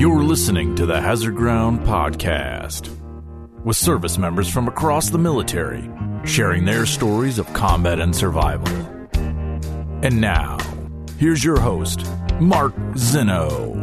You're 0.00 0.22
listening 0.22 0.76
to 0.76 0.86
the 0.86 0.98
Hazard 0.98 1.36
Ground 1.36 1.80
Podcast 1.80 2.88
with 3.66 3.76
service 3.76 4.16
members 4.16 4.48
from 4.48 4.66
across 4.66 5.10
the 5.10 5.18
military 5.18 5.90
sharing 6.24 6.64
their 6.64 6.86
stories 6.86 7.38
of 7.38 7.52
combat 7.52 8.00
and 8.00 8.16
survival. 8.16 8.66
And 10.02 10.18
now, 10.18 10.56
here's 11.18 11.44
your 11.44 11.60
host, 11.60 12.06
Mark 12.40 12.74
Zinno. 12.94 13.76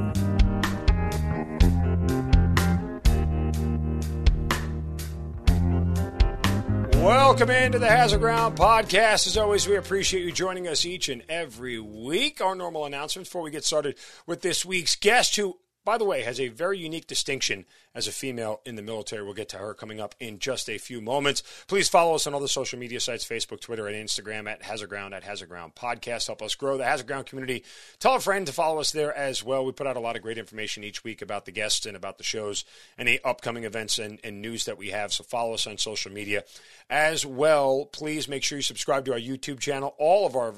Welcome 6.95 7.51
into 7.51 7.77
the 7.77 7.89
Hazard 7.89 8.21
Ground 8.21 8.57
podcast. 8.57 9.27
As 9.27 9.37
always, 9.37 9.67
we 9.67 9.75
appreciate 9.75 10.23
you 10.23 10.31
joining 10.31 10.67
us 10.67 10.83
each 10.83 11.09
and 11.09 11.21
every 11.29 11.79
week. 11.79 12.41
Our 12.41 12.55
normal 12.55 12.85
announcements 12.85 13.29
before 13.29 13.43
we 13.43 13.51
get 13.51 13.63
started 13.63 13.99
with 14.25 14.41
this 14.41 14.65
week's 14.65 14.95
guest, 14.95 15.35
who 15.35 15.59
by 15.87 15.97
the 15.97 16.03
way, 16.03 16.23
has 16.23 16.37
a 16.37 16.49
very 16.49 16.77
unique 16.77 17.07
distinction 17.07 17.63
as 17.95 18.09
a 18.09 18.11
female 18.11 18.59
in 18.65 18.75
the 18.75 18.81
military. 18.81 19.23
We'll 19.23 19.33
get 19.33 19.47
to 19.49 19.57
her 19.57 19.73
coming 19.73 20.01
up 20.01 20.15
in 20.19 20.37
just 20.37 20.69
a 20.69 20.77
few 20.77 20.99
moments. 20.99 21.43
Please 21.65 21.87
follow 21.87 22.13
us 22.13 22.27
on 22.27 22.33
all 22.33 22.41
the 22.41 22.49
social 22.49 22.77
media 22.77 22.99
sites 22.99 23.25
Facebook, 23.25 23.61
Twitter, 23.61 23.87
and 23.87 23.95
Instagram 23.95 24.49
at 24.49 24.63
Hazard 24.63 24.89
Ground, 24.89 25.13
at 25.13 25.23
Hazard 25.23 25.47
Ground 25.47 25.75
Podcast. 25.75 26.27
Help 26.27 26.41
us 26.41 26.55
grow 26.55 26.77
the 26.77 26.83
Hazard 26.83 27.07
Ground 27.07 27.27
community. 27.27 27.63
Tell 27.99 28.15
a 28.15 28.19
friend 28.19 28.45
to 28.47 28.51
follow 28.51 28.81
us 28.81 28.91
there 28.91 29.17
as 29.17 29.45
well. 29.45 29.63
We 29.63 29.71
put 29.71 29.87
out 29.87 29.95
a 29.95 30.01
lot 30.01 30.17
of 30.17 30.23
great 30.23 30.37
information 30.37 30.83
each 30.83 31.05
week 31.05 31.21
about 31.21 31.45
the 31.45 31.53
guests 31.53 31.85
and 31.85 31.95
about 31.95 32.17
the 32.17 32.23
shows, 32.25 32.65
any 32.99 33.21
upcoming 33.23 33.63
events 33.63 33.97
and, 33.97 34.19
and 34.25 34.41
news 34.41 34.65
that 34.65 34.77
we 34.77 34.89
have. 34.89 35.13
So 35.13 35.23
follow 35.23 35.53
us 35.53 35.67
on 35.67 35.77
social 35.77 36.11
media 36.11 36.43
as 36.89 37.25
well. 37.25 37.85
Please 37.85 38.27
make 38.27 38.43
sure 38.43 38.57
you 38.57 38.61
subscribe 38.61 39.05
to 39.05 39.13
our 39.13 39.19
YouTube 39.19 39.61
channel. 39.61 39.95
All 39.97 40.27
of 40.27 40.35
our 40.35 40.55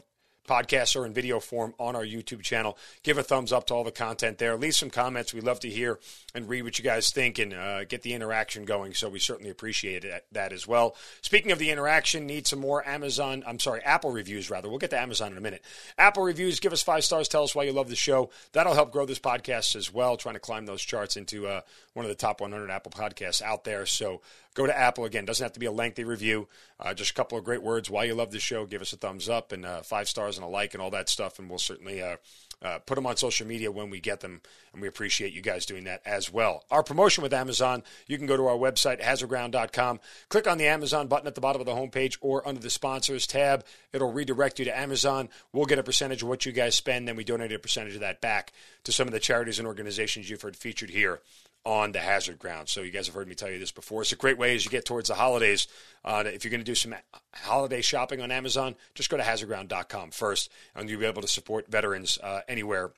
podcasts 0.49 0.99
are 0.99 1.05
in 1.05 1.13
video 1.13 1.39
form 1.39 1.75
on 1.79 1.95
our 1.95 2.03
YouTube 2.03 2.41
channel. 2.41 2.77
Give 3.03 3.17
a 3.17 3.23
thumbs 3.23 3.53
up 3.53 3.67
to 3.67 3.75
all 3.75 3.83
the 3.83 3.91
content 3.91 4.39
there. 4.39 4.57
Leave 4.57 4.75
some 4.75 4.89
comments. 4.89 5.33
We 5.33 5.41
love 5.41 5.59
to 5.59 5.69
hear 5.69 5.99
and 6.33 6.49
read 6.49 6.63
what 6.63 6.79
you 6.79 6.83
guys 6.83 7.11
think 7.11 7.37
and 7.37 7.53
uh, 7.53 7.85
get 7.85 8.01
the 8.01 8.13
interaction 8.13 8.65
going. 8.65 8.93
So 8.93 9.09
we 9.09 9.19
certainly 9.19 9.51
appreciate 9.51 10.03
it, 10.03 10.25
that 10.31 10.51
as 10.51 10.67
well. 10.67 10.95
Speaking 11.21 11.51
of 11.51 11.59
the 11.59 11.69
interaction, 11.69 12.25
need 12.25 12.47
some 12.47 12.59
more 12.59 12.87
Amazon, 12.87 13.43
I'm 13.45 13.59
sorry, 13.59 13.81
Apple 13.83 14.11
reviews 14.11 14.49
rather. 14.49 14.69
We'll 14.69 14.79
get 14.79 14.89
to 14.89 14.99
Amazon 14.99 15.31
in 15.31 15.37
a 15.37 15.41
minute. 15.41 15.63
Apple 15.97 16.23
reviews, 16.23 16.59
give 16.59 16.73
us 16.73 16.81
five 16.81 17.03
stars. 17.03 17.27
Tell 17.27 17.43
us 17.43 17.53
why 17.53 17.63
you 17.63 17.71
love 17.71 17.89
the 17.89 17.95
show. 17.95 18.31
That'll 18.53 18.73
help 18.73 18.91
grow 18.91 19.05
this 19.05 19.19
podcast 19.19 19.75
as 19.75 19.93
well, 19.93 20.17
trying 20.17 20.35
to 20.35 20.39
climb 20.39 20.65
those 20.65 20.81
charts 20.81 21.15
into 21.15 21.47
uh, 21.47 21.61
one 21.93 22.05
of 22.05 22.09
the 22.09 22.15
top 22.15 22.41
100 22.41 22.71
Apple 22.71 22.91
podcasts 22.91 23.41
out 23.41 23.63
there. 23.63 23.85
So 23.85 24.21
go 24.53 24.65
to 24.65 24.77
Apple 24.77 25.05
again. 25.05 25.25
Doesn't 25.25 25.43
have 25.43 25.53
to 25.53 25.59
be 25.59 25.65
a 25.65 25.71
lengthy 25.71 26.03
review. 26.03 26.47
Uh, 26.79 26.93
just 26.93 27.11
a 27.11 27.13
couple 27.13 27.37
of 27.37 27.43
great 27.43 27.63
words. 27.63 27.89
Why 27.89 28.05
you 28.05 28.15
love 28.15 28.31
the 28.31 28.39
show. 28.39 28.65
Give 28.65 28.81
us 28.81 28.93
a 28.93 28.97
thumbs 28.97 29.29
up 29.29 29.51
and 29.51 29.65
uh, 29.65 29.81
five 29.81 30.07
stars 30.09 30.37
and 30.37 30.45
a 30.45 30.49
like 30.49 30.73
and 30.73 30.81
all 30.81 30.91
that 30.91 31.09
stuff. 31.09 31.39
And 31.39 31.49
we'll 31.49 31.59
certainly 31.59 32.01
uh, 32.01 32.17
uh, 32.61 32.79
put 32.79 32.95
them 32.95 33.05
on 33.05 33.15
social 33.15 33.47
media 33.47 33.71
when 33.71 33.89
we 33.89 33.99
get 33.99 34.19
them. 34.19 34.41
And 34.73 34.81
we 34.81 34.87
appreciate 34.87 35.33
you 35.33 35.41
guys 35.41 35.65
doing 35.65 35.85
that 35.85 36.01
as 36.05 36.31
well. 36.31 36.63
Our 36.69 36.83
promotion 36.83 37.21
with 37.21 37.33
Amazon, 37.33 37.83
you 38.07 38.17
can 38.17 38.27
go 38.27 38.37
to 38.37 38.47
our 38.47 38.57
website, 38.57 39.01
hazardground.com, 39.01 39.99
click 40.29 40.47
on 40.47 40.57
the 40.57 40.67
Amazon 40.67 41.07
button 41.07 41.27
at 41.27 41.35
the 41.35 41.41
bottom 41.41 41.61
of 41.61 41.65
the 41.65 41.73
homepage 41.73 42.17
or 42.21 42.47
under 42.47 42.61
the 42.61 42.69
sponsors 42.69 43.25
tab. 43.25 43.65
It'll 43.93 44.11
redirect 44.11 44.59
you 44.59 44.65
to 44.65 44.77
Amazon. 44.77 45.29
We'll 45.53 45.65
get 45.65 45.79
a 45.79 45.83
percentage 45.83 46.21
of 46.21 46.29
what 46.29 46.45
you 46.45 46.51
guys 46.51 46.75
spend. 46.75 47.07
Then 47.07 47.15
we 47.15 47.23
donate 47.23 47.51
a 47.51 47.59
percentage 47.59 47.95
of 47.95 48.01
that 48.01 48.21
back 48.21 48.51
to 48.83 48.91
some 48.91 49.07
of 49.07 49.13
the 49.13 49.19
charities 49.19 49.59
and 49.59 49.67
organizations 49.67 50.29
you've 50.29 50.41
heard 50.41 50.55
featured 50.55 50.89
here 50.89 51.21
on 51.65 51.91
the 51.91 51.99
hazard 51.99 52.39
ground. 52.39 52.69
So 52.69 52.81
you 52.81 52.91
guys 52.91 53.07
have 53.07 53.15
heard 53.15 53.27
me 53.27 53.35
tell 53.35 53.49
you 53.49 53.59
this 53.59 53.71
before. 53.71 54.01
It's 54.01 54.11
a 54.11 54.15
great 54.15 54.37
way 54.37 54.55
as 54.55 54.65
you 54.65 54.71
get 54.71 54.85
towards 54.85 55.09
the 55.09 55.15
holidays. 55.15 55.67
Uh, 56.03 56.23
if 56.25 56.43
you're 56.43 56.51
going 56.51 56.61
to 56.61 56.65
do 56.65 56.75
some 56.75 56.95
holiday 57.33 57.81
shopping 57.81 58.21
on 58.21 58.31
Amazon, 58.31 58.75
just 58.95 59.09
go 59.09 59.17
to 59.17 59.23
hazardground.com 59.23 60.11
first, 60.11 60.51
and 60.75 60.89
you'll 60.89 60.99
be 60.99 61.05
able 61.05 61.21
to 61.21 61.27
support 61.27 61.69
veterans 61.69 62.17
uh, 62.23 62.41
anywhere 62.47 62.91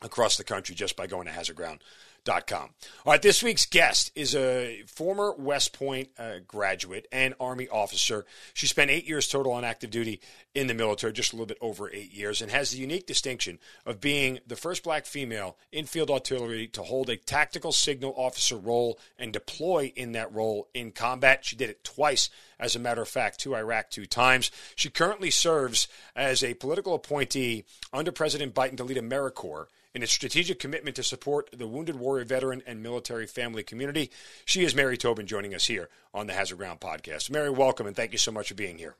across 0.00 0.36
the 0.36 0.44
country 0.44 0.74
just 0.74 0.96
by 0.96 1.06
going 1.06 1.26
to 1.26 1.32
hazardground.com. 1.32 1.80
Com. 2.28 2.68
All 3.06 3.12
right, 3.12 3.22
this 3.22 3.42
week's 3.42 3.64
guest 3.64 4.12
is 4.14 4.34
a 4.34 4.82
former 4.86 5.32
West 5.32 5.72
Point 5.72 6.10
uh, 6.18 6.40
graduate 6.46 7.08
and 7.10 7.32
Army 7.40 7.68
officer. 7.68 8.26
She 8.52 8.66
spent 8.66 8.90
eight 8.90 9.08
years 9.08 9.26
total 9.26 9.52
on 9.52 9.64
active 9.64 9.90
duty 9.90 10.20
in 10.54 10.66
the 10.66 10.74
military, 10.74 11.14
just 11.14 11.32
a 11.32 11.36
little 11.36 11.46
bit 11.46 11.56
over 11.62 11.90
eight 11.90 12.12
years, 12.12 12.42
and 12.42 12.50
has 12.50 12.70
the 12.70 12.78
unique 12.78 13.06
distinction 13.06 13.58
of 13.86 14.02
being 14.02 14.40
the 14.46 14.56
first 14.56 14.84
black 14.84 15.06
female 15.06 15.56
in 15.72 15.86
field 15.86 16.10
artillery 16.10 16.66
to 16.68 16.82
hold 16.82 17.08
a 17.08 17.16
tactical 17.16 17.72
signal 17.72 18.12
officer 18.14 18.58
role 18.58 18.98
and 19.18 19.32
deploy 19.32 19.90
in 19.96 20.12
that 20.12 20.30
role 20.34 20.68
in 20.74 20.92
combat. 20.92 21.46
She 21.46 21.56
did 21.56 21.70
it 21.70 21.82
twice, 21.82 22.28
as 22.60 22.76
a 22.76 22.78
matter 22.78 23.00
of 23.00 23.08
fact, 23.08 23.40
to 23.40 23.56
Iraq 23.56 23.88
two 23.88 24.04
times. 24.04 24.50
She 24.76 24.90
currently 24.90 25.30
serves 25.30 25.88
as 26.14 26.44
a 26.44 26.52
political 26.54 26.94
appointee 26.94 27.64
under 27.90 28.12
President 28.12 28.54
Biden 28.54 28.76
to 28.76 28.84
lead 28.84 28.98
AmeriCorps 28.98 29.68
in 29.94 30.02
its 30.02 30.12
strategic 30.12 30.58
commitment 30.58 30.96
to 30.96 31.02
support 31.02 31.50
the 31.52 31.66
wounded 31.66 31.96
warrior 31.96 32.24
veteran 32.24 32.62
and 32.66 32.82
military 32.82 33.26
family 33.26 33.62
community. 33.62 34.10
She 34.44 34.64
is 34.64 34.74
Mary 34.74 34.96
Tobin 34.96 35.26
joining 35.26 35.54
us 35.54 35.66
here 35.66 35.88
on 36.14 36.26
the 36.26 36.34
Hazard 36.34 36.58
Ground 36.58 36.80
podcast. 36.80 37.30
Mary, 37.30 37.50
welcome 37.50 37.86
and 37.86 37.96
thank 37.96 38.12
you 38.12 38.18
so 38.18 38.32
much 38.32 38.48
for 38.48 38.54
being 38.54 38.78
here. 38.78 38.96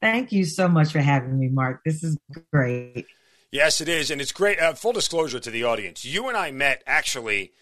Thank 0.00 0.32
you 0.32 0.44
so 0.44 0.68
much 0.68 0.92
for 0.92 1.00
having 1.00 1.38
me, 1.38 1.48
Mark. 1.48 1.82
This 1.84 2.04
is 2.04 2.16
great. 2.52 3.06
Yes, 3.50 3.80
it 3.80 3.88
is. 3.88 4.10
And 4.10 4.20
it's 4.20 4.32
great. 4.32 4.60
Uh, 4.60 4.74
full 4.74 4.92
disclosure 4.92 5.40
to 5.40 5.50
the 5.50 5.64
audience 5.64 6.04
you 6.04 6.28
and 6.28 6.36
I 6.36 6.50
met 6.50 6.82
actually 6.86 7.52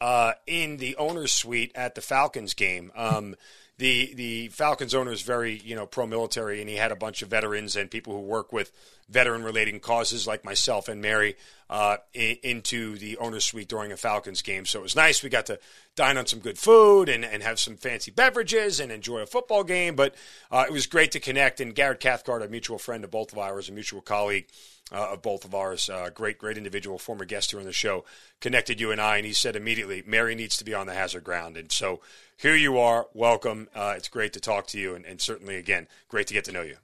uh, 0.00 0.32
in 0.46 0.78
the 0.78 0.96
owner's 0.96 1.32
suite 1.32 1.72
at 1.74 1.94
the 1.94 2.00
Falcons 2.00 2.54
game. 2.54 2.90
Um, 2.94 3.36
the 3.78 4.14
the 4.14 4.48
Falcons 4.48 4.94
owner 4.94 5.12
is 5.12 5.22
very 5.22 5.60
you 5.64 5.74
know 5.74 5.86
pro 5.86 6.06
military, 6.06 6.60
and 6.60 6.68
he 6.68 6.76
had 6.76 6.92
a 6.92 6.96
bunch 6.96 7.22
of 7.22 7.28
veterans 7.28 7.76
and 7.76 7.90
people 7.90 8.12
who 8.12 8.20
work 8.20 8.52
with 8.52 8.70
veteran 9.08 9.42
relating 9.42 9.80
causes 9.80 10.26
like 10.26 10.44
myself 10.44 10.88
and 10.88 11.00
Mary 11.00 11.36
uh, 11.68 11.96
in, 12.12 12.36
into 12.42 12.96
the 12.98 13.16
owner's 13.18 13.44
suite 13.44 13.68
during 13.68 13.92
a 13.92 13.96
Falcons 13.96 14.42
game. 14.42 14.64
So 14.64 14.80
it 14.80 14.82
was 14.82 14.96
nice. 14.96 15.22
We 15.22 15.28
got 15.28 15.46
to 15.46 15.58
dine 15.96 16.16
on 16.16 16.26
some 16.26 16.40
good 16.40 16.58
food 16.58 17.08
and, 17.08 17.24
and 17.24 17.42
have 17.42 17.58
some 17.58 17.76
fancy 17.76 18.10
beverages 18.10 18.80
and 18.80 18.90
enjoy 18.90 19.18
a 19.18 19.26
football 19.26 19.64
game. 19.64 19.94
But 19.96 20.14
uh, 20.50 20.64
it 20.66 20.72
was 20.72 20.86
great 20.86 21.12
to 21.12 21.20
connect. 21.20 21.60
And 21.60 21.74
Garrett 21.74 22.00
Cathcart, 22.00 22.42
a 22.42 22.48
mutual 22.48 22.78
friend 22.78 23.04
of 23.04 23.10
both 23.10 23.32
of 23.32 23.38
ours, 23.38 23.68
a 23.68 23.72
mutual 23.72 24.00
colleague. 24.00 24.46
Uh, 24.92 25.12
of 25.12 25.22
both 25.22 25.46
of 25.46 25.54
ours, 25.54 25.88
uh, 25.88 26.10
great, 26.12 26.36
great 26.36 26.58
individual, 26.58 26.98
former 26.98 27.24
guest 27.24 27.50
here 27.50 27.58
on 27.58 27.64
the 27.64 27.72
show, 27.72 28.04
connected 28.42 28.78
you 28.78 28.92
and 28.92 29.00
I, 29.00 29.16
and 29.16 29.24
he 29.24 29.32
said 29.32 29.56
immediately, 29.56 30.04
Mary 30.06 30.34
needs 30.34 30.58
to 30.58 30.64
be 30.64 30.74
on 30.74 30.86
the 30.86 30.92
hazard 30.92 31.24
ground. 31.24 31.56
And 31.56 31.72
so 31.72 32.02
here 32.36 32.54
you 32.54 32.78
are. 32.78 33.06
Welcome. 33.14 33.68
Uh, 33.74 33.94
it's 33.96 34.08
great 34.08 34.34
to 34.34 34.40
talk 34.40 34.66
to 34.68 34.78
you, 34.78 34.94
and, 34.94 35.06
and 35.06 35.22
certainly, 35.22 35.56
again, 35.56 35.88
great 36.08 36.26
to 36.26 36.34
get 36.34 36.44
to 36.44 36.52
know 36.52 36.60
you. 36.60 36.76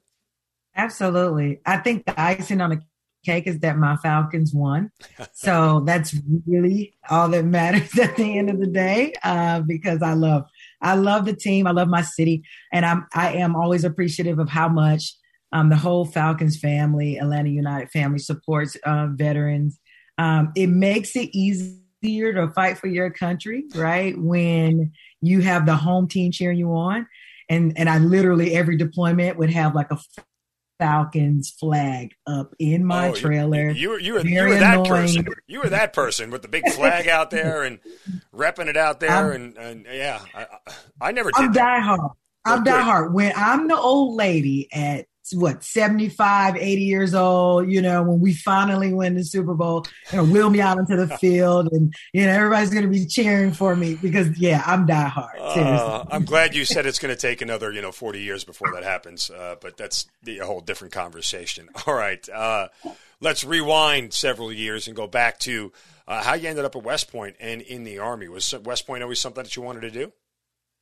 Absolutely. 0.75 1.61
I 1.67 1.77
think 1.77 2.07
the 2.07 2.19
icing 2.19 2.63
on 2.63 2.71
the 2.71 2.83
cake 3.25 3.47
is 3.47 3.59
that 3.61 3.77
my 3.77 3.97
Falcons 3.97 4.55
won. 4.55 4.91
so 5.33 5.81
that's 5.81 6.15
really 6.47 6.95
all 7.09 7.29
that 7.29 7.45
matters 7.45 7.99
at 7.99 8.17
the 8.17 8.39
end 8.39 8.51
of 8.51 8.59
the 8.59 8.67
day 8.67 9.13
uh, 9.23 9.61
because 9.61 10.03
I 10.03 10.15
love 10.15 10.45
I 10.81 10.95
love 10.95 11.27
the 11.27 11.37
team. 11.37 11.67
I 11.67 11.73
love 11.73 11.89
my 11.89 12.03
city, 12.03 12.45
and 12.73 12.87
I'm 12.87 13.07
I 13.15 13.35
am 13.35 13.57
always 13.57 13.85
appreciative 13.85 14.39
of 14.39 14.49
how 14.49 14.69
much 14.69 15.15
um, 15.53 15.69
the 15.69 15.77
whole 15.77 16.05
Falcons 16.05 16.59
family, 16.59 17.19
Atlanta 17.19 17.51
United 17.51 17.91
family, 17.91 18.19
supports 18.19 18.77
uh, 18.85 19.09
veterans. 19.11 19.79
Um, 20.19 20.53
it 20.55 20.69
makes 20.69 21.17
it 21.17 21.31
easier 21.33 22.33
to 22.33 22.49
fight 22.55 22.79
for 22.79 22.87
your 22.87 23.11
country, 23.11 23.65
right? 23.75 24.15
When 24.19 24.93
you 25.21 25.41
have 25.41 25.67
the 25.67 25.77
home 25.77 26.09
team 26.09 26.33
cheering 26.33 26.59
you 26.59 26.73
on, 26.73 27.07
and 27.49 27.77
and 27.77 27.89
I 27.89 27.99
literally 27.99 28.55
every 28.55 28.77
deployment 28.77 29.39
would 29.39 29.51
have 29.51 29.75
like 29.75 29.91
a 29.91 29.99
Falcons 30.81 31.51
flag 31.51 32.15
up 32.27 32.55
in 32.59 32.85
my 32.87 33.11
oh, 33.11 33.15
trailer. 33.15 33.69
You, 33.69 33.75
you, 33.75 33.91
were 33.91 33.99
you 34.01 34.15
were, 34.15 34.27
you 34.27 34.43
were 34.43 34.55
that 34.55 34.79
annoying. 34.79 34.89
person. 34.89 35.27
You 35.47 35.61
were 35.61 35.69
that 35.69 35.93
person 35.93 36.31
with 36.31 36.41
the 36.41 36.49
big 36.49 36.67
flag 36.71 37.07
out 37.07 37.31
there 37.31 37.65
and 37.65 37.81
repping 38.35 38.67
it 38.67 38.79
out 38.79 38.99
there. 38.99 39.33
and, 39.33 39.59
and 39.59 39.87
yeah, 39.93 40.21
I, 40.35 40.47
I 41.01 41.13
never 41.13 41.31
did. 41.31 41.45
I'm 41.45 41.53
diehard. 41.53 42.11
I'm 42.47 42.65
diehard. 42.65 43.13
When 43.13 43.33
I'm 43.37 43.69
the 43.69 43.77
old 43.77 44.17
lady 44.17 44.69
at 44.73 45.05
what 45.35 45.63
75 45.65 46.57
80 46.57 46.83
years 46.83 47.15
old 47.15 47.71
you 47.71 47.81
know 47.83 48.03
when 48.03 48.21
we 48.21 48.33
finally 48.33 48.93
win 48.93 49.15
the 49.15 49.25
super 49.25 49.55
bowl 49.55 49.87
you 50.11 50.19
know 50.19 50.25
wheel 50.25 50.51
me 50.51 50.61
out 50.61 50.79
into 50.79 50.97
the 50.97 51.09
field 51.19 51.73
and 51.73 51.95
you 52.13 52.25
know 52.25 52.33
everybody's 52.33 52.71
going 52.71 52.85
to 52.85 52.91
be 52.91 53.07
cheering 53.07 53.53
for 53.53 53.75
me 53.77 53.95
because 53.97 54.39
yeah 54.39 54.63
i'm 54.67 54.87
die 54.87 55.09
hard 55.09 55.39
uh, 55.39 56.05
i'm 56.11 56.25
glad 56.25 56.55
you 56.55 56.65
said 56.65 56.87
it's 56.87 56.99
going 56.99 57.15
to 57.15 57.21
take 57.21 57.41
another 57.41 57.73
you 57.73 57.83
know 57.83 57.93
40 57.93 58.21
years 58.21 58.45
before 58.45 58.73
that 58.73 58.83
happens 58.83 59.31
uh, 59.31 59.57
but 59.61 59.77
that's 59.77 60.07
a 60.27 60.39
whole 60.39 60.61
different 60.61 60.93
conversation. 60.93 61.69
All 61.87 61.95
right 61.95 62.27
uh, 62.29 62.69
let's 63.21 63.45
rewind 63.45 64.13
several 64.13 64.53
years 64.53 64.87
and 64.87 64.97
go 64.97 65.07
back 65.07 65.39
to 65.41 65.73
uh, 66.09 66.23
how 66.23 66.35
you 66.35 66.49
ended 66.49 66.65
up 66.65 66.75
at 66.75 66.83
west 66.83 67.11
point 67.11 67.37
and 67.39 67.61
in 67.63 67.85
the 67.85 67.99
army. 67.99 68.29
Was 68.29 68.55
west 68.65 68.87
point 68.87 69.03
always 69.03 69.21
something 69.21 69.45
that 69.45 69.57
you 69.57 69.63
wanted 69.63 69.83
to 69.83 69.91
do 69.91 70.13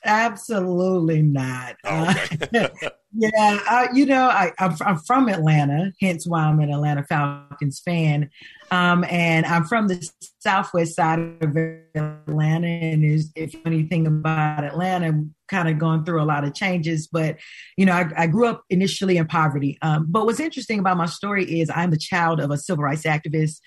Absolutely 0.04 1.22
not. 1.22 1.76
Oh, 1.84 2.10
okay. 2.10 2.48
uh, 2.64 2.88
yeah, 3.12 3.60
uh, 3.68 3.88
you 3.92 4.06
know, 4.06 4.28
I, 4.28 4.52
am 4.58 4.98
from 4.98 5.28
Atlanta, 5.28 5.92
hence 6.00 6.26
why 6.26 6.42
I'm 6.42 6.60
an 6.60 6.70
Atlanta 6.72 7.04
Falcons 7.04 7.80
fan. 7.80 8.30
Um, 8.70 9.04
and 9.08 9.44
I'm 9.44 9.64
from 9.64 9.88
the 9.88 10.08
southwest 10.40 10.94
side 10.94 11.18
of 11.18 11.56
Atlanta. 11.96 12.68
And 12.68 13.04
is, 13.04 13.32
if 13.34 13.54
anything 13.66 14.06
about 14.06 14.64
Atlanta, 14.64 15.24
kind 15.48 15.68
of 15.68 15.78
going 15.78 16.04
through 16.04 16.22
a 16.22 16.24
lot 16.24 16.44
of 16.44 16.54
changes. 16.54 17.08
But, 17.08 17.36
you 17.76 17.86
know, 17.86 17.94
I, 17.94 18.08
I 18.16 18.26
grew 18.28 18.46
up 18.46 18.62
initially 18.70 19.16
in 19.16 19.26
poverty. 19.26 19.78
Um, 19.82 20.06
but 20.08 20.26
what's 20.26 20.40
interesting 20.40 20.78
about 20.78 20.96
my 20.96 21.06
story 21.06 21.60
is 21.60 21.70
I'm 21.74 21.90
the 21.90 21.98
child 21.98 22.40
of 22.40 22.50
a 22.50 22.58
civil 22.58 22.84
rights 22.84 23.02
activist. 23.02 23.60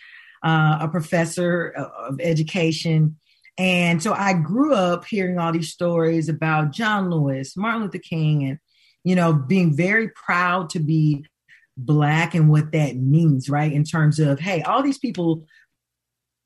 uh, 0.44 0.80
a 0.81 0.88
professor 0.88 1.68
of 1.69 2.19
education. 2.19 3.18
And 3.57 4.01
so 4.01 4.13
I 4.13 4.33
grew 4.33 4.74
up 4.74 5.06
hearing 5.06 5.38
all 5.38 5.51
these 5.51 5.71
stories 5.71 6.30
about 6.30 6.71
John 6.71 7.09
Lewis, 7.09 7.56
Martin 7.57 7.83
Luther 7.83 8.00
King, 8.00 8.44
and, 8.45 8.59
you 9.03 9.15
know, 9.15 9.33
being 9.33 9.75
very 9.75 10.09
proud 10.09 10.69
to 10.71 10.80
be 10.80 11.25
Black 11.77 12.36
and 12.36 12.50
what 12.50 12.71
that 12.71 12.95
means, 12.95 13.50
right? 13.50 13.71
In 13.71 13.83
terms 13.83 14.19
of, 14.19 14.39
hey, 14.39 14.62
all 14.62 14.83
these 14.83 14.98
people 14.98 15.45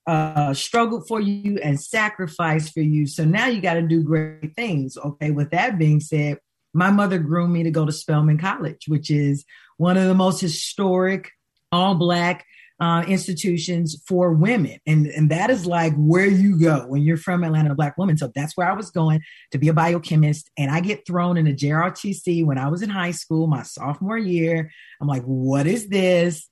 uh, 0.07 0.54
struggled 0.54 1.07
for 1.07 1.19
you 1.19 1.57
and 1.63 1.80
sacrificed 1.80 2.74
for 2.74 2.81
you. 2.81 3.08
So 3.08 3.25
now 3.25 3.48
you 3.48 3.62
got 3.62 3.74
to 3.75 3.81
do 3.81 4.04
great 4.04 4.56
things. 4.56 4.98
Okay. 4.98 5.31
With 5.31 5.51
that 5.51 5.80
being 5.80 6.00
said, 6.00 6.40
my 6.74 6.92
mother 6.92 7.18
groomed 7.18 7.54
me 7.54 7.63
to 7.63 7.72
go 7.72 7.86
to 7.86 7.92
Spelman 7.92 8.38
College, 8.38 8.86
which 8.88 9.10
is 9.10 9.46
one 9.78 9.98
of 9.98 10.08
the 10.08 10.13
most 10.13 10.42
historic 10.42 11.31
all 11.72 11.96
black 11.96 12.46
uh, 12.80 13.06
institutions 13.07 14.01
for 14.07 14.33
women. 14.33 14.80
And, 14.86 15.07
and 15.07 15.31
that 15.31 15.50
is 15.50 15.66
like 15.66 15.94
where 15.95 16.25
you 16.25 16.60
go 16.60 16.86
when 16.88 17.04
you're 17.04 17.18
from 17.18 17.44
Atlanta, 17.44 17.72
a 17.72 17.75
black 17.75 17.98
woman. 17.98 18.18
So 18.18 18.31
that's 18.36 18.57
where 18.57 18.69
I 18.69 18.74
was 18.74 18.92
going 18.92 19.22
to 19.51 19.57
be 19.57 19.69
a 19.69 19.74
biochemist. 19.74 20.50
And 20.57 20.69
I 20.69 20.81
get 20.81 21.07
thrown 21.07 21.38
in 21.38 21.48
a 21.48 21.54
JROTC 21.54 22.45
when 22.45 22.57
I 22.57 22.68
was 22.68 22.81
in 22.81 22.89
high 22.89 23.12
school, 23.12 23.48
my 23.48 23.63
sophomore 23.63 24.18
year. 24.18 24.72
I'm 25.00 25.07
like, 25.07 25.24
what 25.24 25.68
is 25.68 25.88
this? 25.88 26.50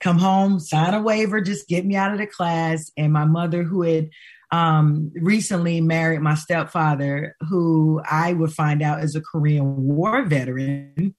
Come 0.00 0.18
home, 0.18 0.58
sign 0.58 0.92
a 0.92 1.00
waiver, 1.00 1.40
just 1.40 1.68
get 1.68 1.86
me 1.86 1.94
out 1.96 2.12
of 2.12 2.18
the 2.18 2.26
class. 2.26 2.90
And 2.96 3.12
my 3.12 3.24
mother, 3.24 3.62
who 3.62 3.82
had 3.82 4.10
um, 4.50 5.12
recently 5.14 5.80
married 5.80 6.20
my 6.20 6.34
stepfather, 6.34 7.36
who 7.48 8.02
I 8.08 8.32
would 8.32 8.52
find 8.52 8.82
out 8.82 9.02
is 9.02 9.14
a 9.14 9.20
Korean 9.20 9.86
War 9.86 10.24
veteran, 10.24 11.14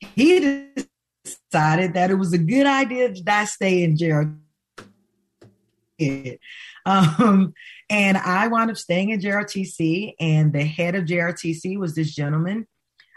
he 0.00 0.70
decided 1.50 1.94
that 1.94 2.10
it 2.10 2.14
was 2.14 2.32
a 2.32 2.38
good 2.38 2.66
idea 2.66 3.12
to 3.12 3.22
not 3.22 3.48
stay 3.48 3.82
in 3.82 3.96
jail. 3.96 4.34
Um, 6.86 7.52
and 7.90 8.16
I 8.16 8.48
wound 8.48 8.70
up 8.70 8.76
staying 8.76 9.10
in 9.10 9.20
JROTC, 9.20 10.14
and 10.20 10.52
the 10.52 10.64
head 10.64 10.94
of 10.94 11.04
JROTC 11.04 11.78
was 11.78 11.94
this 11.94 12.14
gentleman 12.14 12.66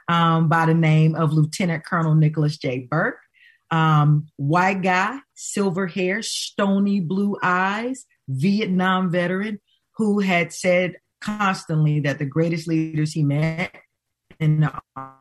um, 0.08 0.50
by 0.50 0.66
the 0.66 0.74
name 0.74 1.16
of 1.16 1.32
Lieutenant 1.32 1.86
Colonel 1.86 2.16
Nicholas 2.16 2.58
J. 2.58 2.80
Burke. 2.80 3.20
Um, 3.70 4.28
white 4.36 4.82
guy, 4.82 5.20
silver 5.34 5.88
hair, 5.88 6.22
stony 6.22 7.00
blue 7.00 7.38
eyes, 7.42 8.06
Vietnam 8.28 9.10
veteran 9.10 9.62
who 9.96 10.20
had 10.20 10.52
said 10.52 10.96
constantly 11.22 12.02
that 12.02 12.20
the 12.20 12.26
greatest 12.26 12.68
leaders 12.68 13.14
he 13.14 13.24
met 13.24 13.74
in 14.42 14.60
the 14.60 14.74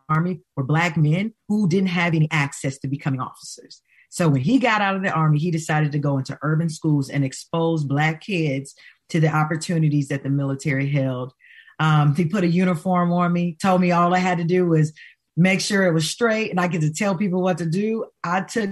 army 0.09 0.41
were 0.57 0.65
black 0.65 0.97
men 0.97 1.35
who 1.47 1.69
didn't 1.69 1.91
have 1.91 2.15
any 2.15 2.27
access 2.33 2.79
to 2.79 2.89
becoming 2.89 3.21
officers. 3.21 3.83
So 4.09 4.29
when 4.29 4.41
he 4.41 4.59
got 4.59 4.81
out 4.81 4.97
of 4.97 5.03
the 5.03 5.13
army, 5.13 5.39
he 5.39 5.53
decided 5.53 5.93
to 5.93 5.99
go 5.99 6.19
into 6.19 6.39
urban 6.43 6.69
schools 6.69 7.11
and 7.11 7.25
expose 7.25 7.85
black 7.85 8.23
kids 8.23 8.75
to 9.11 9.21
the 9.21 9.29
opportunities 9.29 10.09
that 10.09 10.25
the 10.25 10.31
military 10.31 10.89
held. 10.91 11.33
Um, 11.79 12.15
he 12.17 12.25
put 12.25 12.43
a 12.43 12.49
uniform 12.49 13.13
on 13.13 13.33
me, 13.33 13.57
told 13.63 13.81
me 13.81 13.93
all 13.93 14.15
I 14.15 14.19
had 14.19 14.39
to 14.39 14.45
do 14.45 14.67
was 14.67 14.93
make 15.37 15.61
sure 15.61 15.87
it 15.87 15.93
was 15.93 16.11
straight 16.11 16.51
and 16.51 16.59
I 16.59 16.67
get 16.67 16.81
to 16.81 16.93
tell 16.93 17.15
people 17.15 17.41
what 17.41 17.59
to 17.59 17.67
do. 17.67 18.07
I 18.25 18.41
took 18.41 18.71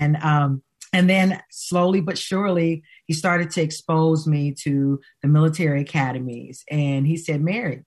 and 0.00 0.16
um, 0.16 0.62
and 0.94 1.10
then 1.10 1.42
slowly 1.50 2.00
but 2.00 2.16
surely, 2.16 2.84
he 3.06 3.12
started 3.12 3.50
to 3.50 3.62
expose 3.62 4.28
me 4.28 4.54
to 4.62 5.00
the 5.22 5.28
military 5.28 5.80
academies. 5.80 6.64
And 6.70 7.04
he 7.04 7.16
said, 7.16 7.40
Mary, 7.40 7.82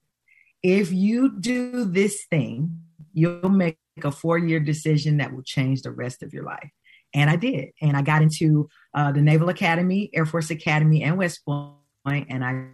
if 0.62 0.92
you 0.92 1.40
do 1.40 1.86
this 1.86 2.26
thing, 2.28 2.80
you'll 3.14 3.48
make 3.48 3.78
a 4.04 4.12
four 4.12 4.36
year 4.36 4.60
decision 4.60 5.16
that 5.16 5.32
will 5.32 5.42
change 5.42 5.82
the 5.82 5.90
rest 5.90 6.22
of 6.22 6.34
your 6.34 6.44
life. 6.44 6.70
And 7.14 7.30
I 7.30 7.36
did. 7.36 7.70
And 7.80 7.96
I 7.96 8.02
got 8.02 8.20
into 8.20 8.68
uh, 8.94 9.10
the 9.12 9.22
Naval 9.22 9.48
Academy, 9.48 10.10
Air 10.12 10.26
Force 10.26 10.50
Academy, 10.50 11.02
and 11.02 11.16
West 11.16 11.40
Point, 11.46 12.26
and 12.28 12.44
I 12.44 12.66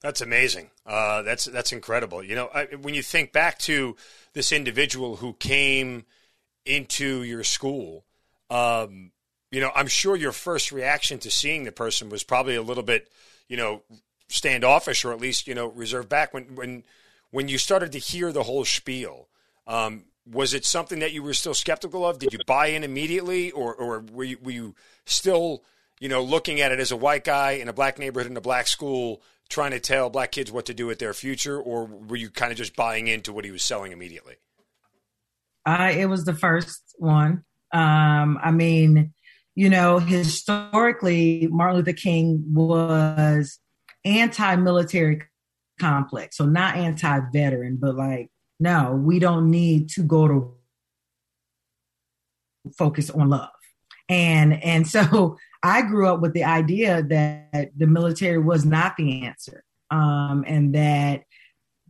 That's 0.00 0.20
amazing. 0.20 0.70
Uh, 0.86 1.22
that's 1.22 1.46
that's 1.46 1.72
incredible. 1.72 2.22
You 2.22 2.36
know, 2.36 2.50
I, 2.54 2.66
when 2.80 2.94
you 2.94 3.02
think 3.02 3.32
back 3.32 3.58
to 3.60 3.96
this 4.32 4.52
individual 4.52 5.16
who 5.16 5.32
came 5.34 6.04
into 6.64 7.22
your 7.22 7.42
school, 7.42 8.04
um, 8.48 9.10
you 9.50 9.60
know, 9.60 9.72
I'm 9.74 9.88
sure 9.88 10.14
your 10.14 10.32
first 10.32 10.70
reaction 10.70 11.18
to 11.20 11.30
seeing 11.30 11.64
the 11.64 11.72
person 11.72 12.10
was 12.10 12.22
probably 12.22 12.54
a 12.54 12.62
little 12.62 12.84
bit, 12.84 13.08
you 13.48 13.56
know, 13.56 13.82
standoffish 14.28 15.04
or 15.04 15.12
at 15.12 15.20
least 15.20 15.48
you 15.48 15.54
know 15.54 15.68
reserved 15.68 16.08
back. 16.08 16.32
When 16.32 16.54
when 16.54 16.84
when 17.30 17.48
you 17.48 17.58
started 17.58 17.92
to 17.92 17.98
hear 17.98 18.32
the 18.32 18.44
whole 18.44 18.64
spiel, 18.64 19.28
um, 19.66 20.04
was 20.30 20.54
it 20.54 20.64
something 20.64 21.00
that 21.00 21.12
you 21.12 21.22
were 21.22 21.34
still 21.34 21.54
skeptical 21.54 22.06
of? 22.06 22.18
Did 22.18 22.32
you 22.32 22.38
buy 22.46 22.68
in 22.68 22.84
immediately, 22.84 23.50
or 23.50 23.74
or 23.74 24.04
were 24.12 24.24
you, 24.24 24.38
were 24.42 24.52
you 24.52 24.74
still 25.06 25.64
you 25.98 26.08
know 26.08 26.22
looking 26.22 26.60
at 26.60 26.70
it 26.72 26.78
as 26.78 26.92
a 26.92 26.96
white 26.96 27.24
guy 27.24 27.52
in 27.52 27.68
a 27.68 27.72
black 27.72 27.98
neighborhood 27.98 28.30
in 28.30 28.36
a 28.36 28.42
black 28.42 28.66
school? 28.66 29.22
Trying 29.48 29.70
to 29.70 29.80
tell 29.80 30.10
black 30.10 30.32
kids 30.32 30.52
what 30.52 30.66
to 30.66 30.74
do 30.74 30.86
with 30.86 30.98
their 30.98 31.14
future, 31.14 31.60
or 31.60 31.86
were 31.86 32.16
you 32.16 32.30
kind 32.30 32.52
of 32.52 32.58
just 32.58 32.76
buying 32.76 33.08
into 33.08 33.32
what 33.32 33.44
he 33.44 33.50
was 33.50 33.62
selling 33.62 33.92
immediately? 33.92 34.34
Uh, 35.64 35.92
it 35.94 36.06
was 36.06 36.24
the 36.24 36.34
first 36.34 36.82
one. 36.96 37.44
Um, 37.72 38.38
I 38.42 38.50
mean, 38.50 39.12
you 39.54 39.68
know, 39.68 39.98
historically, 39.98 41.48
Martin 41.50 41.78
Luther 41.78 41.92
King 41.92 42.44
was 42.48 43.58
anti-military 44.04 45.22
complex, 45.80 46.36
so 46.36 46.46
not 46.46 46.76
anti-veteran, 46.76 47.76
but 47.80 47.96
like, 47.96 48.30
no, 48.60 48.92
we 48.92 49.18
don't 49.18 49.50
need 49.50 49.88
to 49.90 50.02
go 50.02 50.28
to 50.28 50.54
focus 52.76 53.10
on 53.10 53.28
love, 53.28 53.50
and 54.08 54.62
and 54.62 54.86
so 54.86 55.36
I 55.62 55.82
grew 55.82 56.08
up 56.08 56.20
with 56.20 56.34
the 56.34 56.44
idea 56.44 57.02
that 57.02 57.70
the 57.76 57.86
military 57.86 58.38
was 58.38 58.64
not 58.64 58.96
the 58.96 59.24
answer, 59.24 59.64
um, 59.90 60.44
and 60.46 60.74
that 60.74 61.24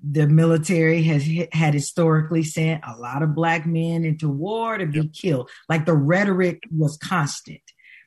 the 0.02 0.28
military 0.28 1.02
has 1.02 1.28
had 1.52 1.74
historically 1.74 2.44
sent 2.44 2.84
a 2.86 2.96
lot 2.98 3.22
of 3.22 3.34
black 3.34 3.66
men 3.66 4.04
into 4.04 4.28
war 4.28 4.78
to 4.78 4.86
be 4.86 5.00
yep. 5.00 5.12
killed. 5.12 5.50
Like 5.68 5.86
the 5.86 5.96
rhetoric 5.96 6.62
was 6.70 6.96
constant, 6.96 7.62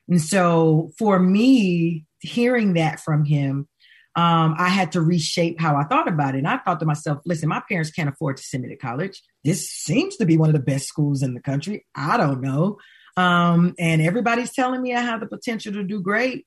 and 0.07 0.21
so 0.21 0.91
for 0.97 1.19
me, 1.19 2.05
hearing 2.19 2.73
that 2.73 2.99
from 2.99 3.25
him, 3.25 3.67
um, 4.15 4.55
I 4.57 4.67
had 4.67 4.91
to 4.93 5.01
reshape 5.01 5.59
how 5.59 5.77
I 5.77 5.83
thought 5.85 6.09
about 6.09 6.35
it. 6.35 6.39
And 6.39 6.47
I 6.47 6.57
thought 6.57 6.79
to 6.81 6.85
myself, 6.85 7.19
listen, 7.25 7.47
my 7.47 7.61
parents 7.69 7.91
can't 7.91 8.09
afford 8.09 8.37
to 8.37 8.43
send 8.43 8.63
me 8.63 8.69
to 8.69 8.75
college. 8.75 9.21
This 9.43 9.69
seems 9.69 10.17
to 10.17 10.25
be 10.25 10.37
one 10.37 10.49
of 10.49 10.53
the 10.53 10.59
best 10.59 10.87
schools 10.87 11.23
in 11.23 11.33
the 11.33 11.41
country. 11.41 11.85
I 11.95 12.17
don't 12.17 12.41
know. 12.41 12.77
Um, 13.17 13.75
and 13.77 14.01
everybody's 14.01 14.53
telling 14.53 14.81
me 14.81 14.95
I 14.95 15.01
have 15.01 15.19
the 15.19 15.27
potential 15.27 15.73
to 15.73 15.83
do 15.83 16.01
great. 16.01 16.45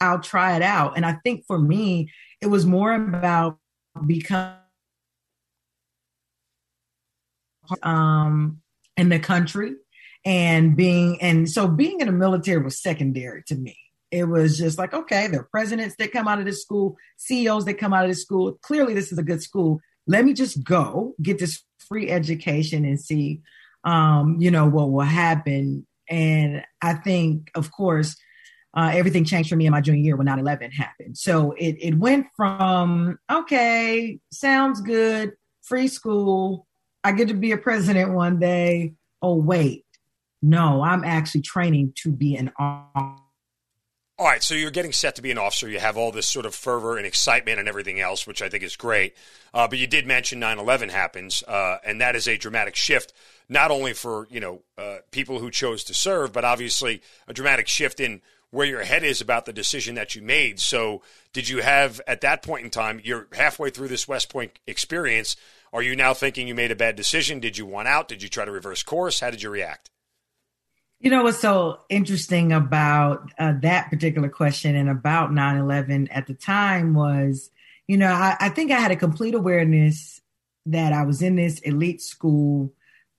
I'll 0.00 0.20
try 0.20 0.56
it 0.56 0.62
out. 0.62 0.96
And 0.96 1.06
I 1.06 1.18
think 1.24 1.44
for 1.46 1.58
me, 1.58 2.10
it 2.40 2.46
was 2.46 2.66
more 2.66 2.92
about 2.94 3.58
becoming 4.06 4.56
um, 7.82 8.60
in 8.96 9.08
the 9.08 9.18
country 9.18 9.74
and 10.24 10.76
being, 10.76 11.20
and 11.22 11.48
so 11.48 11.68
being 11.68 12.00
in 12.00 12.06
the 12.06 12.12
military 12.12 12.62
was 12.62 12.80
secondary 12.80 13.42
to 13.44 13.54
me. 13.54 13.76
It 14.10 14.24
was 14.24 14.58
just 14.58 14.78
like, 14.78 14.94
okay, 14.94 15.26
there 15.26 15.40
are 15.40 15.48
presidents 15.50 15.96
that 15.98 16.12
come 16.12 16.28
out 16.28 16.38
of 16.38 16.44
this 16.44 16.62
school, 16.62 16.96
CEOs 17.16 17.64
that 17.64 17.78
come 17.78 17.92
out 17.92 18.04
of 18.04 18.10
this 18.10 18.22
school. 18.22 18.58
Clearly, 18.62 18.94
this 18.94 19.10
is 19.10 19.18
a 19.18 19.24
good 19.24 19.42
school. 19.42 19.80
Let 20.06 20.24
me 20.24 20.34
just 20.34 20.62
go 20.62 21.14
get 21.20 21.38
this 21.38 21.64
free 21.78 22.10
education 22.10 22.84
and 22.84 23.00
see 23.00 23.40
um, 23.84 24.36
you 24.40 24.50
know, 24.50 24.66
what 24.66 24.90
will 24.90 25.00
happen. 25.00 25.86
And 26.08 26.64
I 26.82 26.94
think, 26.94 27.50
of 27.54 27.70
course, 27.70 28.16
uh, 28.76 28.90
everything 28.92 29.24
changed 29.24 29.48
for 29.48 29.56
me 29.56 29.66
in 29.66 29.72
my 29.72 29.80
junior 29.80 30.02
year 30.02 30.16
when 30.16 30.26
9 30.26 30.38
11 30.38 30.72
happened. 30.72 31.16
So 31.16 31.52
it, 31.52 31.76
it 31.80 31.96
went 31.96 32.26
from, 32.36 33.18
okay, 33.30 34.18
sounds 34.32 34.80
good, 34.80 35.32
free 35.62 35.88
school, 35.88 36.66
I 37.04 37.12
get 37.12 37.28
to 37.28 37.34
be 37.34 37.52
a 37.52 37.58
president 37.58 38.12
one 38.12 38.40
day. 38.40 38.94
Oh, 39.20 39.36
wait, 39.36 39.84
no, 40.40 40.82
I'm 40.82 41.04
actually 41.04 41.42
training 41.42 41.92
to 41.96 42.10
be 42.10 42.34
an 42.34 42.50
officer. 42.58 43.20
all 44.18 44.26
right, 44.26 44.42
so 44.42 44.54
you're 44.54 44.70
getting 44.70 44.92
set 44.92 45.16
to 45.16 45.22
be 45.22 45.30
an 45.30 45.36
officer. 45.36 45.68
You 45.68 45.78
have 45.80 45.98
all 45.98 46.12
this 46.12 46.26
sort 46.26 46.46
of 46.46 46.54
fervor 46.54 46.96
and 46.96 47.06
excitement 47.06 47.58
and 47.58 47.68
everything 47.68 48.00
else, 48.00 48.26
which 48.26 48.40
I 48.40 48.48
think 48.48 48.62
is 48.64 48.74
great. 48.74 49.14
Uh, 49.52 49.68
but 49.68 49.78
you 49.78 49.86
did 49.86 50.06
mention 50.06 50.40
9/11 50.40 50.90
happens, 50.90 51.42
uh, 51.42 51.76
and 51.84 52.00
that 52.00 52.16
is 52.16 52.26
a 52.26 52.38
dramatic 52.38 52.74
shift, 52.74 53.12
not 53.48 53.70
only 53.70 53.92
for 53.92 54.26
you 54.30 54.40
know 54.40 54.62
uh, 54.78 54.98
people 55.10 55.38
who 55.38 55.50
chose 55.50 55.84
to 55.84 55.94
serve, 55.94 56.32
but 56.32 56.44
obviously 56.44 57.02
a 57.28 57.32
dramatic 57.32 57.68
shift 57.68 58.00
in 58.00 58.20
where 58.50 58.66
your 58.66 58.84
head 58.84 59.02
is 59.02 59.20
about 59.20 59.46
the 59.46 59.52
decision 59.52 59.96
that 59.96 60.14
you 60.14 60.22
made. 60.22 60.60
So, 60.60 61.02
did 61.32 61.48
you 61.48 61.60
have 61.60 62.00
at 62.06 62.20
that 62.20 62.42
point 62.42 62.64
in 62.64 62.70
time? 62.70 63.00
You're 63.02 63.26
halfway 63.32 63.70
through 63.70 63.88
this 63.88 64.06
West 64.06 64.32
Point 64.32 64.58
experience. 64.66 65.36
Are 65.72 65.82
you 65.82 65.96
now 65.96 66.14
thinking 66.14 66.46
you 66.46 66.54
made 66.54 66.70
a 66.70 66.76
bad 66.76 66.94
decision? 66.94 67.40
Did 67.40 67.58
you 67.58 67.66
want 67.66 67.88
out? 67.88 68.06
Did 68.06 68.22
you 68.22 68.28
try 68.28 68.44
to 68.44 68.52
reverse 68.52 68.84
course? 68.84 69.18
How 69.18 69.30
did 69.30 69.42
you 69.42 69.50
react? 69.50 69.90
You 71.00 71.10
know 71.10 71.24
what's 71.24 71.40
so 71.40 71.80
interesting 71.90 72.52
about 72.52 73.28
uh, 73.38 73.54
that 73.60 73.90
particular 73.90 74.28
question 74.28 74.76
and 74.76 74.88
about 74.88 75.32
9 75.32 75.56
11 75.56 76.08
at 76.08 76.26
the 76.26 76.34
time 76.34 76.94
was, 76.94 77.50
you 77.88 77.96
know, 77.96 78.12
I, 78.12 78.36
I 78.38 78.48
think 78.48 78.70
I 78.70 78.78
had 78.78 78.92
a 78.92 78.96
complete 78.96 79.34
awareness 79.34 80.20
that 80.66 80.92
I 80.92 81.02
was 81.02 81.20
in 81.20 81.34
this 81.36 81.58
elite 81.58 82.00
school 82.00 82.72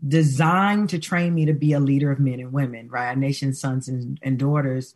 designed 0.06 0.90
to 0.90 1.00
train 1.00 1.34
me 1.34 1.46
to 1.46 1.54
be 1.54 1.74
a 1.74 1.80
leader 1.80 2.12
of 2.12 2.20
men 2.20 2.40
and 2.40 2.52
women, 2.52 2.90
right? 2.90 3.10
Our 3.10 3.16
nation's 3.16 3.60
sons 3.60 3.88
and, 3.88 4.20
and 4.22 4.38
daughters. 4.38 4.96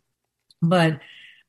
But 0.62 1.00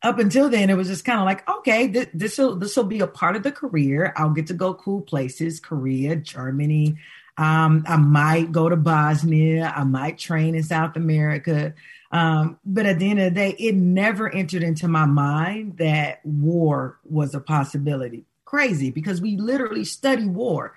up 0.03 0.19
until 0.19 0.49
then, 0.49 0.69
it 0.69 0.77
was 0.77 0.87
just 0.87 1.05
kind 1.05 1.19
of 1.19 1.25
like, 1.25 1.47
okay, 1.47 1.87
th- 1.91 2.09
this 2.13 2.37
will 2.37 2.55
this 2.55 2.75
will 2.75 2.85
be 2.85 3.01
a 3.01 3.07
part 3.07 3.35
of 3.35 3.43
the 3.43 3.51
career. 3.51 4.13
I'll 4.17 4.31
get 4.31 4.47
to 4.47 4.53
go 4.53 4.73
cool 4.73 5.01
places, 5.01 5.59
Korea, 5.59 6.15
Germany. 6.15 6.97
Um, 7.37 7.83
I 7.87 7.97
might 7.97 8.51
go 8.51 8.69
to 8.69 8.75
Bosnia. 8.75 9.73
I 9.75 9.83
might 9.83 10.17
train 10.17 10.55
in 10.55 10.63
South 10.63 10.95
America. 10.95 11.73
Um, 12.11 12.57
but 12.65 12.85
at 12.85 12.99
the 12.99 13.09
end 13.09 13.19
of 13.19 13.25
the 13.25 13.39
day, 13.39 13.55
it 13.57 13.75
never 13.75 14.29
entered 14.29 14.63
into 14.63 14.87
my 14.87 15.05
mind 15.05 15.77
that 15.77 16.25
war 16.25 16.99
was 17.03 17.33
a 17.33 17.39
possibility. 17.39 18.25
Crazy 18.43 18.91
because 18.91 19.21
we 19.21 19.37
literally 19.37 19.85
study 19.85 20.25
war 20.25 20.75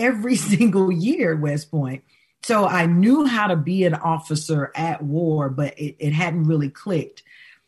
every 0.00 0.36
single 0.52 0.90
year 0.90 1.34
at 1.34 1.40
West 1.40 1.70
Point. 1.70 2.02
So 2.42 2.66
I 2.66 2.86
knew 2.86 3.26
how 3.26 3.48
to 3.48 3.56
be 3.56 3.84
an 3.84 3.94
officer 3.94 4.72
at 4.74 5.02
war, 5.02 5.50
but 5.50 5.78
it, 5.78 5.96
it 5.98 6.12
hadn't 6.12 6.44
really 6.44 6.70
clicked. 6.70 7.22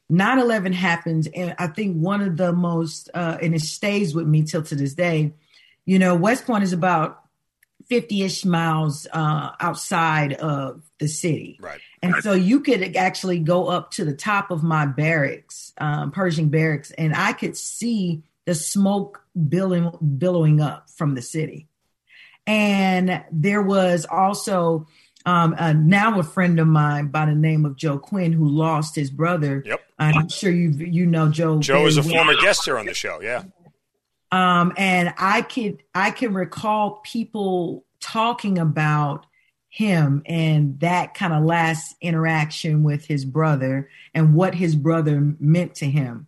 9 0.09 0.39
11 0.39 0.73
happens. 0.73 1.27
And 1.29 1.55
I 1.59 1.67
think 1.69 1.97
one 1.97 2.21
of 2.23 2.37
the 2.37 2.53
most, 2.53 3.11
uh, 3.15 3.39
and 3.41 3.55
it 3.55 3.63
stays 3.63 4.15
with 4.15 4.27
me 4.27 4.43
till 4.43 4.63
to 4.63 4.75
this 4.75 4.95
day, 4.95 5.33
you 5.85 5.99
know, 5.99 6.15
West 6.15 6.47
Point 6.47 6.65
is 6.65 6.73
about 6.73 7.23
50 7.89 8.23
ish 8.23 8.45
miles 8.45 9.07
uh, 9.13 9.51
outside 9.61 10.35
of 10.35 10.83
the 10.99 11.09
city. 11.09 11.59
Right. 11.61 11.81
And 12.03 12.15
so 12.23 12.33
you 12.33 12.61
could 12.61 12.97
actually 12.97 13.39
go 13.39 13.69
up 13.69 13.93
to 13.93 14.05
the 14.05 14.15
top 14.15 14.51
of 14.51 14.63
my 14.63 14.87
barracks, 14.87 15.73
um, 15.79 16.11
Pershing 16.11 16.49
barracks, 16.49 16.91
and 16.93 17.15
I 17.15 17.33
could 17.33 17.57
see 17.57 18.23
the 18.45 18.55
smoke 18.55 19.23
billowing, 19.49 19.91
billowing 20.19 20.61
up 20.61 20.91
from 20.91 21.15
the 21.15 21.23
city. 21.23 21.69
And 22.47 23.25
there 23.31 23.63
was 23.63 24.07
also 24.11 24.87
um, 25.25 25.55
uh, 25.59 25.73
now 25.73 26.19
a 26.19 26.23
friend 26.23 26.59
of 26.59 26.67
mine 26.67 27.09
by 27.09 27.27
the 27.27 27.35
name 27.35 27.65
of 27.65 27.77
Joe 27.77 27.99
Quinn 27.99 28.33
who 28.33 28.49
lost 28.49 28.97
his 28.97 29.11
brother. 29.11 29.63
Yep. 29.65 29.81
I'm 29.99 30.29
sure 30.29 30.51
you 30.51 30.71
you 30.71 31.07
know 31.07 31.29
Joe. 31.29 31.61
Joe 31.61 31.87
is 31.87 31.97
a 31.97 32.03
well. 32.03 32.11
former 32.11 32.35
guest 32.41 32.65
here 32.65 32.77
on 32.77 32.87
the 32.87 32.95
show. 32.95 33.21
Yeah. 33.21 33.45
Um, 34.33 34.73
and 34.77 35.15
I 35.19 35.43
could 35.43 35.83
I 35.95 36.11
can 36.11 36.35
recall 36.35 37.03
people 37.05 37.85
talking 38.01 38.59
about 38.59 39.27
him 39.69 40.23
and 40.27 40.79
that 40.81 41.15
kind 41.15 41.33
of 41.33 41.45
last 41.45 41.95
interaction 42.01 42.83
with 42.83 43.07
his 43.07 43.25
brother 43.25 43.89
and 44.13 44.35
what 44.35 44.55
his 44.55 44.75
brother 44.75 45.35
meant 45.39 45.77
to 45.77 45.87
him. 45.87 46.27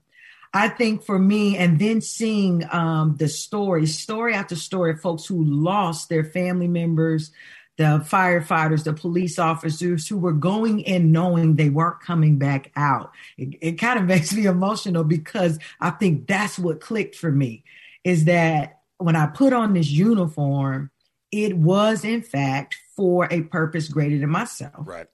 I 0.55 0.69
think 0.69 1.03
for 1.03 1.19
me, 1.19 1.57
and 1.59 1.81
then 1.81 2.01
seeing 2.01 2.65
um, 2.73 3.17
the 3.17 3.29
story, 3.29 3.87
story 3.87 4.35
after 4.35 4.55
story 4.55 4.93
of 4.93 5.01
folks 5.01 5.27
who 5.27 5.45
lost 5.45 6.09
their 6.09 6.23
family 6.23 6.69
members, 6.69 7.33
the 7.77 8.05
firefighters, 8.09 8.85
the 8.85 8.93
police 8.93 9.37
officers 9.41 10.07
who 10.07 10.17
were 10.17 10.33
going 10.33 10.79
in 10.79 11.11
knowing 11.11 11.57
they 11.57 11.71
weren't 11.71 12.01
coming 12.01 12.39
back 12.39 12.71
out. 12.77 13.11
It, 13.37 13.59
it 13.61 13.73
kind 13.73 13.99
of 13.99 14.05
makes 14.07 14.33
me 14.33 14.47
emotional 14.47 15.03
because 15.03 15.59
I 15.81 15.91
think 15.91 16.29
that's 16.29 16.57
what 16.57 16.81
clicked 16.81 17.17
for 17.17 17.33
me 17.33 17.65
is 18.05 18.27
that 18.27 18.79
when 18.99 19.17
I 19.17 19.27
put 19.27 19.53
on 19.53 19.75
this 19.75 19.91
uniform, 19.91 20.93
it 21.33 21.57
was 21.57 22.05
in 22.05 22.23
fact 22.23 22.77
for 22.95 23.27
a 23.29 23.43
purpose 23.43 23.89
greater 23.89 24.19
than 24.19 24.31
myself. 24.31 24.73
Right. 24.79 25.07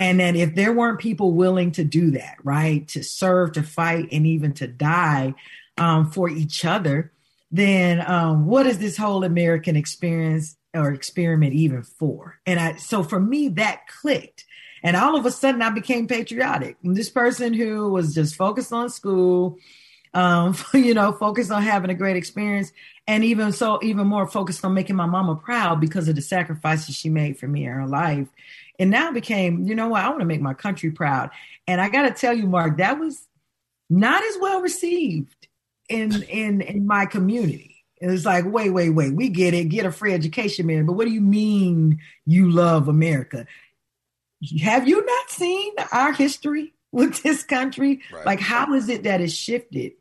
And 0.00 0.18
then 0.18 0.34
if 0.34 0.54
there 0.54 0.72
weren't 0.72 0.98
people 0.98 1.32
willing 1.32 1.72
to 1.72 1.84
do 1.84 2.12
that, 2.12 2.36
right, 2.42 2.88
to 2.88 3.04
serve, 3.04 3.52
to 3.52 3.62
fight, 3.62 4.08
and 4.10 4.26
even 4.26 4.54
to 4.54 4.66
die 4.66 5.34
um, 5.76 6.10
for 6.10 6.30
each 6.30 6.64
other, 6.64 7.12
then 7.52 8.02
um, 8.10 8.46
what 8.46 8.66
is 8.66 8.78
this 8.78 8.96
whole 8.96 9.24
American 9.24 9.76
experience 9.76 10.56
or 10.72 10.92
experiment 10.92 11.52
even 11.52 11.82
for? 11.82 12.40
And 12.46 12.58
I, 12.58 12.76
so 12.76 13.02
for 13.02 13.20
me, 13.20 13.48
that 13.50 13.86
clicked. 13.88 14.46
And 14.82 14.96
all 14.96 15.16
of 15.16 15.26
a 15.26 15.30
sudden, 15.30 15.60
I 15.60 15.68
became 15.68 16.06
patriotic. 16.06 16.78
And 16.82 16.96
this 16.96 17.10
person 17.10 17.52
who 17.52 17.90
was 17.90 18.14
just 18.14 18.36
focused 18.36 18.72
on 18.72 18.88
school, 18.88 19.58
um, 20.14 20.56
you 20.72 20.94
know, 20.94 21.12
focused 21.12 21.50
on 21.50 21.62
having 21.62 21.90
a 21.90 21.94
great 21.94 22.16
experience, 22.16 22.72
and 23.06 23.22
even 23.24 23.52
so, 23.52 23.78
even 23.82 24.06
more 24.06 24.26
focused 24.26 24.64
on 24.64 24.72
making 24.72 24.96
my 24.96 25.06
mama 25.06 25.34
proud 25.34 25.80
because 25.80 26.08
of 26.08 26.14
the 26.14 26.22
sacrifices 26.22 26.96
she 26.96 27.10
made 27.10 27.38
for 27.38 27.48
me 27.48 27.66
in 27.66 27.72
her 27.72 27.86
life. 27.86 28.28
And 28.80 28.90
now 28.90 29.12
became, 29.12 29.64
you 29.64 29.74
know 29.74 29.88
what, 29.88 30.02
I 30.02 30.08
want 30.08 30.20
to 30.20 30.26
make 30.26 30.40
my 30.40 30.54
country 30.54 30.90
proud. 30.90 31.30
And 31.66 31.82
I 31.82 31.90
got 31.90 32.02
to 32.08 32.10
tell 32.12 32.32
you, 32.32 32.46
Mark, 32.46 32.78
that 32.78 32.98
was 32.98 33.28
not 33.90 34.24
as 34.24 34.38
well 34.40 34.62
received 34.62 35.46
in 35.90 36.22
in 36.22 36.62
in 36.62 36.86
my 36.86 37.04
community. 37.04 37.84
It 38.00 38.06
was 38.06 38.24
like, 38.24 38.46
wait, 38.46 38.70
wait, 38.70 38.90
wait, 38.90 39.12
we 39.12 39.28
get 39.28 39.52
it, 39.52 39.64
get 39.64 39.84
a 39.84 39.92
free 39.92 40.14
education, 40.14 40.66
man. 40.66 40.86
But 40.86 40.94
what 40.94 41.06
do 41.06 41.12
you 41.12 41.20
mean 41.20 41.98
you 42.24 42.50
love 42.50 42.88
America? 42.88 43.46
Have 44.62 44.88
you 44.88 45.04
not 45.04 45.30
seen 45.30 45.74
our 45.92 46.14
history 46.14 46.72
with 46.90 47.22
this 47.22 47.42
country? 47.42 48.00
Right. 48.10 48.24
Like, 48.24 48.40
how 48.40 48.72
is 48.72 48.88
it 48.88 49.02
that 49.02 49.20
it 49.20 49.30
shifted? 49.30 49.92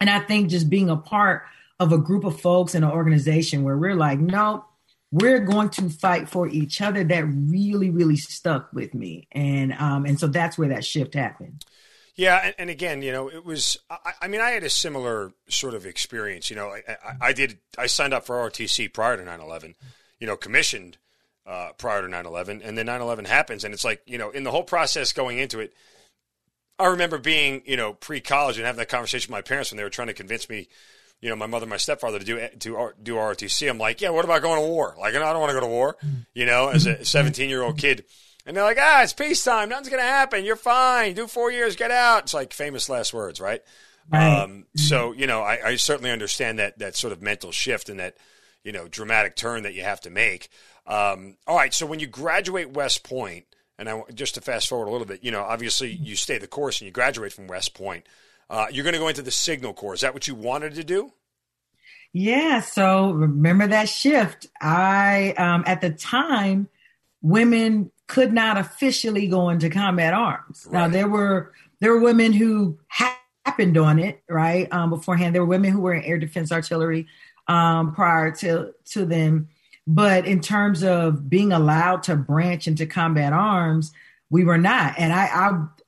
And 0.00 0.10
I 0.10 0.18
think 0.18 0.50
just 0.50 0.68
being 0.68 0.90
a 0.90 0.96
part 0.96 1.44
of 1.78 1.92
a 1.92 1.98
group 1.98 2.24
of 2.24 2.40
folks 2.40 2.74
in 2.74 2.82
an 2.82 2.90
organization 2.90 3.62
where 3.62 3.78
we're 3.78 3.94
like, 3.94 4.18
no, 4.18 4.64
we're 5.10 5.40
going 5.40 5.70
to 5.70 5.88
fight 5.88 6.28
for 6.28 6.48
each 6.48 6.80
other. 6.80 7.04
That 7.04 7.24
really, 7.24 7.90
really 7.90 8.16
stuck 8.16 8.72
with 8.72 8.94
me, 8.94 9.28
and 9.32 9.72
um, 9.74 10.04
and 10.04 10.18
so 10.18 10.26
that's 10.26 10.58
where 10.58 10.68
that 10.68 10.84
shift 10.84 11.14
happened. 11.14 11.64
Yeah, 12.14 12.40
and, 12.42 12.54
and 12.58 12.70
again, 12.70 13.00
you 13.02 13.12
know, 13.12 13.28
it 13.28 13.44
was. 13.44 13.78
I, 13.88 14.12
I, 14.22 14.28
mean, 14.28 14.40
I 14.40 14.50
had 14.50 14.64
a 14.64 14.70
similar 14.70 15.32
sort 15.48 15.74
of 15.74 15.86
experience. 15.86 16.50
You 16.50 16.56
know, 16.56 16.68
I, 16.68 16.82
I, 16.88 17.28
I 17.28 17.32
did. 17.32 17.58
I 17.78 17.86
signed 17.86 18.12
up 18.12 18.26
for 18.26 18.36
ROTC 18.36 18.92
prior 18.92 19.16
to 19.16 19.22
9/11. 19.22 19.74
You 20.18 20.26
know, 20.26 20.36
commissioned 20.36 20.98
uh, 21.46 21.70
prior 21.78 22.02
to 22.02 22.08
9/11, 22.08 22.60
and 22.62 22.76
then 22.76 22.86
9/11 22.86 23.26
happens, 23.26 23.64
and 23.64 23.72
it's 23.72 23.84
like 23.84 24.02
you 24.06 24.18
know, 24.18 24.30
in 24.30 24.44
the 24.44 24.50
whole 24.50 24.64
process 24.64 25.12
going 25.12 25.38
into 25.38 25.60
it, 25.60 25.72
I 26.78 26.86
remember 26.86 27.18
being, 27.18 27.62
you 27.66 27.76
know, 27.76 27.92
pre-college 27.92 28.56
and 28.56 28.64
having 28.64 28.78
that 28.78 28.88
conversation 28.88 29.32
with 29.32 29.38
my 29.38 29.42
parents 29.42 29.70
when 29.70 29.76
they 29.76 29.82
were 29.82 29.90
trying 29.90 30.08
to 30.08 30.14
convince 30.14 30.48
me, 30.48 30.68
you 31.20 31.28
know, 31.28 31.36
my 31.36 31.46
mother, 31.46 31.64
and 31.64 31.70
my 31.70 31.76
stepfather 31.76 32.18
to 32.18 32.24
do 32.24 32.38
to 32.60 32.92
do 33.02 33.14
ROTC. 33.14 33.68
I'm 33.68 33.78
like, 33.78 34.00
yeah, 34.00 34.10
what 34.10 34.24
about 34.24 34.42
going 34.42 34.60
to 34.60 34.66
war? 34.66 34.94
Like, 34.98 35.14
I 35.14 35.18
don't 35.18 35.40
want 35.40 35.50
to 35.50 35.54
go 35.54 35.60
to 35.60 35.66
war, 35.66 35.96
you 36.34 36.46
know, 36.46 36.68
as 36.68 36.86
a 36.86 37.04
17 37.04 37.48
year 37.48 37.62
old 37.62 37.78
kid. 37.78 38.04
And 38.46 38.56
they're 38.56 38.64
like, 38.64 38.78
ah, 38.80 39.02
it's 39.02 39.12
peacetime. 39.12 39.68
Nothing's 39.68 39.90
going 39.90 40.02
to 40.02 40.08
happen. 40.08 40.42
You're 40.42 40.56
fine. 40.56 41.12
Do 41.12 41.26
four 41.26 41.52
years. 41.52 41.76
Get 41.76 41.90
out. 41.90 42.22
It's 42.22 42.34
like 42.34 42.54
famous 42.54 42.88
last 42.88 43.12
words, 43.12 43.42
right? 43.42 43.62
right. 44.10 44.42
Um, 44.42 44.64
so, 44.74 45.12
you 45.12 45.26
know, 45.26 45.42
I, 45.42 45.58
I 45.66 45.76
certainly 45.76 46.10
understand 46.10 46.58
that 46.58 46.78
that 46.78 46.96
sort 46.96 47.12
of 47.12 47.20
mental 47.20 47.52
shift 47.52 47.90
and 47.90 48.00
that, 48.00 48.16
you 48.64 48.72
know, 48.72 48.88
dramatic 48.88 49.36
turn 49.36 49.64
that 49.64 49.74
you 49.74 49.82
have 49.82 50.00
to 50.00 50.10
make. 50.10 50.48
Um, 50.86 51.36
all 51.46 51.56
right. 51.56 51.74
So 51.74 51.84
when 51.84 52.00
you 52.00 52.06
graduate 52.06 52.70
West 52.70 53.04
Point, 53.04 53.44
and 53.78 53.86
I 53.86 54.02
just 54.14 54.34
to 54.36 54.40
fast 54.40 54.68
forward 54.68 54.88
a 54.88 54.92
little 54.92 55.06
bit, 55.06 55.22
you 55.22 55.30
know, 55.30 55.42
obviously 55.42 55.90
you 55.90 56.16
stay 56.16 56.38
the 56.38 56.46
course 56.46 56.80
and 56.80 56.86
you 56.86 56.92
graduate 56.92 57.34
from 57.34 57.48
West 57.48 57.74
Point. 57.74 58.06
Uh, 58.50 58.66
you're 58.70 58.84
going 58.84 58.94
to 58.94 58.98
go 58.98 59.08
into 59.08 59.22
the 59.22 59.30
Signal 59.30 59.74
Corps. 59.74 59.94
Is 59.94 60.00
that 60.00 60.14
what 60.14 60.26
you 60.26 60.34
wanted 60.34 60.74
to 60.74 60.84
do? 60.84 61.12
Yeah. 62.12 62.60
So 62.60 63.10
remember 63.12 63.66
that 63.66 63.88
shift. 63.88 64.46
I 64.60 65.34
um, 65.36 65.64
at 65.66 65.80
the 65.80 65.90
time, 65.90 66.68
women 67.20 67.90
could 68.06 68.32
not 68.32 68.56
officially 68.56 69.28
go 69.28 69.50
into 69.50 69.68
combat 69.68 70.14
arms. 70.14 70.66
Right. 70.66 70.80
Now 70.80 70.88
there 70.88 71.08
were 71.08 71.52
there 71.80 71.92
were 71.92 72.00
women 72.00 72.32
who 72.32 72.78
happened 72.88 73.76
on 73.76 73.98
it 73.98 74.22
right 74.28 74.72
um, 74.72 74.90
beforehand. 74.90 75.34
There 75.34 75.42
were 75.42 75.48
women 75.48 75.70
who 75.70 75.80
were 75.80 75.94
in 75.94 76.02
air 76.04 76.18
defense 76.18 76.50
artillery 76.50 77.06
um, 77.46 77.94
prior 77.94 78.30
to 78.36 78.74
to 78.92 79.04
them. 79.04 79.48
But 79.86 80.26
in 80.26 80.40
terms 80.40 80.82
of 80.82 81.30
being 81.30 81.50
allowed 81.50 82.02
to 82.04 82.16
branch 82.16 82.66
into 82.66 82.84
combat 82.86 83.32
arms, 83.32 83.92
we 84.28 84.44
were 84.44 84.58
not. 84.58 84.94
And 84.98 85.14
I, 85.14 85.26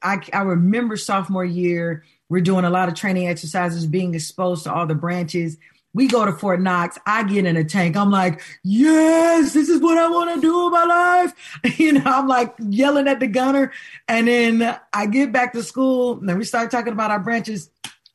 I, 0.03 0.15
I, 0.15 0.21
I 0.33 0.41
remember 0.41 0.97
sophomore 0.97 1.45
year, 1.45 2.05
we're 2.31 2.41
doing 2.41 2.65
a 2.65 2.71
lot 2.71 2.89
of 2.89 2.95
training 2.95 3.27
exercises, 3.29 3.85
being 3.87 4.15
exposed 4.15 4.65
to 4.65 4.73
all 4.73 4.87
the 4.87 4.95
branches. 4.95 5.59
We 5.93 6.07
go 6.07 6.25
to 6.25 6.33
Fort 6.33 6.61
Knox. 6.61 6.97
I 7.05 7.25
get 7.25 7.45
in 7.45 7.57
a 7.57 7.65
tank. 7.65 7.97
I'm 7.97 8.13
like, 8.13 8.41
yes, 8.63 9.53
this 9.53 9.69
is 9.69 9.83
what 9.83 9.99
I 9.99 10.09
want 10.09 10.33
to 10.37 10.41
do 10.41 10.65
with 10.65 10.73
my 10.73 10.85
life. 10.85 11.35
You 11.79 11.95
know, 11.95 12.03
I'm 12.07 12.29
like 12.29 12.55
yelling 12.61 13.09
at 13.09 13.19
the 13.19 13.27
gunner. 13.27 13.73
And 14.07 14.29
then 14.29 14.79
I 14.93 15.07
get 15.07 15.33
back 15.33 15.53
to 15.55 15.63
school 15.65 16.19
and 16.19 16.29
then 16.29 16.39
we 16.39 16.45
start 16.45 16.71
talking 16.71 16.93
about 16.93 17.11
our 17.11 17.19
branches. 17.19 17.69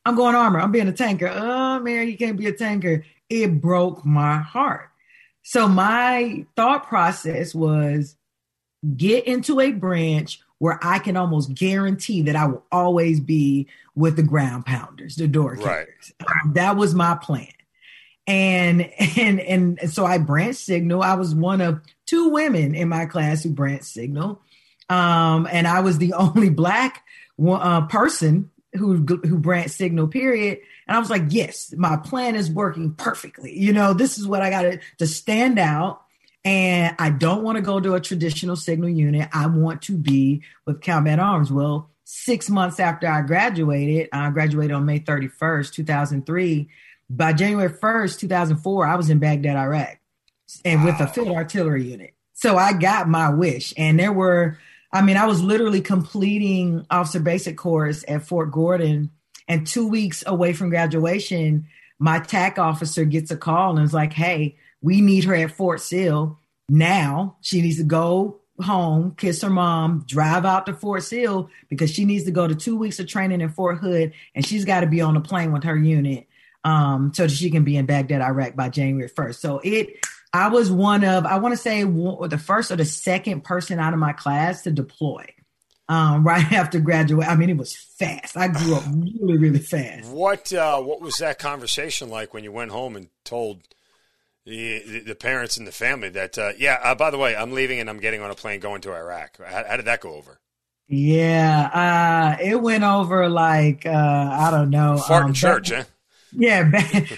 I'm 0.05 0.15
going 0.15 0.34
armor. 0.34 0.62
I'm 0.62 0.72
being 0.72 0.88
a 0.88 0.93
tanker. 0.93 1.27
Oh 1.27 1.79
man, 1.81 2.07
you 2.07 2.17
can't 2.17 2.38
be 2.38 2.48
a 2.48 2.53
tanker. 2.53 3.03
It 3.29 3.60
broke 3.60 4.05
my 4.05 4.38
heart. 4.38 4.89
So 5.43 5.67
my 5.67 6.45
thought 6.55 6.88
process 6.88 7.53
was 7.53 8.15
get 8.95 9.27
into 9.27 9.60
a 9.60 9.72
branch 9.72 10.39
where 10.60 10.80
I 10.82 11.00
can 11.00 11.18
almost 11.18 11.54
guarantee 11.54 12.22
that 12.24 12.36
I 12.36 12.46
will 12.46 12.64
always 12.72 13.20
be 13.20 13.68
with 13.94 14.16
the 14.16 14.24
ground 14.24 14.66
pounders, 14.66 15.16
the 15.16 15.28
door. 15.28 15.56
Right. 15.56 15.88
Um, 16.22 16.54
that 16.54 16.78
was 16.78 16.96
my 16.96 17.16
plan. 17.16 17.48
And 18.28 18.90
and 19.18 19.40
and 19.40 19.92
so 19.92 20.06
I 20.06 20.18
branched 20.18 20.60
signal. 20.60 21.04
I 21.04 21.16
was 21.16 21.36
one 21.36 21.62
of 21.62 21.82
two 22.06 22.30
women 22.30 22.74
in 22.74 22.90
my 22.90 23.06
class 23.06 23.44
who 23.44 23.52
branched 23.52 23.86
signal. 23.86 24.42
Um, 24.90 25.48
and 25.52 25.68
I 25.68 25.82
was 25.82 25.98
the 25.98 26.14
only 26.14 26.50
black 26.50 27.04
uh, 27.48 27.86
person 27.88 28.52
who 28.76 28.98
who 28.98 29.38
branch 29.38 29.72
signal 29.72 30.08
period 30.08 30.60
and 30.88 30.96
i 30.96 31.00
was 31.00 31.10
like 31.10 31.24
yes 31.30 31.74
my 31.78 31.96
plan 31.98 32.36
is 32.36 32.50
working 32.50 32.94
perfectly 32.94 33.58
you 33.58 33.74
know 33.74 33.94
this 33.94 34.18
is 34.18 34.28
what 34.28 34.42
i 34.42 34.50
got 34.50 34.64
to 34.64 34.80
to 34.98 35.08
stand 35.08 35.58
out 35.58 36.02
and 36.46 36.96
i 37.00 37.10
don't 37.10 37.44
want 37.44 37.58
to 37.58 37.62
go 37.62 37.80
to 37.80 37.96
a 37.96 38.00
traditional 38.00 38.56
signal 38.56 38.90
unit. 38.90 39.28
I 39.34 39.48
want 39.48 39.82
to 39.84 39.98
be 39.98 40.44
with 40.66 40.82
combat 40.82 41.20
arms. 41.20 41.52
Well 41.52 41.90
six 42.08 42.52
months 42.52 42.80
after 42.80 43.08
i 43.08 43.22
graduated 43.22 44.08
i 44.14 44.30
graduated 44.30 44.72
on 44.72 44.86
may 44.86 45.00
31st 45.00 45.74
2003 45.74 46.70
by 47.10 47.34
january 47.34 47.68
1st 47.68 48.20
2004 48.20 48.86
i 48.86 48.96
was 48.96 49.10
in 49.10 49.18
baghdad 49.18 49.58
iraq 49.58 49.98
and 50.64 50.82
wow. 50.82 50.86
with 50.86 51.00
a 51.00 51.08
field 51.08 51.30
artillery 51.30 51.84
unit. 51.84 52.14
So 52.34 52.58
i 52.58 52.74
got 52.74 53.10
my 53.10 53.32
wish 53.32 53.74
and 53.75 54.00
there 54.00 54.14
were 54.14 54.60
I 54.96 55.02
mean, 55.02 55.18
I 55.18 55.25
was 55.25 55.44
literally 55.44 55.82
completing 55.82 56.86
officer 56.90 57.20
basic 57.20 57.58
course 57.58 58.06
at 58.08 58.25
Fort 58.25 58.50
Gordon, 58.50 59.12
and 59.46 59.68
two 59.68 59.86
weeks 59.86 60.24
away 60.25 60.54
from 60.54 60.70
graduation, 60.70 61.68
my 62.00 62.20
TAC 62.20 62.58
officer 62.58 63.04
gets 63.04 63.30
a 63.30 63.36
call 63.36 63.75
and 63.75 63.86
is 63.86 63.94
like, 63.94 64.14
"Hey, 64.14 64.56
we 64.86 65.01
need 65.01 65.24
her 65.24 65.36
at 65.36 65.51
Fort 65.51 65.82
Sill 65.82 66.38
now. 66.70 67.38
She 67.42 67.62
needs 67.62 67.77
to 67.77 67.84
go 67.84 68.39
home, 68.62 69.15
kiss 69.18 69.42
her 69.42 69.50
mom, 69.50 70.06
drive 70.08 70.46
out 70.46 70.68
to 70.68 70.74
Fort 70.74 71.04
Sill 71.04 71.50
because 71.70 71.92
she 71.92 72.06
needs 72.06 72.25
to 72.25 72.32
go 72.32 72.48
to 72.48 72.54
two 72.54 72.77
weeks 72.77 73.00
of 73.00 73.08
training 73.08 73.42
in 73.42 73.50
Fort 73.50 73.80
Hood, 73.80 74.13
and 74.36 74.46
she's 74.46 74.63
got 74.63 74.82
to 74.82 74.88
be 74.88 75.01
on 75.01 75.18
a 75.18 75.22
plane 75.22 75.51
with 75.51 75.63
her 75.63 75.75
unit." 75.75 76.27
Um, 76.63 77.12
so 77.13 77.24
that 77.24 77.32
she 77.32 77.51
can 77.51 77.63
be 77.63 77.77
in 77.77 77.86
Baghdad, 77.86 78.22
Iraq 78.22 78.56
by 78.56 78.70
January 78.70 79.08
1st. 79.08 79.36
So 79.36 79.62
it 79.63 80.00
I 80.34 80.50
was 80.50 80.72
one 80.72 81.04
of, 81.04 81.25
I 81.25 81.38
want 81.38 81.54
to 81.54 81.58
say, 81.58 81.84
the 81.84 82.42
first 82.44 82.72
or 82.72 82.75
the 82.75 82.86
second 82.86 83.44
person 83.44 83.80
out 83.80 83.94
of 83.94 84.00
my 84.00 84.13
class 84.13 84.63
to 84.63 84.72
deploy 84.72 85.27
um, 85.88 86.24
right 86.27 86.51
after 86.51 86.80
graduate. 86.80 87.27
I 87.27 87.36
mean, 87.36 87.50
it 87.50 87.58
was 87.58 87.75
fast. 87.75 88.36
I 88.36 88.50
grew 88.50 88.75
up 88.75 88.84
really, 88.88 89.38
really 89.38 89.60
fast. 89.60 90.12
What 90.12 90.51
uh, 90.54 90.82
What 90.82 91.01
was 91.01 91.18
that 91.18 91.39
conversation 91.39 92.10
like 92.10 92.34
when 92.34 92.44
you 92.44 92.51
went 92.51 92.72
home 92.72 92.96
and 92.96 93.10
told 93.24 93.62
the, 94.46 95.00
the 95.00 95.16
parents 95.16 95.58
and 95.58 95.66
the 95.66 95.72
family 95.72 96.10
that, 96.10 96.38
uh, 96.38 96.52
yeah, 96.58 96.80
uh, 96.84 96.96
by 96.96 97.10
the 97.10 97.18
way, 97.18 97.36
I'm 97.36 97.52
leaving 97.52 97.80
and 97.80 97.90
I'm 97.90 98.00
getting 98.00 98.22
on 98.22 98.32
a 98.32 98.36
plane 98.36 98.60
going 98.60 98.82
to 98.82 98.94
Iraq? 98.94 99.38
How, 99.44 99.64
how 99.68 99.78
did 99.78 99.86
that 99.86 100.02
go 100.02 100.14
over? 100.14 100.40
Yeah, 100.88 102.38
uh, 102.40 102.44
it 102.44 102.62
went 102.62 102.84
over 102.84 103.28
like 103.28 103.88
uh, 103.88 103.90
I 103.90 104.52
don't 104.52 104.70
know. 104.70 104.98
Fart 104.98 105.25
um, 105.25 105.34
church, 105.34 105.72
huh? 105.72 105.84
Yeah, 106.32 106.64
bad, 106.64 107.10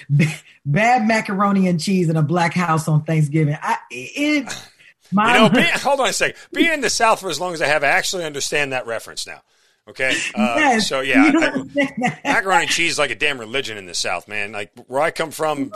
bad, 0.66 1.08
macaroni 1.08 1.68
and 1.68 1.80
cheese 1.80 2.08
in 2.08 2.16
a 2.16 2.22
black 2.22 2.54
house 2.54 2.88
on 2.88 3.04
Thanksgiving. 3.04 3.58
I, 3.62 3.78
it, 3.92 4.56
my, 5.12 5.36
you 5.36 5.42
know, 5.42 5.50
being, 5.50 5.66
hold 5.74 6.00
on 6.00 6.08
a 6.08 6.14
second. 6.14 6.38
Being 6.54 6.72
in 6.72 6.82
the 6.82 6.90
South 6.90 7.20
for 7.20 7.30
as 7.30 7.42
long 7.42 7.54
as 7.54 7.62
I 7.62 7.68
have, 7.68 7.84
I 7.84 7.88
actually 7.88 8.24
understand 8.24 8.72
that 8.72 8.88
reference 8.88 9.28
now. 9.28 9.42
Okay, 9.90 10.18
uh, 10.36 10.56
yes, 10.58 10.90
so 10.90 11.00
yeah, 11.00 11.32
I, 11.34 12.20
macaroni 12.26 12.64
and 12.64 12.70
cheese 12.70 12.94
is 12.94 13.00
like 13.00 13.10
a 13.10 13.16
damn 13.16 13.40
religion 13.40 13.78
in 13.78 13.86
the 13.86 13.94
South, 13.94 14.28
man. 14.28 14.52
Like 14.52 14.72
where 14.88 15.02
I 15.02 15.12
come 15.12 15.32
from, 15.32 15.72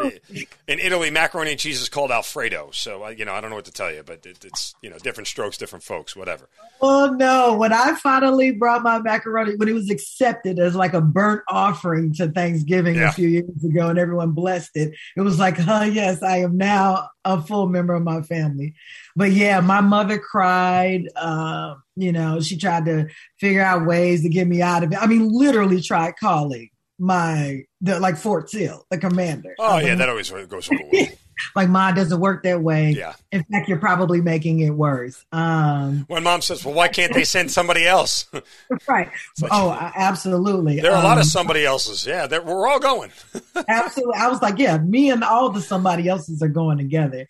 in 0.68 0.80
Italy, 0.80 1.10
macaroni 1.12 1.52
and 1.52 1.60
cheese 1.60 1.82
is 1.82 1.88
called 1.88 2.12
Alfredo. 2.12 2.72
So 2.74 3.08
you 3.08 3.24
know, 3.24 3.34
I 3.34 3.40
don't 3.40 3.52
know 3.52 3.56
what 3.56 3.66
to 3.66 3.72
tell 3.72 3.90
you, 3.90 4.04
but 4.04 4.26
it, 4.26 4.44
it's 4.44 4.76
you 4.82 4.90
know, 4.90 4.98
different 4.98 5.28
strokes, 5.28 5.58
different 5.58 5.84
folks, 5.84 6.14
whatever. 6.14 6.50
Oh 6.82 7.16
no! 7.18 7.56
When 7.56 7.72
I 7.72 7.96
finally 7.96 8.52
brought 8.52 8.84
my 8.84 9.00
macaroni, 9.00 9.56
when 9.56 9.70
it 9.70 9.74
was 9.74 9.90
accepted 9.90 10.60
as 10.60 10.76
like 10.76 10.94
a 10.94 11.02
burnt 11.02 11.44
offering 11.48 12.14
to 12.16 12.30
Thanksgiving 12.30 12.96
yeah. 12.96 13.10
a 13.10 13.12
few 13.14 13.30
years 13.30 13.64
ago, 13.64 13.88
and 13.88 13.98
everyone 13.98 14.32
blessed 14.32 14.76
it, 14.76 14.94
it 15.16 15.22
was 15.22 15.40
like, 15.40 15.56
oh 15.66 15.84
yes, 15.84 16.22
I 16.22 16.40
am 16.40 16.58
now 16.58 17.08
a 17.24 17.42
full 17.42 17.68
member 17.68 17.94
of 17.94 18.04
my 18.04 18.22
family. 18.24 18.76
But 19.16 19.32
yeah, 19.32 19.60
my 19.60 19.82
mother 19.82 20.18
cried. 20.18 21.08
Uh, 21.16 21.76
you 21.96 22.12
know, 22.12 22.40
she 22.40 22.58
tried 22.58 22.86
to 22.86 23.08
figure 23.40 23.62
out 23.62 23.86
ways 23.86 24.24
to 24.24 24.30
get 24.30 24.48
me 24.48 24.62
out 24.62 24.84
of 24.84 24.92
it. 24.92 24.98
I 25.02 25.08
mean, 25.08 25.30
literally 25.32 25.82
tried 25.82 26.16
calling 26.18 26.70
my 27.02 27.64
the 27.82 28.00
like 28.00 28.16
Fort 28.16 28.50
Sill, 28.50 28.86
the 28.90 28.98
commander. 28.98 29.56
Oh 29.60 29.80
yeah, 29.80 29.96
that 29.96 30.08
always 30.08 30.30
goes 30.30 30.70
over 30.72 30.84
well. 30.92 31.08
like 31.56 31.68
mom 31.70 31.96
doesn't 31.96 32.20
work 32.20 32.44
that 32.44 32.62
way. 32.62 32.92
Yeah. 32.92 33.14
In 33.32 33.44
fact, 33.44 33.68
you're 33.68 33.80
probably 33.80 34.22
making 34.22 34.60
it 34.60 34.70
worse. 34.70 35.26
Um, 35.32 36.06
when 36.08 36.24
mom 36.24 36.42
says, 36.42 36.64
"Well, 36.64 36.76
why 36.76 36.88
can't 36.88 37.14
they 37.14 37.24
send 37.24 37.52
somebody 37.52 37.86
else?" 37.86 38.28
right. 38.88 39.10
oh, 39.50 39.72
absolutely. 39.96 40.80
There 40.80 40.92
are 40.92 40.98
um, 40.98 41.06
a 41.06 41.08
lot 41.08 41.18
of 41.18 41.24
um, 41.24 41.30
somebody 41.30 41.66
else's. 41.66 42.06
Yeah, 42.06 42.28
we're 42.40 42.68
all 42.68 42.80
going. 42.80 43.12
absolutely. 43.68 44.16
I 44.16 44.28
was 44.28 44.42
like, 44.42 44.60
yeah, 44.60 44.78
me 44.78 45.10
and 45.10 45.24
all 45.24 45.50
the 45.50 45.62
somebody 45.62 46.08
else's 46.08 46.42
are 46.42 46.50
going 46.50 46.78
together. 46.78 47.28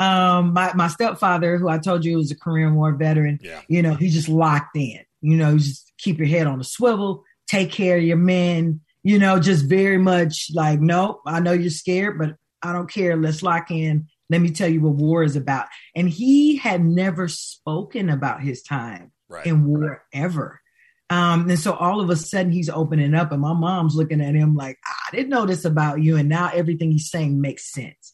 Um, 0.00 0.54
my 0.54 0.72
my 0.74 0.88
stepfather, 0.88 1.58
who 1.58 1.68
I 1.68 1.78
told 1.78 2.04
you 2.04 2.16
was 2.16 2.30
a 2.30 2.36
Korean 2.36 2.74
War 2.74 2.92
veteran, 2.94 3.38
yeah. 3.42 3.60
you 3.68 3.82
know, 3.82 3.94
he 3.94 4.08
just 4.08 4.28
locked 4.28 4.76
in. 4.76 5.00
You 5.20 5.36
know, 5.36 5.58
just 5.58 5.92
keep 5.98 6.18
your 6.18 6.26
head 6.26 6.46
on 6.46 6.58
the 6.58 6.64
swivel, 6.64 7.22
take 7.46 7.70
care 7.70 7.98
of 7.98 8.02
your 8.02 8.16
men. 8.16 8.80
You 9.02 9.18
know, 9.18 9.38
just 9.38 9.66
very 9.66 9.98
much 9.98 10.50
like, 10.54 10.80
nope, 10.80 11.20
I 11.26 11.40
know 11.40 11.52
you're 11.52 11.70
scared, 11.70 12.18
but 12.18 12.36
I 12.62 12.72
don't 12.72 12.90
care. 12.90 13.16
Let's 13.16 13.42
lock 13.42 13.70
in. 13.70 14.08
Let 14.28 14.40
me 14.40 14.50
tell 14.50 14.68
you 14.68 14.80
what 14.80 14.94
war 14.94 15.22
is 15.22 15.36
about. 15.36 15.66
And 15.94 16.08
he 16.08 16.56
had 16.56 16.84
never 16.84 17.28
spoken 17.28 18.10
about 18.10 18.42
his 18.42 18.62
time 18.62 19.12
right. 19.28 19.44
in 19.46 19.64
war 19.64 19.78
right. 19.78 19.98
ever. 20.12 20.60
Um, 21.08 21.50
and 21.50 21.58
so 21.58 21.72
all 21.72 22.00
of 22.00 22.08
a 22.08 22.16
sudden 22.16 22.52
he's 22.52 22.70
opening 22.70 23.14
up, 23.14 23.32
and 23.32 23.40
my 23.40 23.52
mom's 23.52 23.96
looking 23.96 24.20
at 24.20 24.34
him 24.34 24.54
like, 24.54 24.78
I 24.86 25.16
didn't 25.16 25.30
know 25.30 25.44
this 25.44 25.64
about 25.64 26.00
you. 26.02 26.16
And 26.16 26.28
now 26.28 26.50
everything 26.54 26.92
he's 26.92 27.10
saying 27.10 27.40
makes 27.40 27.72
sense. 27.72 28.12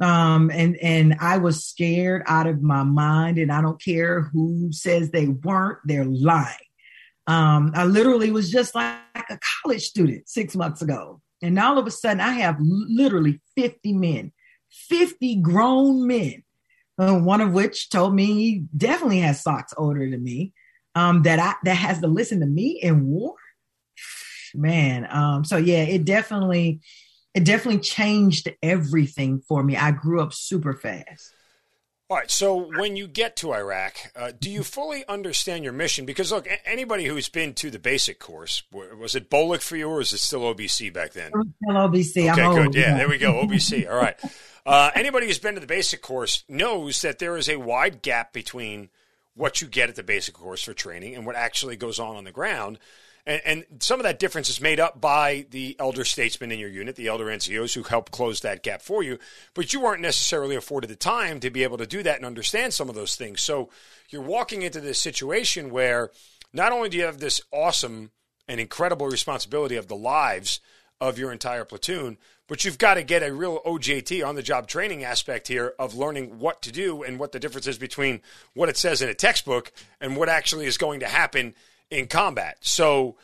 Um, 0.00 0.50
and 0.50 0.76
and 0.76 1.16
I 1.20 1.36
was 1.36 1.64
scared 1.64 2.22
out 2.26 2.46
of 2.46 2.62
my 2.62 2.82
mind, 2.82 3.38
and 3.38 3.52
I 3.52 3.60
don't 3.60 3.82
care 3.82 4.22
who 4.22 4.72
says 4.72 5.10
they 5.10 5.28
weren't; 5.28 5.78
they're 5.84 6.04
lying. 6.04 6.56
Um, 7.26 7.72
I 7.74 7.84
literally 7.84 8.30
was 8.30 8.50
just 8.50 8.74
like 8.74 8.96
a 9.28 9.38
college 9.62 9.82
student 9.82 10.28
six 10.28 10.56
months 10.56 10.80
ago, 10.80 11.20
and 11.42 11.58
all 11.58 11.78
of 11.78 11.86
a 11.86 11.90
sudden 11.90 12.20
I 12.20 12.32
have 12.32 12.56
literally 12.60 13.40
fifty 13.54 13.92
men, 13.92 14.32
fifty 14.70 15.36
grown 15.36 16.06
men, 16.06 16.44
uh, 16.98 17.18
one 17.18 17.42
of 17.42 17.52
which 17.52 17.90
told 17.90 18.14
me 18.14 18.26
he 18.26 18.64
definitely 18.74 19.20
has 19.20 19.42
socks 19.42 19.74
older 19.76 20.08
than 20.08 20.22
me. 20.22 20.54
Um, 20.94 21.22
that 21.22 21.38
I 21.38 21.54
that 21.64 21.76
has 21.76 22.00
to 22.00 22.06
listen 22.06 22.40
to 22.40 22.46
me 22.46 22.80
in 22.82 23.06
war, 23.06 23.34
man. 24.54 25.06
Um, 25.10 25.44
so 25.44 25.58
yeah, 25.58 25.82
it 25.82 26.06
definitely 26.06 26.80
it 27.34 27.44
definitely 27.44 27.80
changed 27.80 28.48
everything 28.62 29.40
for 29.40 29.62
me. 29.62 29.76
I 29.76 29.90
grew 29.92 30.20
up 30.20 30.32
super 30.32 30.74
fast. 30.74 31.32
All 32.10 32.16
right. 32.16 32.30
So 32.30 32.68
when 32.76 32.96
you 32.96 33.06
get 33.06 33.36
to 33.36 33.54
Iraq, 33.54 33.94
uh, 34.16 34.32
do 34.38 34.50
you 34.50 34.64
fully 34.64 35.06
understand 35.06 35.62
your 35.62 35.72
mission? 35.72 36.06
Because 36.06 36.32
look, 36.32 36.48
anybody 36.64 37.04
who's 37.04 37.28
been 37.28 37.54
to 37.54 37.70
the 37.70 37.78
basic 37.78 38.18
course, 38.18 38.64
was 38.72 39.14
it 39.14 39.30
BOLC 39.30 39.62
for 39.62 39.76
you, 39.76 39.88
or 39.88 40.00
is 40.00 40.12
it 40.12 40.18
still 40.18 40.40
OBC 40.40 40.92
back 40.92 41.12
then? 41.12 41.30
Still 41.30 41.76
OBC. 41.76 42.32
Okay, 42.32 42.42
I'm 42.42 42.54
good. 42.54 42.66
Old, 42.66 42.74
yeah, 42.74 42.80
yeah, 42.82 42.96
there 42.96 43.08
we 43.08 43.18
go. 43.18 43.34
OBC. 43.34 43.88
All 43.88 43.96
right. 43.96 44.16
Uh, 44.66 44.90
anybody 44.96 45.26
who's 45.26 45.38
been 45.38 45.54
to 45.54 45.60
the 45.60 45.68
basic 45.68 46.02
course 46.02 46.42
knows 46.48 47.00
that 47.02 47.20
there 47.20 47.36
is 47.36 47.48
a 47.48 47.56
wide 47.56 48.02
gap 48.02 48.32
between 48.32 48.90
what 49.34 49.60
you 49.60 49.68
get 49.68 49.88
at 49.88 49.94
the 49.94 50.02
basic 50.02 50.34
course 50.34 50.64
for 50.64 50.74
training 50.74 51.14
and 51.14 51.24
what 51.24 51.36
actually 51.36 51.76
goes 51.76 52.00
on 52.00 52.16
on 52.16 52.24
the 52.24 52.32
ground. 52.32 52.78
And, 53.26 53.42
and, 53.44 53.64
some 53.80 54.00
of 54.00 54.04
that 54.04 54.18
difference 54.18 54.48
is 54.48 54.60
made 54.60 54.80
up 54.80 55.00
by 55.00 55.46
the 55.50 55.76
elder 55.78 56.04
statesmen 56.04 56.52
in 56.52 56.58
your 56.58 56.68
unit, 56.68 56.96
the 56.96 57.08
elder 57.08 57.26
NCOs 57.26 57.74
who 57.74 57.82
help 57.82 58.10
close 58.10 58.40
that 58.40 58.62
gap 58.62 58.82
for 58.82 59.02
you. 59.02 59.18
But 59.54 59.72
you 59.72 59.80
weren't 59.80 60.02
necessarily 60.02 60.56
afforded 60.56 60.88
the 60.88 60.96
time 60.96 61.40
to 61.40 61.50
be 61.50 61.62
able 61.62 61.78
to 61.78 61.86
do 61.86 62.02
that 62.02 62.16
and 62.16 62.24
understand 62.24 62.72
some 62.72 62.88
of 62.88 62.94
those 62.94 63.16
things. 63.16 63.40
So 63.40 63.70
you're 64.08 64.22
walking 64.22 64.62
into 64.62 64.80
this 64.80 65.00
situation 65.00 65.70
where 65.70 66.10
not 66.52 66.72
only 66.72 66.88
do 66.88 66.96
you 66.96 67.04
have 67.04 67.20
this 67.20 67.40
awesome 67.52 68.10
and 68.48 68.60
incredible 68.60 69.06
responsibility 69.06 69.76
of 69.76 69.88
the 69.88 69.96
lives 69.96 70.60
of 71.00 71.18
your 71.18 71.32
entire 71.32 71.64
platoon, 71.64 72.18
but 72.50 72.64
you've 72.64 72.78
got 72.78 72.94
to 72.94 73.04
get 73.04 73.22
a 73.22 73.32
real 73.32 73.60
OJT 73.60 74.26
on 74.26 74.34
the 74.34 74.42
job 74.42 74.66
training 74.66 75.04
aspect 75.04 75.46
here 75.46 75.72
of 75.78 75.94
learning 75.94 76.40
what 76.40 76.62
to 76.62 76.72
do 76.72 77.04
and 77.04 77.18
what 77.18 77.30
the 77.30 77.38
difference 77.38 77.68
is 77.68 77.78
between 77.78 78.20
what 78.54 78.68
it 78.68 78.76
says 78.76 79.00
in 79.00 79.08
a 79.08 79.14
textbook 79.14 79.72
and 80.00 80.16
what 80.16 80.28
actually 80.28 80.66
is 80.66 80.76
going 80.76 81.00
to 81.00 81.06
happen 81.06 81.54
in 81.90 82.06
combat. 82.06 82.58
So, 82.60 83.16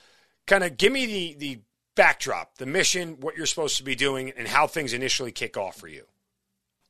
kind 0.47 0.65
of 0.65 0.77
give 0.77 0.93
me 0.93 1.07
the 1.07 1.35
the 1.39 1.61
backdrop, 1.95 2.59
the 2.59 2.67
mission, 2.67 3.17
what 3.21 3.37
you're 3.37 3.47
supposed 3.47 3.77
to 3.79 3.83
be 3.83 3.95
doing, 3.95 4.33
and 4.37 4.47
how 4.47 4.67
things 4.67 4.93
initially 4.93 5.33
kick 5.33 5.57
off 5.57 5.77
for 5.77 5.89
you. 5.89 6.05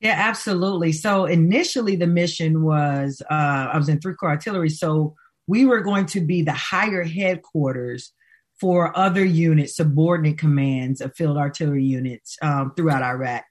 Yeah, 0.01 0.17
absolutely. 0.19 0.93
So 0.93 1.25
initially, 1.25 1.97
the 1.97 2.07
mission 2.07 2.62
was 2.62 3.23
uh, 3.31 3.71
I 3.73 3.79
was 3.79 3.89
in 3.89 4.01
three 4.01 4.15
corps 4.15 4.31
artillery, 4.31 4.69
so 4.69 5.15
we 5.47 5.65
were 5.65 5.81
going 5.81 6.07
to 6.07 6.21
be 6.21 6.43
the 6.43 6.53
higher 6.53 7.03
headquarters 7.03 8.12
for 8.61 8.97
other 8.97 9.25
units, 9.25 9.77
subordinate 9.77 10.39
commands 10.39 11.01
of 11.01 11.15
field 11.15 11.37
artillery 11.37 11.85
units 11.85 12.37
um, 12.43 12.73
throughout 12.77 13.03
Iraq, 13.03 13.45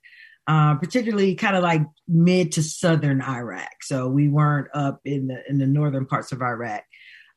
uh, 0.47 0.75
particularly 0.75 1.35
kind 1.35 1.55
of 1.55 1.63
like 1.63 1.81
mid 2.07 2.51
to 2.53 2.63
southern 2.63 3.21
Iraq. 3.21 3.71
So 3.81 4.07
we 4.07 4.27
weren't 4.27 4.67
up 4.73 4.99
in 5.03 5.27
the 5.27 5.43
in 5.49 5.57
the 5.57 5.67
northern 5.67 6.05
parts 6.05 6.31
of 6.31 6.41
Iraq. 6.41 6.83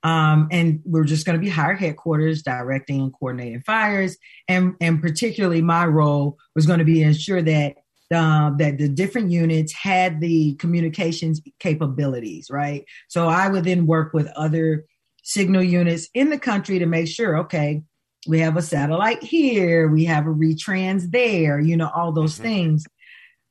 Um, 0.04 0.48
and 0.52 0.80
we're 0.84 1.04
just 1.04 1.26
going 1.26 1.38
to 1.38 1.44
be 1.44 1.50
higher 1.50 1.74
headquarters 1.74 2.42
directing 2.42 3.00
and 3.00 3.12
coordinating 3.12 3.62
fires. 3.62 4.16
And, 4.46 4.74
and 4.80 5.02
particularly 5.02 5.61
my 5.61 5.87
role 5.87 6.38
was 6.54 6.66
going 6.66 6.78
to 6.78 6.84
be 6.84 7.02
ensure 7.02 7.42
that 7.42 7.76
uh, 8.11 8.50
that 8.56 8.78
the 8.78 8.88
different 8.88 9.30
units 9.30 9.72
had 9.74 10.20
the 10.20 10.54
communications 10.54 11.42
capabilities, 11.61 12.48
right? 12.50 12.87
So 13.08 13.28
I 13.28 13.48
would 13.48 13.64
then 13.64 13.87
work 13.87 14.14
with 14.14 14.28
other 14.28 14.87
signal 15.22 15.62
units 15.62 16.08
in 16.14 16.30
the 16.30 16.38
country 16.38 16.78
to 16.78 16.87
make 16.87 17.08
sure, 17.08 17.37
okay, 17.40 17.82
we 18.26 18.40
have 18.40 18.56
a 18.56 18.62
satellite 18.62 19.22
here, 19.22 19.88
we 19.88 20.06
have 20.06 20.26
a 20.26 20.30
retrans 20.30 21.11
there, 21.11 21.61
you 21.61 21.76
know, 21.76 21.90
all 21.94 22.12
those 22.12 22.34
mm-hmm. 22.34 22.44
things. 22.44 22.84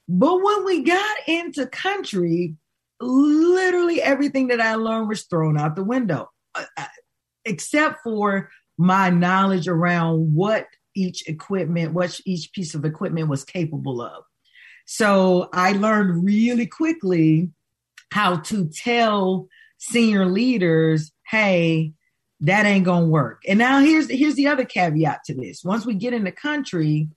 But 0.07 0.41
when 0.41 0.65
we 0.65 0.83
got 0.83 1.17
into 1.27 1.67
country, 1.67 2.55
literally 2.99 4.01
everything 4.01 4.47
that 4.47 4.61
I 4.61 4.75
learned 4.75 5.09
was 5.09 5.23
thrown 5.23 5.57
out 5.57 5.75
the 5.75 5.83
window, 5.83 6.29
Uh, 6.57 6.65
uh, 6.77 6.85
except 7.45 7.99
for 8.03 8.49
my 8.77 9.09
knowledge 9.09 9.67
around 9.67 10.35
what 10.35 10.67
each 10.95 11.27
equipment, 11.27 11.93
what 11.93 12.19
each 12.25 12.51
piece 12.51 12.75
of 12.75 12.85
equipment 12.85 13.29
was 13.29 13.43
capable 13.43 14.01
of. 14.01 14.23
So 14.85 15.49
I 15.53 15.73
learned 15.73 16.25
really 16.25 16.65
quickly 16.65 17.49
how 18.11 18.37
to 18.37 18.69
tell 18.69 19.47
senior 19.77 20.25
leaders, 20.25 21.11
hey, 21.29 21.93
that 22.41 22.65
ain't 22.65 22.85
gonna 22.85 23.07
work. 23.07 23.41
And 23.47 23.59
now 23.59 23.79
here's 23.79 24.09
here's 24.09 24.35
the 24.35 24.47
other 24.47 24.65
caveat 24.65 25.23
to 25.25 25.33
this. 25.33 25.63
Once 25.63 25.85
we 25.85 25.95
get 25.95 26.13
in 26.13 26.23
the 26.23 26.31
country, 26.31 27.09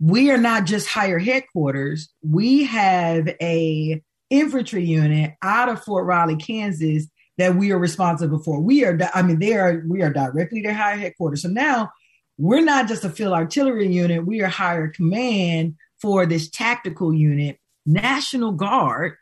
we 0.00 0.30
are 0.30 0.38
not 0.38 0.64
just 0.64 0.88
higher 0.88 1.18
headquarters. 1.18 2.08
We 2.22 2.64
have 2.64 3.28
a 3.40 4.02
infantry 4.30 4.84
unit 4.84 5.34
out 5.42 5.68
of 5.68 5.84
Fort 5.84 6.06
Riley, 6.06 6.36
Kansas, 6.36 7.06
that 7.38 7.56
we 7.56 7.72
are 7.72 7.78
responsible 7.78 8.38
for. 8.38 8.60
We 8.60 8.84
are, 8.84 8.98
I 9.14 9.22
mean, 9.22 9.38
they 9.38 9.54
are 9.54 9.82
we 9.86 10.02
are 10.02 10.12
directly 10.12 10.62
their 10.62 10.74
higher 10.74 10.96
headquarters. 10.96 11.42
So 11.42 11.48
now 11.48 11.90
we're 12.38 12.64
not 12.64 12.88
just 12.88 13.04
a 13.04 13.10
field 13.10 13.32
artillery 13.32 13.92
unit. 13.92 14.26
We 14.26 14.42
are 14.42 14.48
higher 14.48 14.88
command 14.88 15.76
for 16.00 16.26
this 16.26 16.48
tactical 16.50 17.14
unit, 17.14 17.58
National 17.86 18.52
Guard, 18.52 19.16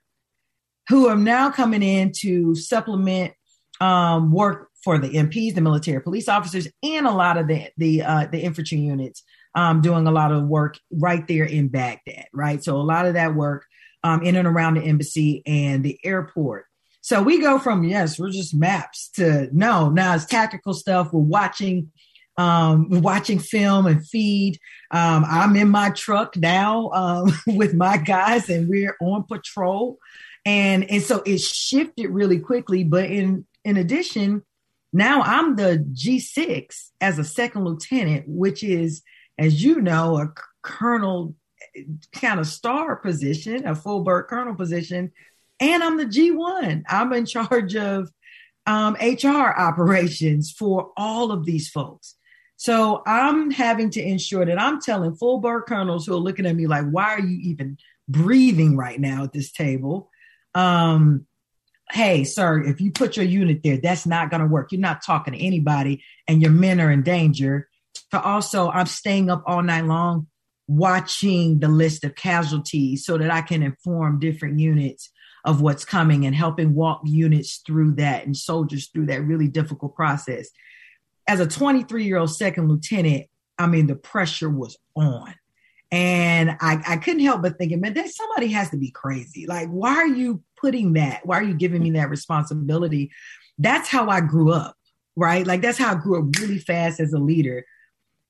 who 0.88 1.08
are 1.08 1.16
now 1.16 1.50
coming 1.50 1.82
in 1.82 2.12
to 2.20 2.54
supplement 2.54 3.32
um, 3.80 4.32
work 4.32 4.68
for 4.82 4.98
the 4.98 5.10
MPs, 5.10 5.54
the 5.54 5.60
military 5.60 6.00
police 6.00 6.28
officers, 6.28 6.66
and 6.82 7.06
a 7.06 7.12
lot 7.12 7.36
of 7.36 7.48
the 7.48 7.68
the 7.76 8.02
uh, 8.02 8.26
the 8.26 8.40
infantry 8.40 8.78
units 8.78 9.22
um, 9.54 9.80
doing 9.80 10.06
a 10.06 10.12
lot 10.12 10.32
of 10.32 10.44
work 10.44 10.78
right 10.92 11.26
there 11.26 11.44
in 11.44 11.68
Baghdad, 11.68 12.26
right? 12.32 12.62
So 12.62 12.76
a 12.76 12.82
lot 12.82 13.06
of 13.06 13.14
that 13.14 13.34
work 13.34 13.66
um, 14.02 14.22
in 14.22 14.36
and 14.36 14.48
around 14.48 14.74
the 14.74 14.82
embassy 14.82 15.42
and 15.46 15.84
the 15.84 15.98
airport. 16.04 16.66
So 17.10 17.20
we 17.20 17.40
go 17.40 17.58
from 17.58 17.82
yes, 17.82 18.20
we're 18.20 18.30
just 18.30 18.54
maps 18.54 19.08
to 19.14 19.48
no, 19.50 19.88
now 19.88 20.14
it's 20.14 20.26
tactical 20.26 20.72
stuff. 20.72 21.12
We're 21.12 21.18
watching 21.18 21.90
um, 22.36 22.86
watching 22.88 23.40
film 23.40 23.86
and 23.86 24.06
feed. 24.06 24.60
Um, 24.92 25.24
I'm 25.28 25.56
in 25.56 25.70
my 25.70 25.90
truck 25.90 26.36
now 26.36 26.88
um, 26.90 27.32
with 27.48 27.74
my 27.74 27.96
guys, 27.96 28.48
and 28.48 28.68
we're 28.68 28.96
on 29.00 29.24
patrol. 29.24 29.98
And 30.46 30.88
and 30.88 31.02
so 31.02 31.20
it 31.26 31.40
shifted 31.40 32.10
really 32.10 32.38
quickly. 32.38 32.84
But 32.84 33.06
in 33.06 33.44
in 33.64 33.76
addition, 33.76 34.44
now 34.92 35.22
I'm 35.22 35.56
the 35.56 35.84
G6 35.92 36.90
as 37.00 37.18
a 37.18 37.24
second 37.24 37.64
lieutenant, 37.64 38.28
which 38.28 38.62
is, 38.62 39.02
as 39.36 39.64
you 39.64 39.80
know, 39.80 40.16
a 40.16 40.32
colonel 40.62 41.34
kind 42.12 42.40
of 42.40 42.46
star 42.46 42.94
position, 42.94 43.66
a 43.66 43.74
full 43.74 44.04
bird 44.04 44.28
colonel 44.28 44.54
position. 44.54 45.10
And 45.60 45.82
I'm 45.82 45.98
the 45.98 46.06
G1. 46.06 46.84
I'm 46.88 47.12
in 47.12 47.26
charge 47.26 47.76
of 47.76 48.10
um, 48.66 48.94
HR 48.94 49.50
operations 49.56 50.50
for 50.50 50.90
all 50.96 51.32
of 51.32 51.44
these 51.44 51.68
folks. 51.68 52.16
So 52.56 53.02
I'm 53.06 53.50
having 53.50 53.90
to 53.90 54.02
ensure 54.02 54.44
that 54.44 54.60
I'm 54.60 54.80
telling 54.80 55.14
full 55.14 55.38
bird 55.38 55.64
colonels 55.66 56.06
who 56.06 56.14
are 56.14 56.18
looking 56.18 56.46
at 56.46 56.56
me 56.56 56.66
like, 56.66 56.84
why 56.90 57.14
are 57.14 57.20
you 57.20 57.38
even 57.42 57.78
breathing 58.08 58.76
right 58.76 59.00
now 59.00 59.24
at 59.24 59.32
this 59.32 59.50
table? 59.50 60.10
Um, 60.54 61.26
hey, 61.90 62.24
sir, 62.24 62.62
if 62.62 62.80
you 62.80 62.92
put 62.92 63.16
your 63.16 63.24
unit 63.24 63.62
there, 63.64 63.78
that's 63.78 64.06
not 64.06 64.30
going 64.30 64.42
to 64.42 64.46
work. 64.46 64.72
You're 64.72 64.80
not 64.80 65.04
talking 65.04 65.32
to 65.32 65.40
anybody 65.40 66.04
and 66.28 66.42
your 66.42 66.50
men 66.50 66.80
are 66.80 66.90
in 66.90 67.02
danger. 67.02 67.68
To 68.10 68.20
also, 68.20 68.68
I'm 68.70 68.86
staying 68.86 69.30
up 69.30 69.42
all 69.46 69.62
night 69.62 69.86
long 69.86 70.26
watching 70.68 71.60
the 71.60 71.68
list 71.68 72.04
of 72.04 72.14
casualties 72.14 73.04
so 73.04 73.18
that 73.18 73.30
I 73.30 73.40
can 73.40 73.62
inform 73.62 74.20
different 74.20 74.58
units 74.60 75.10
of 75.44 75.60
what's 75.60 75.84
coming 75.84 76.26
and 76.26 76.34
helping 76.34 76.74
walk 76.74 77.00
units 77.04 77.62
through 77.66 77.92
that 77.92 78.26
and 78.26 78.36
soldiers 78.36 78.88
through 78.88 79.06
that 79.06 79.22
really 79.22 79.48
difficult 79.48 79.94
process. 79.94 80.48
As 81.28 81.40
a 81.40 81.46
23 81.46 82.04
year 82.04 82.18
old 82.18 82.30
second 82.30 82.68
lieutenant, 82.68 83.26
I 83.58 83.66
mean, 83.66 83.86
the 83.86 83.96
pressure 83.96 84.50
was 84.50 84.76
on. 84.94 85.34
And 85.92 86.56
I, 86.60 86.82
I 86.86 86.96
couldn't 86.98 87.24
help 87.24 87.42
but 87.42 87.58
thinking, 87.58 87.80
man, 87.80 87.94
that 87.94 88.08
somebody 88.08 88.48
has 88.48 88.70
to 88.70 88.76
be 88.76 88.90
crazy. 88.90 89.46
Like, 89.46 89.68
why 89.68 89.96
are 89.96 90.06
you 90.06 90.42
putting 90.60 90.92
that? 90.92 91.26
Why 91.26 91.38
are 91.38 91.42
you 91.42 91.54
giving 91.54 91.82
me 91.82 91.90
that 91.92 92.10
responsibility? 92.10 93.10
That's 93.58 93.88
how 93.88 94.08
I 94.08 94.20
grew 94.20 94.52
up, 94.52 94.76
right? 95.16 95.46
Like, 95.46 95.62
that's 95.62 95.78
how 95.78 95.92
I 95.92 95.96
grew 95.96 96.20
up 96.20 96.36
really 96.38 96.58
fast 96.58 97.00
as 97.00 97.12
a 97.12 97.18
leader. 97.18 97.64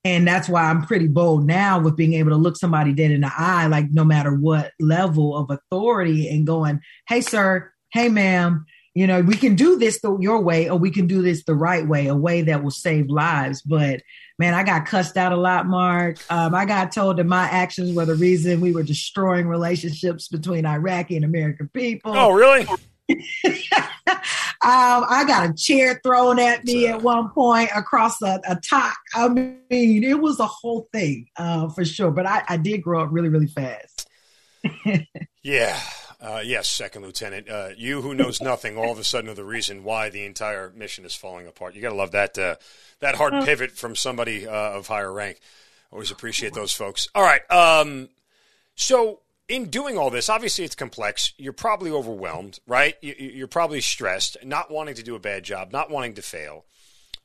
And 0.04 0.26
that's 0.26 0.48
why 0.48 0.62
I'm 0.62 0.86
pretty 0.86 1.08
bold 1.08 1.46
now 1.46 1.78
with 1.78 1.96
being 1.96 2.14
able 2.14 2.30
to 2.30 2.36
look 2.36 2.56
somebody 2.56 2.92
dead 2.92 3.10
in 3.10 3.20
the 3.20 3.32
eye, 3.36 3.66
like 3.66 3.90
no 3.90 4.04
matter 4.04 4.34
what 4.34 4.72
level 4.80 5.36
of 5.36 5.50
authority, 5.50 6.28
and 6.28 6.46
going, 6.46 6.80
hey, 7.06 7.20
sir, 7.20 7.70
hey, 7.92 8.08
ma'am, 8.08 8.64
you 8.94 9.06
know, 9.06 9.20
we 9.20 9.36
can 9.36 9.54
do 9.54 9.78
this 9.78 10.00
the, 10.00 10.16
your 10.18 10.40
way 10.40 10.68
or 10.68 10.76
we 10.76 10.90
can 10.90 11.06
do 11.06 11.22
this 11.22 11.44
the 11.44 11.54
right 11.54 11.86
way, 11.86 12.06
a 12.06 12.14
way 12.14 12.42
that 12.42 12.62
will 12.62 12.70
save 12.70 13.08
lives. 13.08 13.62
But 13.62 14.02
man, 14.38 14.54
I 14.54 14.64
got 14.64 14.86
cussed 14.86 15.16
out 15.16 15.32
a 15.32 15.36
lot, 15.36 15.66
Mark. 15.66 16.18
Um, 16.30 16.54
I 16.54 16.64
got 16.64 16.92
told 16.92 17.18
that 17.18 17.24
my 17.24 17.44
actions 17.44 17.94
were 17.94 18.06
the 18.06 18.14
reason 18.14 18.60
we 18.60 18.72
were 18.72 18.82
destroying 18.82 19.46
relationships 19.46 20.28
between 20.28 20.66
Iraqi 20.66 21.16
and 21.16 21.24
American 21.24 21.68
people. 21.68 22.12
Oh, 22.16 22.32
really? 22.32 22.66
um, 24.62 25.06
I 25.08 25.24
got 25.26 25.48
a 25.48 25.54
chair 25.54 25.98
thrown 26.02 26.38
at 26.38 26.64
me 26.64 26.86
at 26.86 27.00
one 27.00 27.30
point 27.30 27.70
across 27.74 28.20
a, 28.20 28.40
a 28.46 28.56
TOC. 28.56 28.94
I 29.14 29.28
mean, 29.28 30.04
it 30.04 30.20
was 30.20 30.38
a 30.38 30.46
whole 30.46 30.86
thing 30.92 31.28
uh, 31.36 31.70
for 31.70 31.84
sure. 31.84 32.10
But 32.10 32.26
I, 32.26 32.42
I 32.46 32.56
did 32.58 32.82
grow 32.82 33.02
up 33.02 33.08
really, 33.10 33.30
really 33.30 33.46
fast. 33.46 34.08
yeah. 35.42 35.80
Uh, 36.20 36.42
yes, 36.44 36.68
second 36.68 37.02
lieutenant. 37.02 37.48
Uh, 37.48 37.70
you 37.74 38.02
who 38.02 38.12
knows 38.12 38.42
nothing, 38.42 38.76
all 38.76 38.92
of 38.92 38.98
a 38.98 39.04
sudden, 39.04 39.30
are 39.30 39.34
the 39.34 39.44
reason 39.44 39.82
why 39.82 40.10
the 40.10 40.26
entire 40.26 40.70
mission 40.76 41.06
is 41.06 41.14
falling 41.14 41.46
apart. 41.46 41.74
You 41.74 41.80
got 41.80 41.90
to 41.90 41.94
love 41.94 42.10
that 42.10 42.38
uh, 42.38 42.56
that 42.98 43.14
hard 43.14 43.44
pivot 43.46 43.70
from 43.72 43.96
somebody 43.96 44.46
uh, 44.46 44.52
of 44.52 44.86
higher 44.86 45.10
rank. 45.10 45.40
Always 45.90 46.10
appreciate 46.10 46.52
those 46.52 46.74
folks. 46.74 47.08
All 47.14 47.22
right. 47.22 47.50
Um, 47.50 48.10
so, 48.74 49.20
in 49.50 49.68
doing 49.68 49.98
all 49.98 50.10
this, 50.10 50.28
obviously 50.28 50.64
it's 50.64 50.76
complex. 50.76 51.34
You're 51.36 51.52
probably 51.52 51.90
overwhelmed, 51.90 52.60
right? 52.68 52.94
You're 53.02 53.48
probably 53.48 53.80
stressed, 53.80 54.36
not 54.44 54.70
wanting 54.70 54.94
to 54.94 55.02
do 55.02 55.16
a 55.16 55.20
bad 55.20 55.42
job, 55.42 55.72
not 55.72 55.90
wanting 55.90 56.14
to 56.14 56.22
fail. 56.22 56.64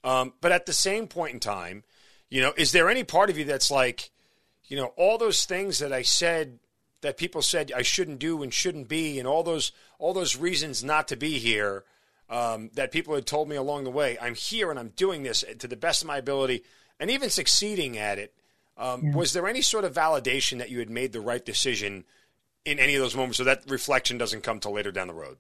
Um, 0.04 0.34
but 0.42 0.52
at 0.52 0.66
the 0.66 0.74
same 0.74 1.08
point 1.08 1.36
in 1.36 1.40
time, 1.40 1.84
you 2.30 2.42
know, 2.42 2.52
is 2.58 2.72
there 2.72 2.90
any 2.90 3.04
part 3.04 3.30
of 3.30 3.38
you 3.38 3.46
that's 3.46 3.70
like, 3.70 4.10
you 4.66 4.76
know, 4.76 4.92
all 4.98 5.20
those 5.20 5.46
things 5.46 5.78
that 5.78 5.94
I 5.94 6.02
said 6.02 6.58
that 7.02 7.18
people 7.18 7.44
said 7.44 7.72
I 7.76 7.84
shouldn't 7.84 8.18
do 8.18 8.42
and 8.42 8.52
shouldn't 8.52 8.88
be, 8.88 9.20
and 9.20 9.28
all 9.28 9.44
those 9.44 9.72
all 10.00 10.14
those 10.14 10.36
reasons 10.36 10.84
not 10.84 11.08
to 11.10 11.16
be 11.16 11.38
here 11.38 11.84
um, 12.28 12.72
that 12.74 12.92
people 12.92 13.14
had 13.14 13.28
told 13.28 13.48
me 13.48 13.56
along 13.56 13.84
the 13.84 13.92
way. 13.92 14.18
I'm 14.20 14.34
here 14.34 14.72
and 14.72 14.80
I'm 14.80 14.90
doing 14.90 15.22
this 15.22 15.44
to 15.60 15.68
the 15.68 15.76
best 15.76 16.02
of 16.02 16.08
my 16.08 16.18
ability, 16.18 16.64
and 17.00 17.12
even 17.12 17.30
succeeding 17.30 18.00
at 18.00 18.18
it. 18.18 18.34
Um, 18.78 19.06
yeah. 19.06 19.16
Was 19.16 19.34
there 19.34 19.48
any 19.48 19.62
sort 19.62 19.86
of 19.86 19.94
validation 19.94 20.58
that 20.58 20.70
you 20.70 20.80
had 20.80 20.90
made 20.90 21.14
the 21.14 21.22
right 21.22 21.44
decision 21.44 22.04
in 22.66 22.80
any 22.80 22.96
of 22.96 23.02
those 23.02 23.16
moments, 23.16 23.38
so 23.38 23.44
that 23.44 23.64
reflection 23.68 24.18
doesn't 24.18 24.42
come 24.42 24.60
till 24.60 24.74
later 24.74 24.92
down 24.92 25.08
the 25.08 25.14
road? 25.14 25.38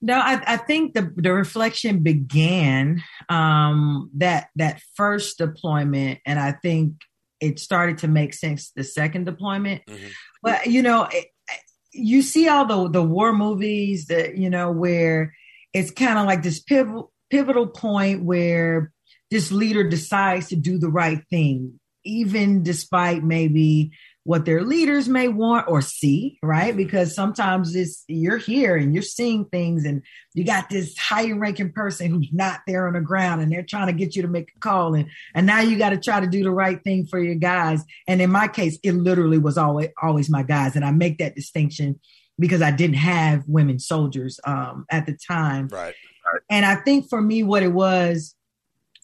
No, 0.00 0.14
I, 0.14 0.40
I 0.46 0.56
think 0.58 0.94
the 0.94 1.12
the 1.16 1.32
reflection 1.32 2.02
began 2.02 3.02
um, 3.28 4.10
that 4.14 4.48
that 4.56 4.80
first 4.94 5.38
deployment, 5.38 6.20
and 6.24 6.38
I 6.38 6.52
think 6.52 6.94
it 7.40 7.58
started 7.58 7.98
to 7.98 8.08
make 8.08 8.34
sense 8.34 8.70
the 8.70 8.84
second 8.84 9.24
deployment. 9.24 9.84
Mm-hmm. 9.86 10.06
But 10.42 10.66
you 10.66 10.82
know, 10.82 11.08
it, 11.10 11.26
you 11.92 12.22
see 12.22 12.48
all 12.48 12.64
the 12.64 12.90
the 12.90 13.02
war 13.02 13.32
movies 13.32 14.06
that 14.06 14.36
you 14.36 14.50
know 14.50 14.70
where 14.70 15.34
it's 15.72 15.90
kind 15.90 16.18
of 16.18 16.26
like 16.26 16.42
this 16.42 16.60
pivotal 16.60 17.12
pivotal 17.30 17.66
point 17.66 18.22
where 18.22 18.92
this 19.30 19.50
leader 19.50 19.88
decides 19.88 20.48
to 20.48 20.56
do 20.56 20.78
the 20.78 20.88
right 20.88 21.22
thing, 21.28 21.80
even 22.08 22.62
despite 22.62 23.22
maybe 23.22 23.92
what 24.24 24.44
their 24.44 24.62
leaders 24.62 25.08
may 25.08 25.26
want 25.26 25.66
or 25.68 25.80
see, 25.80 26.38
right? 26.42 26.76
Because 26.76 27.14
sometimes 27.14 27.74
it's 27.74 28.04
you're 28.08 28.36
here 28.36 28.76
and 28.76 28.92
you're 28.92 29.02
seeing 29.02 29.46
things 29.46 29.86
and 29.86 30.02
you 30.34 30.44
got 30.44 30.68
this 30.68 30.96
higher 30.98 31.34
ranking 31.34 31.72
person 31.72 32.10
who's 32.10 32.28
not 32.30 32.60
there 32.66 32.86
on 32.86 32.92
the 32.92 33.00
ground 33.00 33.40
and 33.40 33.50
they're 33.50 33.62
trying 33.62 33.86
to 33.86 33.92
get 33.94 34.14
you 34.14 34.20
to 34.20 34.28
make 34.28 34.50
a 34.54 34.58
call 34.58 34.94
and 34.94 35.08
and 35.34 35.46
now 35.46 35.60
you 35.60 35.78
got 35.78 35.90
to 35.90 35.96
try 35.96 36.20
to 36.20 36.26
do 36.26 36.42
the 36.42 36.50
right 36.50 36.84
thing 36.84 37.06
for 37.06 37.18
your 37.18 37.36
guys. 37.36 37.82
And 38.06 38.20
in 38.20 38.30
my 38.30 38.48
case, 38.48 38.78
it 38.82 38.92
literally 38.92 39.38
was 39.38 39.56
always 39.56 39.88
always 40.02 40.28
my 40.28 40.42
guys. 40.42 40.76
And 40.76 40.84
I 40.84 40.90
make 40.90 41.18
that 41.18 41.34
distinction 41.34 41.98
because 42.38 42.60
I 42.60 42.70
didn't 42.70 42.96
have 42.96 43.44
women 43.46 43.78
soldiers 43.78 44.38
um, 44.44 44.84
at 44.90 45.06
the 45.06 45.16
time. 45.26 45.68
Right. 45.68 45.94
And 46.50 46.66
I 46.66 46.76
think 46.76 47.08
for 47.08 47.20
me, 47.20 47.42
what 47.42 47.62
it 47.62 47.72
was 47.72 48.34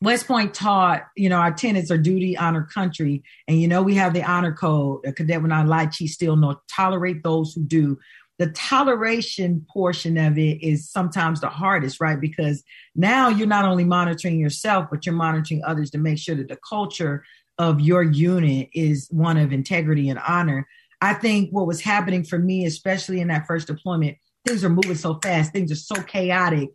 West 0.03 0.27
Point 0.27 0.53
taught, 0.55 1.05
you 1.17 1.29
know, 1.29 1.37
our 1.39 1.53
tenets 1.53 1.91
are 1.91 1.99
duty, 1.99 2.37
honor, 2.37 2.69
country. 2.75 3.23
And, 3.49 3.61
you 3.61 3.69
know, 3.69 3.83
we 3.83 3.95
have 3.95 4.13
the 4.13 4.23
honor 4.23 4.53
code, 4.53 5.01
a 5.07 5.13
cadet 5.13 5.41
when 5.41 5.51
not 5.51 5.67
lie, 5.67 5.87
cheat, 5.87 6.11
steal, 6.11 6.37
nor 6.37 6.61
tolerate 6.69 7.23
those 7.23 7.55
who 7.55 7.65
do. 7.65 7.99
the 8.39 8.49
toleration 8.51 9.65
portion 9.73 10.19
of 10.19 10.37
it 10.39 10.63
is 10.63 10.91
sometimes 10.91 11.41
the 11.41 11.49
hardest, 11.49 12.01
right? 12.01 12.21
Because 12.21 12.65
now 12.97 13.29
you're 13.29 13.47
not 13.47 13.65
only 13.65 13.85
monitoring 13.85 14.41
yourself, 14.41 14.89
but 14.91 15.07
you're 15.07 15.15
monitoring 15.15 15.63
others 15.65 15.91
to 15.93 15.99
make 15.99 16.19
sure 16.19 16.35
that 16.35 16.49
the 16.49 16.59
culture 16.69 17.25
of 17.59 17.81
your 17.81 18.03
unit 18.03 18.69
is 18.75 19.09
one 19.11 19.37
of 19.37 19.53
integrity 19.53 20.09
and 20.09 20.19
honor. 20.27 20.67
I 21.01 21.15
think 21.15 21.51
what 21.51 21.69
was 21.69 21.81
happening 21.81 22.25
for 22.25 22.39
me, 22.39 22.67
especially 22.67 23.21
in 23.21 23.29
that 23.29 23.47
first 23.47 23.69
deployment, 23.69 24.17
things 24.45 24.65
are 24.65 24.69
moving 24.69 24.97
so 24.97 25.19
fast, 25.23 25.53
things 25.53 25.71
are 25.71 25.77
so 25.77 26.03
chaotic. 26.03 26.71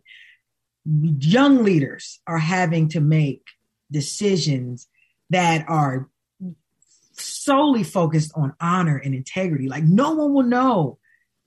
Young 0.84 1.62
leaders 1.62 2.20
are 2.26 2.38
having 2.38 2.88
to 2.90 3.00
make 3.00 3.46
decisions 3.90 4.88
that 5.30 5.64
are 5.68 6.08
solely 7.12 7.82
focused 7.82 8.32
on 8.34 8.54
honor 8.60 8.96
and 8.96 9.14
integrity. 9.14 9.68
Like 9.68 9.84
no 9.84 10.14
one 10.14 10.32
will 10.32 10.42
know 10.42 10.98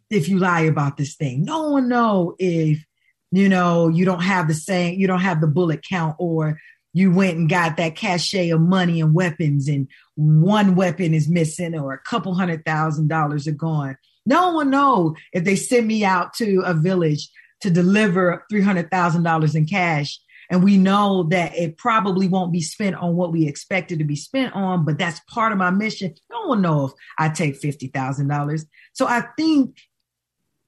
if 0.10 0.30
you 0.30 0.40
lie 0.40 0.62
about 0.62 0.98
this 0.98 1.16
thing. 1.16 1.44
No 1.44 1.70
one 1.70 1.90
know 1.90 2.36
if 2.38 2.86
you 3.32 3.50
know 3.50 3.90
you 3.90 4.06
don't 4.06 4.22
have 4.22 4.48
the 4.48 4.54
same, 4.54 5.00
you 5.00 5.08
don't 5.08 5.22
have 5.22 5.42
the 5.42 5.48
bullet 5.48 5.84
count, 5.88 6.16
or 6.20 6.60
you 6.94 7.12
went 7.12 7.38
and 7.38 7.50
got 7.50 7.78
that 7.78 7.96
cachet 7.96 8.50
of 8.52 8.62
money 8.62 9.02
and 9.02 9.14
weapons, 9.14 9.68
and 9.68 9.88
one 10.16 10.76
weapon 10.76 11.14
is 11.14 11.28
missing, 11.28 11.76
or 11.76 11.94
a 11.94 12.00
couple 12.00 12.36
hundred 12.36 12.64
thousand 12.66 13.08
dollars 13.08 13.48
are 13.48 13.52
gone. 13.52 13.98
No 14.26 14.54
one 14.54 14.70
know 14.70 15.16
if 15.34 15.44
they 15.44 15.56
send 15.56 15.88
me 15.88 16.06
out 16.06 16.34
to 16.36 16.62
a 16.66 16.74
village 16.74 17.30
to 17.64 17.70
deliver 17.70 18.46
three 18.50 18.62
hundred 18.62 18.90
thousand 18.92 19.24
dollars 19.24 19.56
in 19.56 19.66
cash 19.66 20.20
and 20.50 20.64
we 20.64 20.78
know 20.78 21.24
that 21.32 21.56
it 21.58 21.78
probably 21.78 22.28
won't 22.28 22.52
be 22.52 22.62
spent 22.62 22.96
on 22.96 23.16
what 23.16 23.32
we 23.32 23.48
expected 23.48 24.00
to 24.00 24.06
be 24.06 24.16
spent 24.16 24.54
on, 24.54 24.86
but 24.86 24.98
that's 24.98 25.20
part 25.22 25.52
of 25.52 25.58
my 25.58 25.72
mission. 25.72 26.14
No 26.30 26.48
one 26.48 26.62
know 26.62 26.86
if 26.86 26.92
I 27.18 27.30
take 27.30 27.60
$50,000. 27.60 28.66
So 28.94 29.08
I 29.08 29.24
think 29.38 29.78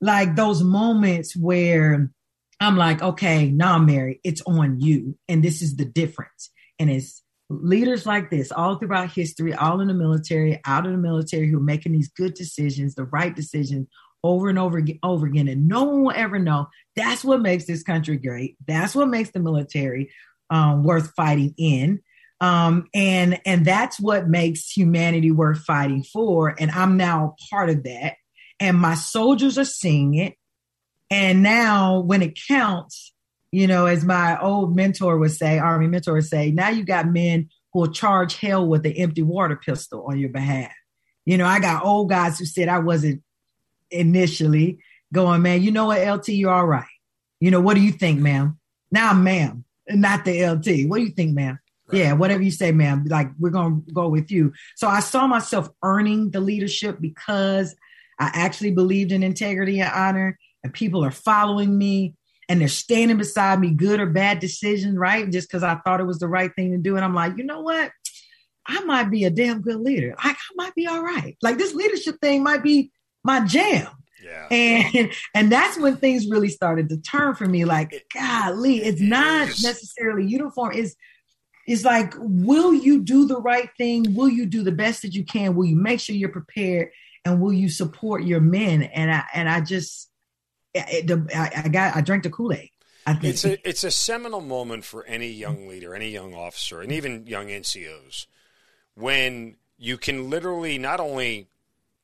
like 0.01 0.36
those 0.36 0.63
moments 0.63 1.36
where 1.36 2.12
I'm 2.60 2.77
like, 2.77 3.01
okay, 3.01 3.49
now 3.51 3.77
Mary, 3.77 4.19
it's 4.23 4.41
on 4.47 4.79
you. 4.79 5.17
And 5.27 5.43
this 5.43 5.62
is 5.62 5.75
the 5.75 5.86
difference. 5.86 6.49
And 6.79 6.89
it's 6.89 7.21
leaders 7.49 8.05
like 8.05 8.29
this 8.29 8.51
all 8.51 8.77
throughout 8.77 9.12
history, 9.12 9.53
all 9.53 9.81
in 9.81 9.88
the 9.88 9.93
military, 9.93 10.60
out 10.65 10.86
of 10.86 10.93
the 10.93 10.97
military, 10.97 11.47
who 11.47 11.58
are 11.58 11.63
making 11.63 11.91
these 11.91 12.10
good 12.10 12.34
decisions, 12.34 12.95
the 12.95 13.05
right 13.05 13.36
decisions 13.36 13.88
over 14.26 14.50
and 14.50 14.60
over 14.60 14.82
over 15.04 15.26
again, 15.26 15.48
and 15.48 15.68
no 15.68 15.84
one 15.84 16.04
will 16.04 16.14
ever 16.16 16.40
know. 16.40 16.68
That's 16.96 17.24
what 17.24 17.42
makes 17.42 17.66
this 17.66 17.84
country 17.84 18.18
great. 18.18 18.58
That's 18.68 18.96
what 18.96 19.08
makes 19.08 19.32
the 19.32 19.40
military 19.40 20.12
um, 20.50 20.84
worth 20.84 21.14
fighting 21.16 21.54
in, 21.58 22.02
um, 22.42 22.88
and 22.94 23.40
and 23.46 23.66
that's 23.66 24.00
what 24.00 24.28
makes 24.28 24.70
humanity 24.70 25.32
worth 25.32 25.60
fighting 25.60 26.04
for. 26.04 26.56
And 26.60 26.72
I'm 26.72 26.98
now 26.98 27.36
part 27.50 27.70
of 27.70 27.84
that, 27.84 28.16
and 28.60 28.78
my 28.78 28.96
soldiers 28.96 29.58
are 29.58 29.66
seeing 29.66 30.16
it. 30.16 30.36
And 31.12 31.44
now, 31.44 32.00
when 32.00 32.22
it 32.22 32.40
counts, 32.48 33.14
you 33.52 33.68
know, 33.68 33.86
as 33.86 34.04
my 34.04 34.40
old 34.42 34.76
mentor 34.76 35.18
would 35.18 35.32
say, 35.32 35.60
Army 35.60 35.88
mentor 35.88 36.16
would 36.16 36.26
say, 36.26 36.52
now 36.52 36.70
you 36.70 36.84
got 36.84 37.08
men 37.08 37.50
who 37.72 37.80
will 37.82 37.92
charge 37.92 38.38
hell 38.38 38.68
with 38.68 38.86
an 38.86 38.94
empty 38.94 39.22
water 39.22 39.56
pistol 39.56 40.06
on 40.10 40.18
your 40.18 40.30
behalf. 40.30 40.72
You 41.26 41.38
know, 41.38 41.46
I 41.46 41.60
got 41.60 41.86
old 41.86 42.10
guys 42.10 42.38
who 42.38 42.46
said 42.46 42.70
I 42.70 42.80
wasn't 42.80 43.22
initially 43.91 44.80
going, 45.13 45.41
man, 45.41 45.62
you 45.62 45.71
know 45.71 45.86
what, 45.86 46.06
LT, 46.06 46.30
you're 46.30 46.52
all 46.52 46.65
right. 46.65 46.86
You 47.39 47.52
know, 47.52 47.62
what 47.62 47.76
do 47.76 47.82
you 47.82 47.91
think, 47.91 48.19
ma'am? 48.19 48.60
Now, 48.91 49.13
ma'am, 49.13 49.65
not 49.89 50.26
the 50.26 50.48
LT. 50.48 50.89
What 50.89 50.98
do 50.98 51.04
you 51.04 51.12
think, 51.12 51.34
ma'am? 51.36 51.60
Right. 51.88 52.00
Yeah, 52.00 52.13
whatever 52.13 52.41
you 52.41 52.52
say, 52.52 52.71
ma'am. 52.71 53.06
Like, 53.06 53.30
we're 53.39 53.50
going 53.52 53.84
to 53.86 53.93
go 53.93 54.10
with 54.10 54.32
you. 54.32 54.54
So 54.76 54.88
I 54.88 55.00
saw 55.02 55.28
myself 55.28 55.69
earning 55.84 56.32
the 56.32 56.39
leadership 56.39 56.98
because 57.00 57.76
I 58.19 58.32
actually 58.34 58.71
believed 58.71 59.12
in 59.12 59.24
integrity 59.24 59.82
and 59.82 59.91
honor, 59.93 60.38
and 60.63 60.74
people 60.74 61.04
are 61.04 61.12
following 61.12 61.78
me 61.78 62.15
and 62.48 62.62
they're 62.62 62.67
standing 62.67 63.17
beside 63.17 63.60
me, 63.60 63.71
good 63.71 64.00
or 64.00 64.06
bad 64.06 64.39
decision, 64.39 64.98
right? 64.98 65.30
Just 65.32 65.48
because 65.48 65.63
I 65.63 65.76
thought 65.76 66.00
it 66.00 66.06
was 66.06 66.19
the 66.19 66.28
right 66.28 66.52
thing 66.56 66.71
to 66.71 66.78
do. 66.78 66.95
And 66.95 67.04
I'm 67.04 67.15
like, 67.15 67.38
you 67.38 67.43
know 67.43 67.62
what? 67.62 67.91
I 68.67 68.84
might 68.84 69.12
be 69.12 69.26
a 69.26 69.30
damn 69.30 69.62
good 69.62 69.80
leader. 69.80 70.15
I, 70.17 70.32
I 70.32 70.36
might 70.56 70.76
be 70.76 70.88
all 70.88 71.04
right. 71.04 71.38
Like 71.41 71.58
this 71.58 71.74
leadership 71.74 72.19
thing 72.21 72.43
might 72.43 72.63
be 72.63 72.91
my 73.26 73.42
jam. 73.42 73.88
Yeah. 74.24 74.48
And 74.50 75.12
and 75.34 75.52
that's 75.52 75.78
when 75.78 75.98
things 75.98 76.28
really 76.28 76.50
started 76.50 76.90
to 76.90 76.98
turn 76.98 77.36
for 77.36 77.46
me. 77.46 77.66
Like, 77.66 78.06
golly, 78.14 78.78
it's 78.78 79.02
not 79.02 79.48
necessarily 79.48 80.26
uniform. 80.26 80.72
It's 80.74 80.96
it's 81.68 81.84
like, 81.84 82.14
will 82.18 82.74
you 82.74 83.02
do 83.02 83.28
the 83.28 83.42
right 83.42 83.70
thing? 83.78 84.14
Will 84.16 84.30
you 84.30 84.46
do 84.46 84.64
the 84.64 84.72
best 84.72 85.02
that 85.02 85.14
you 85.14 85.26
can? 85.26 85.56
Will 85.56 85.66
you 85.66 85.76
make 85.76 86.00
sure 86.00 86.16
you're 86.16 86.30
prepared? 86.30 86.90
And 87.26 87.42
will 87.42 87.54
you 87.54 87.70
support 87.70 88.24
your 88.24 88.40
men? 88.40 88.84
And 88.84 89.12
I 89.12 89.24
and 89.34 89.50
I 89.50 89.62
just, 89.62 90.10
it, 90.76 91.12
I, 91.36 91.64
I 91.66 91.68
got 91.68 91.96
I 91.96 92.02
drank 92.02 92.24
the 92.24 92.30
Kool 92.30 92.54
Aid. 92.54 92.70
It's 93.08 93.46
a 93.46 93.68
it's 93.68 93.84
a 93.84 93.92
seminal 93.92 94.42
moment 94.42 94.86
for 94.86 95.04
any 95.06 95.30
young 95.30 95.68
leader, 95.68 95.96
any 95.96 96.10
young 96.10 96.34
officer, 96.34 96.82
and 96.82 96.92
even 96.92 97.26
young 97.28 97.48
NCOs 97.48 98.28
when 98.96 99.58
you 99.78 99.98
can 99.98 100.30
literally 100.30 100.78
not 100.78 101.00
only 101.00 101.48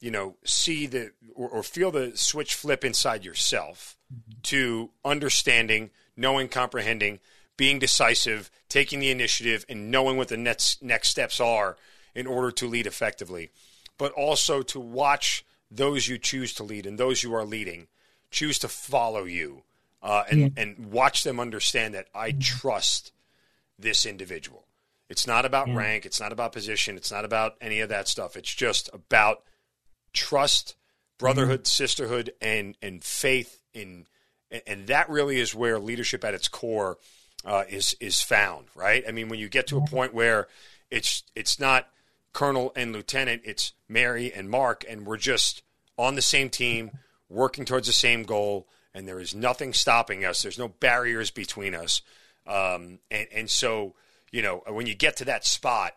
you 0.01 0.11
know, 0.11 0.35
see 0.43 0.87
the 0.87 1.11
or, 1.35 1.47
or 1.47 1.63
feel 1.63 1.91
the 1.91 2.11
switch 2.15 2.55
flip 2.55 2.83
inside 2.83 3.23
yourself 3.23 3.95
mm-hmm. 4.13 4.41
to 4.43 4.89
understanding, 5.05 5.91
knowing, 6.17 6.49
comprehending, 6.49 7.19
being 7.55 7.79
decisive, 7.79 8.51
taking 8.67 8.99
the 8.99 9.11
initiative, 9.11 9.63
and 9.69 9.89
knowing 9.89 10.17
what 10.17 10.27
the 10.27 10.37
next 10.37 10.83
next 10.83 11.09
steps 11.09 11.39
are 11.39 11.77
in 12.13 12.27
order 12.27 12.51
to 12.51 12.67
lead 12.67 12.87
effectively, 12.87 13.51
but 13.97 14.11
also 14.13 14.61
to 14.61 14.79
watch 14.79 15.45
those 15.69 16.07
you 16.07 16.17
choose 16.17 16.53
to 16.53 16.63
lead 16.63 16.85
and 16.85 16.97
those 16.97 17.23
you 17.23 17.33
are 17.33 17.45
leading 17.45 17.87
choose 18.29 18.59
to 18.59 18.67
follow 18.67 19.23
you 19.25 19.63
uh, 20.01 20.23
and, 20.29 20.39
yeah. 20.39 20.49
and 20.57 20.91
watch 20.91 21.23
them 21.23 21.39
understand 21.39 21.93
that 21.93 22.07
I 22.15 22.31
mm-hmm. 22.31 22.39
trust 22.39 23.11
this 23.77 24.05
individual. 24.05 24.65
It's 25.09 25.27
not 25.27 25.45
about 25.45 25.67
yeah. 25.67 25.75
rank. 25.75 26.05
It's 26.05 26.19
not 26.19 26.31
about 26.31 26.53
position. 26.53 26.95
It's 26.95 27.11
not 27.11 27.25
about 27.25 27.55
any 27.61 27.81
of 27.81 27.89
that 27.89 28.07
stuff. 28.07 28.35
It's 28.35 28.53
just 28.53 28.89
about 28.93 29.43
trust, 30.13 30.75
brotherhood, 31.17 31.61
mm-hmm. 31.61 31.83
sisterhood, 31.83 32.33
and 32.41 32.75
and 32.81 33.03
faith 33.03 33.59
in, 33.73 34.05
and 34.67 34.87
that 34.87 35.09
really 35.09 35.39
is 35.39 35.55
where 35.55 35.79
leadership 35.79 36.23
at 36.23 36.33
its 36.33 36.47
core 36.47 36.97
uh, 37.45 37.63
is 37.69 37.95
is 37.99 38.21
found. 38.21 38.67
Right? 38.75 39.03
I 39.07 39.11
mean, 39.11 39.29
when 39.29 39.39
you 39.39 39.49
get 39.49 39.67
to 39.67 39.77
a 39.77 39.87
point 39.87 40.13
where 40.13 40.47
it's 40.89 41.23
it's 41.35 41.59
not 41.59 41.87
colonel 42.33 42.71
and 42.75 42.93
lieutenant, 42.93 43.41
it's 43.45 43.73
Mary 43.87 44.31
and 44.33 44.49
Mark, 44.49 44.85
and 44.87 45.05
we're 45.05 45.17
just 45.17 45.63
on 45.97 46.15
the 46.15 46.21
same 46.21 46.49
team, 46.49 46.91
working 47.29 47.65
towards 47.65 47.87
the 47.87 47.93
same 47.93 48.23
goal, 48.23 48.67
and 48.93 49.07
there 49.07 49.19
is 49.19 49.35
nothing 49.35 49.73
stopping 49.73 50.25
us. 50.25 50.41
There's 50.41 50.59
no 50.59 50.67
barriers 50.67 51.31
between 51.31 51.75
us, 51.75 52.01
um, 52.47 52.99
and 53.09 53.27
and 53.33 53.49
so 53.49 53.95
you 54.31 54.41
know 54.41 54.63
when 54.67 54.87
you 54.87 54.95
get 54.95 55.17
to 55.17 55.25
that 55.25 55.45
spot, 55.45 55.93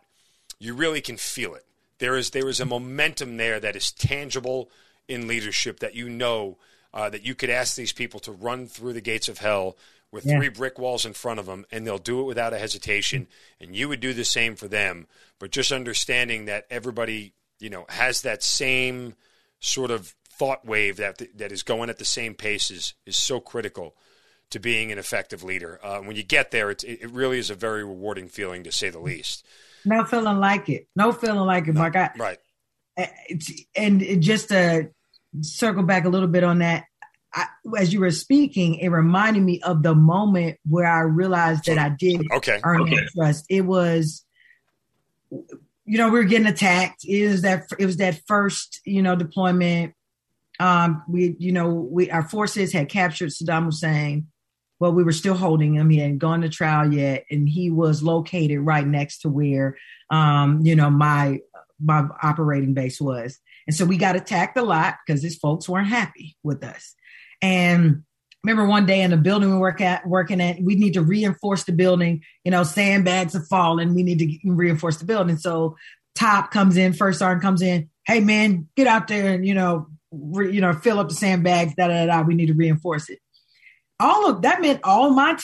you 0.59 0.75
really 0.75 1.01
can 1.01 1.17
feel 1.17 1.55
it. 1.55 1.64
There 1.99 2.15
is 2.15 2.31
there 2.31 2.49
is 2.49 2.59
a 2.59 2.65
momentum 2.65 3.37
there 3.37 3.59
that 3.59 3.75
is 3.75 3.91
tangible 3.91 4.69
in 5.07 5.27
leadership 5.27 5.79
that 5.79 5.95
you 5.95 6.09
know 6.09 6.57
uh, 6.93 7.09
that 7.09 7.25
you 7.25 7.35
could 7.35 7.49
ask 7.49 7.75
these 7.75 7.93
people 7.93 8.19
to 8.21 8.31
run 8.31 8.67
through 8.67 8.93
the 8.93 9.01
gates 9.01 9.27
of 9.27 9.37
hell 9.37 9.77
with 10.11 10.25
yeah. 10.25 10.37
three 10.37 10.49
brick 10.49 10.79
walls 10.79 11.05
in 11.05 11.13
front 11.13 11.39
of 11.39 11.45
them, 11.45 11.65
and 11.71 11.85
they'll 11.85 11.97
do 11.97 12.21
it 12.21 12.25
without 12.25 12.53
a 12.53 12.57
hesitation. 12.57 13.27
And 13.59 13.75
you 13.75 13.89
would 13.89 13.99
do 13.99 14.13
the 14.13 14.23
same 14.23 14.55
for 14.55 14.67
them. 14.67 15.07
But 15.39 15.51
just 15.51 15.71
understanding 15.71 16.45
that 16.45 16.65
everybody, 16.69 17.33
you 17.59 17.69
know, 17.69 17.85
has 17.89 18.21
that 18.21 18.41
same 18.41 19.15
sort 19.59 19.91
of 19.91 20.15
thought 20.29 20.65
wave 20.65 20.97
that 20.97 21.21
that 21.37 21.51
is 21.51 21.63
going 21.63 21.89
at 21.89 21.97
the 21.97 22.05
same 22.05 22.33
pace 22.33 22.71
is 22.71 22.93
so 23.09 23.39
critical 23.39 23.95
to 24.49 24.59
being 24.59 24.91
an 24.91 24.97
effective 24.97 25.43
leader. 25.43 25.79
Uh, 25.83 25.99
when 25.99 26.15
you 26.15 26.23
get 26.23 26.51
there, 26.51 26.69
it 26.69 27.11
really 27.11 27.39
is 27.39 27.49
a 27.49 27.55
very 27.55 27.83
rewarding 27.83 28.27
feeling, 28.27 28.63
to 28.63 28.71
say 28.71 28.89
the 28.89 28.99
least. 28.99 29.45
No 29.85 30.03
feeling 30.03 30.39
like 30.39 30.69
it. 30.69 30.87
No 30.95 31.11
feeling 31.11 31.45
like 31.45 31.67
it, 31.67 31.73
Mark. 31.73 31.95
I, 31.95 32.11
right. 32.17 32.37
And 33.75 34.21
just 34.21 34.49
to 34.49 34.89
circle 35.41 35.83
back 35.83 36.05
a 36.05 36.09
little 36.09 36.27
bit 36.27 36.43
on 36.43 36.59
that, 36.59 36.85
I, 37.33 37.47
as 37.77 37.91
you 37.91 37.99
were 37.99 38.11
speaking, 38.11 38.75
it 38.75 38.89
reminded 38.89 39.43
me 39.43 39.61
of 39.61 39.83
the 39.83 39.93
moment 39.93 40.57
where 40.67 40.87
I 40.87 41.01
realized 41.01 41.65
that 41.65 41.77
I 41.77 41.89
did 41.89 42.25
okay. 42.31 42.61
earn 42.63 42.83
okay. 42.83 42.95
that 42.95 43.09
trust. 43.13 43.45
It 43.49 43.61
was, 43.61 44.25
you 45.29 45.97
know, 45.97 46.09
we 46.09 46.19
were 46.19 46.23
getting 46.23 46.47
attacked. 46.47 47.03
It 47.03 47.27
was 47.27 47.41
that 47.41 47.63
it 47.77 47.85
was 47.85 47.97
that 47.97 48.21
first, 48.27 48.79
you 48.85 49.01
know, 49.01 49.15
deployment. 49.15 49.93
Um, 50.57 51.03
we, 51.09 51.35
you 51.37 51.51
know, 51.51 51.69
we 51.69 52.09
our 52.09 52.23
forces 52.23 52.71
had 52.71 52.87
captured 52.87 53.31
Saddam 53.31 53.65
Hussein 53.65 54.27
but 54.79 54.91
we 54.91 55.03
were 55.03 55.11
still 55.11 55.35
holding 55.35 55.75
him. 55.75 55.89
He 55.89 55.99
hadn't 55.99 56.19
gone 56.19 56.41
to 56.41 56.49
trial 56.49 56.93
yet, 56.93 57.25
and 57.29 57.47
he 57.47 57.69
was 57.71 58.03
located 58.03 58.59
right 58.59 58.85
next 58.85 59.19
to 59.19 59.29
where, 59.29 59.77
um, 60.09 60.61
you 60.63 60.75
know, 60.75 60.89
my 60.89 61.39
my 61.79 62.07
operating 62.23 62.73
base 62.73 63.01
was. 63.01 63.39
And 63.67 63.75
so 63.75 63.85
we 63.85 63.97
got 63.97 64.15
attacked 64.15 64.57
a 64.57 64.61
lot 64.61 64.95
because 65.05 65.21
his 65.21 65.35
folks 65.37 65.67
weren't 65.67 65.87
happy 65.87 66.37
with 66.43 66.63
us. 66.63 66.95
And 67.41 68.03
remember 68.43 68.65
one 68.65 68.85
day 68.85 69.01
in 69.01 69.11
the 69.11 69.17
building 69.17 69.51
we 69.51 69.57
work 69.57 69.81
at 69.81 70.07
working 70.07 70.39
at, 70.39 70.61
we 70.61 70.75
need 70.75 70.93
to 70.93 71.01
reinforce 71.01 71.63
the 71.63 71.73
building. 71.73 72.23
You 72.43 72.51
know, 72.51 72.63
sandbags 72.63 73.35
are 73.35 73.45
falling. 73.45 73.93
We 73.93 74.03
need 74.03 74.19
to 74.19 74.51
reinforce 74.51 74.97
the 74.97 75.05
building. 75.05 75.37
So 75.37 75.75
top 76.15 76.51
comes 76.51 76.77
in, 76.77 76.93
first 76.93 77.19
sergeant 77.19 77.41
comes 77.41 77.61
in. 77.61 77.89
Hey 78.05 78.19
man, 78.19 78.69
get 78.77 78.87
out 78.87 79.07
there 79.07 79.33
and 79.33 79.45
you 79.45 79.53
know 79.53 79.87
re, 80.11 80.53
you 80.53 80.61
know, 80.61 80.73
fill 80.73 80.99
up 80.99 81.09
the 81.09 81.15
sandbags, 81.15 81.75
da 81.75 81.87
da 81.87 82.05
da. 82.05 82.21
We 82.21 82.35
need 82.35 82.47
to 82.47 82.53
reinforce 82.53 83.09
it. 83.09 83.19
All 83.99 84.29
of 84.29 84.41
that 84.41 84.61
meant 84.61 84.81
all 84.83 85.11
my 85.11 85.37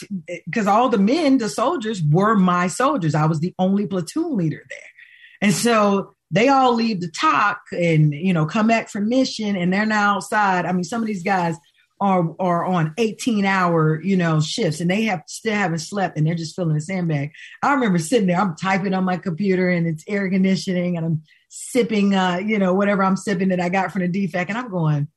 because 0.46 0.68
all 0.68 0.90
the 0.90 0.98
men, 0.98 1.38
the 1.38 1.50
soldiers, 1.50 2.02
were 2.04 2.36
my 2.36 2.68
soldiers. 2.68 3.16
I 3.16 3.26
was 3.26 3.40
the 3.40 3.56
only 3.58 3.88
platoon 3.88 4.36
leader 4.36 4.66
there, 4.70 4.80
and 5.42 5.54
so 5.54 6.16
they 6.32 6.50
all 6.50 6.74
leave 6.74 7.00
the 7.00 7.10
TOC 7.10 7.62
and 7.72 8.14
you 8.14 8.34
know 8.34 8.46
come 8.46 8.68
back 8.68 8.90
from 8.90 9.08
mission, 9.08 9.56
and 9.56 9.72
they're 9.72 9.86
now 9.86 10.16
outside. 10.16 10.66
I 10.66 10.74
mean, 10.74 10.84
some 10.84 11.02
of 11.02 11.08
these 11.08 11.24
guys 11.24 11.56
are 12.02 12.36
are 12.40 12.66
on 12.66 12.94
18 12.98 13.46
hour 13.46 14.02
you 14.02 14.18
know 14.18 14.42
shifts 14.42 14.82
and 14.82 14.90
they 14.90 15.04
have 15.04 15.22
still 15.28 15.54
haven't 15.54 15.80
slept 15.80 16.18
and 16.18 16.26
they're 16.26 16.36
just 16.36 16.56
filling 16.56 16.74
the 16.74 16.82
sandbag 16.82 17.32
i 17.62 17.72
remember 17.72 18.00
sitting 18.00 18.28
there 18.28 18.42
i'm 18.42 18.56
typing 18.56 18.94
on 18.94 19.06
my 19.06 19.18
computer 19.18 19.70
and 19.70 19.88
it's 19.88 20.04
air 20.08 20.28
conditioning 20.30 20.98
and 20.98 21.06
i'm 21.06 21.22
sipping 21.50 22.16
uh 22.16 22.42
you 22.44 22.58
know 22.58 22.74
whatever 22.74 23.04
i'm 23.04 23.16
sipping 23.16 23.50
that 23.50 23.62
i 23.62 23.70
got 23.70 23.92
from 23.92 24.02
the 24.02 24.10
DFAC 24.10 24.50
and 24.50 24.58
i'm 24.58 24.72
going 24.72 25.08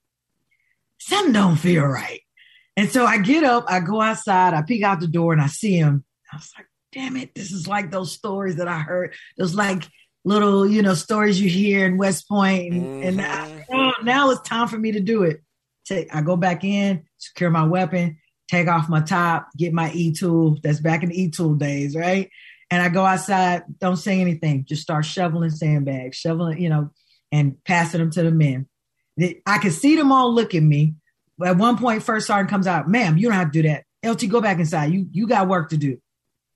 something 0.99 1.33
don't 1.33 1.57
feel 1.57 1.85
right 1.85 2.21
and 2.77 2.91
so 2.91 3.05
i 3.05 3.19
get 3.19 3.45
up 3.45 3.65
i 3.69 3.81
go 3.81 4.01
outside 4.01 4.55
i 4.55 4.63
peek 4.63 4.83
out 4.83 5.01
the 5.01 5.07
door 5.07 5.33
and 5.33 5.43
i 5.43 5.47
see 5.47 5.77
him 5.77 6.05
i 6.33 6.37
was 6.37 6.51
like 6.57 6.67
damn 6.93 7.17
it 7.17 7.35
this 7.35 7.51
is 7.51 7.67
like 7.67 7.91
those 7.91 8.13
stories 8.13 8.57
that 8.57 8.69
i 8.69 8.79
heard 8.79 9.15
those 9.37 9.55
like 9.55 9.89
little 10.25 10.67
you 10.67 10.81
know 10.81 10.95
stories 10.95 11.41
you 11.41 11.49
hear 11.49 11.87
in 11.87 11.99
west 11.99 12.29
point 12.29 12.73
and, 12.73 12.83
mm-hmm. 12.83 13.09
and 13.09 13.21
I, 13.21 13.67
oh, 13.71 13.93
now 14.03 14.31
it's 14.31 14.41
time 14.43 14.69
for 14.69 14.79
me 14.79 14.93
to 14.93 15.01
do 15.01 15.25
it 15.25 15.43
take 15.85 16.15
I 16.15 16.23
go 16.23 16.37
back 16.37 16.65
in, 16.65 17.05
secure 17.19 17.51
my 17.51 17.65
weapon, 17.65 18.19
take 18.49 18.69
off 18.69 18.89
my 18.89 19.01
top, 19.01 19.49
get 19.57 19.73
my 19.73 19.93
E 19.93 20.13
tool. 20.13 20.59
That's 20.63 20.81
back 20.81 21.03
in 21.03 21.11
the 21.11 21.21
E 21.21 21.31
tool 21.31 21.55
days, 21.55 21.95
right? 21.95 22.31
And 22.71 22.83
I 22.83 22.89
go 22.89 23.05
outside, 23.05 23.65
don't 23.79 23.97
say 23.97 24.21
anything, 24.21 24.65
just 24.65 24.83
start 24.83 25.05
shoveling 25.05 25.51
sandbags, 25.51 26.17
shoveling, 26.17 26.61
you 26.61 26.69
know, 26.69 26.91
and 27.31 27.63
passing 27.65 28.01
them 28.01 28.11
to 28.13 28.23
the 28.23 28.31
men. 28.31 28.67
I 29.47 29.59
can 29.59 29.71
see 29.71 29.97
them 29.97 30.11
all 30.11 30.33
look 30.33 30.55
at 30.55 30.63
me. 30.63 30.95
At 31.43 31.57
one 31.57 31.79
point, 31.79 32.03
first 32.03 32.27
sergeant 32.27 32.51
comes 32.51 32.67
out, 32.67 32.89
ma'am, 32.89 33.17
you 33.17 33.29
don't 33.29 33.37
have 33.37 33.51
to 33.51 33.63
do 33.63 33.69
that. 33.69 33.85
LT, 34.05 34.29
go 34.29 34.41
back 34.41 34.59
inside. 34.59 34.93
You 34.93 35.09
you 35.11 35.27
got 35.27 35.49
work 35.49 35.71
to 35.71 35.77
do. 35.77 35.99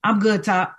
I'm 0.05 0.19
good, 0.21 0.45
top. 0.45 0.75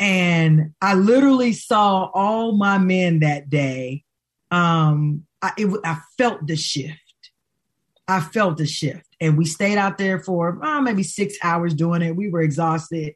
And 0.00 0.74
I 0.82 0.94
literally 0.94 1.52
saw 1.52 2.10
all 2.12 2.52
my 2.52 2.78
men 2.78 3.20
that 3.20 3.48
day 3.48 4.04
um, 4.54 5.24
I, 5.42 5.52
it, 5.58 5.80
I 5.84 5.98
felt 6.16 6.46
the 6.46 6.56
shift. 6.56 6.98
I 8.06 8.20
felt 8.20 8.58
the 8.58 8.66
shift. 8.66 9.06
And 9.20 9.36
we 9.36 9.46
stayed 9.46 9.78
out 9.78 9.98
there 9.98 10.20
for 10.20 10.58
oh, 10.62 10.80
maybe 10.80 11.02
six 11.02 11.36
hours 11.42 11.74
doing 11.74 12.02
it. 12.02 12.16
We 12.16 12.30
were 12.30 12.42
exhausted. 12.42 13.14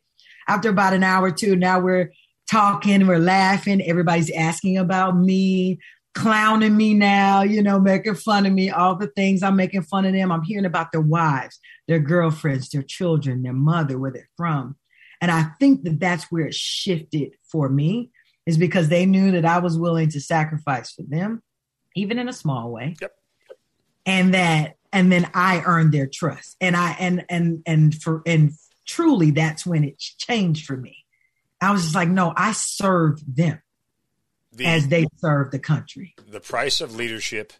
After 0.49 0.71
about 0.71 0.95
an 0.95 1.05
hour 1.05 1.27
or 1.27 1.31
two, 1.31 1.57
now 1.57 1.79
we're 1.79 2.13
talking, 2.51 3.07
we're 3.07 3.19
laughing. 3.19 3.83
Everybody's 3.83 4.31
asking 4.31 4.79
about 4.79 5.17
me, 5.17 5.79
clowning 6.15 6.77
me 6.77 6.95
now, 6.95 7.43
you 7.43 7.63
know, 7.63 7.79
making 7.79 8.15
fun 8.15 8.47
of 8.47 8.53
me, 8.53 8.71
all 8.71 8.97
the 8.97 9.07
things 9.09 9.43
I'm 9.43 9.57
making 9.57 9.83
fun 9.83 10.05
of 10.05 10.13
them. 10.13 10.33
I'm 10.33 10.43
hearing 10.43 10.65
about 10.65 10.93
their 10.93 11.01
wives, 11.01 11.59
their 11.87 12.01
girlfriends, 12.01 12.71
their 12.71 12.83
children, 12.83 13.43
their 13.43 13.53
mother, 13.53 13.99
where 13.99 14.11
they're 14.11 14.29
from. 14.37 14.77
And 15.21 15.31
I 15.31 15.51
think 15.61 15.85
that 15.85 16.01
that's 16.01 16.25
where 16.25 16.47
it 16.47 16.55
shifted 16.55 17.35
for 17.51 17.69
me, 17.69 18.11
is 18.47 18.59
because 18.59 18.89
they 18.89 19.07
knew 19.07 19.33
that 19.33 19.45
I 19.45 19.59
was 19.59 19.79
willing 19.79 20.09
to 20.11 20.21
sacrifice 20.21 20.93
for 20.93 21.03
them 21.03 21.43
even 21.99 22.19
in 22.19 22.29
a 22.29 22.33
small 22.33 22.71
way. 22.71 22.97
Yep. 23.01 23.13
And 24.07 24.35
that 24.35 24.77
and 24.93 25.13
then 25.13 25.31
I 25.35 25.63
earned 25.65 25.93
their 25.93 26.07
trust. 26.07 26.57
And 26.61 26.77
I 26.77 26.97
and 26.99 27.25
and 27.29 27.63
and 27.67 27.95
for 27.95 28.23
and 28.27 28.53
truly 28.87 29.31
that's 29.31 29.67
when 29.67 29.85
it 29.85 29.99
changed 29.99 30.65
for 30.65 30.77
me. 30.77 31.05
I 31.61 31.73
was 31.73 31.83
just 31.83 31.95
like, 31.95 32.09
no, 32.09 32.33
I 32.37 32.53
served 32.53 33.37
them 33.37 33.61
the, 34.59 34.67
as 34.67 34.89
they 34.89 35.07
serve 35.17 35.51
the 35.51 35.59
country. 35.59 36.15
The 36.27 36.41
price 36.41 36.81
of 36.81 36.95
leadership 36.95 37.53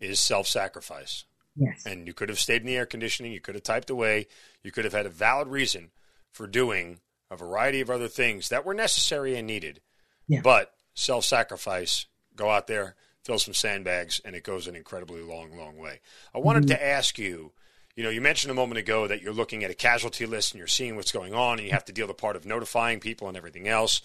is 0.00 0.18
self-sacrifice. 0.18 1.24
Yes. 1.54 1.84
And 1.86 2.06
you 2.06 2.14
could 2.14 2.28
have 2.28 2.38
stayed 2.38 2.62
in 2.62 2.66
the 2.66 2.76
air 2.76 2.86
conditioning, 2.86 3.32
you 3.32 3.40
could 3.40 3.54
have 3.54 3.64
typed 3.64 3.90
away, 3.90 4.26
you 4.62 4.72
could 4.72 4.84
have 4.84 4.94
had 4.94 5.06
a 5.06 5.10
valid 5.10 5.48
reason 5.48 5.90
for 6.32 6.46
doing 6.46 7.00
a 7.30 7.36
variety 7.36 7.80
of 7.80 7.90
other 7.90 8.08
things 8.08 8.48
that 8.48 8.64
were 8.64 8.74
necessary 8.74 9.36
and 9.36 9.46
needed. 9.46 9.80
Yeah. 10.28 10.40
But 10.42 10.72
self-sacrifice, 10.94 12.06
go 12.34 12.50
out 12.50 12.66
there, 12.66 12.94
fill 13.24 13.38
some 13.38 13.54
sandbags, 13.54 14.20
and 14.24 14.36
it 14.36 14.44
goes 14.44 14.66
an 14.66 14.76
incredibly 14.76 15.22
long, 15.22 15.56
long 15.56 15.76
way. 15.76 16.00
I 16.34 16.38
wanted 16.38 16.64
mm-hmm. 16.64 16.76
to 16.76 16.86
ask 16.86 17.18
you. 17.18 17.52
You 17.96 18.04
know, 18.04 18.10
you 18.10 18.20
mentioned 18.20 18.50
a 18.50 18.54
moment 18.54 18.78
ago 18.78 19.06
that 19.06 19.22
you're 19.22 19.32
looking 19.32 19.64
at 19.64 19.70
a 19.70 19.74
casualty 19.74 20.26
list 20.26 20.52
and 20.52 20.58
you're 20.58 20.68
seeing 20.68 20.96
what's 20.96 21.12
going 21.12 21.32
on, 21.32 21.58
and 21.58 21.66
you 21.66 21.72
have 21.72 21.86
to 21.86 21.92
deal 21.92 22.06
the 22.06 22.12
part 22.12 22.36
of 22.36 22.44
notifying 22.44 23.00
people 23.00 23.26
and 23.26 23.38
everything 23.38 23.68
else. 23.68 24.02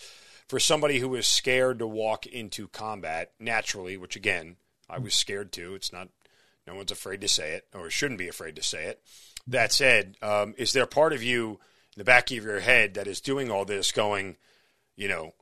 For 0.51 0.59
somebody 0.59 0.99
who 0.99 1.15
is 1.15 1.27
scared 1.27 1.79
to 1.79 1.87
walk 1.87 2.25
into 2.25 2.67
combat 2.67 3.31
naturally, 3.39 3.95
which 3.95 4.17
again, 4.17 4.57
I 4.89 4.99
was 4.99 5.15
scared 5.15 5.53
too. 5.53 5.75
It's 5.75 5.93
not, 5.93 6.09
no 6.67 6.75
one's 6.75 6.91
afraid 6.91 7.21
to 7.21 7.29
say 7.29 7.53
it, 7.53 7.67
or 7.73 7.89
shouldn't 7.89 8.17
be 8.17 8.27
afraid 8.27 8.57
to 8.57 8.61
say 8.61 8.83
it. 8.87 9.01
That 9.47 9.71
said, 9.71 10.17
um, 10.21 10.53
is 10.57 10.73
there 10.73 10.85
part 10.85 11.13
of 11.13 11.23
you 11.23 11.51
in 11.51 11.99
the 11.99 12.03
back 12.03 12.31
of 12.31 12.43
your 12.43 12.59
head 12.59 12.95
that 12.95 13.07
is 13.07 13.21
doing 13.21 13.49
all 13.49 13.63
this, 13.63 13.93
going, 13.93 14.35
you 14.97 15.07
know, 15.07 15.33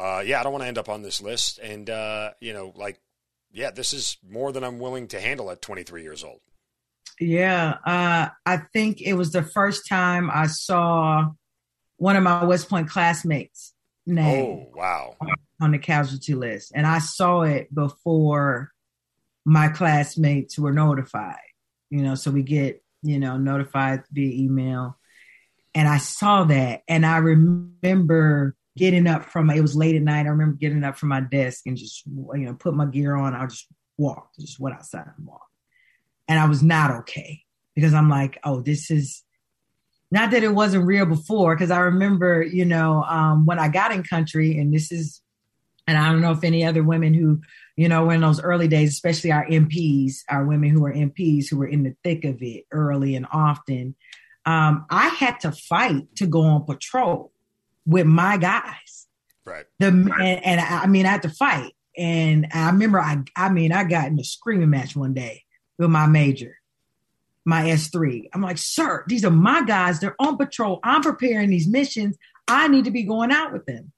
uh, 0.00 0.24
yeah, 0.26 0.40
I 0.40 0.42
don't 0.42 0.50
want 0.50 0.62
to 0.62 0.68
end 0.68 0.78
up 0.78 0.88
on 0.88 1.02
this 1.02 1.22
list. 1.22 1.60
And, 1.60 1.88
uh, 1.88 2.30
you 2.40 2.52
know, 2.52 2.72
like, 2.74 2.98
yeah, 3.52 3.70
this 3.70 3.92
is 3.92 4.18
more 4.28 4.50
than 4.50 4.64
I'm 4.64 4.80
willing 4.80 5.06
to 5.08 5.20
handle 5.20 5.48
at 5.52 5.62
23 5.62 6.02
years 6.02 6.24
old. 6.24 6.40
Yeah. 7.20 7.76
Uh, 7.86 8.30
I 8.44 8.56
think 8.72 9.00
it 9.00 9.14
was 9.14 9.30
the 9.30 9.44
first 9.44 9.88
time 9.88 10.28
I 10.28 10.48
saw 10.48 11.30
one 11.98 12.16
of 12.16 12.24
my 12.24 12.42
West 12.42 12.68
Point 12.68 12.90
classmates 12.90 13.73
name. 14.06 14.66
Oh, 14.74 14.78
wow. 14.78 15.16
On 15.60 15.72
the 15.72 15.78
casualty 15.78 16.34
list. 16.34 16.72
And 16.74 16.86
I 16.86 16.98
saw 16.98 17.42
it 17.42 17.74
before 17.74 18.72
my 19.44 19.68
classmates 19.68 20.58
were 20.58 20.72
notified, 20.72 21.36
you 21.90 22.02
know, 22.02 22.14
so 22.14 22.30
we 22.30 22.42
get, 22.42 22.82
you 23.02 23.18
know, 23.18 23.36
notified 23.36 24.02
via 24.10 24.42
email. 24.44 24.98
And 25.74 25.88
I 25.88 25.98
saw 25.98 26.44
that 26.44 26.82
and 26.88 27.04
I 27.04 27.18
remember 27.18 28.56
getting 28.76 29.06
up 29.06 29.24
from 29.24 29.50
it 29.50 29.60
was 29.60 29.76
late 29.76 29.96
at 29.96 30.02
night. 30.02 30.26
I 30.26 30.30
remember 30.30 30.56
getting 30.56 30.84
up 30.84 30.96
from 30.96 31.10
my 31.10 31.20
desk 31.20 31.62
and 31.66 31.76
just 31.76 32.04
you 32.06 32.38
know 32.38 32.54
put 32.54 32.74
my 32.74 32.86
gear 32.86 33.14
on. 33.14 33.34
I 33.34 33.46
just 33.46 33.66
walked, 33.96 34.38
just 34.38 34.60
went 34.60 34.76
outside 34.76 35.06
and 35.16 35.26
walked, 35.26 35.50
and 36.28 36.38
I 36.38 36.46
was 36.46 36.62
not 36.62 36.90
okay 36.90 37.42
because 37.74 37.94
I'm 37.94 38.08
like, 38.08 38.38
oh, 38.44 38.60
this 38.60 38.90
is 38.90 39.22
not 40.14 40.30
that 40.30 40.44
it 40.44 40.54
wasn't 40.54 40.86
real 40.86 41.06
before 41.06 41.56
because 41.56 41.72
I 41.72 41.80
remember 41.80 42.42
you 42.42 42.64
know 42.64 43.02
um, 43.02 43.44
when 43.46 43.58
I 43.58 43.68
got 43.68 43.92
in 43.92 44.04
country, 44.04 44.56
and 44.58 44.72
this 44.72 44.92
is, 44.92 45.20
and 45.88 45.98
I 45.98 46.10
don't 46.10 46.20
know 46.20 46.30
if 46.30 46.44
any 46.44 46.64
other 46.64 46.84
women 46.84 47.12
who 47.12 47.40
you 47.76 47.88
know 47.88 48.08
in 48.10 48.20
those 48.20 48.40
early 48.40 48.68
days, 48.68 48.90
especially 48.90 49.32
our 49.32 49.44
MPs, 49.44 50.20
our 50.30 50.44
women 50.44 50.70
who 50.70 50.80
were 50.80 50.92
MPs 50.94 51.48
who 51.50 51.58
were 51.58 51.66
in 51.66 51.82
the 51.82 51.96
thick 52.04 52.24
of 52.24 52.40
it 52.42 52.64
early 52.70 53.16
and 53.16 53.26
often. 53.32 53.96
Um, 54.46 54.86
I 54.88 55.08
had 55.08 55.40
to 55.40 55.52
fight 55.52 56.14
to 56.16 56.26
go 56.26 56.42
on 56.42 56.64
patrol 56.64 57.32
with 57.84 58.06
my 58.06 58.36
guys. 58.36 59.08
Right. 59.44 59.64
The 59.80 59.88
and, 59.88 60.20
and 60.20 60.60
I, 60.60 60.84
I 60.84 60.86
mean 60.86 61.06
I 61.06 61.10
had 61.10 61.22
to 61.22 61.28
fight. 61.28 61.72
And 61.98 62.46
I 62.52 62.66
remember 62.66 63.00
I 63.00 63.24
I 63.36 63.48
mean 63.48 63.72
I 63.72 63.82
got 63.82 64.06
in 64.06 64.18
a 64.20 64.24
screaming 64.24 64.70
match 64.70 64.94
one 64.94 65.12
day 65.12 65.42
with 65.76 65.90
my 65.90 66.06
major, 66.06 66.58
my 67.44 67.64
S3. 67.64 68.28
I'm 68.32 68.42
like, 68.42 68.58
sir, 68.58 69.04
these 69.06 69.24
are 69.24 69.30
my 69.30 69.64
guys. 69.64 70.00
They're 70.00 70.16
on 70.18 70.36
patrol. 70.36 70.80
I'm 70.82 71.02
preparing 71.02 71.50
these 71.50 71.68
missions. 71.68 72.16
I 72.48 72.68
need 72.68 72.84
to 72.86 72.90
be 72.90 73.02
going 73.02 73.30
out 73.30 73.52
with 73.52 73.66
them. 73.66 73.92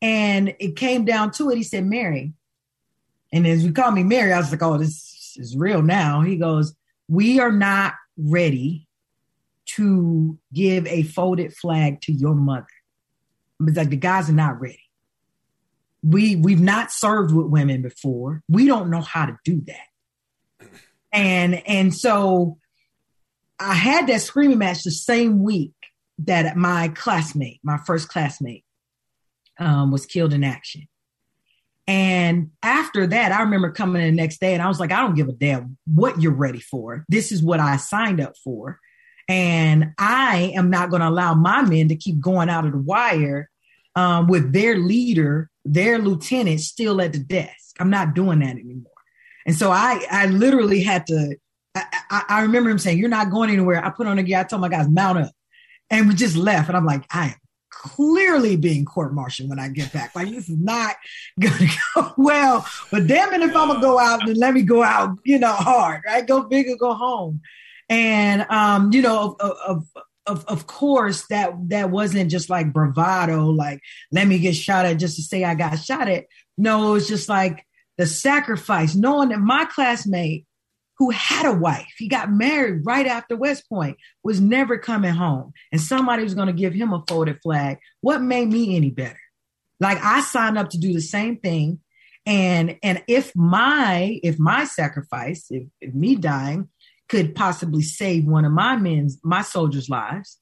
And 0.00 0.54
it 0.60 0.76
came 0.76 1.04
down 1.04 1.32
to 1.32 1.50
it. 1.50 1.56
He 1.56 1.62
said, 1.62 1.84
Mary. 1.84 2.32
And 3.32 3.46
as 3.46 3.64
we 3.64 3.72
call 3.72 3.90
me 3.90 4.04
Mary, 4.04 4.32
I 4.32 4.38
was 4.38 4.50
like, 4.50 4.62
oh, 4.62 4.78
this 4.78 5.36
is 5.38 5.56
real 5.56 5.82
now. 5.82 6.22
He 6.22 6.36
goes, 6.36 6.74
We 7.08 7.40
are 7.40 7.52
not 7.52 7.94
ready 8.16 8.86
to 9.66 10.38
give 10.52 10.86
a 10.86 11.02
folded 11.02 11.54
flag 11.54 12.00
to 12.02 12.12
your 12.12 12.34
mother. 12.34 12.66
It's 13.60 13.76
like 13.76 13.90
the 13.90 13.96
guys 13.96 14.30
are 14.30 14.34
not 14.34 14.60
ready. 14.60 14.82
We 16.02 16.36
we've 16.36 16.60
not 16.60 16.92
served 16.92 17.34
with 17.34 17.46
women 17.46 17.82
before. 17.82 18.42
We 18.48 18.66
don't 18.66 18.88
know 18.88 19.00
how 19.00 19.26
to 19.26 19.36
do 19.44 19.62
that. 19.66 20.68
And 21.12 21.66
and 21.66 21.94
so 21.94 22.58
I 23.60 23.74
had 23.74 24.06
that 24.06 24.20
screaming 24.20 24.58
match 24.58 24.84
the 24.84 24.90
same 24.90 25.42
week 25.42 25.72
that 26.18 26.56
my 26.56 26.88
classmate, 26.88 27.60
my 27.62 27.78
first 27.78 28.08
classmate, 28.08 28.64
um, 29.58 29.90
was 29.90 30.06
killed 30.06 30.32
in 30.32 30.44
action. 30.44 30.88
And 31.86 32.50
after 32.62 33.06
that, 33.06 33.32
I 33.32 33.42
remember 33.42 33.72
coming 33.72 34.02
in 34.02 34.14
the 34.14 34.22
next 34.22 34.40
day 34.40 34.52
and 34.52 34.62
I 34.62 34.68
was 34.68 34.78
like, 34.78 34.92
I 34.92 35.00
don't 35.00 35.14
give 35.14 35.28
a 35.28 35.32
damn 35.32 35.78
what 35.86 36.20
you're 36.20 36.32
ready 36.32 36.60
for. 36.60 37.04
This 37.08 37.32
is 37.32 37.42
what 37.42 37.60
I 37.60 37.78
signed 37.78 38.20
up 38.20 38.34
for. 38.44 38.78
And 39.26 39.92
I 39.98 40.52
am 40.54 40.70
not 40.70 40.90
going 40.90 41.00
to 41.00 41.08
allow 41.08 41.34
my 41.34 41.62
men 41.62 41.88
to 41.88 41.96
keep 41.96 42.20
going 42.20 42.50
out 42.50 42.66
of 42.66 42.72
the 42.72 42.78
wire 42.78 43.48
um, 43.94 44.28
with 44.28 44.52
their 44.52 44.76
leader, 44.76 45.50
their 45.64 45.98
lieutenant 45.98 46.60
still 46.60 47.00
at 47.00 47.14
the 47.14 47.18
desk. 47.18 47.76
I'm 47.80 47.90
not 47.90 48.14
doing 48.14 48.40
that 48.40 48.56
anymore. 48.56 48.92
And 49.46 49.56
so 49.56 49.70
I, 49.70 50.04
I 50.10 50.26
literally 50.26 50.82
had 50.82 51.06
to, 51.06 51.36
I, 51.74 52.22
I 52.28 52.42
remember 52.42 52.70
him 52.70 52.78
saying, 52.78 52.98
You're 52.98 53.08
not 53.08 53.30
going 53.30 53.50
anywhere. 53.50 53.84
I 53.84 53.90
put 53.90 54.06
on 54.06 54.18
a 54.18 54.22
gear. 54.22 54.38
I 54.38 54.44
told 54.44 54.62
my 54.62 54.68
guys, 54.68 54.88
mount 54.88 55.18
up. 55.18 55.32
And 55.90 56.08
we 56.08 56.14
just 56.14 56.36
left. 56.36 56.68
And 56.68 56.76
I'm 56.76 56.84
like, 56.84 57.04
I 57.10 57.28
am 57.28 57.34
clearly 57.70 58.56
being 58.56 58.84
court-martialed 58.84 59.48
when 59.48 59.58
I 59.58 59.68
get 59.68 59.92
back. 59.92 60.14
Like 60.14 60.28
this 60.30 60.48
is 60.48 60.58
not 60.58 60.96
gonna 61.40 61.68
go 61.94 62.12
well. 62.16 62.66
But 62.90 63.06
damn 63.06 63.32
it, 63.34 63.42
if 63.42 63.56
I'm 63.56 63.68
gonna 63.68 63.80
go 63.80 63.98
out, 63.98 64.20
then 64.26 64.36
let 64.36 64.54
me 64.54 64.62
go 64.62 64.82
out, 64.82 65.18
you 65.24 65.38
know, 65.38 65.52
hard, 65.52 66.02
right? 66.06 66.26
Go 66.26 66.42
big 66.42 66.68
or 66.68 66.76
go 66.76 66.94
home. 66.94 67.40
And 67.88 68.46
um, 68.50 68.92
you 68.92 69.02
know, 69.02 69.36
of, 69.40 69.56
of 69.66 69.86
of 70.26 70.44
of 70.46 70.66
course 70.66 71.26
that 71.28 71.52
that 71.68 71.90
wasn't 71.90 72.30
just 72.30 72.50
like 72.50 72.72
bravado, 72.72 73.46
like 73.46 73.80
let 74.12 74.26
me 74.26 74.38
get 74.38 74.56
shot 74.56 74.84
at 74.84 74.98
just 74.98 75.16
to 75.16 75.22
say 75.22 75.44
I 75.44 75.54
got 75.54 75.78
shot 75.78 76.08
at. 76.08 76.26
No, 76.56 76.90
it 76.90 76.92
was 76.92 77.08
just 77.08 77.28
like 77.28 77.64
the 77.96 78.06
sacrifice, 78.06 78.94
knowing 78.94 79.30
that 79.30 79.40
my 79.40 79.64
classmate 79.64 80.44
who 80.98 81.10
had 81.10 81.46
a 81.46 81.52
wife, 81.52 81.92
he 81.96 82.08
got 82.08 82.30
married 82.30 82.82
right 82.84 83.06
after 83.06 83.36
West 83.36 83.68
Point, 83.68 83.96
was 84.24 84.40
never 84.40 84.78
coming 84.78 85.14
home, 85.14 85.52
and 85.70 85.80
somebody 85.80 86.24
was 86.24 86.34
going 86.34 86.48
to 86.48 86.52
give 86.52 86.74
him 86.74 86.92
a 86.92 87.04
folded 87.08 87.40
flag. 87.40 87.78
What 88.00 88.20
made 88.20 88.48
me 88.48 88.76
any 88.76 88.90
better? 88.90 89.20
Like 89.80 89.98
I 90.02 90.20
signed 90.22 90.58
up 90.58 90.70
to 90.70 90.78
do 90.78 90.92
the 90.92 91.00
same 91.00 91.38
thing, 91.38 91.80
and 92.26 92.76
and 92.82 93.02
if 93.06 93.34
my 93.36 94.18
if 94.24 94.38
my 94.38 94.64
sacrifice, 94.64 95.46
if, 95.50 95.68
if 95.80 95.94
me 95.94 96.16
dying 96.16 96.68
could 97.08 97.34
possibly 97.34 97.82
save 97.82 98.26
one 98.26 98.44
of 98.44 98.52
my 98.52 98.76
men's 98.76 99.18
my 99.22 99.42
soldiers' 99.42 99.88
lives, 99.88 100.38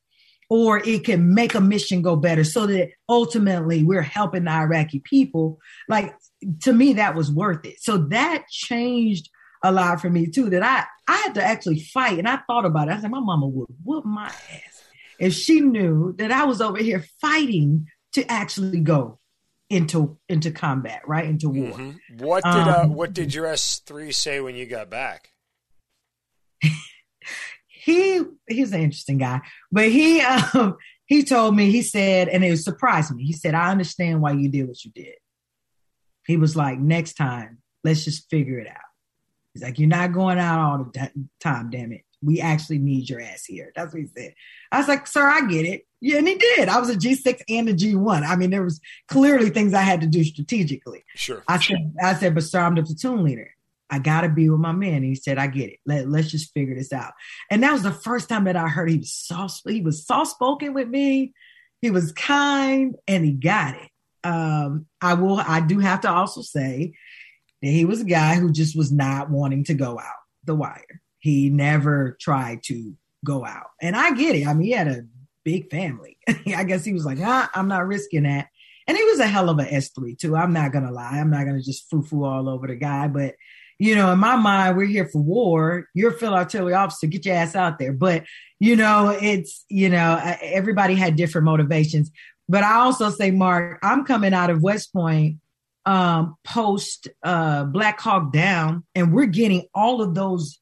or 0.48 0.78
it 0.78 1.04
can 1.04 1.34
make 1.34 1.54
a 1.54 1.60
mission 1.60 2.00
go 2.00 2.16
better 2.16 2.44
so 2.44 2.66
that 2.66 2.88
ultimately 3.10 3.82
we're 3.82 4.00
helping 4.00 4.44
the 4.44 4.52
Iraqi 4.52 5.00
people. 5.00 5.58
Like 5.86 6.14
to 6.62 6.72
me, 6.72 6.94
that 6.94 7.14
was 7.14 7.30
worth 7.30 7.66
it. 7.66 7.76
So 7.80 7.98
that 7.98 8.46
changed 8.48 9.28
a 9.66 9.72
lot 9.72 10.00
for 10.00 10.10
me 10.10 10.26
too. 10.26 10.50
That 10.50 10.62
I 10.62 10.84
I 11.06 11.16
had 11.18 11.34
to 11.34 11.44
actually 11.44 11.80
fight, 11.80 12.18
and 12.18 12.28
I 12.28 12.38
thought 12.46 12.64
about 12.64 12.88
it. 12.88 12.92
I 12.92 13.00
said, 13.00 13.10
my 13.10 13.20
mama 13.20 13.46
would 13.46 13.68
whoop 13.84 14.04
my 14.04 14.26
ass 14.26 14.76
if 15.18 15.32
she 15.34 15.60
knew 15.60 16.14
that 16.18 16.30
I 16.30 16.44
was 16.44 16.60
over 16.60 16.78
here 16.78 17.04
fighting 17.20 17.88
to 18.12 18.30
actually 18.30 18.80
go 18.80 19.18
into 19.68 20.18
into 20.28 20.50
combat, 20.50 21.02
right 21.06 21.24
into 21.24 21.48
war. 21.48 21.78
Mm-hmm. 21.78 22.24
What 22.24 22.44
did 22.44 22.52
uh, 22.52 22.80
um, 22.82 22.90
uh, 22.90 22.94
what 22.94 23.12
did 23.12 23.34
your 23.34 23.46
S 23.46 23.82
three 23.84 24.12
say 24.12 24.40
when 24.40 24.54
you 24.54 24.66
got 24.66 24.90
back? 24.90 25.30
he 27.68 28.22
he's 28.48 28.72
an 28.72 28.80
interesting 28.80 29.18
guy, 29.18 29.40
but 29.72 29.90
he 29.90 30.20
um 30.20 30.76
he 31.06 31.24
told 31.24 31.54
me 31.56 31.70
he 31.70 31.82
said, 31.82 32.28
and 32.28 32.44
it 32.44 32.56
surprised 32.58 33.14
me. 33.14 33.24
He 33.24 33.32
said, 33.32 33.54
"I 33.54 33.70
understand 33.70 34.20
why 34.20 34.32
you 34.32 34.48
did 34.48 34.68
what 34.68 34.84
you 34.84 34.90
did." 34.92 35.14
He 36.26 36.36
was 36.36 36.56
like, 36.56 36.78
"Next 36.78 37.14
time, 37.14 37.58
let's 37.84 38.04
just 38.04 38.28
figure 38.30 38.58
it 38.58 38.68
out." 38.68 38.85
He's 39.56 39.62
like, 39.62 39.78
"You're 39.78 39.88
not 39.88 40.12
going 40.12 40.38
out 40.38 40.58
all 40.58 40.84
the 40.84 41.10
time, 41.40 41.70
damn 41.70 41.92
it. 41.92 42.02
We 42.22 42.40
actually 42.40 42.78
need 42.78 43.08
your 43.08 43.20
ass 43.20 43.44
here." 43.44 43.72
That's 43.74 43.92
what 43.92 44.02
he 44.02 44.08
said. 44.16 44.34
I 44.70 44.78
was 44.78 44.88
like, 44.88 45.06
"Sir, 45.06 45.26
I 45.26 45.46
get 45.46 45.64
it." 45.64 45.86
Yeah, 46.00 46.18
and 46.18 46.28
he 46.28 46.34
did. 46.36 46.68
I 46.68 46.78
was 46.78 46.90
a 46.90 46.96
G6 46.96 47.42
and 47.48 47.68
a 47.68 47.74
G1. 47.74 48.22
I 48.22 48.36
mean, 48.36 48.50
there 48.50 48.62
was 48.62 48.80
clearly 49.08 49.50
things 49.50 49.72
I 49.72 49.80
had 49.80 50.02
to 50.02 50.06
do 50.06 50.22
strategically. 50.24 51.04
Sure. 51.14 51.42
I 51.48 51.58
said, 51.58 51.94
I 52.02 52.14
said, 52.14 52.34
but 52.34 52.44
sir, 52.44 52.60
I'm 52.60 52.74
the 52.74 52.82
platoon 52.82 53.24
leader. 53.24 53.50
I 53.88 53.98
gotta 53.98 54.28
be 54.28 54.48
with 54.50 54.60
my 54.60 54.72
man. 54.72 54.96
And 54.96 55.04
he 55.04 55.14
said, 55.14 55.38
I 55.38 55.46
get 55.46 55.70
it. 55.70 55.78
Let, 55.86 56.08
let's 56.08 56.30
just 56.30 56.52
figure 56.52 56.74
this 56.74 56.92
out. 56.92 57.12
And 57.50 57.62
that 57.62 57.72
was 57.72 57.82
the 57.82 57.92
first 57.92 58.28
time 58.28 58.44
that 58.44 58.56
I 58.56 58.68
heard 58.68 58.90
he 58.90 58.98
was 58.98 59.12
soft, 59.12 59.62
he 59.66 59.80
was 59.80 60.04
soft 60.04 60.32
spoken 60.32 60.74
with 60.74 60.88
me. 60.88 61.32
He 61.80 61.90
was 61.90 62.12
kind 62.12 62.96
and 63.06 63.24
he 63.24 63.32
got 63.32 63.76
it. 63.76 63.90
Um, 64.24 64.86
I 65.00 65.14
will, 65.14 65.38
I 65.38 65.60
do 65.60 65.78
have 65.78 66.00
to 66.00 66.10
also 66.10 66.42
say 66.42 66.94
that 67.62 67.68
he 67.68 67.84
was 67.84 68.00
a 68.00 68.04
guy 68.04 68.36
who 68.36 68.52
just 68.52 68.76
was 68.76 68.92
not 68.92 69.30
wanting 69.30 69.64
to 69.64 69.74
go 69.74 69.98
out 69.98 70.22
the 70.44 70.54
wire. 70.54 71.00
He 71.18 71.50
never 71.50 72.16
tried 72.20 72.62
to 72.64 72.94
go 73.24 73.44
out. 73.44 73.70
And 73.80 73.96
I 73.96 74.12
get 74.12 74.36
it. 74.36 74.46
I 74.46 74.54
mean, 74.54 74.66
he 74.66 74.72
had 74.72 74.88
a 74.88 75.06
big 75.44 75.70
family. 75.70 76.18
I 76.28 76.64
guess 76.64 76.84
he 76.84 76.92
was 76.92 77.04
like, 77.04 77.18
ah, 77.20 77.50
I'm 77.54 77.68
not 77.68 77.86
risking 77.86 78.24
that. 78.24 78.48
And 78.86 78.96
he 78.96 79.02
was 79.04 79.18
a 79.18 79.26
hell 79.26 79.50
of 79.50 79.58
an 79.58 79.66
S3 79.66 80.16
too. 80.16 80.36
I'm 80.36 80.52
not 80.52 80.72
gonna 80.72 80.92
lie. 80.92 81.18
I'm 81.18 81.30
not 81.30 81.44
gonna 81.44 81.62
just 81.62 81.90
foo 81.90 82.02
foo 82.02 82.24
all 82.24 82.48
over 82.48 82.68
the 82.68 82.76
guy, 82.76 83.08
but 83.08 83.34
you 83.78 83.94
know, 83.94 84.12
in 84.12 84.18
my 84.18 84.36
mind, 84.36 84.76
we're 84.76 84.86
here 84.86 85.06
for 85.06 85.20
war. 85.20 85.88
You're 85.92 86.12
a 86.12 86.18
field 86.18 86.32
artillery 86.32 86.72
officer. 86.72 87.06
Get 87.06 87.26
your 87.26 87.34
ass 87.34 87.54
out 87.54 87.78
there. 87.78 87.92
But, 87.92 88.24
you 88.58 88.74
know, 88.74 89.10
it's, 89.20 89.64
you 89.68 89.90
know, 89.90 90.18
everybody 90.40 90.94
had 90.94 91.16
different 91.16 91.44
motivations. 91.44 92.10
But 92.48 92.62
I 92.62 92.76
also 92.76 93.10
say, 93.10 93.30
Mark, 93.30 93.78
I'm 93.82 94.04
coming 94.04 94.32
out 94.32 94.50
of 94.50 94.62
West 94.62 94.92
Point 94.92 95.38
um, 95.86 96.36
post 96.44 97.08
uh, 97.22 97.64
Black 97.64 98.00
Hawk 98.00 98.32
Down, 98.32 98.84
and 98.94 99.12
we're 99.12 99.26
getting 99.26 99.66
all 99.74 100.02
of 100.02 100.14
those 100.14 100.58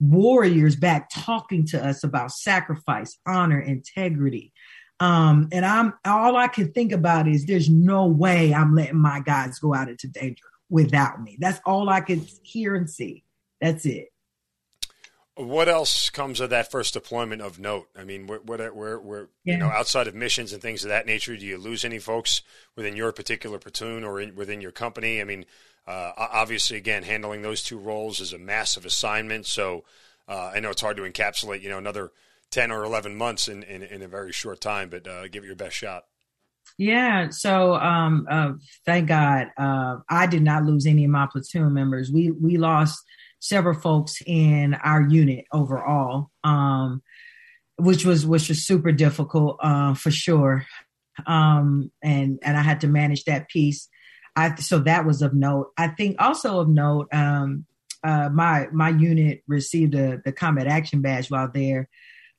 warriors 0.00 0.74
back 0.74 1.08
talking 1.12 1.66
to 1.66 1.86
us 1.86 2.02
about 2.02 2.32
sacrifice, 2.32 3.16
honor, 3.26 3.60
integrity. 3.60 4.52
Um, 5.00 5.48
and 5.52 5.66
I'm 5.66 5.92
all 6.04 6.36
I 6.36 6.48
can 6.48 6.72
think 6.72 6.92
about 6.92 7.28
is 7.28 7.44
there's 7.44 7.68
no 7.68 8.06
way 8.06 8.54
I'm 8.54 8.74
letting 8.74 8.98
my 8.98 9.20
guys 9.20 9.58
go 9.58 9.74
out 9.74 9.88
into 9.88 10.08
danger 10.08 10.44
without 10.70 11.20
me. 11.20 11.36
That's 11.38 11.60
all 11.66 11.88
I 11.88 12.00
could 12.00 12.26
hear 12.42 12.74
and 12.74 12.88
see. 12.88 13.24
That's 13.60 13.84
it. 13.86 14.08
What 15.36 15.68
else 15.68 16.10
comes 16.10 16.38
of 16.38 16.50
that 16.50 16.70
first 16.70 16.94
deployment 16.94 17.42
of 17.42 17.58
note? 17.58 17.88
I 17.96 18.04
mean, 18.04 18.28
what, 18.28 18.46
what, 18.46 18.60
where, 18.76 19.00
where, 19.00 19.28
yeah. 19.44 19.54
you 19.54 19.58
know, 19.58 19.66
outside 19.66 20.06
of 20.06 20.14
missions 20.14 20.52
and 20.52 20.62
things 20.62 20.84
of 20.84 20.90
that 20.90 21.06
nature, 21.06 21.36
do 21.36 21.44
you 21.44 21.58
lose 21.58 21.84
any 21.84 21.98
folks 21.98 22.42
within 22.76 22.94
your 22.94 23.10
particular 23.10 23.58
platoon 23.58 24.04
or 24.04 24.20
in, 24.20 24.36
within 24.36 24.60
your 24.60 24.70
company? 24.70 25.20
I 25.20 25.24
mean, 25.24 25.44
uh, 25.88 26.12
obviously, 26.16 26.76
again, 26.76 27.02
handling 27.02 27.42
those 27.42 27.64
two 27.64 27.78
roles 27.78 28.20
is 28.20 28.32
a 28.32 28.38
massive 28.38 28.86
assignment. 28.86 29.46
So 29.46 29.84
uh, 30.28 30.52
I 30.54 30.60
know 30.60 30.70
it's 30.70 30.82
hard 30.82 30.96
to 30.98 31.02
encapsulate, 31.02 31.62
you 31.62 31.68
know, 31.68 31.78
another 31.78 32.12
ten 32.50 32.70
or 32.70 32.84
eleven 32.84 33.16
months 33.16 33.48
in, 33.48 33.64
in, 33.64 33.82
in 33.82 34.02
a 34.02 34.08
very 34.08 34.30
short 34.30 34.60
time, 34.60 34.88
but 34.88 35.08
uh, 35.08 35.26
give 35.26 35.42
it 35.42 35.48
your 35.48 35.56
best 35.56 35.74
shot. 35.74 36.04
Yeah. 36.78 37.28
So, 37.30 37.74
um, 37.74 38.26
uh, 38.30 38.52
thank 38.86 39.08
God, 39.08 39.48
uh, 39.58 39.96
I 40.08 40.26
did 40.26 40.42
not 40.42 40.64
lose 40.64 40.86
any 40.86 41.04
of 41.04 41.10
my 41.10 41.26
platoon 41.26 41.74
members. 41.74 42.10
We 42.12 42.30
we 42.30 42.56
lost 42.56 43.04
several 43.44 43.78
folks 43.78 44.22
in 44.24 44.72
our 44.72 45.02
unit 45.02 45.44
overall, 45.52 46.30
um, 46.44 47.02
which 47.76 48.06
was 48.06 48.24
which 48.24 48.48
was 48.48 48.64
super 48.64 48.90
difficult 48.90 49.58
uh, 49.62 49.92
for 49.92 50.10
sure. 50.10 50.64
Um, 51.26 51.92
and 52.02 52.38
and 52.42 52.56
I 52.56 52.62
had 52.62 52.80
to 52.80 52.88
manage 52.88 53.24
that 53.24 53.48
piece. 53.48 53.88
I 54.34 54.54
so 54.56 54.78
that 54.80 55.04
was 55.04 55.20
of 55.20 55.34
note. 55.34 55.72
I 55.76 55.88
think 55.88 56.16
also 56.18 56.60
of 56.60 56.68
note. 56.68 57.08
Um, 57.12 57.66
uh, 58.02 58.30
my 58.30 58.68
my 58.72 58.88
unit 58.88 59.42
received 59.46 59.94
a, 59.94 60.22
the 60.24 60.32
combat 60.32 60.66
action 60.66 61.02
badge 61.02 61.30
while 61.30 61.50
there 61.52 61.88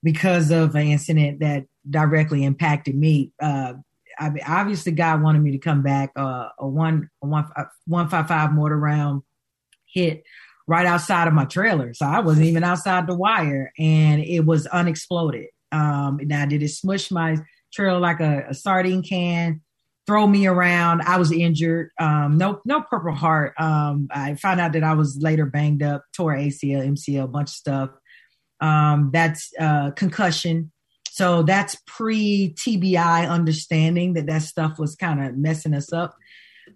because 0.02 0.50
of 0.50 0.76
an 0.76 0.88
incident 0.88 1.40
that 1.40 1.66
directly 1.88 2.44
impacted 2.44 2.96
me. 2.96 3.32
Uh, 3.40 3.74
I 4.20 4.30
mean, 4.30 4.44
obviously, 4.48 4.92
God 4.92 5.22
wanted 5.22 5.44
me 5.44 5.52
to 5.52 5.60
come 5.60 5.84
back. 5.84 6.12
Uh, 6.16 6.50
a 6.58 6.68
one 6.68 7.10
a 7.22 7.28
one 7.28 7.46
one 7.86 8.10
five 8.10 8.28
five 8.28 8.54
mortar 8.54 8.78
round 8.78 9.22
hit 9.86 10.24
right 10.68 10.86
outside 10.86 11.28
of 11.28 11.34
my 11.34 11.46
trailer, 11.46 11.94
so 11.94 12.06
I 12.06 12.20
wasn't 12.20 12.48
even 12.48 12.64
outside 12.64 13.08
the 13.08 13.16
wire, 13.16 13.72
and 13.78 14.22
it 14.22 14.46
was 14.46 14.66
unexploded. 14.68 15.48
Um, 15.72 16.20
now, 16.24 16.46
did 16.46 16.64
it 16.64 16.70
smush 16.70 17.12
my 17.12 17.38
trailer 17.74 18.00
like 18.00 18.20
a, 18.20 18.46
a 18.50 18.54
sardine 18.54 19.04
can? 19.04 19.62
Throw 20.08 20.28
me 20.28 20.46
around. 20.46 21.02
I 21.02 21.18
was 21.18 21.32
injured. 21.32 21.90
Um, 22.00 22.38
no, 22.38 22.62
no 22.64 22.82
Purple 22.82 23.14
Heart. 23.14 23.56
Um, 23.60 24.08
I 24.12 24.36
found 24.36 24.62
out 24.62 24.74
that 24.74 24.84
I 24.84 24.94
was 24.94 25.18
later 25.20 25.48
banged 25.48 25.82
up, 25.82 26.04
tore 26.16 26.36
ACL, 26.36 26.88
MCL, 26.88 27.32
bunch 27.32 27.50
of 27.50 27.56
stuff. 27.56 27.90
Um, 28.62 29.10
that's 29.12 29.52
uh, 29.60 29.92
concussion. 29.92 30.72
So 31.10 31.44
that's 31.44 31.78
pre 31.88 32.54
TBI 32.56 33.30
understanding 33.30 34.14
that 34.14 34.28
that 34.28 34.42
stuff 34.42 34.78
was 34.78 34.96
kind 34.96 35.26
of 35.26 35.38
messing 35.38 35.74
us 35.74 35.94
up. 35.94 36.16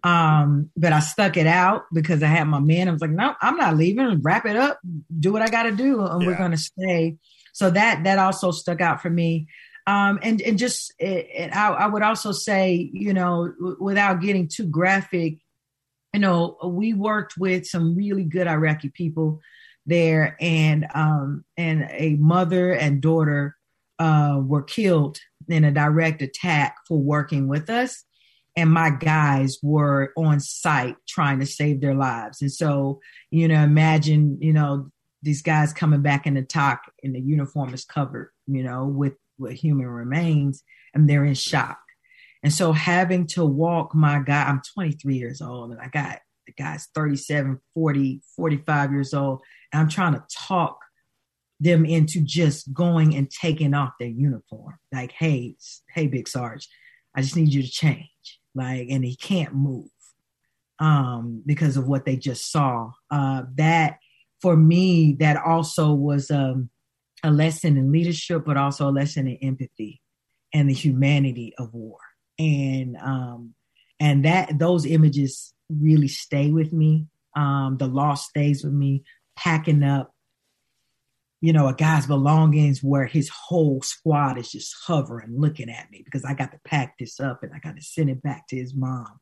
Um, 0.04 0.70
but 0.78 0.94
I 0.94 1.00
stuck 1.00 1.38
it 1.38 1.48
out 1.48 1.84
because 1.94 2.24
I 2.24 2.28
had 2.28 2.46
my 2.46 2.60
man. 2.60 2.88
I 2.88 2.92
was 2.92 3.02
like, 3.02 3.12
no, 3.12 3.36
I'm 3.42 3.58
not 3.58 3.76
leaving. 3.76 4.22
Wrap 4.22 4.46
it 4.46 4.56
up, 4.56 4.80
do 5.20 5.32
what 5.34 5.42
I 5.42 5.50
got 5.50 5.64
to 5.64 5.72
do, 5.72 6.02
and 6.06 6.22
yeah. 6.22 6.28
we're 6.28 6.38
going 6.38 6.52
to 6.52 6.58
stay. 6.58 7.18
So 7.54 7.70
that 7.72 8.04
that 8.06 8.20
also 8.20 8.52
stuck 8.52 8.82
out 8.82 9.02
for 9.02 9.10
me. 9.10 9.48
Um, 9.88 10.20
and 10.22 10.42
and 10.42 10.58
just 10.58 10.94
it, 11.00 11.56
I, 11.56 11.70
I 11.72 11.88
would 11.88 12.04
also 12.04 12.32
say, 12.32 12.90
you 12.94 13.14
know, 13.14 13.52
w- 13.60 13.78
without 13.80 14.22
getting 14.22 14.48
too 14.48 14.68
graphic, 14.68 15.40
you 16.14 16.20
know, 16.20 16.58
we 16.64 16.94
worked 16.94 17.34
with 17.38 17.66
some 17.66 17.96
really 17.96 18.24
good 18.24 18.48
Iraqi 18.48 18.90
people 18.90 19.42
there, 19.86 20.38
and 20.40 20.86
um, 20.94 21.44
and 21.58 21.88
a 21.92 22.16
mother 22.16 22.72
and 22.72 23.02
daughter 23.02 23.56
uh, 23.98 24.40
were 24.42 24.64
killed 24.64 25.20
in 25.48 25.64
a 25.64 25.72
direct 25.72 26.22
attack 26.22 26.76
for 26.88 26.98
working 26.98 27.48
with 27.48 27.70
us. 27.70 28.06
And 28.56 28.72
my 28.72 28.90
guys 28.90 29.58
were 29.62 30.12
on 30.18 30.40
site 30.40 30.96
trying 31.08 31.40
to 31.40 31.46
save 31.46 31.82
their 31.82 31.96
lives. 31.96 32.42
And 32.42 32.52
so, 32.52 33.00
you 33.32 33.48
know, 33.48 33.62
imagine, 33.62 34.38
you 34.42 34.54
know, 34.54 34.90
these 35.22 35.42
guys 35.42 35.74
coming 35.74 36.02
back 36.02 36.26
in 36.26 36.34
the 36.34 36.42
TOC 36.42 36.82
and 37.04 37.16
the 37.16 37.20
uniform 37.20 37.74
is 37.74 37.86
covered, 37.86 38.32
you 38.48 38.64
know, 38.64 38.86
with, 38.86 39.14
with 39.38 39.54
human 39.54 39.88
remains 39.88 40.64
and 40.94 41.10
they're 41.10 41.26
in 41.26 41.36
shock. 41.36 41.80
And 42.44 42.54
so 42.54 42.72
having 42.72 43.28
to 43.28 43.46
walk 43.46 43.94
my 43.94 44.20
guy, 44.20 44.44
I'm 44.44 44.62
23 44.74 45.16
years 45.16 45.42
old 45.42 45.72
and 45.72 45.80
I 45.80 45.88
got 45.90 46.20
the 46.46 46.54
guy's 46.54 46.88
37, 46.96 47.60
40, 47.74 48.22
45 48.36 48.92
years 48.92 49.14
old. 49.14 49.42
And 49.72 49.82
I'm 49.82 49.90
trying 49.90 50.14
to 50.14 50.24
talk 50.32 50.80
them 51.60 51.86
into 51.86 52.22
just 52.22 52.74
going 52.74 53.16
and 53.16 53.30
taking 53.30 53.74
off 53.74 53.94
their 54.00 54.08
uniform. 54.08 54.78
Like, 54.92 55.12
hey, 55.12 55.56
hey, 55.94 56.08
Big 56.08 56.28
Sarge, 56.28 56.68
I 57.16 57.22
just 57.22 57.36
need 57.36 57.54
you 57.54 57.62
to 57.62 57.70
change. 57.70 58.39
Like, 58.56 58.88
and 58.90 59.04
he 59.04 59.16
can't 59.16 59.54
move 59.54 59.90
um, 60.80 61.44
because 61.46 61.78
of 61.78 61.88
what 61.88 62.06
they 62.06 62.16
just 62.18 62.52
saw. 62.52 62.92
Uh, 63.12 63.44
that 63.56 63.98
for 64.42 64.56
me, 64.56 65.16
that 65.20 65.38
also 65.38 65.94
was 65.94 66.32
um, 66.32 66.70
a 67.24 67.32
lesson 67.32 67.78
in 67.78 67.92
leadership, 67.92 68.44
but 68.46 68.58
also 68.58 68.90
a 68.90 68.92
lesson 68.92 69.28
in 69.28 69.38
empathy 69.38 70.02
and 70.54 70.70
the 70.70 70.74
humanity 70.74 71.54
of 71.58 71.74
war. 71.74 72.00
And 72.38 72.96
um, 72.98 73.54
and 74.00 74.24
that 74.26 74.58
those 74.58 74.86
images 74.86 75.54
really 75.70 76.08
stay 76.08 76.52
with 76.52 76.72
me. 76.72 77.08
Um, 77.36 77.78
the 77.78 77.88
loss 77.88 78.28
stays 78.28 78.64
with 78.64 78.74
me. 78.74 79.04
Packing 79.38 79.84
up, 79.84 80.14
you 81.42 81.54
know, 81.54 81.68
a 81.68 81.74
guy's 81.74 82.06
belongings 82.06 82.84
where 82.84 83.06
his 83.06 83.30
whole 83.30 83.82
squad 83.82 84.38
is 84.38 84.52
just 84.52 84.76
hovering, 84.86 85.40
looking 85.40 85.70
at 85.70 85.90
me 85.90 86.02
because 86.04 86.26
I 86.26 86.34
got 86.34 86.52
to 86.52 86.60
pack 86.66 86.98
this 86.98 87.20
up 87.20 87.44
and 87.44 87.52
I 87.54 87.60
got 87.60 87.78
to 87.78 87.82
send 87.82 88.10
it 88.10 88.22
back 88.22 88.48
to 88.50 88.58
his 88.58 88.74
mom. 88.76 89.20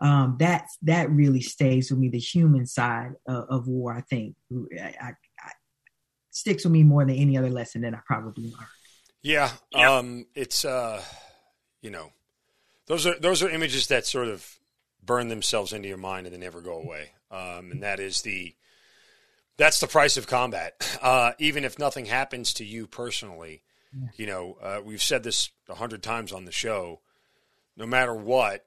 Um, 0.00 0.36
that's 0.38 0.78
that 0.82 1.10
really 1.10 1.40
stays 1.40 1.90
with 1.90 1.98
me. 1.98 2.08
The 2.08 2.20
human 2.20 2.66
side 2.66 3.14
of, 3.26 3.46
of 3.48 3.68
war, 3.68 3.92
I 3.92 4.02
think, 4.02 4.36
I, 4.80 4.94
I, 5.00 5.08
I, 5.40 5.52
sticks 6.30 6.64
with 6.64 6.72
me 6.72 6.84
more 6.84 7.04
than 7.04 7.16
any 7.16 7.36
other 7.36 7.50
lesson 7.50 7.80
that 7.82 7.94
I 7.94 7.98
probably 8.06 8.44
learned. 8.44 8.66
Yeah, 9.22 9.50
yeah. 9.72 9.92
Um, 9.92 10.26
it's 10.36 10.64
uh, 10.64 11.02
you 11.82 11.90
know, 11.90 12.12
those 12.86 13.06
are 13.08 13.18
those 13.18 13.42
are 13.42 13.50
images 13.50 13.88
that 13.88 14.06
sort 14.06 14.28
of 14.28 14.46
burn 15.04 15.26
themselves 15.28 15.72
into 15.72 15.88
your 15.88 15.96
mind 15.96 16.26
and 16.26 16.34
they 16.34 16.38
never 16.38 16.60
go 16.60 16.74
away. 16.74 17.10
Um, 17.30 17.72
and 17.72 17.82
that 17.82 17.98
is 17.98 18.22
the 18.22 18.54
that's 19.58 19.80
the 19.80 19.86
price 19.86 20.16
of 20.16 20.26
combat. 20.26 20.74
Uh, 21.00 21.32
even 21.38 21.64
if 21.64 21.78
nothing 21.78 22.06
happens 22.06 22.52
to 22.54 22.64
you 22.64 22.84
personally, 22.84 23.62
yeah. 23.96 24.08
you 24.16 24.26
know, 24.26 24.58
uh, 24.60 24.80
we've 24.84 25.02
said 25.02 25.22
this 25.22 25.50
a 25.68 25.74
hundred 25.76 26.02
times 26.02 26.32
on 26.32 26.44
the 26.44 26.50
show. 26.50 27.00
No 27.76 27.86
matter 27.86 28.12
what, 28.12 28.66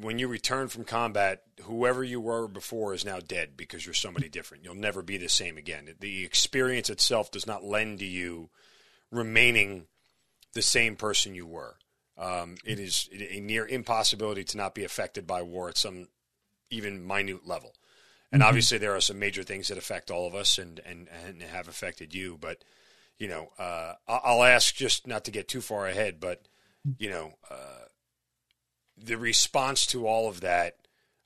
when 0.00 0.20
you 0.20 0.28
return 0.28 0.68
from 0.68 0.84
combat, 0.84 1.42
whoever 1.62 2.04
you 2.04 2.20
were 2.20 2.46
before 2.46 2.94
is 2.94 3.04
now 3.04 3.18
dead 3.18 3.56
because 3.56 3.84
you're 3.84 3.94
somebody 3.94 4.28
different. 4.28 4.62
You'll 4.62 4.76
never 4.76 5.02
be 5.02 5.16
the 5.16 5.28
same 5.28 5.56
again. 5.56 5.92
The 5.98 6.24
experience 6.24 6.88
itself 6.88 7.32
does 7.32 7.48
not 7.48 7.64
lend 7.64 7.98
to 7.98 8.06
you 8.06 8.50
remaining 9.10 9.86
the 10.52 10.62
same 10.62 10.94
person 10.94 11.34
you 11.34 11.46
were. 11.46 11.76
Um, 12.16 12.56
it 12.64 12.78
is 12.78 13.08
a 13.12 13.40
near 13.40 13.66
impossibility 13.66 14.44
to 14.44 14.56
not 14.56 14.74
be 14.74 14.84
affected 14.84 15.26
by 15.26 15.42
war 15.42 15.68
at 15.68 15.76
some 15.76 16.08
even 16.70 17.06
minute 17.06 17.46
level. 17.46 17.74
And 18.32 18.40
mm-hmm. 18.40 18.48
obviously, 18.48 18.78
there 18.78 18.94
are 18.94 19.00
some 19.00 19.18
major 19.18 19.42
things 19.42 19.68
that 19.68 19.78
affect 19.78 20.10
all 20.10 20.26
of 20.26 20.34
us 20.34 20.58
and, 20.58 20.80
and, 20.84 21.08
and 21.26 21.42
have 21.42 21.68
affected 21.68 22.14
you. 22.14 22.36
But, 22.40 22.64
you 23.18 23.28
know, 23.28 23.50
uh, 23.58 23.94
I'll 24.08 24.42
ask 24.42 24.74
just 24.74 25.06
not 25.06 25.24
to 25.24 25.30
get 25.30 25.48
too 25.48 25.60
far 25.60 25.86
ahead, 25.86 26.20
but, 26.20 26.46
you 26.98 27.08
know, 27.08 27.34
uh, 27.50 27.86
the 28.96 29.16
response 29.16 29.86
to 29.86 30.06
all 30.06 30.28
of 30.28 30.40
that 30.40 30.76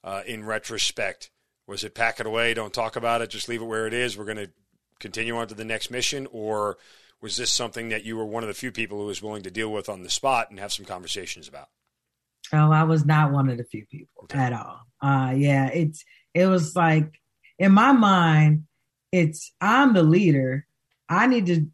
uh, 0.03 0.22
in 0.26 0.44
retrospect 0.44 1.30
was 1.66 1.84
it 1.84 1.94
pack 1.94 2.18
it 2.20 2.26
away, 2.26 2.53
don't 2.53 2.74
talk 2.74 2.96
about 2.96 3.22
it, 3.22 3.30
just 3.30 3.48
leave 3.48 3.62
it 3.62 3.66
where 3.66 3.86
it 3.86 3.94
is. 3.94 4.18
We're 4.18 4.24
going 4.24 4.36
to 4.38 4.51
continue 4.98 5.36
on 5.36 5.46
to 5.48 5.55
the 5.55 5.64
next 5.64 5.90
mission, 5.90 6.26
or 6.32 6.78
was 7.20 7.36
this 7.36 7.53
something 7.53 7.90
that 7.90 8.05
you 8.05 8.16
were 8.16 8.24
one 8.24 8.42
of 8.42 8.48
the 8.48 8.55
few 8.55 8.72
people 8.72 8.98
who 8.98 9.07
was 9.07 9.22
willing 9.22 9.42
to 9.42 9.51
deal 9.51 9.72
with 9.72 9.88
on 9.88 10.03
the 10.03 10.11
spot 10.11 10.51
and 10.51 10.59
have 10.59 10.72
some 10.72 10.84
conversations 10.84 11.46
about? 11.46 11.68
Oh, 12.53 12.72
I 12.72 12.82
was 12.82 13.05
not 13.05 13.30
one 13.30 13.48
of 13.48 13.57
the 13.57 13.64
few 13.64 13.86
people 13.86 14.24
okay. 14.24 14.38
at 14.38 14.53
all. 14.53 14.80
Uh, 15.01 15.32
yeah, 15.36 15.68
it's 15.68 16.05
it 16.35 16.47
was 16.47 16.74
like 16.76 17.20
in 17.59 17.72
my 17.72 17.93
mind, 17.93 18.64
it's 19.12 19.53
I'm 19.61 19.93
the 19.93 20.03
leader. 20.03 20.66
I 21.09 21.26
need 21.26 21.47
to 21.47 21.66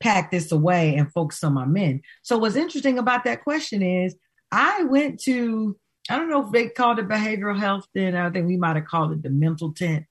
pack 0.00 0.30
this 0.30 0.52
away 0.52 0.94
and 0.96 1.12
focus 1.12 1.42
on 1.42 1.54
my 1.54 1.64
men. 1.64 2.02
So 2.22 2.36
what's 2.36 2.56
interesting 2.56 2.98
about 2.98 3.24
that 3.24 3.44
question 3.44 3.82
is 3.82 4.14
I 4.50 4.82
went 4.84 5.20
to, 5.22 5.76
I 6.10 6.16
don't 6.16 6.28
know 6.28 6.44
if 6.44 6.52
they 6.52 6.68
called 6.68 6.98
it 6.98 7.08
behavioral 7.08 7.58
health 7.58 7.86
then. 7.94 8.14
I 8.16 8.28
think 8.30 8.46
we 8.46 8.56
might 8.56 8.76
have 8.76 8.86
called 8.86 9.12
it 9.12 9.22
the 9.22 9.30
mental 9.30 9.72
tent, 9.72 10.04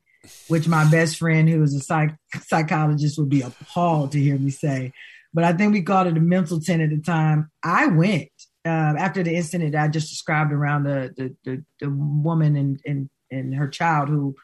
which 0.48 0.68
my 0.68 0.89
best 0.89 1.18
friend, 1.18 1.50
who 1.50 1.62
is 1.62 1.76
a 1.76 1.82
psych- 1.82 2.18
psychologist, 2.48 3.20
would 3.20 3.30
be 3.30 3.42
appalled 3.42 4.14
to 4.14 4.20
hear 4.20 4.38
me 4.38 4.50
say. 4.50 4.94
But 5.34 5.44
I 5.44 5.54
think 5.54 5.74
we 5.74 5.82
called 5.82 6.08
it 6.08 6.18
a 6.18 6.22
mental 6.22 6.60
tent 6.60 6.82
at 6.82 6.89
the 6.89 7.02
time. 7.02 7.52
I 7.62 7.88
went 7.88 8.30
uh, 8.66 8.96
after 8.98 9.24
the 9.24 9.36
incident 9.36 9.76
I 9.76 9.88
just 9.88 10.10
described 10.10 10.52
around 10.52 10.84
the 10.84 11.14
the, 11.16 11.36
the, 11.44 11.64
the 11.80 11.89
woman 11.89 12.56
and, 12.56 12.82
and 12.86 13.10
and 13.32 13.56
her 13.56 13.68
child 13.68 14.10
who 14.10 14.36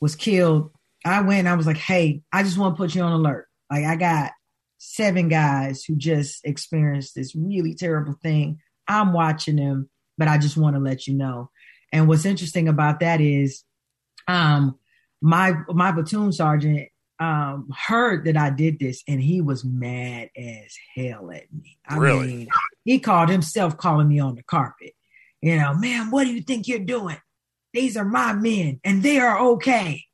was 0.00 0.16
killed. 0.16 0.70
I 1.04 1.22
went. 1.22 1.48
I 1.48 1.54
was 1.54 1.66
like, 1.66 1.76
"Hey, 1.76 2.22
I 2.32 2.42
just 2.42 2.58
want 2.58 2.74
to 2.74 2.78
put 2.78 2.94
you 2.94 3.02
on 3.02 3.12
alert. 3.12 3.46
Like, 3.70 3.84
I 3.84 3.96
got 3.96 4.32
seven 4.78 5.28
guys 5.28 5.84
who 5.84 5.96
just 5.96 6.44
experienced 6.44 7.14
this 7.14 7.34
really 7.34 7.74
terrible 7.74 8.14
thing. 8.22 8.58
I'm 8.86 9.12
watching 9.12 9.56
them, 9.56 9.90
but 10.16 10.28
I 10.28 10.38
just 10.38 10.56
want 10.56 10.76
to 10.76 10.80
let 10.80 11.06
you 11.06 11.14
know. 11.14 11.50
And 11.92 12.08
what's 12.08 12.24
interesting 12.24 12.68
about 12.68 13.00
that 13.00 13.20
is, 13.20 13.64
um, 14.26 14.78
my 15.20 15.54
my 15.68 15.92
platoon 15.92 16.32
sergeant 16.32 16.88
um 17.20 17.68
heard 17.76 18.24
that 18.26 18.36
I 18.36 18.50
did 18.50 18.78
this, 18.78 19.02
and 19.08 19.20
he 19.20 19.40
was 19.40 19.64
mad 19.64 20.30
as 20.36 20.76
hell 20.94 21.30
at 21.30 21.52
me. 21.52 21.78
I 21.88 21.96
really? 21.96 22.26
mean, 22.26 22.48
he 22.84 22.98
called 23.00 23.28
himself 23.28 23.76
calling 23.76 24.08
me 24.08 24.20
on 24.20 24.36
the 24.36 24.42
carpet. 24.44 24.92
You 25.42 25.56
know, 25.56 25.74
man, 25.74 26.10
what 26.10 26.24
do 26.24 26.32
you 26.32 26.42
think 26.42 26.68
you're 26.68 26.78
doing? 26.80 27.18
These 27.72 27.96
are 27.96 28.04
my 28.04 28.32
men, 28.32 28.80
and 28.84 29.02
they 29.02 29.18
are 29.18 29.38
okay. 29.52 30.04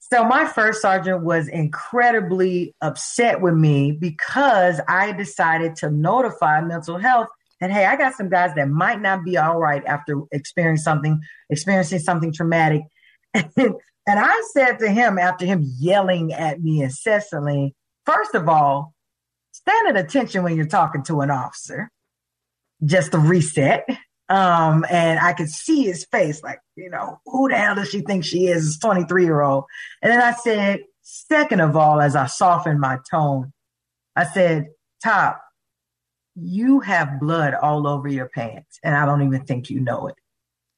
So 0.00 0.24
my 0.24 0.46
first 0.46 0.82
sergeant 0.82 1.22
was 1.22 1.48
incredibly 1.48 2.74
upset 2.80 3.40
with 3.40 3.54
me 3.54 3.92
because 3.92 4.80
I 4.88 5.12
decided 5.12 5.76
to 5.76 5.90
notify 5.90 6.60
mental 6.60 6.98
health 6.98 7.28
and 7.60 7.72
hey, 7.72 7.84
I 7.84 7.96
got 7.96 8.14
some 8.14 8.30
guys 8.30 8.54
that 8.54 8.68
might 8.68 9.00
not 9.00 9.24
be 9.24 9.36
all 9.36 9.58
right 9.58 9.84
after 9.84 10.22
experiencing 10.32 10.82
something, 10.82 11.20
experiencing 11.50 11.98
something 11.98 12.32
traumatic. 12.32 12.82
and 13.34 13.74
I 14.06 14.42
said 14.52 14.78
to 14.78 14.90
him 14.90 15.18
after 15.18 15.44
him 15.44 15.62
yelling 15.78 16.32
at 16.32 16.60
me 16.60 16.82
incessantly, 16.82 17.74
first 18.06 18.34
of 18.34 18.48
all, 18.48 18.94
stand 19.52 19.88
at 19.88 20.02
attention 20.02 20.42
when 20.42 20.56
you're 20.56 20.66
talking 20.66 21.02
to 21.04 21.20
an 21.20 21.30
officer. 21.30 21.90
Just 22.82 23.12
a 23.12 23.18
reset. 23.18 23.86
Um, 24.30 24.86
and 24.88 25.18
I 25.18 25.32
could 25.32 25.50
see 25.50 25.82
his 25.82 26.04
face, 26.04 26.40
like, 26.44 26.60
you 26.76 26.88
know, 26.88 27.18
who 27.26 27.48
the 27.48 27.56
hell 27.56 27.74
does 27.74 27.90
she 27.90 28.00
think 28.00 28.24
she 28.24 28.46
is? 28.46 28.64
This 28.64 28.78
23 28.78 29.24
year 29.24 29.40
old. 29.40 29.64
And 30.00 30.12
then 30.12 30.22
I 30.22 30.32
said, 30.34 30.84
second 31.02 31.60
of 31.60 31.76
all, 31.76 32.00
as 32.00 32.14
I 32.14 32.26
softened 32.26 32.78
my 32.78 32.98
tone, 33.10 33.52
I 34.14 34.24
said, 34.24 34.68
Top, 35.02 35.42
you 36.36 36.80
have 36.80 37.18
blood 37.20 37.54
all 37.54 37.88
over 37.88 38.06
your 38.06 38.28
pants, 38.28 38.78
and 38.84 38.94
I 38.94 39.04
don't 39.04 39.22
even 39.22 39.44
think 39.44 39.68
you 39.68 39.80
know 39.80 40.06
it. 40.06 40.14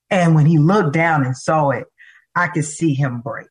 And 0.08 0.34
when 0.34 0.46
he 0.46 0.58
looked 0.58 0.94
down 0.94 1.24
and 1.24 1.36
saw 1.36 1.70
it, 1.70 1.86
I 2.34 2.48
could 2.48 2.64
see 2.64 2.94
him 2.94 3.20
break. 3.20 3.48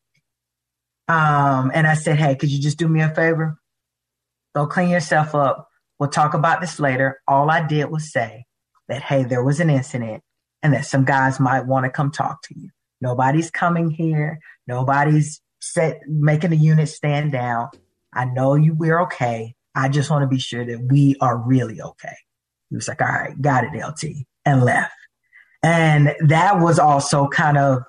Um, 1.08 1.72
and 1.74 1.86
I 1.86 1.94
said, 1.94 2.18
Hey, 2.18 2.36
could 2.36 2.50
you 2.50 2.60
just 2.60 2.80
do 2.80 2.88
me 2.88 3.02
a 3.02 3.14
favor? 3.14 3.58
Go 4.56 4.66
clean 4.66 4.90
yourself 4.90 5.36
up. 5.36 5.68
We'll 6.00 6.10
talk 6.10 6.34
about 6.34 6.62
this 6.62 6.80
later. 6.80 7.22
All 7.28 7.52
I 7.52 7.66
did 7.68 7.86
was 7.92 8.12
say 8.12 8.46
that, 8.92 9.02
Hey, 9.02 9.24
there 9.24 9.44
was 9.44 9.60
an 9.60 9.70
incident 9.70 10.24
and 10.62 10.74
that 10.74 10.86
some 10.86 11.06
guys 11.06 11.40
might 11.40 11.66
want 11.66 11.86
to 11.86 11.92
come 11.92 12.12
talk 12.12 12.42
to 12.44 12.60
you. 12.60 12.70
Nobody's 13.02 13.50
coming 13.50 13.90
here. 13.90 14.40
Nobody's 14.68 15.42
set, 15.60 16.02
making 16.08 16.52
the 16.52 16.58
unit 16.58 16.90
stand 16.90 17.32
down. 17.32 17.70
I 18.14 18.26
know 18.26 18.56
you, 18.56 18.74
we're 18.74 19.02
okay. 19.02 19.56
I 19.74 19.90
just 19.90 20.10
want 20.10 20.24
to 20.24 20.28
be 20.28 20.40
sure 20.40 20.66
that 20.66 20.82
we 20.90 21.16
are 21.22 21.38
really 21.38 21.82
okay. 21.82 22.16
He 22.70 22.76
was 22.76 22.88
like, 22.88 23.02
all 23.02 23.08
right, 23.08 23.40
got 23.42 23.64
it, 23.64 23.72
LT, 23.74 24.26
and 24.46 24.64
left. 24.64 24.94
And 25.64 26.16
that 26.28 26.60
was 26.60 26.80
also 26.80 27.28
kind 27.28 27.58
of, 27.58 27.84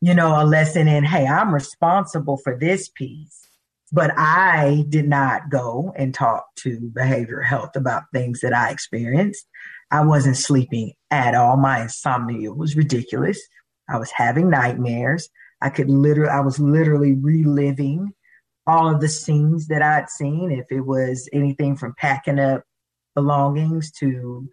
you 0.00 0.14
know, 0.14 0.40
a 0.40 0.44
lesson 0.44 0.88
in, 0.88 1.04
hey, 1.04 1.26
I'm 1.26 1.54
responsible 1.54 2.36
for 2.36 2.56
this 2.58 2.88
piece. 2.88 3.48
But 3.92 4.12
I 4.16 4.84
did 4.88 5.08
not 5.08 5.50
go 5.50 5.92
and 5.96 6.12
talk 6.12 6.46
to 6.56 6.90
behavioral 6.92 7.44
health 7.44 7.76
about 7.76 8.04
things 8.12 8.40
that 8.40 8.52
I 8.52 8.70
experienced. 8.70 9.46
I 9.90 10.04
wasn't 10.04 10.36
sleeping 10.36 10.92
at 11.10 11.34
all. 11.34 11.56
My 11.56 11.82
insomnia 11.82 12.52
was 12.52 12.76
ridiculous. 12.76 13.40
I 13.88 13.98
was 13.98 14.10
having 14.10 14.50
nightmares. 14.50 15.28
I 15.60 15.70
could 15.70 15.90
literally, 15.90 16.30
I 16.30 16.40
was 16.40 16.58
literally 16.58 17.14
reliving 17.14 18.12
all 18.66 18.92
of 18.92 19.00
the 19.00 19.08
scenes 19.08 19.68
that 19.68 19.82
I'd 19.82 20.08
seen, 20.08 20.50
if 20.50 20.66
it 20.70 20.80
was 20.80 21.28
anything 21.32 21.76
from 21.76 21.94
packing 21.98 22.38
up 22.38 22.64
belongings 23.14 23.92
to 23.92 24.48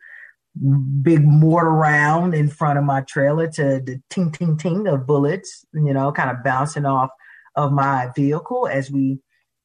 big 1.01 1.23
mortar 1.23 1.71
round 1.71 2.33
in 2.33 2.49
front 2.49 2.77
of 2.77 2.83
my 2.83 3.01
trailer 3.01 3.47
to 3.47 3.81
the 3.83 4.01
ting 4.09 4.31
ting 4.31 4.57
ting 4.57 4.87
of 4.87 5.07
bullets, 5.07 5.65
you 5.73 5.93
know, 5.93 6.11
kind 6.11 6.29
of 6.29 6.43
bouncing 6.43 6.85
off 6.85 7.09
of 7.55 7.71
my 7.71 8.09
vehicle 8.15 8.67
as 8.67 8.91
we 8.91 9.19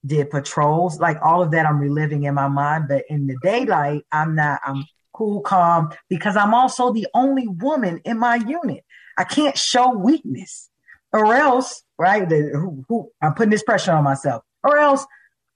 did 0.05 0.31
patrols. 0.31 1.01
Like 1.01 1.19
all 1.23 1.43
of 1.43 1.51
that 1.51 1.67
I'm 1.67 1.79
reliving 1.79 2.25
in 2.25 2.35
my 2.35 2.49
mind. 2.49 2.87
But 2.89 3.05
in 3.09 3.27
the 3.27 3.37
daylight, 3.43 4.05
I'm 4.13 4.37
not, 4.37 4.61
I'm 4.65 4.85
cool, 5.17 5.41
calm, 5.41 5.91
because 6.09 6.37
I'm 6.37 6.55
also 6.55 6.93
the 6.93 7.07
only 7.15 7.47
woman 7.47 8.01
in 8.05 8.19
my 8.19 8.37
unit. 8.37 8.85
I 9.19 9.25
can't 9.25 9.57
show 9.57 9.97
weakness 9.97 10.69
or 11.13 11.35
else, 11.35 11.83
right? 11.99 12.29
The, 12.29 12.51
who, 12.53 12.85
who, 12.89 13.11
I'm 13.23 13.35
putting 13.35 13.51
this 13.51 13.63
pressure 13.63 13.93
on 13.93 14.05
myself, 14.05 14.43
or 14.63 14.79
else 14.79 15.07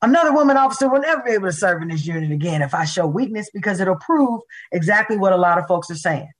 Another 0.03 0.33
woman 0.33 0.57
officer 0.57 0.89
will 0.89 1.01
never 1.01 1.23
be 1.23 1.33
able 1.33 1.49
to 1.49 1.53
serve 1.53 1.83
in 1.83 1.89
this 1.89 2.07
unit 2.07 2.31
again 2.31 2.63
if 2.63 2.73
I 2.73 2.87
show 2.87 3.07
weakness 3.07 3.51
because 3.53 3.81
it'll 3.81 3.97
prove 3.97 4.41
exactly 4.73 5.19
what 5.19 5.35
a 5.35 5.37
lot 5.37 5.59
of 5.59 5.67
folks 5.67 5.91
are 5.91 5.97
saying. 5.97 6.31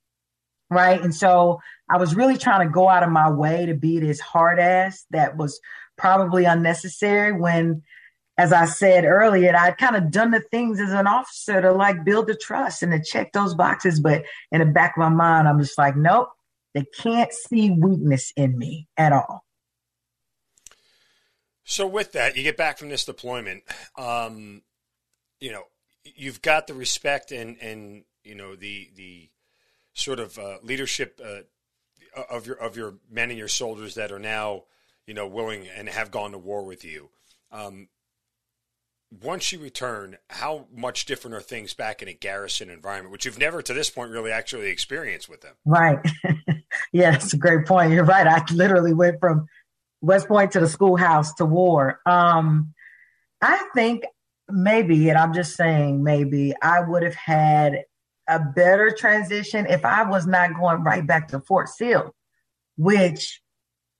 Right. 0.71 1.01
And 1.01 1.13
so 1.13 1.59
I 1.89 1.97
was 1.97 2.15
really 2.15 2.37
trying 2.37 2.67
to 2.67 2.73
go 2.73 2.87
out 2.89 3.03
of 3.03 3.09
my 3.09 3.29
way 3.29 3.65
to 3.67 3.75
be 3.75 3.99
this 3.99 4.19
hard 4.19 4.57
ass 4.59 5.05
that 5.11 5.37
was 5.37 5.59
probably 5.97 6.45
unnecessary 6.45 7.33
when, 7.33 7.83
as 8.41 8.51
I 8.51 8.65
said 8.65 9.05
earlier, 9.05 9.55
I'd 9.55 9.77
kind 9.77 9.95
of 9.95 10.09
done 10.09 10.31
the 10.31 10.39
things 10.39 10.79
as 10.79 10.91
an 10.91 11.05
officer 11.05 11.61
to 11.61 11.71
like 11.71 12.03
build 12.03 12.25
the 12.25 12.35
trust 12.35 12.81
and 12.81 12.91
to 12.91 12.99
check 12.99 13.33
those 13.33 13.53
boxes. 13.53 13.99
But 13.99 14.23
in 14.51 14.59
the 14.59 14.65
back 14.65 14.97
of 14.97 15.01
my 15.01 15.09
mind, 15.09 15.47
I'm 15.47 15.59
just 15.59 15.77
like, 15.77 15.95
nope, 15.95 16.29
they 16.73 16.85
can't 16.97 17.31
see 17.31 17.69
weakness 17.69 18.33
in 18.35 18.57
me 18.57 18.87
at 18.97 19.13
all. 19.13 19.45
So 21.63 21.85
with 21.85 22.13
that, 22.13 22.35
you 22.35 22.41
get 22.41 22.57
back 22.57 22.79
from 22.79 22.89
this 22.89 23.05
deployment. 23.05 23.61
Um, 23.95 24.63
you 25.39 25.51
know, 25.51 25.65
you've 26.03 26.41
got 26.41 26.65
the 26.65 26.73
respect 26.73 27.31
and 27.31 27.57
and 27.61 28.03
you 28.23 28.33
know 28.33 28.55
the 28.55 28.89
the 28.95 29.29
sort 29.93 30.19
of 30.19 30.39
uh, 30.39 30.57
leadership 30.63 31.21
uh, 31.23 31.41
of 32.31 32.47
your 32.47 32.55
of 32.55 32.75
your 32.75 32.95
men 33.07 33.29
and 33.29 33.37
your 33.37 33.47
soldiers 33.47 33.93
that 33.95 34.11
are 34.11 34.19
now 34.19 34.63
you 35.05 35.13
know 35.13 35.27
willing 35.27 35.67
and 35.67 35.87
have 35.89 36.09
gone 36.09 36.31
to 36.31 36.39
war 36.39 36.65
with 36.65 36.83
you. 36.83 37.09
Um, 37.51 37.89
once 39.11 39.51
you 39.51 39.59
return, 39.59 40.17
how 40.29 40.67
much 40.73 41.05
different 41.05 41.35
are 41.35 41.41
things 41.41 41.73
back 41.73 42.01
in 42.01 42.07
a 42.07 42.13
garrison 42.13 42.69
environment, 42.69 43.11
which 43.11 43.25
you've 43.25 43.37
never 43.37 43.61
to 43.61 43.73
this 43.73 43.89
point 43.89 44.11
really 44.11 44.31
actually 44.31 44.69
experienced 44.69 45.27
with 45.27 45.41
them? 45.41 45.55
Right. 45.65 45.99
a 47.33 47.37
great 47.37 47.65
point. 47.65 47.91
You're 47.91 48.05
right. 48.05 48.25
I 48.25 48.43
literally 48.53 48.93
went 48.93 49.19
from 49.19 49.47
West 50.01 50.27
Point 50.27 50.51
to 50.51 50.59
the 50.61 50.69
schoolhouse 50.69 51.33
to 51.35 51.45
war. 51.45 51.99
Um, 52.05 52.73
I 53.41 53.67
think 53.75 54.03
maybe, 54.49 55.09
and 55.09 55.17
I'm 55.17 55.33
just 55.33 55.55
saying 55.55 56.03
maybe, 56.03 56.53
I 56.61 56.79
would 56.79 57.03
have 57.03 57.15
had 57.15 57.83
a 58.27 58.39
better 58.39 58.91
transition 58.97 59.65
if 59.67 59.83
I 59.83 60.03
was 60.03 60.25
not 60.25 60.55
going 60.55 60.83
right 60.83 61.05
back 61.05 61.27
to 61.29 61.41
Fort 61.41 61.67
Sill, 61.67 62.15
which 62.77 63.41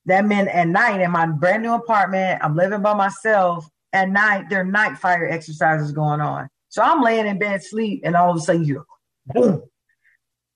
that 0.05 0.25
meant 0.25 0.47
at 0.47 0.67
night 0.67 1.01
in 1.01 1.11
my 1.11 1.25
brand 1.27 1.63
new 1.63 1.73
apartment, 1.73 2.41
I'm 2.43 2.55
living 2.55 2.81
by 2.81 2.93
myself. 2.93 3.67
At 3.93 4.09
night, 4.09 4.49
there 4.49 4.61
are 4.61 4.65
night 4.65 4.97
fire 4.97 5.27
exercises 5.27 5.91
going 5.91 6.21
on. 6.21 6.49
So 6.69 6.81
I'm 6.81 7.01
laying 7.01 7.27
in 7.27 7.37
bed, 7.37 7.63
sleep, 7.63 8.01
and 8.03 8.15
all 8.15 8.31
of 8.31 8.37
a 8.37 8.39
sudden 8.39 8.63
you 8.63 8.85
boom. 9.27 9.63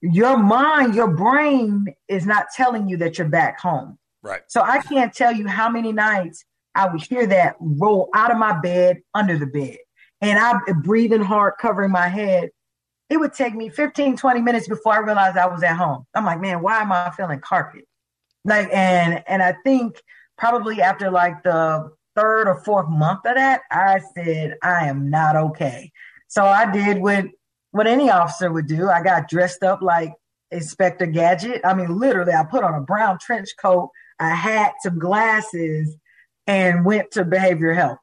Your 0.01 0.38
mind, 0.38 0.95
your 0.95 1.09
brain 1.09 1.88
is 2.07 2.25
not 2.25 2.47
telling 2.55 2.88
you 2.88 2.97
that 2.97 3.17
you're 3.17 3.27
back 3.27 3.59
home. 3.59 3.97
Right. 4.23 4.41
So 4.47 4.61
I 4.61 4.81
can't 4.81 5.13
tell 5.13 5.33
you 5.33 5.47
how 5.47 5.69
many 5.69 5.91
nights 5.91 6.45
I 6.73 6.89
would 6.89 7.01
hear 7.01 7.25
that 7.27 7.55
roll 7.59 8.09
out 8.13 8.31
of 8.31 8.38
my 8.38 8.59
bed 8.59 9.01
under 9.13 9.38
the 9.38 9.47
bed. 9.47 9.77
And 10.21 10.39
I'm 10.39 10.81
breathing 10.81 11.21
hard, 11.21 11.55
covering 11.59 11.91
my 11.91 12.07
head. 12.07 12.49
It 13.09 13.17
would 13.17 13.33
take 13.33 13.53
me 13.53 13.69
15, 13.69 14.17
20 14.17 14.41
minutes 14.41 14.67
before 14.67 14.93
I 14.93 14.99
realized 14.99 15.38
I 15.38 15.47
was 15.47 15.63
at 15.63 15.75
home. 15.75 16.05
I'm 16.15 16.25
like, 16.25 16.41
man, 16.41 16.61
why 16.61 16.81
am 16.81 16.91
I 16.91 17.11
feeling 17.11 17.39
carpet? 17.39 17.86
Like, 18.43 18.69
and 18.71 19.23
and 19.27 19.41
I 19.43 19.55
think 19.63 20.01
probably 20.38 20.81
after 20.81 21.09
like 21.11 21.43
the 21.43 21.91
third 22.16 22.47
or 22.47 22.61
fourth 22.63 22.89
month 22.89 23.26
of 23.26 23.36
that, 23.36 23.61
I 23.72 23.99
said, 24.16 24.55
I 24.63 24.88
am 24.88 25.09
not 25.09 25.36
okay. 25.36 25.91
So 26.28 26.45
I 26.45 26.72
did 26.72 26.99
what 26.99 27.26
what 27.72 27.88
any 27.88 28.09
officer 28.09 28.51
would 28.51 28.68
do. 28.68 28.89
I 28.89 29.03
got 29.03 29.28
dressed 29.28 29.61
up 29.61 29.82
like 29.82 30.13
Inspector 30.51 31.05
Gadget. 31.07 31.61
I 31.66 31.74
mean, 31.74 31.99
literally, 31.99 32.34
I 32.34 32.43
put 32.43 32.63
on 32.63 32.74
a 32.74 32.82
brown 32.82 33.20
trench 33.20 33.49
coat 33.61 33.89
a 34.20 34.30
hat, 34.30 34.76
some 34.82 34.97
glasses, 34.97 35.95
and 36.47 36.86
went 36.86 37.11
to 37.11 37.26
behavioral 37.26 37.76
health. 37.76 37.97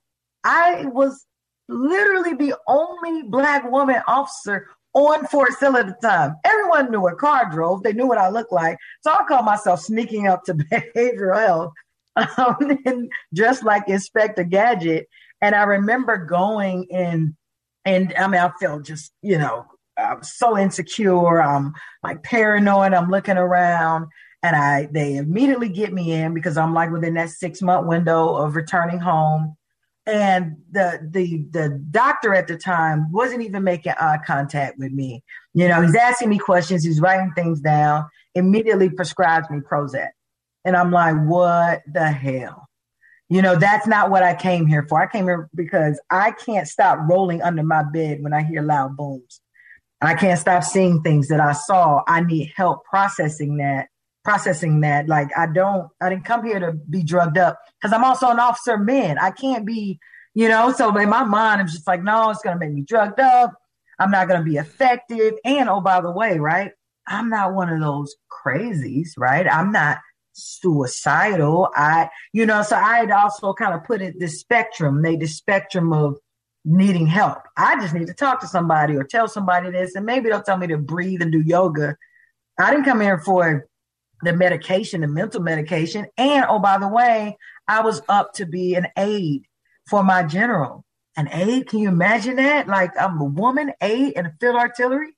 I 0.44 0.84
was 0.86 1.24
literally 1.68 2.34
the 2.34 2.54
only 2.68 3.22
black 3.22 3.70
woman 3.70 4.02
officer 4.06 4.66
on 4.94 5.26
Fort 5.26 5.52
Sill 5.54 5.76
at 5.76 5.86
the 5.86 6.06
time. 6.06 6.36
Everyone 6.44 6.90
knew 6.90 7.00
what 7.00 7.18
car 7.18 7.48
drove. 7.50 7.82
They 7.82 7.92
knew 7.92 8.06
what 8.06 8.18
I 8.18 8.28
looked 8.28 8.52
like. 8.52 8.76
So 9.00 9.10
I 9.10 9.24
called 9.26 9.46
myself 9.46 9.80
sneaking 9.80 10.26
up 10.26 10.44
to 10.44 10.54
behavioral 10.54 11.38
health 11.38 11.72
um, 12.16 12.56
and 12.86 13.10
dressed 13.34 13.64
like 13.64 13.88
Inspector 13.88 14.42
Gadget. 14.44 15.08
And 15.40 15.54
I 15.54 15.64
remember 15.64 16.16
going 16.16 16.84
in, 16.84 17.36
and 17.84 18.14
I 18.16 18.28
mean, 18.28 18.40
I 18.40 18.50
felt 18.60 18.84
just, 18.84 19.12
you 19.22 19.38
know, 19.38 19.66
I'm 19.98 20.22
so 20.22 20.56
insecure. 20.56 21.42
I'm 21.42 21.72
like 22.02 22.22
paranoid. 22.22 22.94
I'm 22.94 23.10
looking 23.10 23.36
around 23.36 24.06
and 24.42 24.56
I 24.56 24.88
they 24.90 25.16
immediately 25.16 25.68
get 25.68 25.92
me 25.92 26.12
in 26.12 26.34
because 26.34 26.56
I'm 26.56 26.74
like 26.74 26.90
within 26.90 27.14
that 27.14 27.30
six 27.30 27.62
month 27.62 27.86
window 27.86 28.34
of 28.34 28.56
returning 28.56 28.98
home. 28.98 29.56
And 30.04 30.56
the 30.70 30.98
the 31.10 31.46
the 31.50 31.80
doctor 31.90 32.34
at 32.34 32.48
the 32.48 32.58
time 32.58 33.10
wasn't 33.12 33.42
even 33.42 33.62
making 33.62 33.92
eye 33.92 34.18
contact 34.26 34.78
with 34.78 34.92
me. 34.92 35.22
You 35.54 35.68
know, 35.68 35.80
he's 35.82 35.94
asking 35.94 36.28
me 36.28 36.38
questions, 36.38 36.84
he's 36.84 37.00
writing 37.00 37.32
things 37.36 37.60
down, 37.60 38.06
immediately 38.34 38.90
prescribes 38.90 39.48
me 39.48 39.60
Prozac. 39.60 40.08
And 40.64 40.76
I'm 40.76 40.90
like, 40.90 41.16
what 41.16 41.82
the 41.92 42.06
hell? 42.10 42.68
You 43.28 43.42
know, 43.42 43.56
that's 43.56 43.86
not 43.86 44.10
what 44.10 44.22
I 44.22 44.34
came 44.34 44.66
here 44.66 44.86
for. 44.88 45.00
I 45.00 45.06
came 45.06 45.24
here 45.24 45.48
because 45.54 46.00
I 46.10 46.32
can't 46.32 46.68
stop 46.68 46.98
rolling 47.08 47.40
under 47.42 47.62
my 47.62 47.82
bed 47.82 48.22
when 48.22 48.32
I 48.32 48.42
hear 48.42 48.62
loud 48.62 48.96
booms. 48.96 49.40
I 50.00 50.14
can't 50.14 50.38
stop 50.38 50.64
seeing 50.64 51.02
things 51.02 51.28
that 51.28 51.40
I 51.40 51.52
saw. 51.52 52.02
I 52.06 52.20
need 52.22 52.52
help 52.56 52.84
processing 52.84 53.56
that 53.58 53.88
processing 54.24 54.80
that. 54.80 55.08
Like 55.08 55.28
I 55.36 55.46
don't, 55.46 55.88
I 56.00 56.08
didn't 56.08 56.24
come 56.24 56.44
here 56.44 56.60
to 56.60 56.72
be 56.72 57.02
drugged 57.02 57.38
up 57.38 57.58
because 57.80 57.92
I'm 57.92 58.04
also 58.04 58.28
an 58.28 58.38
officer 58.38 58.78
man. 58.78 59.18
I 59.18 59.30
can't 59.30 59.66
be, 59.66 59.98
you 60.34 60.48
know. 60.48 60.72
So 60.72 60.96
in 60.96 61.08
my 61.08 61.24
mind, 61.24 61.60
I'm 61.60 61.68
just 61.68 61.86
like, 61.86 62.02
no, 62.02 62.30
it's 62.30 62.42
gonna 62.42 62.58
make 62.58 62.72
me 62.72 62.82
drugged 62.82 63.20
up. 63.20 63.54
I'm 63.98 64.10
not 64.10 64.28
gonna 64.28 64.44
be 64.44 64.56
effective. 64.56 65.34
And 65.44 65.68
oh, 65.68 65.80
by 65.80 66.00
the 66.00 66.10
way, 66.10 66.38
right? 66.38 66.72
I'm 67.06 67.28
not 67.28 67.54
one 67.54 67.68
of 67.68 67.80
those 67.80 68.14
crazies, 68.30 69.10
right? 69.16 69.46
I'm 69.46 69.72
not 69.72 69.98
suicidal. 70.32 71.70
I, 71.74 72.08
you 72.32 72.46
know, 72.46 72.62
so 72.62 72.76
I 72.76 72.98
had 72.98 73.10
also 73.10 73.52
kind 73.54 73.74
of 73.74 73.84
put 73.84 74.02
it 74.02 74.18
this 74.18 74.40
spectrum, 74.40 75.00
made 75.00 75.20
the 75.20 75.26
spectrum 75.26 75.92
of 75.92 76.18
needing 76.64 77.06
help. 77.06 77.38
I 77.56 77.80
just 77.80 77.94
need 77.94 78.06
to 78.06 78.14
talk 78.14 78.40
to 78.40 78.46
somebody 78.46 78.96
or 78.96 79.04
tell 79.04 79.28
somebody 79.28 79.70
this, 79.70 79.94
and 79.94 80.06
maybe 80.06 80.28
they'll 80.28 80.42
tell 80.42 80.56
me 80.56 80.68
to 80.68 80.78
breathe 80.78 81.22
and 81.22 81.32
do 81.32 81.40
yoga. 81.40 81.96
I 82.58 82.70
didn't 82.70 82.84
come 82.84 83.00
here 83.00 83.18
for 83.18 83.66
the 84.22 84.32
medication, 84.32 85.00
the 85.00 85.08
mental 85.08 85.42
medication. 85.42 86.06
And 86.16 86.46
oh, 86.48 86.58
by 86.58 86.78
the 86.78 86.88
way, 86.88 87.36
I 87.66 87.82
was 87.82 88.02
up 88.08 88.34
to 88.34 88.46
be 88.46 88.74
an 88.74 88.86
aide 88.96 89.42
for 89.88 90.04
my 90.04 90.22
general. 90.22 90.84
An 91.16 91.28
aide, 91.30 91.68
can 91.68 91.80
you 91.80 91.88
imagine 91.88 92.36
that? 92.36 92.68
Like 92.68 92.92
I'm 92.98 93.20
a 93.20 93.24
woman 93.24 93.72
aide 93.80 94.12
in 94.12 94.24
the 94.24 94.32
field 94.40 94.56
artillery, 94.56 95.10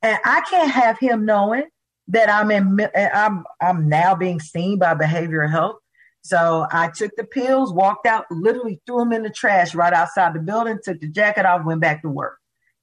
and 0.00 0.18
I 0.24 0.42
can't 0.48 0.70
have 0.70 0.98
him 0.98 1.26
knowing 1.26 1.64
that 2.08 2.30
I'm 2.30 2.50
in. 2.50 2.88
I'm 2.94 3.44
I'm 3.60 3.88
now 3.88 4.14
being 4.14 4.40
seen 4.40 4.78
by 4.78 4.94
behavioral 4.94 5.50
health. 5.50 5.76
So 6.22 6.66
I 6.70 6.88
took 6.88 7.10
the 7.16 7.24
pills, 7.24 7.72
walked 7.72 8.06
out, 8.06 8.24
literally 8.30 8.80
threw 8.86 8.98
them 8.98 9.12
in 9.12 9.22
the 9.22 9.30
trash 9.30 9.74
right 9.74 9.92
outside 9.92 10.34
the 10.34 10.40
building, 10.40 10.78
took 10.82 11.00
the 11.00 11.08
jacket 11.08 11.44
off, 11.44 11.66
went 11.66 11.82
back 11.82 12.00
to 12.02 12.08
work. 12.08 12.38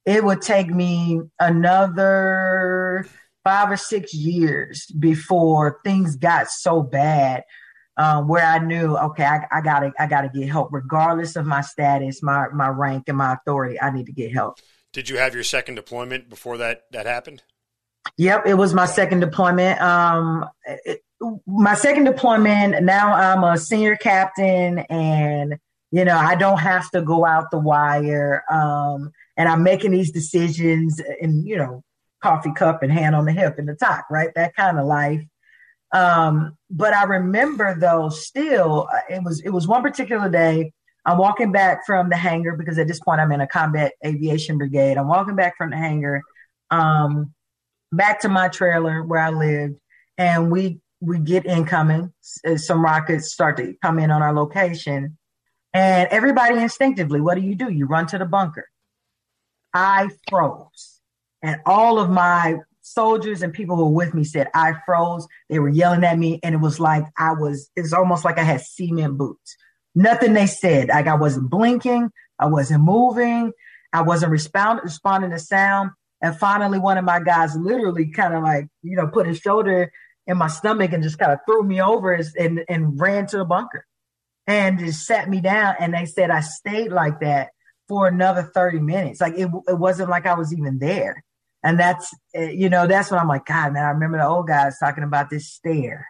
It 0.06 0.24
would 0.24 0.42
take 0.42 0.68
me 0.68 1.22
another 1.40 3.08
five 3.44 3.72
or 3.72 3.78
six 3.78 4.14
years 4.14 4.86
before 4.98 5.80
things 5.84 6.16
got 6.16 6.50
so 6.50 6.84
bad 6.84 7.44
um, 7.98 8.28
where 8.28 8.46
I 8.46 8.60
knew, 8.60 8.96
okay, 8.96 9.26
I, 9.26 9.48
I, 9.52 9.62
gotta, 9.62 9.92
I 10.00 10.08
gotta 10.08 10.30
get 10.30 10.50
help, 10.50 10.70
regardless 10.72 11.36
of 11.36 11.46
my 11.46 11.62
status, 11.62 12.24
my 12.24 12.48
my 12.54 12.68
rank, 12.68 13.06
and 13.08 13.18
my 13.18 13.34
authority. 13.34 13.80
I 13.82 13.92
need 13.92 14.06
to 14.06 14.12
get 14.12 14.32
help. 14.32 14.60
Did 14.94 15.10
you 15.10 15.18
have 15.18 15.34
your 15.34 15.44
second 15.44 15.76
deployment 15.76 16.30
before 16.30 16.58
that 16.58 16.84
that 16.92 17.06
happened? 17.06 17.44
Yep, 18.18 18.46
it 18.46 18.54
was 18.56 18.74
my 18.74 18.86
second 18.86 19.20
deployment. 19.20 19.82
Um, 19.82 20.46
it, 20.66 21.02
my 21.46 21.76
second 21.76 22.06
deployment. 22.06 22.84
Now 22.84 23.14
I'm 23.14 23.44
a 23.44 23.58
senior 23.58 23.96
captain, 23.96 24.80
and 24.80 25.58
you 25.92 26.06
know 26.06 26.18
I 26.18 26.36
don't 26.36 26.60
have 26.60 26.90
to 26.92 27.02
go 27.02 27.26
out 27.26 27.52
the 27.52 27.60
wire. 27.60 28.44
Um, 28.52 29.12
and 29.38 29.48
I'm 29.48 29.64
making 29.64 29.92
these 29.92 30.12
decisions, 30.12 31.00
and 31.22 31.48
you 31.48 31.58
know 31.58 31.84
coffee 32.22 32.54
cup 32.54 32.84
and 32.84 32.92
hand 32.92 33.16
on 33.16 33.26
the 33.26 33.32
hip 33.32 33.58
in 33.58 33.66
the 33.66 33.76
top, 33.76 34.06
right? 34.10 34.30
That 34.36 34.56
kind 34.56 34.80
of 34.80 34.86
life. 34.86 35.24
Um, 35.92 36.58
but 36.70 36.94
I 36.94 37.04
remember 37.04 37.78
though, 37.78 38.10
still, 38.10 38.88
uh, 38.94 39.00
it 39.10 39.24
was 39.24 39.42
it 39.42 39.50
was 39.50 39.68
one 39.68 39.82
particular 39.82 40.30
day. 40.30 40.72
I'm 41.06 41.18
walking 41.18 41.52
back 41.52 41.86
from 41.86 42.10
the 42.10 42.16
hangar 42.16 42.56
because 42.56 42.78
at 42.78 42.88
this 42.88 43.00
point 43.00 43.20
I'm 43.20 43.32
in 43.32 43.42
a 43.42 43.48
combat 43.48 43.94
aviation 44.06 44.58
brigade. 44.58 44.98
I'm 44.98 45.08
walking 45.08 45.36
back 45.36 45.58
from 45.58 45.72
the 45.72 45.78
hangar, 45.78 46.22
um, 46.70 47.34
back 47.92 48.22
to 48.22 48.30
my 48.30 48.48
trailer 48.48 49.04
where 49.04 49.22
I 49.22 49.30
lived, 49.30 49.76
and 50.18 50.52
we 50.52 50.80
we 51.00 51.20
get 51.20 51.46
incoming. 51.46 52.14
Some 52.58 52.84
rockets 52.84 53.32
start 53.32 53.58
to 53.58 53.74
come 53.82 54.00
in 54.00 54.12
on 54.12 54.22
our 54.22 54.34
location, 54.34 55.18
and 55.74 56.08
everybody 56.10 56.58
instinctively, 56.58 57.22
what 57.22 57.36
do 57.36 57.42
you 57.42 57.56
do? 57.56 57.72
You 57.72 57.86
run 57.88 58.08
to 58.08 58.18
the 58.18 58.26
bunker. 58.26 58.68
I 59.74 60.10
froze 60.30 61.02
and 61.42 61.60
all 61.66 62.00
of 62.00 62.10
my 62.10 62.58
soldiers 62.82 63.42
and 63.42 63.54
people 63.54 63.76
who 63.76 63.86
were 63.86 63.92
with 63.92 64.14
me 64.14 64.24
said 64.24 64.50
I 64.54 64.74
froze. 64.86 65.28
They 65.50 65.60
were 65.60 65.70
yelling 65.70 66.04
at 66.04 66.18
me, 66.18 66.40
and 66.44 66.54
it 66.56 66.60
was 66.60 66.80
like 66.80 67.06
I 67.18 67.34
was. 67.34 67.70
It's 67.76 67.94
almost 67.94 68.26
like 68.26 68.38
I 68.38 68.44
had 68.44 68.62
cement 68.62 69.18
boots. 69.18 69.56
Nothing 69.96 70.34
they 70.34 70.48
said. 70.48 70.90
Like 70.90 71.08
I 71.08 71.16
wasn't 71.16 71.50
blinking. 71.50 72.12
I 72.40 72.48
wasn't 72.48 72.84
moving. 72.84 73.52
I 73.94 74.02
wasn't 74.02 74.32
respond, 74.32 74.82
responding 74.84 75.32
to 75.32 75.40
sound. 75.40 75.92
And 76.22 76.38
finally, 76.38 76.80
one 76.80 76.98
of 76.98 77.06
my 77.06 77.20
guys 77.20 77.56
literally 77.56 78.08
kind 78.12 78.34
of 78.34 78.44
like, 78.44 78.68
you 78.84 78.96
know, 78.96 79.08
put 79.08 79.28
his 79.28 79.40
shoulder 79.40 79.92
in 80.28 80.38
my 80.38 80.48
stomach 80.48 80.94
and 80.94 81.04
just 81.04 81.18
kind 81.18 81.32
of 81.32 81.40
threw 81.46 81.64
me 81.64 81.82
over 81.82 82.14
and, 82.14 82.64
and 82.70 83.00
ran 83.00 83.26
to 83.28 83.38
the 83.38 83.46
bunker 83.46 83.86
and 84.46 84.80
just 84.80 85.06
sat 85.06 85.30
me 85.30 85.42
down. 85.42 85.76
And 85.80 85.94
they 85.94 86.06
said 86.06 86.30
I 86.30 86.42
stayed 86.42 86.92
like 86.92 87.22
that 87.22 87.50
for 87.88 88.08
another 88.08 88.44
30 88.44 88.80
minutes. 88.80 89.20
Like 89.20 89.34
it, 89.34 89.50
it 89.68 89.78
wasn't 89.78 90.10
like 90.10 90.26
I 90.26 90.36
was 90.36 90.54
even 90.54 90.80
there. 90.80 91.24
And 91.64 91.80
that's, 91.80 92.14
eh, 92.34 92.52
you 92.52 92.70
know, 92.70 92.88
that's 92.88 93.12
when 93.12 93.20
I'm 93.20 93.28
like, 93.28 93.46
God, 93.46 93.74
man, 93.74 93.84
I 93.84 93.90
remember 93.90 94.18
the 94.18 94.28
old 94.28 94.48
guys 94.48 94.78
talking 94.80 95.04
about 95.04 95.30
this 95.30 95.48
stare, 95.48 96.08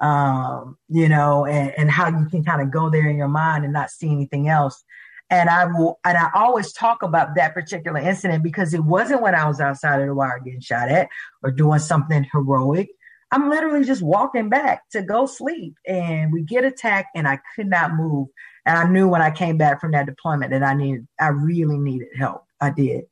um, 0.00 0.76
you 0.88 1.08
know, 1.08 1.46
and, 1.46 1.72
and 1.76 1.90
how 1.90 2.08
you 2.08 2.26
can 2.26 2.44
kind 2.44 2.62
of 2.62 2.70
go 2.70 2.90
there 2.90 3.08
in 3.08 3.16
your 3.16 3.28
mind 3.28 3.64
and 3.64 3.72
not 3.72 3.90
see 3.90 4.10
anything 4.10 4.48
else. 4.48 4.84
And 5.30 5.50
I 5.50 5.66
will, 5.66 6.00
and 6.04 6.16
I 6.16 6.30
always 6.34 6.72
talk 6.72 7.02
about 7.02 7.34
that 7.34 7.52
particular 7.52 7.98
incident 8.00 8.42
because 8.42 8.72
it 8.72 8.82
wasn't 8.82 9.20
when 9.20 9.34
I 9.34 9.46
was 9.46 9.60
outside 9.60 10.00
of 10.00 10.06
the 10.06 10.14
wire 10.14 10.40
getting 10.42 10.60
shot 10.60 10.88
at 10.88 11.08
or 11.42 11.50
doing 11.50 11.80
something 11.80 12.26
heroic. 12.32 12.88
I'm 13.30 13.50
literally 13.50 13.84
just 13.84 14.00
walking 14.00 14.48
back 14.48 14.88
to 14.90 15.02
go 15.02 15.26
sleep 15.26 15.74
and 15.86 16.32
we 16.32 16.42
get 16.42 16.64
attacked 16.64 17.08
and 17.14 17.28
I 17.28 17.40
could 17.54 17.66
not 17.66 17.94
move. 17.94 18.28
And 18.64 18.78
I 18.78 18.88
knew 18.88 19.06
when 19.06 19.20
I 19.20 19.30
came 19.30 19.58
back 19.58 19.80
from 19.80 19.92
that 19.92 20.06
deployment 20.06 20.50
that 20.50 20.62
I 20.62 20.74
needed, 20.74 21.06
I 21.20 21.28
really 21.28 21.76
needed 21.76 22.08
help. 22.18 22.44
I 22.60 22.70
did. 22.70 23.04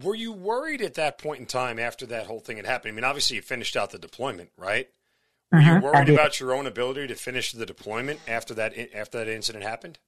Were 0.00 0.14
you 0.14 0.32
worried 0.32 0.82
at 0.82 0.94
that 0.94 1.18
point 1.18 1.40
in 1.40 1.46
time 1.46 1.78
after 1.78 2.06
that 2.06 2.26
whole 2.26 2.40
thing 2.40 2.58
had 2.58 2.66
happened? 2.66 2.92
I 2.92 2.94
mean, 2.94 3.04
obviously 3.04 3.36
you 3.36 3.42
finished 3.42 3.76
out 3.76 3.90
the 3.90 3.98
deployment, 3.98 4.50
right? 4.56 4.88
Were 5.50 5.58
uh-huh, 5.58 5.74
you 5.74 5.80
worried 5.80 6.08
about 6.10 6.38
your 6.38 6.54
own 6.54 6.66
ability 6.66 7.08
to 7.08 7.14
finish 7.14 7.52
the 7.52 7.66
deployment 7.66 8.20
after 8.28 8.54
that 8.54 8.72
after 8.94 9.18
that 9.18 9.28
incident 9.28 9.64
happened? 9.64 9.98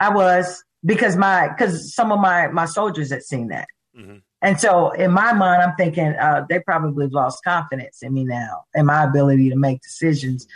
I 0.00 0.08
was 0.14 0.64
because 0.84 1.16
my 1.16 1.48
because 1.48 1.94
some 1.94 2.10
of 2.10 2.20
my 2.20 2.48
my 2.48 2.64
soldiers 2.64 3.10
had 3.10 3.22
seen 3.22 3.48
that, 3.48 3.68
mm-hmm. 3.96 4.18
and 4.40 4.58
so 4.58 4.90
in 4.92 5.10
my 5.12 5.34
mind, 5.34 5.62
I'm 5.62 5.76
thinking 5.76 6.14
uh, 6.14 6.46
they 6.48 6.60
probably 6.60 7.06
lost 7.08 7.44
confidence 7.44 8.02
in 8.02 8.14
me 8.14 8.24
now 8.24 8.64
and 8.74 8.86
my 8.86 9.04
ability 9.04 9.50
to 9.50 9.56
make 9.56 9.82
decisions. 9.82 10.46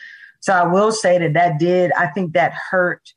So 0.41 0.55
I 0.55 0.67
will 0.67 0.93
say 0.93 1.19
that 1.19 1.35
that 1.35 1.59
did 1.59 1.93
I 1.93 2.07
think 2.07 2.33
that 2.33 2.53
hurt 2.53 3.13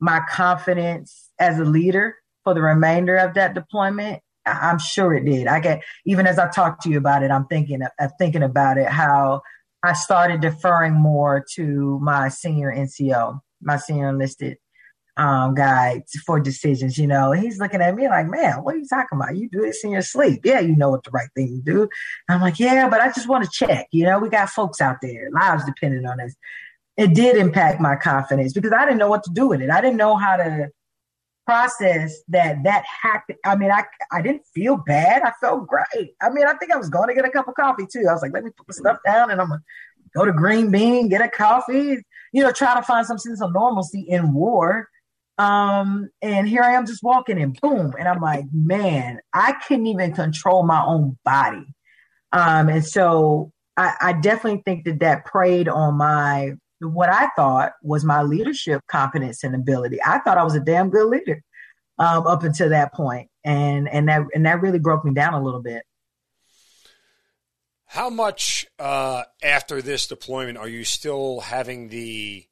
my 0.00 0.20
confidence 0.28 1.30
as 1.38 1.60
a 1.60 1.64
leader 1.64 2.16
for 2.42 2.54
the 2.54 2.62
remainder 2.62 3.16
of 3.16 3.34
that 3.34 3.54
deployment. 3.54 4.20
I'm 4.46 4.78
sure 4.78 5.14
it 5.14 5.24
did. 5.24 5.46
I 5.46 5.60
get 5.60 5.82
even 6.06 6.26
as 6.26 6.40
I 6.40 6.48
talk 6.48 6.82
to 6.82 6.90
you 6.90 6.98
about 6.98 7.22
it, 7.22 7.30
I'm 7.30 7.46
thinking 7.46 7.82
of 7.82 8.10
thinking 8.18 8.42
about 8.42 8.78
it 8.78 8.88
how 8.88 9.42
I 9.82 9.94
started 9.94 10.40
deferring 10.40 10.94
more 10.94 11.44
to 11.54 11.98
my 12.00 12.28
senior 12.28 12.72
NCO, 12.72 13.40
my 13.62 13.76
senior 13.76 14.10
enlisted 14.10 14.58
um, 15.16 15.54
guy 15.54 16.02
for 16.26 16.40
decisions. 16.40 16.98
You 16.98 17.06
know, 17.06 17.32
he's 17.32 17.58
looking 17.58 17.80
at 17.80 17.94
me 17.94 18.08
like, 18.08 18.26
man, 18.26 18.62
what 18.62 18.74
are 18.74 18.78
you 18.78 18.86
talking 18.88 19.18
about? 19.18 19.36
You 19.36 19.48
do 19.48 19.60
this 19.60 19.84
in 19.84 19.90
your 19.90 20.02
sleep. 20.02 20.40
Yeah, 20.44 20.60
you 20.60 20.76
know 20.76 20.90
what 20.90 21.04
the 21.04 21.10
right 21.10 21.28
thing 21.34 21.62
to 21.64 21.72
do. 21.72 21.88
I'm 22.28 22.40
like, 22.40 22.58
yeah, 22.58 22.88
but 22.88 23.00
I 23.00 23.08
just 23.08 23.28
want 23.28 23.44
to 23.44 23.50
check. 23.50 23.86
You 23.92 24.04
know, 24.04 24.18
we 24.18 24.28
got 24.28 24.50
folks 24.50 24.80
out 24.80 24.96
there, 25.02 25.30
lives 25.32 25.64
depending 25.64 26.06
on 26.06 26.20
us. 26.20 26.34
It 26.96 27.14
did 27.14 27.36
impact 27.36 27.80
my 27.80 27.96
confidence 27.96 28.52
because 28.52 28.72
I 28.72 28.84
didn't 28.84 28.98
know 28.98 29.08
what 29.08 29.24
to 29.24 29.30
do 29.32 29.48
with 29.48 29.62
it. 29.62 29.70
I 29.70 29.80
didn't 29.80 29.96
know 29.96 30.16
how 30.16 30.36
to 30.36 30.68
process 31.50 32.22
that 32.28 32.62
that 32.62 32.84
hacked. 33.02 33.32
I 33.44 33.56
mean, 33.56 33.72
I 33.72 33.84
I 34.12 34.22
didn't 34.22 34.46
feel 34.54 34.76
bad. 34.76 35.22
I 35.22 35.32
felt 35.40 35.66
great. 35.66 36.14
I 36.22 36.30
mean, 36.30 36.46
I 36.46 36.54
think 36.54 36.70
I 36.72 36.76
was 36.76 36.88
going 36.88 37.08
to 37.08 37.14
get 37.14 37.24
a 37.24 37.30
cup 37.30 37.48
of 37.48 37.54
coffee 37.54 37.86
too. 37.90 38.06
I 38.08 38.12
was 38.12 38.22
like, 38.22 38.32
let 38.32 38.44
me 38.44 38.50
put 38.56 38.68
the 38.68 38.72
stuff 38.72 38.98
down 39.04 39.32
and 39.32 39.40
I'm 39.40 39.48
gonna 39.48 39.62
go 40.14 40.24
to 40.24 40.32
Green 40.32 40.70
Bean, 40.70 41.08
get 41.08 41.20
a 41.20 41.28
coffee. 41.28 41.98
You 42.32 42.44
know, 42.44 42.52
try 42.52 42.76
to 42.76 42.82
find 42.82 43.04
some 43.04 43.18
sense 43.18 43.42
of 43.42 43.52
normalcy 43.52 44.02
in 44.08 44.32
war. 44.32 44.88
Um, 45.38 46.08
and 46.22 46.48
here 46.48 46.62
I 46.62 46.74
am 46.74 46.86
just 46.86 47.02
walking 47.02 47.42
and 47.42 47.58
boom, 47.60 47.94
and 47.98 48.06
I'm 48.06 48.20
like, 48.20 48.44
man, 48.52 49.18
I 49.34 49.54
couldn't 49.66 49.86
even 49.86 50.12
control 50.12 50.64
my 50.64 50.84
own 50.84 51.18
body. 51.24 51.66
Um, 52.32 52.68
and 52.68 52.84
so 52.84 53.50
I, 53.76 53.94
I 54.00 54.12
definitely 54.12 54.62
think 54.64 54.84
that 54.84 55.00
that 55.00 55.24
preyed 55.24 55.66
on 55.66 55.94
my 55.94 56.52
what 56.80 57.10
I 57.10 57.28
thought 57.36 57.72
was 57.82 58.04
my 58.04 58.22
leadership 58.22 58.82
competence 58.86 59.44
and 59.44 59.54
ability. 59.54 59.98
I 60.04 60.18
thought 60.20 60.38
I 60.38 60.44
was 60.44 60.54
a 60.54 60.60
damn 60.60 60.90
good 60.90 61.08
leader 61.08 61.42
um, 61.98 62.26
up 62.26 62.42
until 62.42 62.70
that 62.70 62.94
point, 62.94 63.28
and 63.44 63.88
and 63.88 64.08
that 64.08 64.22
and 64.34 64.46
that 64.46 64.62
really 64.62 64.78
broke 64.78 65.04
me 65.04 65.12
down 65.12 65.34
a 65.34 65.42
little 65.42 65.62
bit. 65.62 65.82
How 67.86 68.08
much 68.08 68.66
uh, 68.78 69.24
after 69.42 69.82
this 69.82 70.06
deployment 70.06 70.58
are 70.58 70.68
you 70.68 70.84
still 70.84 71.40
having 71.40 71.88
the 71.88 72.46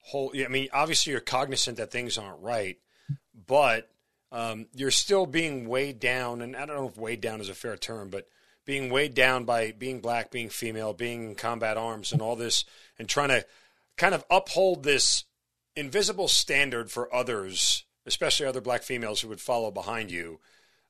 whole? 0.00 0.32
I 0.34 0.48
mean, 0.48 0.68
obviously 0.72 1.12
you're 1.12 1.20
cognizant 1.20 1.76
that 1.76 1.92
things 1.92 2.18
aren't 2.18 2.42
right, 2.42 2.78
but 3.46 3.88
um, 4.32 4.66
you're 4.74 4.90
still 4.90 5.26
being 5.26 5.68
weighed 5.68 6.00
down, 6.00 6.40
and 6.40 6.56
I 6.56 6.66
don't 6.66 6.76
know 6.76 6.88
if 6.88 6.96
weighed 6.96 7.20
down 7.20 7.40
is 7.40 7.48
a 7.48 7.54
fair 7.54 7.76
term, 7.76 8.10
but 8.10 8.26
being 8.70 8.88
weighed 8.88 9.14
down 9.14 9.44
by 9.44 9.72
being 9.72 9.98
black, 9.98 10.30
being 10.30 10.48
female, 10.48 10.92
being 10.92 11.24
in 11.24 11.34
combat 11.34 11.76
arms, 11.76 12.12
and 12.12 12.22
all 12.22 12.36
this, 12.36 12.64
and 13.00 13.08
trying 13.08 13.28
to 13.28 13.44
kind 13.96 14.14
of 14.14 14.24
uphold 14.30 14.84
this 14.84 15.24
invisible 15.74 16.28
standard 16.28 16.88
for 16.88 17.12
others, 17.12 17.84
especially 18.06 18.46
other 18.46 18.60
black 18.60 18.84
females 18.84 19.20
who 19.20 19.28
would 19.28 19.40
follow 19.40 19.72
behind 19.72 20.12
you. 20.12 20.38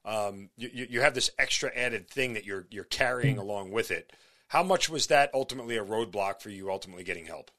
Um, 0.04 0.50
you, 0.58 0.88
you 0.90 1.00
have 1.00 1.14
this 1.14 1.30
extra 1.38 1.70
added 1.74 2.10
thing 2.10 2.34
that 2.34 2.44
you're 2.44 2.66
you're 2.70 2.84
carrying 2.84 3.36
mm. 3.36 3.40
along 3.40 3.70
with 3.70 3.90
it. 3.90 4.12
How 4.48 4.62
much 4.62 4.90
was 4.90 5.06
that 5.06 5.30
ultimately 5.32 5.78
a 5.78 5.82
roadblock 5.82 6.42
for 6.42 6.50
you 6.50 6.70
ultimately 6.70 7.02
getting 7.02 7.24
help? 7.24 7.50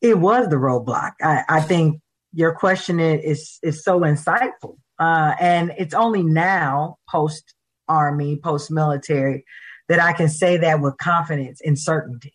It 0.00 0.16
was 0.16 0.48
the 0.48 0.54
roadblock. 0.54 1.14
I, 1.20 1.42
I 1.48 1.60
think 1.60 2.00
your 2.32 2.54
question 2.54 3.00
is 3.00 3.58
is 3.64 3.82
so 3.82 4.02
insightful, 4.02 4.76
uh, 5.00 5.34
and 5.40 5.72
it's 5.76 5.94
only 5.94 6.22
now 6.22 6.98
post 7.10 7.52
army, 7.90 8.38
post 8.42 8.70
military, 8.70 9.44
that 9.88 10.00
I 10.00 10.12
can 10.12 10.28
say 10.28 10.56
that 10.58 10.80
with 10.80 10.96
confidence 10.98 11.60
and 11.64 11.78
certainty 11.78 12.34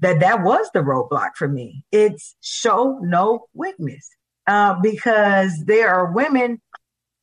that 0.00 0.20
that 0.20 0.42
was 0.42 0.68
the 0.74 0.80
roadblock 0.80 1.30
for 1.36 1.48
me. 1.48 1.84
It's 1.92 2.36
show 2.42 2.98
no 3.00 3.46
weakness 3.54 4.08
uh, 4.46 4.74
because 4.82 5.64
there 5.64 5.88
are 5.88 6.12
women 6.12 6.60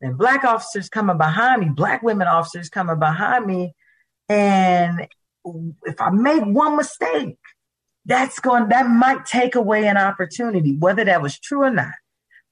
and 0.02 0.18
black 0.18 0.44
officers 0.44 0.90
coming 0.90 1.18
behind 1.18 1.62
me, 1.62 1.70
black 1.70 2.02
women 2.02 2.28
officers 2.28 2.70
coming 2.70 2.98
behind 2.98 3.46
me, 3.46 3.74
and 4.30 5.08
if 5.84 6.02
I 6.02 6.10
make 6.10 6.44
one 6.44 6.76
mistake, 6.76 7.38
that's 8.06 8.40
going 8.40 8.70
that 8.70 8.88
might 8.90 9.26
take 9.26 9.54
away 9.54 9.86
an 9.88 9.98
opportunity, 9.98 10.76
whether 10.78 11.06
that 11.06 11.22
was 11.22 11.38
true 11.38 11.64
or 11.64 11.70
not. 11.70 11.94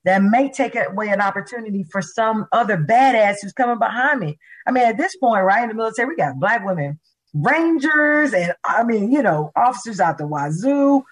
That 0.05 0.23
may 0.23 0.49
take 0.49 0.75
away 0.75 1.09
an 1.09 1.19
opportunity 1.19 1.83
for 1.91 2.01
some 2.01 2.45
other 2.53 2.77
badass 2.77 3.37
who's 3.41 3.51
coming 3.51 3.79
behind 3.79 4.21
me. 4.21 4.39
I 4.65 4.71
mean, 4.71 4.85
at 4.85 4.97
this 4.97 5.17
point, 5.17 5.43
right 5.43 5.61
in 5.63 5.69
the 5.69 5.75
military, 5.75 6.07
we 6.07 6.15
got 6.15 6.39
black 6.39 6.65
women 6.65 6.99
Rangers 7.33 8.33
and 8.33 8.53
I 8.65 8.83
mean, 8.83 9.11
you 9.11 9.21
know, 9.21 9.51
officers 9.55 9.99
out 9.99 10.17
the 10.17 10.25
wazoo, 10.25 11.03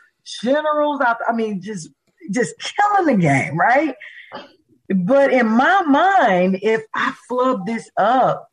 generals 0.42 1.02
out. 1.02 1.20
The, 1.20 1.26
I 1.30 1.34
mean, 1.34 1.62
just 1.62 1.90
just 2.32 2.56
killing 2.60 3.18
the 3.18 3.22
game, 3.22 3.58
right? 3.58 3.96
But 4.90 5.32
in 5.32 5.48
my 5.48 5.82
mind, 5.84 6.60
if 6.62 6.82
I 6.96 7.14
flub 7.28 7.66
this 7.66 7.90
up, 7.98 8.50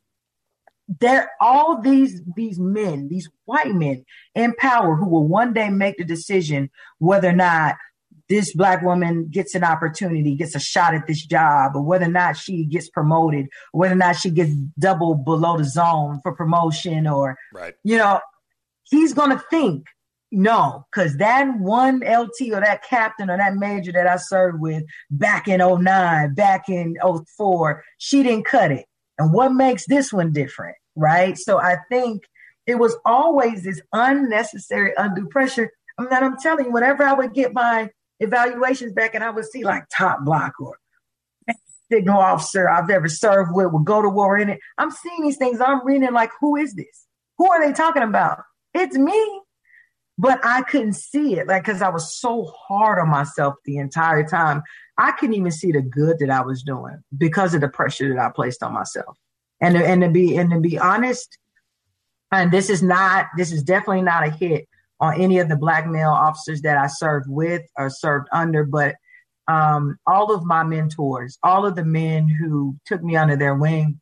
there 1.00 1.30
all 1.40 1.80
these 1.80 2.20
these 2.36 2.58
men, 2.58 3.08
these 3.08 3.30
white 3.46 3.72
men 3.72 4.04
in 4.34 4.54
power 4.58 4.96
who 4.96 5.08
will 5.08 5.26
one 5.26 5.54
day 5.54 5.70
make 5.70 5.96
the 5.96 6.04
decision 6.04 6.70
whether 6.98 7.30
or 7.30 7.32
not 7.32 7.76
this 8.28 8.54
black 8.54 8.82
woman 8.82 9.28
gets 9.30 9.54
an 9.54 9.64
opportunity, 9.64 10.34
gets 10.34 10.54
a 10.54 10.60
shot 10.60 10.94
at 10.94 11.06
this 11.06 11.24
job, 11.24 11.72
or 11.74 11.82
whether 11.82 12.06
or 12.06 12.10
not 12.10 12.36
she 12.36 12.64
gets 12.64 12.88
promoted, 12.88 13.48
whether 13.72 13.94
or 13.94 13.98
not 13.98 14.16
she 14.16 14.30
gets 14.30 14.54
double 14.78 15.14
below 15.14 15.58
the 15.58 15.64
zone 15.64 16.20
for 16.22 16.34
promotion, 16.34 17.06
or 17.06 17.36
right. 17.52 17.74
you 17.84 17.98
know, 17.98 18.20
he's 18.84 19.12
gonna 19.12 19.42
think 19.50 19.86
no, 20.36 20.84
because 20.90 21.16
that 21.18 21.58
one 21.58 22.00
LT 22.00 22.52
or 22.52 22.60
that 22.60 22.82
captain 22.82 23.30
or 23.30 23.36
that 23.36 23.54
major 23.54 23.92
that 23.92 24.08
I 24.08 24.16
served 24.16 24.60
with 24.60 24.82
back 25.08 25.46
in 25.46 25.60
09, 25.60 26.34
back 26.34 26.68
in 26.68 26.96
04, 27.36 27.84
she 27.98 28.24
didn't 28.24 28.44
cut 28.44 28.72
it. 28.72 28.86
And 29.16 29.32
what 29.32 29.52
makes 29.52 29.86
this 29.86 30.12
one 30.12 30.32
different, 30.32 30.76
right? 30.96 31.38
So 31.38 31.60
I 31.60 31.76
think 31.88 32.24
it 32.66 32.76
was 32.76 32.96
always 33.04 33.62
this 33.62 33.80
unnecessary 33.92 34.92
undue 34.96 35.28
pressure. 35.28 35.70
I 35.98 36.02
mean, 36.02 36.12
I'm 36.12 36.36
telling 36.38 36.66
you, 36.66 36.72
whenever 36.72 37.04
I 37.04 37.12
would 37.12 37.32
get 37.32 37.52
my 37.52 37.90
evaluations 38.20 38.92
back 38.92 39.14
and 39.14 39.24
I 39.24 39.30
would 39.30 39.44
see 39.44 39.64
like 39.64 39.84
top 39.94 40.24
block 40.24 40.54
or 40.60 40.78
signal 41.90 42.18
officer 42.18 42.68
I've 42.68 42.90
ever 42.90 43.08
served 43.08 43.50
with 43.52 43.72
would 43.72 43.84
go 43.84 44.02
to 44.02 44.08
war 44.08 44.38
in 44.38 44.48
it. 44.48 44.60
I'm 44.78 44.90
seeing 44.90 45.22
these 45.22 45.36
things. 45.36 45.60
I'm 45.60 45.84
reading 45.86 46.12
like, 46.12 46.30
who 46.40 46.56
is 46.56 46.74
this? 46.74 47.06
Who 47.38 47.50
are 47.50 47.64
they 47.64 47.72
talking 47.72 48.02
about? 48.02 48.40
It's 48.72 48.96
me. 48.96 49.40
But 50.16 50.40
I 50.44 50.62
couldn't 50.62 50.92
see 50.92 51.36
it, 51.40 51.48
like, 51.48 51.64
because 51.64 51.82
I 51.82 51.88
was 51.88 52.16
so 52.16 52.44
hard 52.44 53.00
on 53.00 53.08
myself 53.08 53.56
the 53.64 53.78
entire 53.78 54.24
time. 54.24 54.62
I 54.96 55.10
couldn't 55.10 55.34
even 55.34 55.50
see 55.50 55.72
the 55.72 55.82
good 55.82 56.20
that 56.20 56.30
I 56.30 56.40
was 56.42 56.62
doing 56.62 57.02
because 57.16 57.52
of 57.52 57.62
the 57.62 57.68
pressure 57.68 58.14
that 58.14 58.24
I 58.24 58.30
placed 58.30 58.62
on 58.62 58.72
myself. 58.72 59.18
And 59.60 59.76
and 59.76 60.02
to 60.02 60.10
be 60.10 60.36
and 60.36 60.52
to 60.52 60.60
be 60.60 60.78
honest, 60.78 61.36
and 62.30 62.52
this 62.52 62.70
is 62.70 62.80
not 62.80 63.26
this 63.36 63.50
is 63.50 63.64
definitely 63.64 64.02
not 64.02 64.24
a 64.24 64.30
hit 64.30 64.68
on 65.04 65.20
any 65.20 65.38
of 65.38 65.48
the 65.48 65.56
black 65.56 65.86
male 65.86 66.10
officers 66.10 66.62
that 66.62 66.76
I 66.76 66.86
served 66.86 67.28
with 67.28 67.62
or 67.76 67.90
served 67.90 68.28
under, 68.32 68.64
but 68.64 68.96
um, 69.48 69.98
all 70.06 70.34
of 70.34 70.44
my 70.44 70.62
mentors, 70.62 71.38
all 71.42 71.66
of 71.66 71.76
the 71.76 71.84
men 71.84 72.28
who 72.28 72.76
took 72.86 73.02
me 73.02 73.16
under 73.16 73.36
their 73.36 73.54
wing, 73.54 74.00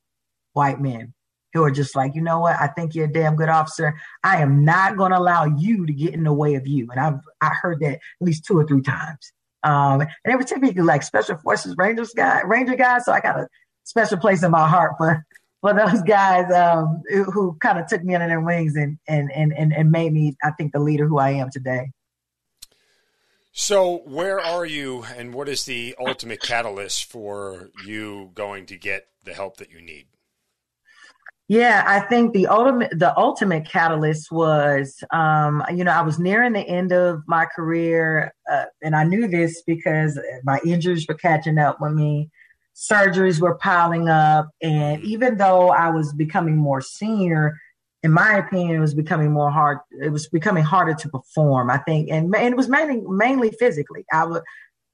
white 0.53 0.81
men 0.81 1.13
who 1.53 1.65
are 1.65 1.71
just 1.71 1.95
like, 1.97 2.15
you 2.15 2.23
know 2.23 2.41
what? 2.41 2.57
I 2.59 2.69
think 2.69 2.95
you're 2.95 3.07
a 3.07 3.13
damn 3.13 3.37
good 3.37 3.49
officer. 3.49 3.95
I 4.25 4.41
am 4.41 4.65
not 4.65 4.97
going 4.97 5.13
to 5.13 5.19
allow 5.19 5.45
you 5.45 5.85
to 5.87 5.93
get 5.93 6.15
in 6.15 6.25
the 6.25 6.33
way 6.33 6.55
of 6.55 6.67
you. 6.67 6.89
And 6.91 7.01
I've 7.01 7.21
I 7.41 7.51
heard 7.61 7.81
that 7.81 7.95
at 7.95 8.01
least 8.21 8.45
two 8.45 8.59
or 8.59 8.67
three 8.67 8.83
times. 8.83 9.33
Um, 9.65 10.01
and 10.01 10.11
they 10.25 10.35
were 10.35 10.45
typically 10.45 10.83
like 10.83 11.03
special 11.03 11.37
forces 11.37 11.75
rangers 11.77 12.13
guy, 12.17 12.41
ranger 12.43 12.75
guys. 12.75 13.05
So 13.05 13.13
I 13.13 13.21
got 13.21 13.39
a 13.39 13.49
special 13.85 14.19
place 14.19 14.43
in 14.43 14.51
my 14.51 14.69
heart 14.69 14.95
for 14.97 15.25
for 15.63 15.73
those 15.73 16.03
guys 16.03 16.53
um, 16.53 17.03
who, 17.09 17.25
who 17.25 17.57
kind 17.61 17.79
of 17.79 17.87
took 17.87 18.05
me 18.05 18.15
under 18.15 18.27
their 18.27 18.41
wings 18.41 18.77
and, 18.77 18.99
and 19.09 19.33
and 19.33 19.55
and 19.57 19.73
and 19.73 19.91
made 19.91 20.13
me, 20.13 20.37
I 20.45 20.51
think, 20.51 20.73
the 20.73 20.81
leader 20.81 21.09
who 21.09 21.19
I 21.19 21.31
am 21.31 21.51
today. 21.51 21.93
So, 23.53 23.99
where 24.05 24.41
are 24.41 24.65
you, 24.65 25.05
and 25.17 25.33
what 25.33 25.49
is 25.49 25.65
the 25.65 25.95
ultimate 26.01 26.43
catalyst 26.43 27.11
for 27.11 27.71
you 27.85 28.31
going 28.35 28.67
to 28.67 28.77
get 28.77 29.07
the 29.25 29.35
help 29.35 29.59
that 29.59 29.71
you 29.71 29.81
need? 29.81 30.07
Yeah, 31.49 31.85
I 31.87 32.01
think 32.01 32.33
the 32.33 32.47
ultimate 32.47 32.99
the 32.99 33.17
ultimate 33.17 33.67
catalyst 33.67 34.33
was, 34.33 35.05
um, 35.13 35.63
you 35.75 35.85
know, 35.85 35.93
I 35.93 36.01
was 36.01 36.19
nearing 36.19 36.55
the 36.55 36.67
end 36.67 36.93
of 36.93 37.23
my 37.29 37.45
career, 37.45 38.33
uh, 38.51 38.65
and 38.83 38.97
I 38.97 39.05
knew 39.05 39.29
this 39.29 39.63
because 39.63 40.19
my 40.45 40.59
injuries 40.65 41.07
were 41.07 41.15
catching 41.15 41.59
up 41.59 41.79
with 41.79 41.93
me, 41.93 42.31
surgeries 42.75 43.41
were 43.41 43.55
piling 43.57 44.09
up, 44.09 44.51
and 44.63 45.03
even 45.05 45.37
though 45.37 45.71
I 45.71 45.91
was 45.91 46.13
becoming 46.13 46.57
more 46.57 46.81
senior, 46.81 47.59
in 48.03 48.13
my 48.13 48.37
opinion, 48.39 48.77
it 48.77 48.81
was 48.81 48.95
becoming 48.95 49.31
more 49.31 49.51
hard. 49.51 49.79
It 49.91 50.11
was 50.11 50.29
becoming 50.29 50.65
harder 50.65 50.95
to 50.95 51.09
perform. 51.09 51.71
I 51.71 51.79
think, 51.79 52.11
and, 52.11 52.35
and 52.35 52.53
it 52.53 52.57
was 52.57 52.69
mainly 52.69 53.01
mainly 53.07 53.51
physically. 53.51 54.05
I 54.13 54.25
would, 54.25 54.43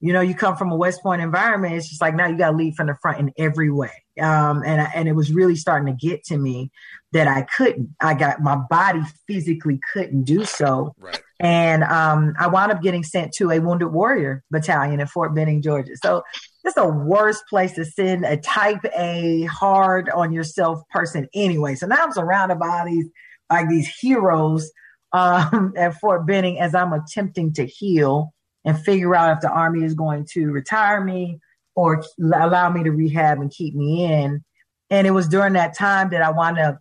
you 0.01 0.13
know, 0.13 0.21
you 0.21 0.35
come 0.35 0.57
from 0.57 0.71
a 0.71 0.77
West 0.77 1.03
Point 1.03 1.23
environment. 1.23 1.75
It's 1.75 1.89
just 1.89 2.01
like 2.01 2.15
now 2.15 2.27
you 2.27 2.37
got 2.37 2.51
to 2.51 2.57
lead 2.57 2.75
from 2.75 2.89
the 2.89 2.95
front 2.95 3.19
in 3.19 3.33
every 3.39 3.71
way. 3.71 3.93
Um, 4.21 4.63
and 4.65 4.89
and 4.95 5.09
it 5.09 5.15
was 5.15 5.33
really 5.33 5.57
starting 5.57 5.87
to 5.87 6.07
get 6.07 6.25
to 6.25 6.37
me 6.37 6.71
that 7.13 7.29
I 7.29 7.43
couldn't. 7.43 7.95
I 8.01 8.15
got 8.15 8.43
my 8.43 8.57
body 8.57 9.03
physically 9.27 9.81
couldn't 9.93 10.25
do 10.25 10.45
so. 10.45 10.95
Right. 10.99 11.21
And 11.41 11.85
um, 11.85 12.35
I 12.39 12.49
wound 12.49 12.73
up 12.73 12.83
getting 12.83 13.05
sent 13.05 13.33
to 13.35 13.51
a 13.51 13.61
Wounded 13.61 13.93
Warrior 13.93 14.43
Battalion 14.51 15.01
in 15.01 15.07
Fort 15.07 15.35
Benning, 15.35 15.63
Georgia. 15.63 15.93
So 16.03 16.25
it's 16.69 16.75
the 16.75 16.87
worst 16.87 17.45
place 17.49 17.73
to 17.73 17.85
send 17.85 18.25
a 18.25 18.37
type 18.37 18.85
A 18.97 19.45
hard 19.45 20.11
on 20.11 20.33
yourself 20.33 20.81
person 20.91 21.27
anyway. 21.35 21.75
So 21.75 21.87
now 21.87 21.97
I'm 22.05 22.13
surrounded 22.13 22.59
by 22.59 22.85
these 22.87 23.07
like 23.51 23.69
these 23.69 23.89
heroes 23.89 24.71
um, 25.13 25.73
at 25.77 25.95
Fort 25.95 26.27
Benning 26.27 26.61
as 26.61 26.75
I'm 26.75 26.93
attempting 26.93 27.55
to 27.55 27.65
heal 27.65 28.35
and 28.65 28.79
figure 28.79 29.15
out 29.15 29.37
if 29.37 29.41
the 29.41 29.51
army 29.51 29.85
is 29.85 29.95
going 29.95 30.27
to 30.33 30.51
retire 30.51 31.03
me 31.03 31.39
or 31.75 32.05
allow 32.23 32.69
me 32.69 32.83
to 32.85 32.91
rehab 32.91 33.41
and 33.41 33.51
keep 33.51 33.75
me 33.75 34.05
in. 34.05 34.45
And 34.91 35.07
it 35.07 35.13
was 35.13 35.29
during 35.29 35.55
that 35.55 35.77
time 35.77 36.11
that 36.11 36.23
I 36.23 36.31
wound 36.31 36.59
up 36.59 36.79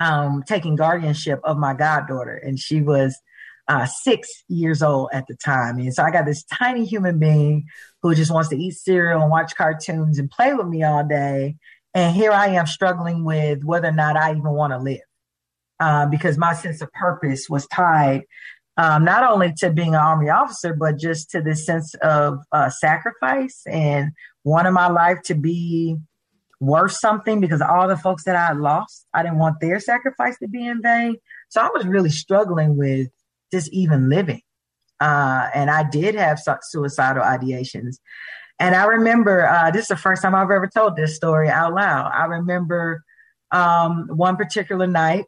um, 0.00 0.42
taking 0.46 0.76
guardianship 0.76 1.40
of 1.44 1.58
my 1.58 1.74
goddaughter, 1.74 2.36
and 2.36 2.58
she 2.58 2.80
was 2.80 3.18
uh, 3.68 3.86
six 3.86 4.28
years 4.48 4.82
old 4.82 5.10
at 5.12 5.26
the 5.28 5.36
time. 5.36 5.78
And 5.78 5.92
so 5.92 6.02
I 6.02 6.10
got 6.10 6.26
this 6.26 6.44
tiny 6.44 6.84
human 6.84 7.18
being 7.18 7.66
who 8.02 8.14
just 8.14 8.32
wants 8.32 8.48
to 8.50 8.56
eat 8.56 8.74
cereal 8.74 9.20
and 9.20 9.30
watch 9.30 9.54
cartoons 9.56 10.18
and 10.18 10.30
play 10.30 10.54
with 10.54 10.66
me 10.66 10.82
all 10.82 11.06
day. 11.06 11.56
And 11.94 12.14
here 12.14 12.32
I 12.32 12.48
am 12.48 12.66
struggling 12.66 13.24
with 13.24 13.64
whether 13.64 13.88
or 13.88 13.92
not 13.92 14.16
I 14.16 14.30
even 14.30 14.50
want 14.50 14.72
to 14.72 14.78
live 14.78 15.00
uh, 15.80 16.06
because 16.06 16.38
my 16.38 16.54
sense 16.54 16.80
of 16.80 16.92
purpose 16.92 17.48
was 17.48 17.66
tied 17.66 18.24
um, 18.78 19.04
not 19.04 19.24
only 19.24 19.52
to 19.58 19.70
being 19.70 19.88
an 19.88 20.00
army 20.00 20.30
officer, 20.30 20.72
but 20.72 20.98
just 20.98 21.30
to 21.30 21.42
this 21.42 21.66
sense 21.66 21.94
of 21.96 22.38
uh, 22.52 22.70
sacrifice 22.70 23.62
and 23.66 24.12
wanting 24.44 24.72
my 24.72 24.86
life 24.88 25.20
to 25.24 25.34
be 25.34 25.96
worth 26.60 26.92
something 26.92 27.40
because 27.40 27.60
all 27.60 27.88
the 27.88 27.96
folks 27.96 28.22
that 28.24 28.36
I 28.36 28.52
lost, 28.52 29.04
I 29.12 29.24
didn't 29.24 29.38
want 29.38 29.60
their 29.60 29.80
sacrifice 29.80 30.38
to 30.38 30.48
be 30.48 30.64
in 30.64 30.80
vain. 30.80 31.16
So 31.48 31.60
I 31.60 31.68
was 31.74 31.86
really 31.86 32.10
struggling 32.10 32.76
with 32.76 33.08
just 33.52 33.72
even 33.72 34.08
living. 34.08 34.42
Uh, 35.00 35.48
and 35.54 35.70
I 35.70 35.88
did 35.88 36.14
have 36.14 36.40
suicidal 36.62 37.22
ideations. 37.22 37.98
And 38.58 38.74
I 38.74 38.84
remember 38.84 39.46
uh, 39.46 39.70
this 39.70 39.82
is 39.82 39.88
the 39.88 39.96
first 39.96 40.22
time 40.22 40.34
I've 40.34 40.50
ever 40.50 40.68
told 40.68 40.96
this 40.96 41.14
story 41.14 41.48
out 41.48 41.74
loud. 41.74 42.10
I 42.12 42.24
remember 42.24 43.04
um, 43.52 44.08
one 44.08 44.36
particular 44.36 44.86
night 44.86 45.26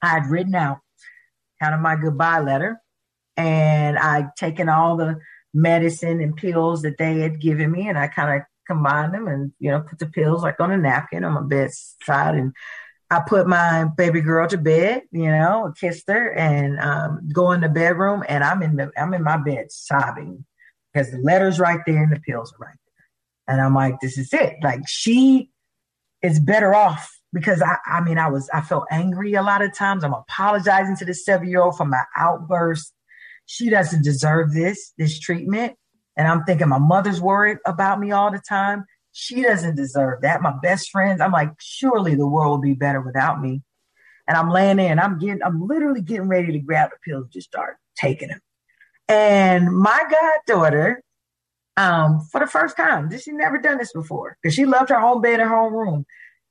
I 0.00 0.08
had 0.08 0.26
written 0.26 0.54
out 0.54 0.78
kind 1.60 1.74
of 1.74 1.80
my 1.80 1.96
goodbye 1.96 2.40
letter, 2.40 2.80
and 3.36 3.98
I'd 3.98 4.34
taken 4.36 4.68
all 4.68 4.96
the 4.96 5.18
medicine 5.54 6.20
and 6.20 6.36
pills 6.36 6.82
that 6.82 6.98
they 6.98 7.20
had 7.20 7.40
given 7.40 7.70
me, 7.70 7.88
and 7.88 7.98
I 7.98 8.08
kind 8.08 8.40
of 8.40 8.46
combined 8.66 9.12
them 9.12 9.26
and 9.26 9.52
you 9.58 9.70
know 9.70 9.80
put 9.80 9.98
the 9.98 10.06
pills 10.06 10.42
like 10.42 10.60
on 10.60 10.70
a 10.70 10.76
napkin 10.76 11.24
on 11.24 11.32
my 11.32 11.42
bedside 11.42 12.36
and 12.36 12.52
I 13.12 13.20
put 13.20 13.46
my 13.46 13.84
baby 13.96 14.22
girl 14.22 14.48
to 14.48 14.56
bed, 14.56 15.02
you 15.10 15.30
know, 15.30 15.70
kissed 15.78 16.08
her 16.08 16.32
and 16.32 16.80
um, 16.80 17.28
go 17.30 17.52
in 17.52 17.60
the 17.60 17.68
bedroom 17.68 18.24
and 18.26 18.42
I'm 18.42 18.62
in 18.62 18.76
the 18.76 18.90
I'm 18.96 19.12
in 19.12 19.22
my 19.22 19.36
bed 19.36 19.70
sobbing 19.70 20.46
because 20.92 21.10
the 21.10 21.18
letter's 21.18 21.60
right 21.60 21.80
there 21.86 22.02
and 22.02 22.10
the 22.10 22.20
pills 22.20 22.54
are 22.54 22.66
right 22.66 22.78
there. 22.86 23.54
And 23.54 23.60
I'm 23.60 23.74
like, 23.74 24.00
this 24.00 24.16
is 24.16 24.32
it. 24.32 24.56
Like 24.62 24.88
she 24.88 25.50
is 26.22 26.40
better 26.40 26.74
off 26.74 27.14
because 27.34 27.60
I 27.60 27.76
I 27.86 28.00
mean 28.00 28.16
I 28.16 28.30
was 28.30 28.48
I 28.54 28.62
felt 28.62 28.86
angry 28.90 29.34
a 29.34 29.42
lot 29.42 29.60
of 29.60 29.76
times. 29.76 30.04
I'm 30.04 30.14
apologizing 30.14 30.96
to 30.96 31.04
the 31.04 31.14
seven 31.14 31.50
year 31.50 31.60
old 31.60 31.76
for 31.76 31.84
my 31.84 32.04
outburst. 32.16 32.94
She 33.44 33.68
doesn't 33.68 34.04
deserve 34.04 34.54
this, 34.54 34.94
this 34.96 35.20
treatment. 35.20 35.74
And 36.16 36.26
I'm 36.26 36.44
thinking 36.44 36.68
my 36.68 36.78
mother's 36.78 37.20
worried 37.20 37.58
about 37.66 38.00
me 38.00 38.10
all 38.10 38.30
the 38.30 38.40
time. 38.48 38.86
She 39.12 39.42
doesn't 39.42 39.76
deserve 39.76 40.22
that. 40.22 40.42
My 40.42 40.54
best 40.62 40.90
friends, 40.90 41.20
I'm 41.20 41.32
like, 41.32 41.50
surely 41.60 42.14
the 42.14 42.26
world 42.26 42.50
will 42.50 42.68
be 42.68 42.74
better 42.74 43.00
without 43.00 43.40
me. 43.40 43.62
And 44.26 44.36
I'm 44.36 44.50
laying 44.50 44.78
there 44.78 44.90
and 44.90 45.00
I'm 45.00 45.18
getting, 45.18 45.42
I'm 45.42 45.66
literally 45.66 46.00
getting 46.00 46.28
ready 46.28 46.52
to 46.52 46.58
grab 46.58 46.90
the 46.90 47.10
pills, 47.10 47.28
just 47.30 47.48
start 47.48 47.76
taking 47.96 48.28
them. 48.28 48.40
And 49.08 49.76
my 49.76 50.00
goddaughter, 50.46 51.02
um, 51.76 52.20
for 52.30 52.40
the 52.40 52.46
first 52.46 52.76
time, 52.76 53.10
she 53.18 53.32
never 53.32 53.58
done 53.58 53.78
this 53.78 53.92
before 53.92 54.36
because 54.42 54.54
she 54.54 54.64
loved 54.64 54.90
her 54.90 55.00
home 55.00 55.20
bed, 55.20 55.40
and 55.40 55.42
her 55.42 55.56
home 55.56 55.74
room. 55.74 56.06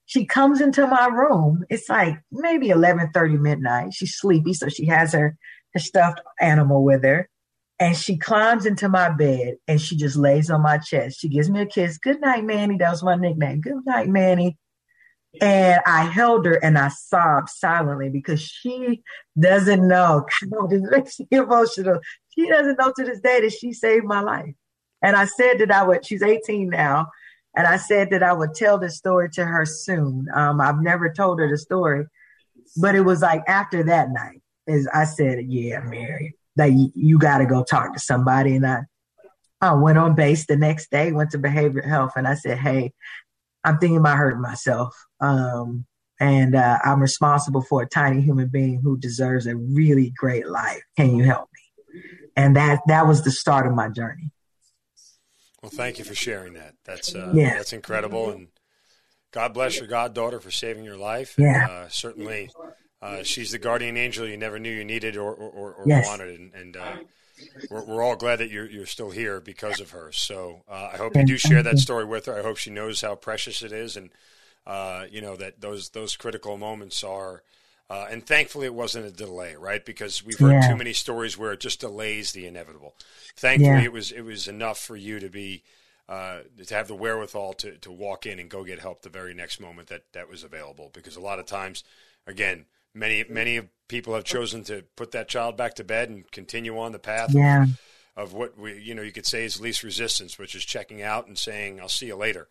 She 0.06 0.26
comes 0.26 0.60
into 0.60 0.86
my 0.88 1.06
room. 1.08 1.64
It's 1.70 1.88
like 1.88 2.20
maybe 2.32 2.68
11:30 2.70 3.40
midnight. 3.40 3.94
She's 3.94 4.16
sleepy, 4.16 4.54
so 4.54 4.68
she 4.68 4.86
has 4.88 5.14
her, 5.14 5.38
her 5.74 5.80
stuffed 5.80 6.22
animal 6.40 6.84
with 6.84 7.04
her. 7.04 7.30
And 7.82 7.98
she 7.98 8.16
climbs 8.16 8.68
into 8.68 8.88
my 8.90 9.10
bed 9.10 9.56
and 9.68 9.82
she 9.82 9.98
just 9.98 10.16
lays 10.16 10.52
on 10.52 10.62
my 10.62 10.78
chest. 10.78 11.20
She 11.20 11.28
gives 11.28 11.50
me 11.50 11.62
a 11.62 11.66
kiss. 11.66 11.98
Good 11.98 12.22
night, 12.22 12.46
Manny. 12.46 12.78
That 12.78 12.92
was 12.92 13.02
my 13.02 13.16
nickname. 13.16 13.60
Good 13.60 13.84
night, 13.88 14.08
Manny. 14.08 14.60
And 15.42 15.82
I 15.88 16.04
held 16.04 16.46
her 16.46 16.64
and 16.64 16.78
I 16.78 16.90
sobbed 16.90 17.50
silently 17.50 18.10
because 18.10 18.40
she 18.40 19.02
doesn't 19.40 19.88
know. 19.88 20.28
this 20.70 20.84
makes 20.92 21.20
me 21.22 21.26
emotional. 21.32 22.00
She 22.38 22.48
doesn't 22.48 22.78
know 22.78 22.94
to 22.96 23.04
this 23.04 23.20
day 23.20 23.42
that 23.42 23.52
she 23.52 23.74
saved 23.74 24.06
my 24.06 24.22
life. 24.22 24.54
And 25.02 25.16
I 25.16 25.26
said 25.26 25.58
that 25.58 25.72
I 25.72 25.82
would, 25.82 26.06
she's 26.06 26.22
18 26.22 26.70
now. 26.70 27.08
And 27.58 27.66
I 27.66 27.78
said 27.78 28.12
that 28.12 28.22
I 28.22 28.32
would 28.32 28.54
tell 28.54 28.78
this 28.78 28.96
story 28.96 29.32
to 29.32 29.44
her 29.44 29.66
soon. 29.66 30.28
Um, 30.36 30.62
I've 30.62 30.84
never 30.84 31.12
told 31.12 31.40
her 31.40 31.50
the 31.50 31.58
story, 31.58 32.06
but 32.78 32.94
it 32.94 33.02
was 33.02 33.24
like 33.24 33.42
after 33.48 33.82
that 33.86 34.12
night, 34.12 34.44
is 34.68 34.88
I 34.94 35.06
said, 35.06 35.46
yeah, 35.48 35.80
Mary, 35.80 36.36
that 36.56 36.72
you, 36.72 36.92
you 36.96 37.20
got 37.20 37.40
to 37.40 37.46
go 37.46 37.64
talk 37.64 37.94
to 37.94 38.00
somebody. 38.00 38.56
And 38.56 38.66
I, 38.66 38.82
I 39.62 39.74
went 39.74 39.98
on 39.98 40.16
base 40.16 40.46
the 40.46 40.58
next 40.58 40.92
day, 40.92 41.12
went 41.12 41.32
to 41.32 41.38
behavioral 41.38 41.88
health, 41.88 42.14
and 42.16 42.28
I 42.28 42.36
said, 42.36 42.58
Hey, 42.58 42.94
I'm 43.64 43.78
thinking 43.78 43.98
about 43.98 44.18
hurting 44.18 44.42
myself. 44.42 44.96
Um, 45.20 45.86
and 46.20 46.56
uh, 46.56 46.78
I'm 46.84 47.02
responsible 47.02 47.62
for 47.64 47.82
a 47.82 47.88
tiny 47.88 48.22
human 48.22 48.48
being 48.48 48.80
who 48.82 48.98
deserves 48.98 49.48
a 49.48 49.56
really 49.56 50.14
great 50.16 50.48
life. 50.48 50.84
Can 50.96 51.16
you 51.16 51.24
help 51.24 51.50
me? 51.54 52.02
And 52.36 52.56
that 52.56 52.80
that 52.88 53.08
was 53.08 53.24
the 53.24 53.32
start 53.32 53.68
of 53.68 53.74
my 53.74 53.90
journey. 53.90 54.32
Well, 55.62 55.72
thank 55.72 56.00
you 56.00 56.06
for 56.06 56.16
sharing 56.16 56.54
that. 56.54 56.76
That's 56.86 57.14
uh, 57.14 57.32
yeah. 57.34 57.56
that's 57.56 57.74
incredible, 57.74 58.32
and 58.32 58.48
God 59.32 59.54
bless 59.54 59.80
your 59.80 59.88
goddaughter 59.88 60.40
for 60.40 60.52
saving 60.52 60.84
your 60.84 60.98
life. 60.98 61.36
Yeah, 61.38 61.68
uh, 61.70 61.88
certainly 61.90 62.52
uh, 63.02 63.24
she's 63.24 63.52
the 63.52 63.60
guardian 63.60 63.98
angel 63.98 64.28
you 64.28 64.38
never 64.38 64.60
knew 64.60 64.72
you 64.72 64.84
needed 64.84 65.18
or, 65.18 65.34
or, 65.34 65.74
or 65.74 65.84
yes. 65.88 66.06
wanted, 66.06 66.40
and, 66.40 66.54
and 66.54 66.78
uh, 66.78 66.96
we're, 67.70 67.84
we're, 67.86 68.04
all 68.04 68.16
glad 68.16 68.38
that 68.38 68.52
you're, 68.52 68.70
you're 68.70 68.86
still 68.86 69.10
here 69.10 69.40
because 69.42 69.80
of 69.80 69.92
her. 69.92 70.12
So 70.12 70.64
uh, 70.70 70.92
I 70.94 70.98
hope 70.98 71.16
you 71.16 71.26
do 71.26 71.38
share 71.38 71.64
that 71.64 71.80
story 71.80 72.06
with 72.06 72.28
her. 72.28 72.38
I 72.38 72.44
hope 72.44 72.58
she 72.58 72.70
knows 72.70 73.02
how 73.02 73.16
precious 73.16 73.64
it 73.64 73.72
is, 73.72 73.98
and 73.98 74.12
uh, 74.68 75.06
you 75.10 75.22
know 75.22 75.36
that 75.36 75.62
those 75.62 75.90
those 75.90 76.16
critical 76.16 76.58
moments 76.58 77.04
are. 77.04 77.44
Uh, 77.90 78.08
and 78.10 78.26
thankfully, 78.26 78.66
it 78.66 78.74
wasn't 78.74 79.06
a 79.06 79.12
delay, 79.12 79.54
right? 79.56 79.84
Because 79.84 80.24
we've 80.24 80.40
heard 80.40 80.54
yeah. 80.54 80.70
too 80.70 80.78
many 80.78 80.94
stories 80.94 81.38
where 81.38 81.52
it 81.52 81.60
just 81.60 81.82
delays 81.82 82.32
the 82.32 82.46
inevitable. 82.46 82.96
Thankfully, 83.36 83.80
yeah. 83.80 83.84
it 83.84 83.92
was 83.92 84.12
it 84.12 84.22
was 84.22 84.48
enough 84.48 84.80
for 84.80 84.96
you 84.96 85.20
to 85.20 85.28
be 85.28 85.64
uh, 86.08 86.40
to 86.66 86.74
have 86.74 86.88
the 86.88 86.96
wherewithal 86.96 87.54
to, 87.54 87.78
to 87.78 87.92
walk 87.92 88.26
in 88.26 88.40
and 88.40 88.50
go 88.50 88.64
get 88.64 88.80
help 88.80 89.02
the 89.02 89.10
very 89.10 89.34
next 89.34 89.60
moment 89.60 89.90
that 89.90 90.04
that 90.14 90.30
was 90.30 90.44
available. 90.44 90.90
Because 90.94 91.16
a 91.18 91.22
lot 91.22 91.40
of 91.40 91.46
times, 91.46 91.84
again, 92.28 92.66
many 92.94 93.24
many 93.30 93.62
people 93.88 94.14
have 94.14 94.24
chosen 94.24 94.64
to 94.64 94.84
put 94.96 95.12
that 95.12 95.28
child 95.28 95.58
back 95.58 95.76
to 95.76 95.84
bed 95.84 96.10
and 96.10 96.30
continue 96.32 96.80
on 96.80 96.94
the 96.94 97.00
path 97.00 97.34
yeah. 97.34 97.66
of, 98.16 98.34
what 98.34 98.58
we 98.58 98.80
you 98.80 98.96
know 98.96 99.02
you 99.02 99.12
could 99.12 99.26
say 99.26 99.46
is 99.46 99.60
least 99.60 99.84
resistance, 99.84 100.40
which 100.40 100.56
is 100.56 100.64
checking 100.64 101.02
out 101.02 101.28
and 101.28 101.38
saying 101.38 101.80
I'll 101.80 101.90
see 101.90 102.08
you 102.08 102.16
later. 102.16 102.48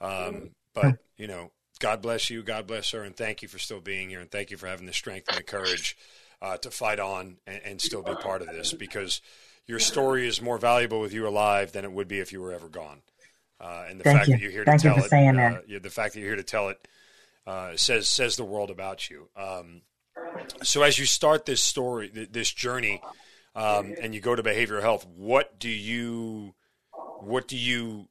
Um, 0.00 0.50
but 0.74 0.98
you 1.16 1.26
know, 1.26 1.50
God 1.80 2.02
bless 2.02 2.30
you, 2.30 2.42
God 2.42 2.66
bless 2.66 2.90
her, 2.92 3.02
and 3.02 3.16
thank 3.16 3.42
you 3.42 3.48
for 3.48 3.58
still 3.58 3.80
being 3.80 4.08
here, 4.08 4.20
and 4.20 4.30
thank 4.30 4.50
you 4.50 4.56
for 4.56 4.66
having 4.66 4.86
the 4.86 4.92
strength 4.92 5.28
and 5.28 5.38
the 5.38 5.42
courage 5.42 5.96
uh, 6.40 6.56
to 6.58 6.70
fight 6.70 7.00
on 7.00 7.36
and, 7.46 7.60
and 7.64 7.80
still 7.80 8.02
be 8.02 8.14
part 8.14 8.42
of 8.42 8.48
this 8.48 8.72
because 8.72 9.20
your 9.66 9.78
story 9.78 10.26
is 10.26 10.42
more 10.42 10.58
valuable 10.58 11.00
with 11.00 11.12
you 11.12 11.26
alive 11.26 11.72
than 11.72 11.84
it 11.84 11.92
would 11.92 12.08
be 12.08 12.20
if 12.20 12.32
you 12.32 12.40
were 12.40 12.52
ever 12.52 12.68
gone. 12.68 13.00
Uh, 13.60 13.84
and 13.88 13.98
the 13.98 14.04
Thank 14.04 14.18
fact 14.18 14.28
you. 14.28 14.34
that 14.34 14.42
you're 14.42 14.50
here 14.50 14.64
Thank 14.64 14.82
to 14.82 14.88
you 14.88 14.94
tell 14.94 15.02
for 15.04 15.16
it, 15.16 15.28
uh, 15.28 15.60
that. 15.66 15.82
the 15.82 15.90
fact 15.90 16.14
that 16.14 16.20
you're 16.20 16.28
here 16.28 16.36
to 16.36 16.42
tell 16.42 16.68
it 16.68 16.86
uh, 17.46 17.76
says 17.76 18.08
says 18.08 18.36
the 18.36 18.44
world 18.44 18.70
about 18.70 19.10
you. 19.10 19.28
Um, 19.36 19.82
so 20.62 20.82
as 20.82 20.98
you 20.98 21.06
start 21.06 21.46
this 21.46 21.62
story, 21.62 22.08
th- 22.08 22.30
this 22.32 22.52
journey, 22.52 23.02
um, 23.54 23.94
and 24.00 24.14
you 24.14 24.20
go 24.20 24.34
to 24.34 24.42
behavioral 24.42 24.80
health, 24.80 25.06
what 25.16 25.58
do 25.58 25.68
you 25.68 26.54
what 27.20 27.48
do 27.48 27.56
you 27.56 28.08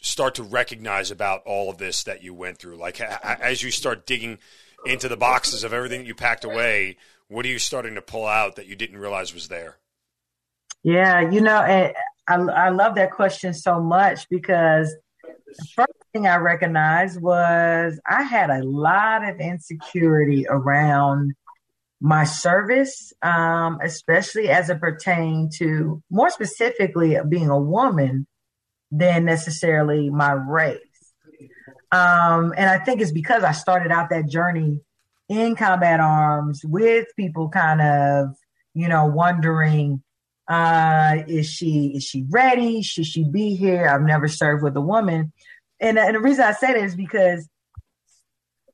start 0.00 0.36
to 0.36 0.42
recognize 0.42 1.10
about 1.10 1.42
all 1.44 1.70
of 1.70 1.78
this 1.78 2.04
that 2.04 2.22
you 2.22 2.32
went 2.32 2.58
through? 2.58 2.76
Like 2.76 3.00
a- 3.00 3.20
a- 3.22 3.44
as 3.44 3.62
you 3.62 3.70
start 3.70 4.06
digging 4.06 4.38
into 4.86 5.08
the 5.08 5.16
boxes 5.16 5.62
of 5.62 5.72
everything 5.72 6.06
you 6.06 6.14
packed 6.14 6.44
away, 6.44 6.96
what 7.28 7.44
are 7.44 7.50
you 7.50 7.58
starting 7.58 7.94
to 7.94 8.02
pull 8.02 8.26
out 8.26 8.56
that 8.56 8.66
you 8.66 8.76
didn't 8.76 8.98
realize 8.98 9.34
was 9.34 9.48
there? 9.48 9.76
Yeah, 10.82 11.30
you 11.30 11.42
know, 11.42 11.56
I, 11.56 11.94
I 12.26 12.70
love 12.70 12.94
that 12.94 13.10
question 13.10 13.52
so 13.52 13.80
much 13.80 14.26
because 14.30 14.94
the 15.46 15.66
first 15.74 15.92
thing 16.12 16.26
I 16.26 16.36
recognized 16.36 17.20
was 17.20 18.00
I 18.08 18.22
had 18.22 18.50
a 18.50 18.62
lot 18.62 19.28
of 19.28 19.40
insecurity 19.40 20.46
around 20.48 21.34
my 22.00 22.24
service, 22.24 23.12
um, 23.22 23.78
especially 23.82 24.48
as 24.48 24.70
it 24.70 24.80
pertained 24.80 25.52
to 25.58 26.02
more 26.10 26.30
specifically 26.30 27.16
being 27.28 27.50
a 27.50 27.58
woman 27.58 28.26
than 28.90 29.24
necessarily 29.24 30.10
my 30.10 30.32
race. 30.32 30.80
Um, 31.92 32.54
and 32.56 32.70
I 32.70 32.78
think 32.78 33.00
it's 33.00 33.12
because 33.12 33.44
I 33.44 33.52
started 33.52 33.92
out 33.92 34.10
that 34.10 34.28
journey 34.28 34.80
in 35.28 35.56
combat 35.56 36.00
arms 36.00 36.62
with 36.64 37.06
people 37.16 37.48
kind 37.48 37.80
of, 37.80 38.36
you 38.74 38.88
know, 38.88 39.06
wondering, 39.06 40.02
uh, 40.50 41.22
is 41.28 41.48
she 41.48 41.92
is 41.94 42.04
she 42.04 42.26
ready? 42.28 42.82
Should 42.82 43.06
she 43.06 43.24
be 43.24 43.54
here? 43.54 43.88
I've 43.88 44.02
never 44.02 44.26
served 44.26 44.64
with 44.64 44.76
a 44.76 44.80
woman. 44.80 45.32
And, 45.78 45.98
and 45.98 46.16
the 46.16 46.20
reason 46.20 46.44
I 46.44 46.52
say 46.52 46.74
that 46.74 46.76
is 46.76 46.94
because 46.94 47.48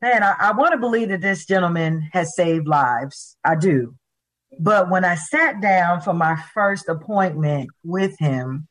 man, 0.00 0.22
I, 0.22 0.34
I 0.38 0.52
want 0.52 0.72
to 0.72 0.78
believe 0.78 1.10
that 1.10 1.20
this 1.20 1.46
gentleman 1.46 2.08
has 2.12 2.34
saved 2.34 2.66
lives. 2.66 3.36
I 3.44 3.56
do. 3.56 3.94
But 4.58 4.90
when 4.90 5.04
I 5.04 5.16
sat 5.16 5.60
down 5.60 6.00
for 6.00 6.14
my 6.14 6.42
first 6.54 6.88
appointment 6.88 7.70
with 7.84 8.18
him, 8.18 8.68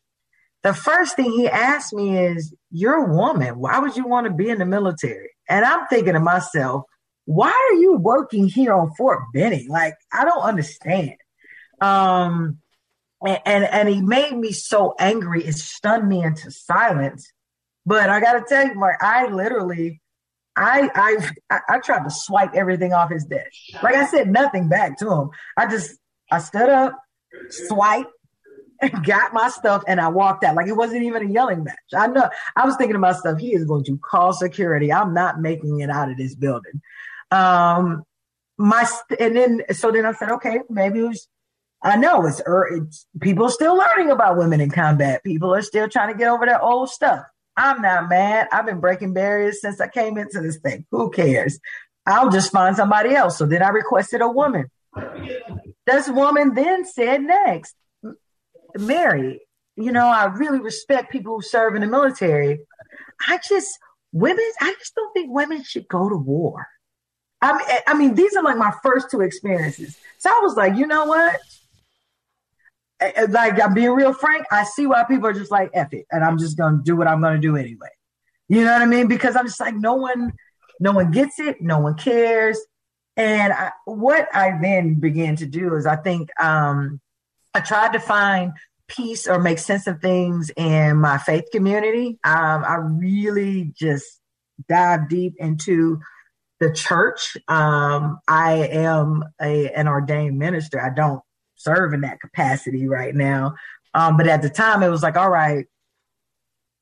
the 0.63 0.73
first 0.73 1.15
thing 1.15 1.31
he 1.31 1.47
asked 1.47 1.93
me 1.93 2.17
is, 2.17 2.55
You're 2.71 3.05
a 3.05 3.13
woman. 3.13 3.59
Why 3.59 3.77
would 3.77 3.95
you 3.95 4.07
want 4.07 4.25
to 4.25 4.33
be 4.33 4.49
in 4.49 4.57
the 4.57 4.65
military? 4.65 5.29
And 5.47 5.63
I'm 5.63 5.85
thinking 5.87 6.13
to 6.13 6.19
myself, 6.19 6.85
Why 7.25 7.51
are 7.51 7.75
you 7.75 7.97
working 7.97 8.47
here 8.47 8.73
on 8.73 8.95
Fort 8.95 9.19
Benning? 9.31 9.69
Like, 9.69 9.93
I 10.11 10.25
don't 10.25 10.41
understand. 10.41 11.17
Um, 11.81 12.57
and, 13.27 13.41
and, 13.45 13.63
and 13.65 13.89
he 13.89 14.01
made 14.01 14.35
me 14.37 14.51
so 14.51 14.95
angry, 14.99 15.43
it 15.43 15.55
stunned 15.55 16.07
me 16.07 16.23
into 16.23 16.51
silence. 16.51 17.31
But 17.85 18.09
I 18.09 18.19
got 18.19 18.33
to 18.33 18.45
tell 18.47 18.67
you, 18.67 18.75
Mark, 18.75 18.97
I 19.01 19.27
literally 19.27 20.01
I, 20.55 20.89
I 21.49 21.59
I 21.67 21.79
tried 21.79 22.05
to 22.05 22.09
swipe 22.09 22.53
everything 22.55 22.93
off 22.93 23.11
his 23.11 23.25
desk. 23.25 23.51
Like 23.83 23.95
I 23.95 24.05
said, 24.05 24.29
nothing 24.29 24.69
back 24.69 24.97
to 24.99 25.11
him. 25.11 25.29
I 25.57 25.67
just 25.67 25.97
I 26.31 26.39
stood 26.39 26.69
up, 26.69 26.97
swiped, 27.49 28.11
got 29.03 29.33
my 29.33 29.49
stuff, 29.49 29.83
and 29.87 29.99
I 29.99 30.07
walked 30.07 30.43
out. 30.43 30.55
Like 30.55 30.67
it 30.67 30.75
wasn't 30.77 31.03
even 31.03 31.27
a 31.27 31.31
yelling 31.31 31.63
match. 31.63 31.75
I 31.93 32.07
know. 32.07 32.29
I 32.55 32.65
was 32.65 32.77
thinking 32.77 32.93
to 32.93 32.99
myself, 32.99 33.37
he 33.37 33.53
is 33.53 33.65
going 33.65 33.83
to 33.85 33.97
call 33.97 34.31
security. 34.31 34.93
I'm 34.93 35.13
not 35.13 35.41
making 35.41 35.81
it 35.81 35.89
out 35.89 36.09
of 36.09 36.17
this 36.17 36.35
building. 36.35 36.81
Um, 37.31 38.03
my 38.57 38.89
and 39.19 39.35
then 39.35 39.61
so 39.73 39.91
then 39.91 40.05
I 40.05 40.13
said, 40.13 40.31
okay, 40.31 40.59
maybe 40.69 40.99
it 40.99 41.07
was. 41.07 41.27
I 41.85 41.97
know 41.97 42.25
it's, 42.25 42.41
er, 42.47 42.67
it's 42.71 43.05
people 43.21 43.45
are 43.45 43.51
still 43.51 43.77
learning 43.77 44.09
about 44.09 44.37
women 44.37 44.59
in 44.59 44.71
combat. 44.71 45.23
People 45.23 45.53
are 45.53 45.61
still 45.61 45.87
trying 45.87 46.11
to 46.11 46.17
get 46.17 46.27
over 46.27 46.45
that 46.47 46.61
old 46.61 46.89
stuff. 46.89 47.23
I'm 47.55 47.81
not 47.81 48.09
mad. 48.09 48.47
I've 48.51 48.65
been 48.65 48.79
breaking 48.79 49.13
barriers 49.13 49.61
since 49.61 49.79
I 49.79 49.87
came 49.87 50.17
into 50.17 50.41
this 50.41 50.57
thing. 50.57 50.87
Who 50.89 51.11
cares? 51.11 51.59
I'll 52.07 52.31
just 52.31 52.51
find 52.51 52.75
somebody 52.75 53.15
else. 53.15 53.37
So 53.37 53.45
then 53.45 53.61
I 53.61 53.69
requested 53.69 54.21
a 54.21 54.27
woman. 54.27 54.71
This 55.85 56.09
woman 56.09 56.55
then 56.55 56.85
said 56.85 57.21
next, 57.21 57.75
Mary, 58.77 59.41
you 59.75 59.91
know, 59.91 60.07
I 60.07 60.25
really 60.25 60.59
respect 60.59 61.11
people 61.11 61.35
who 61.35 61.41
serve 61.43 61.75
in 61.75 61.81
the 61.81 61.87
military. 61.87 62.61
I 63.27 63.39
just, 63.47 63.77
women, 64.11 64.43
I 64.59 64.73
just 64.79 64.95
don't 64.95 65.13
think 65.13 65.31
women 65.31 65.63
should 65.63 65.87
go 65.87 66.09
to 66.09 66.15
war. 66.15 66.67
I 67.41 67.53
mean, 67.53 67.79
I 67.87 67.93
mean, 67.93 68.15
these 68.15 68.35
are 68.35 68.43
like 68.43 68.57
my 68.57 68.73
first 68.81 69.11
two 69.11 69.21
experiences. 69.21 69.97
So 70.17 70.31
I 70.31 70.39
was 70.41 70.55
like, 70.55 70.75
you 70.75 70.87
know 70.87 71.05
what? 71.05 71.39
Like 73.29 73.61
I'm 73.61 73.73
being 73.73 73.91
real 73.91 74.13
frank, 74.13 74.45
I 74.51 74.63
see 74.63 74.87
why 74.87 75.03
people 75.03 75.27
are 75.27 75.33
just 75.33 75.51
like 75.51 75.69
F 75.73 75.93
it, 75.93 76.05
and 76.11 76.23
I'm 76.23 76.37
just 76.37 76.57
gonna 76.57 76.81
do 76.83 76.95
what 76.95 77.07
I'm 77.07 77.21
gonna 77.21 77.39
do 77.39 77.55
anyway. 77.55 77.89
You 78.47 78.63
know 78.63 78.73
what 78.73 78.81
I 78.81 78.85
mean? 78.85 79.07
Because 79.07 79.35
I'm 79.35 79.47
just 79.47 79.59
like 79.59 79.75
no 79.75 79.95
one, 79.95 80.31
no 80.79 80.91
one 80.91 81.11
gets 81.11 81.39
it, 81.39 81.61
no 81.61 81.79
one 81.79 81.95
cares. 81.95 82.59
And 83.17 83.53
I, 83.53 83.71
what 83.85 84.27
I 84.33 84.57
then 84.61 84.95
began 84.95 85.35
to 85.37 85.45
do 85.45 85.75
is 85.75 85.85
I 85.85 85.95
think 85.95 86.29
um, 86.41 86.99
I 87.53 87.61
tried 87.61 87.93
to 87.93 87.99
find 87.99 88.51
peace 88.87 89.27
or 89.27 89.39
make 89.39 89.59
sense 89.59 89.87
of 89.87 89.99
things 90.01 90.51
in 90.57 90.97
my 90.97 91.17
faith 91.17 91.45
community. 91.51 92.19
Um, 92.23 92.63
I 92.65 92.75
really 92.75 93.71
just 93.77 94.05
dive 94.67 95.09
deep 95.09 95.35
into 95.37 95.99
the 96.59 96.71
church. 96.71 97.37
Um, 97.47 98.19
I 98.27 98.67
am 98.71 99.23
a, 99.41 99.71
an 99.71 99.87
ordained 99.87 100.37
minister. 100.37 100.81
I 100.81 100.93
don't 100.93 101.21
serve 101.65 101.93
in 101.93 102.01
that 102.01 102.21
capacity 102.21 102.87
right 102.87 103.15
now. 103.15 103.55
Um, 103.93 104.17
but 104.17 104.27
at 104.27 104.41
the 104.41 104.49
time, 104.49 104.83
it 104.83 104.89
was 104.89 105.03
like, 105.03 105.17
all 105.17 105.29
right, 105.29 105.65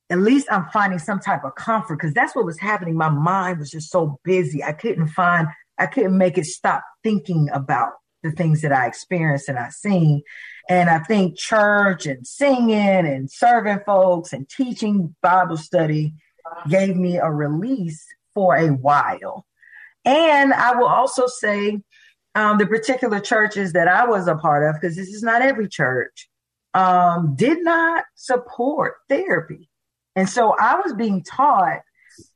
at 0.09 0.19
least 0.19 0.47
I'm 0.51 0.67
finding 0.73 0.99
some 0.99 1.19
type 1.19 1.43
of 1.43 1.55
comfort 1.55 1.95
because 1.95 2.13
that's 2.13 2.35
what 2.35 2.45
was 2.45 2.59
happening. 2.59 2.95
My 2.95 3.09
mind 3.09 3.59
was 3.59 3.71
just 3.71 3.89
so 3.89 4.19
busy. 4.23 4.63
I 4.63 4.73
couldn't 4.73 5.07
find, 5.07 5.47
I 5.77 5.85
couldn't 5.85 6.17
make 6.17 6.37
it 6.37 6.45
stop 6.45 6.83
thinking 7.03 7.49
about 7.51 7.93
the 8.21 8.31
things 8.31 8.61
that 8.61 8.71
I 8.71 8.87
experienced 8.87 9.49
and 9.49 9.57
I 9.59 9.69
seen. 9.69 10.21
And 10.69 10.89
I 10.89 10.99
think 10.99 11.37
church 11.37 12.05
and 12.05 12.25
singing 12.25 12.77
and 13.05 13.29
serving 13.29 13.79
folks 13.85 14.33
and 14.33 14.47
teaching 14.47 15.15
Bible 15.21 15.57
study 15.57 16.13
gave 16.69 16.95
me 16.95 17.17
a 17.17 17.29
release 17.29 18.05
for 18.33 18.55
a 18.55 18.69
while. 18.69 19.45
And 20.05 20.53
I 20.53 20.75
will 20.75 20.87
also 20.87 21.27
say, 21.27 21.81
um, 22.35 22.57
the 22.57 22.65
particular 22.65 23.19
churches 23.19 23.73
that 23.73 23.87
I 23.87 24.05
was 24.05 24.27
a 24.27 24.35
part 24.35 24.67
of, 24.67 24.79
because 24.79 24.95
this 24.95 25.09
is 25.09 25.23
not 25.23 25.41
every 25.41 25.67
church, 25.67 26.29
um, 26.73 27.35
did 27.35 27.63
not 27.63 28.05
support 28.15 28.95
therapy. 29.09 29.69
And 30.15 30.29
so 30.29 30.55
I 30.59 30.75
was 30.75 30.93
being 30.93 31.23
taught 31.23 31.81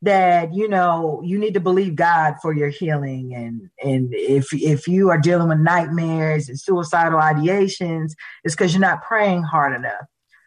that, 0.01 0.53
you 0.53 0.67
know, 0.67 1.21
you 1.23 1.37
need 1.37 1.53
to 1.53 1.59
believe 1.59 1.95
God 1.95 2.35
for 2.41 2.53
your 2.53 2.69
healing. 2.69 3.33
And, 3.35 3.69
and 3.83 4.13
if, 4.13 4.47
if 4.51 4.87
you 4.87 5.09
are 5.09 5.19
dealing 5.19 5.49
with 5.49 5.59
nightmares 5.59 6.49
and 6.49 6.59
suicidal 6.59 7.19
ideations, 7.19 8.13
it's 8.43 8.55
because 8.55 8.73
you're 8.73 8.81
not 8.81 9.03
praying 9.03 9.43
hard 9.43 9.75
enough. 9.75 10.05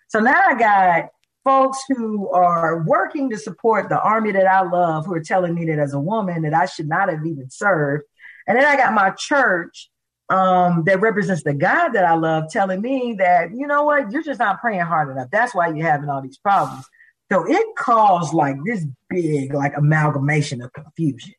So 0.08 0.18
now 0.18 0.40
I 0.46 0.58
got 0.58 1.10
folks 1.44 1.78
who 1.88 2.28
are 2.30 2.82
working 2.82 3.30
to 3.30 3.38
support 3.38 3.88
the 3.88 4.00
army 4.02 4.32
that 4.32 4.46
I 4.46 4.62
love 4.62 5.06
who 5.06 5.14
are 5.14 5.22
telling 5.22 5.54
me 5.54 5.64
that 5.66 5.78
as 5.78 5.94
a 5.94 6.00
woman 6.00 6.42
that 6.42 6.54
I 6.54 6.66
should 6.66 6.88
not 6.88 7.08
have 7.08 7.24
even 7.24 7.48
served. 7.50 8.04
And 8.50 8.58
then 8.58 8.66
I 8.66 8.76
got 8.76 8.94
my 8.94 9.10
church 9.10 9.88
um, 10.28 10.82
that 10.86 11.00
represents 11.00 11.44
the 11.44 11.54
God 11.54 11.90
that 11.90 12.04
I 12.04 12.14
love 12.14 12.50
telling 12.50 12.80
me 12.80 13.14
that, 13.20 13.52
you 13.54 13.64
know 13.64 13.84
what, 13.84 14.10
you're 14.10 14.24
just 14.24 14.40
not 14.40 14.60
praying 14.60 14.80
hard 14.80 15.08
enough. 15.08 15.28
That's 15.30 15.54
why 15.54 15.68
you're 15.68 15.86
having 15.86 16.08
all 16.08 16.20
these 16.20 16.38
problems. 16.38 16.84
So 17.30 17.44
it 17.48 17.64
caused 17.78 18.34
like 18.34 18.56
this 18.64 18.84
big 19.08 19.54
like 19.54 19.76
amalgamation 19.76 20.62
of 20.62 20.72
confusion. 20.72 21.34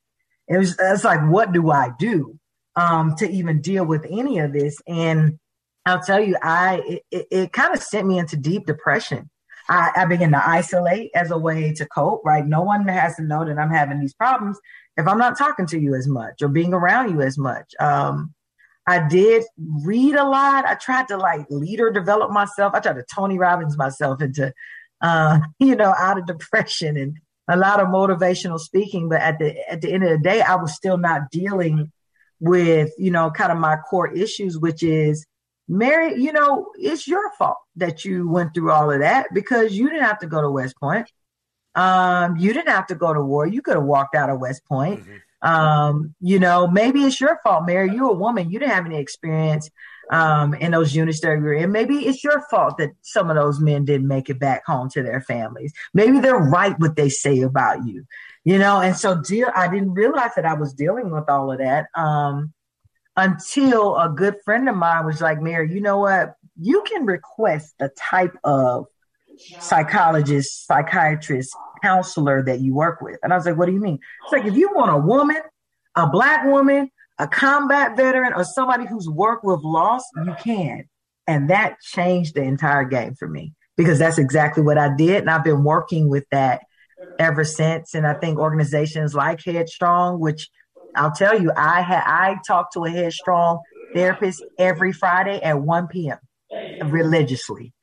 It 0.47 0.57
was 0.57 0.78
it's 0.80 1.03
like, 1.03 1.20
what 1.30 1.51
do 1.51 1.70
I 1.70 1.89
do 1.99 2.39
um, 2.78 3.18
to 3.18 3.30
even 3.30 3.59
deal 3.59 3.86
with 3.86 4.05
any 4.09 4.39
of 4.39 4.53
this? 4.53 4.78
And 4.88 5.38
I'll 5.86 6.01
tell 6.01 6.22
you, 6.22 6.38
I 6.41 7.01
it, 7.12 7.28
it 7.30 7.51
kind 7.51 7.76
of 7.76 7.84
sent 7.84 8.07
me 8.07 8.20
into 8.20 8.38
deep 8.38 8.68
depression. 8.68 9.30
I, 9.72 9.91
I 9.95 10.05
began 10.05 10.32
to 10.32 10.49
isolate 10.49 11.11
as 11.15 11.32
a 11.32 11.38
way 11.38 11.74
to 11.74 11.86
cope. 11.86 12.24
Right, 12.26 12.45
no 12.45 12.61
one 12.61 12.88
has 12.88 13.15
to 13.15 13.24
know 13.24 13.45
that 13.45 13.57
I'm 13.57 13.72
having 13.72 13.99
these 13.99 14.13
problems 14.13 14.59
if 14.97 15.07
I'm 15.07 15.17
not 15.17 15.38
talking 15.38 15.65
to 15.67 15.80
you 15.80 15.95
as 15.95 16.07
much 16.07 16.41
or 16.41 16.49
being 16.49 16.74
around 16.74 17.11
you 17.11 17.22
as 17.22 17.38
much. 17.38 17.74
Um, 17.80 18.34
I 18.86 19.07
did 19.07 19.43
read 19.57 20.15
a 20.15 20.26
lot. 20.26 20.65
I 20.65 20.76
tried 20.76 21.07
to 21.07 21.17
like 21.17 21.45
leader 21.49 21.89
develop 21.89 22.32
myself. 22.32 22.74
I 22.74 22.82
tried 22.82 22.97
to 22.97 23.05
Tony 23.15 23.38
Robbins 23.38 23.78
myself 23.78 24.22
into, 24.22 24.53
uh, 24.99 25.39
you 25.59 25.76
know, 25.76 25.93
out 25.97 26.17
of 26.17 26.26
depression 26.26 26.97
and 26.97 27.17
a 27.47 27.55
lot 27.55 27.80
of 27.80 27.88
motivational 27.88 28.59
speaking. 28.59 29.07
But 29.07 29.22
at 29.22 29.39
the 29.39 29.55
at 29.72 29.82
the 29.82 29.93
end 29.93 30.03
of 30.03 30.09
the 30.09 30.17
day, 30.17 30.41
I 30.41 30.55
was 30.55 30.76
still 30.76 30.97
not 30.97 31.32
dealing 31.32 31.91
with, 32.41 32.91
you 32.97 33.11
know, 33.11 33.32
kind 33.32 33.53
of 33.53 33.57
my 33.57 33.78
core 33.78 34.11
issues, 34.11 34.57
which 34.57 34.84
is 34.84 35.26
Mary, 35.69 36.22
you 36.22 36.34
know, 36.34 36.67
it's 36.76 37.07
your 37.07 37.32
fault 37.38 37.57
that 37.82 38.05
you 38.05 38.29
went 38.29 38.53
through 38.53 38.71
all 38.71 38.89
of 38.91 38.99
that 39.01 39.27
because 39.34 39.73
you 39.73 39.89
didn't 39.89 40.05
have 40.05 40.19
to 40.19 40.27
go 40.27 40.41
to 40.41 40.49
West 40.49 40.79
Point. 40.79 41.11
Um, 41.75 42.38
you 42.38 42.53
didn't 42.53 42.69
have 42.69 42.88
to 42.88 42.95
go 42.95 43.13
to 43.13 43.21
war. 43.21 43.45
You 43.45 43.61
could 43.61 43.75
have 43.75 43.84
walked 43.84 44.15
out 44.15 44.29
of 44.29 44.39
West 44.39 44.65
Point. 44.65 45.01
Mm-hmm. 45.01 45.49
Um, 45.49 46.15
you 46.21 46.39
know, 46.39 46.67
maybe 46.67 47.03
it's 47.03 47.19
your 47.19 47.39
fault, 47.43 47.65
Mary. 47.65 47.91
You're 47.93 48.11
a 48.11 48.13
woman. 48.13 48.51
You 48.51 48.59
didn't 48.59 48.73
have 48.73 48.86
any 48.86 48.99
experience 48.99 49.69
um, 50.11 50.53
in 50.53 50.71
those 50.71 50.93
units 50.95 51.21
that 51.21 51.29
you're 51.29 51.53
in. 51.53 51.71
Maybe 51.71 52.05
it's 52.05 52.23
your 52.23 52.41
fault 52.49 52.77
that 52.77 52.91
some 53.01 53.29
of 53.29 53.36
those 53.36 53.59
men 53.59 53.86
didn't 53.86 54.07
make 54.07 54.29
it 54.29 54.39
back 54.39 54.65
home 54.65 54.89
to 54.91 55.01
their 55.01 55.21
families. 55.21 55.73
Maybe 55.93 56.19
they're 56.19 56.38
right 56.38 56.79
what 56.79 56.95
they 56.95 57.09
say 57.09 57.41
about 57.41 57.88
you, 57.88 58.05
you 58.43 58.59
know. 58.59 58.79
And 58.82 58.95
so, 58.95 59.19
deal. 59.19 59.49
I 59.55 59.67
didn't 59.67 59.93
realize 59.93 60.32
that 60.36 60.45
I 60.45 60.53
was 60.53 60.73
dealing 60.73 61.09
with 61.09 61.27
all 61.29 61.51
of 61.51 61.57
that 61.57 61.88
um, 61.95 62.53
until 63.17 63.97
a 63.97 64.09
good 64.09 64.36
friend 64.45 64.69
of 64.69 64.75
mine 64.75 65.05
was 65.05 65.21
like, 65.21 65.41
"Mary, 65.41 65.73
you 65.73 65.82
know 65.82 65.99
what? 65.99 66.36
You 66.60 66.84
can 66.88 67.06
request 67.06 67.76
the 67.80 67.89
type 67.97 68.36
of 68.43 68.88
psychologist, 69.60 70.68
psychiatrist, 70.68 71.56
counselor 71.82 72.43
that 72.43 72.60
you 72.60 72.74
work 72.74 73.02
with." 73.02 73.18
And 73.24 73.34
I 73.34 73.36
was 73.36 73.45
like, 73.45 73.58
"What 73.58 73.66
do 73.66 73.74
you 73.74 73.82
mean?" 73.82 73.99
It's 74.24 74.34
like 74.34 74.45
if 74.45 74.56
you 74.56 74.70
want 74.74 74.91
a 74.91 74.97
woman, 74.97 75.41
a 75.95 76.08
black 76.08 76.45
woman 76.45 76.91
a 77.22 77.28
combat 77.28 77.95
veteran 77.95 78.34
or 78.34 78.43
somebody 78.43 78.88
who's 78.88 79.08
worked 79.08 79.45
with 79.45 79.62
loss, 79.62 80.04
you 80.26 80.36
can. 80.43 80.86
And 81.28 81.52
that 81.52 81.80
changed 81.82 82.34
the 82.34 82.41
entire 82.41 82.84
game 82.84 83.14
for 83.14 83.28
me 83.28 83.54
because 83.78 83.99
that's 83.99 84.18
exactly 84.18 84.64
what 84.64 84.80
I 84.80 84.95
did. 84.95 85.18
And 85.18 85.30
I've 85.30 85.43
been 85.43 85.64
working 85.64 86.10
with 86.10 86.26
that 86.32 86.62
ever 87.20 87.43
since. 87.43 87.93
And 87.93 88.08
I 88.08 88.16
think 88.16 88.39
organizations 88.39 89.14
like 89.14 89.43
Headstrong, 89.43 90.20
which 90.20 90.49
I'll 90.95 91.12
tell 91.12 91.39
you, 91.39 91.52
I 91.56 91.82
had 91.82 92.04
I 92.08 92.38
talk 92.45 92.74
to 92.74 92.86
a 92.86 92.89
Headstrong 92.89 93.60
therapist 93.93 94.43
every 94.58 94.91
Friday 94.91 95.39
at 95.43 95.62
1 95.62 95.88
p.m. 95.89 96.18
religiously 96.86 97.74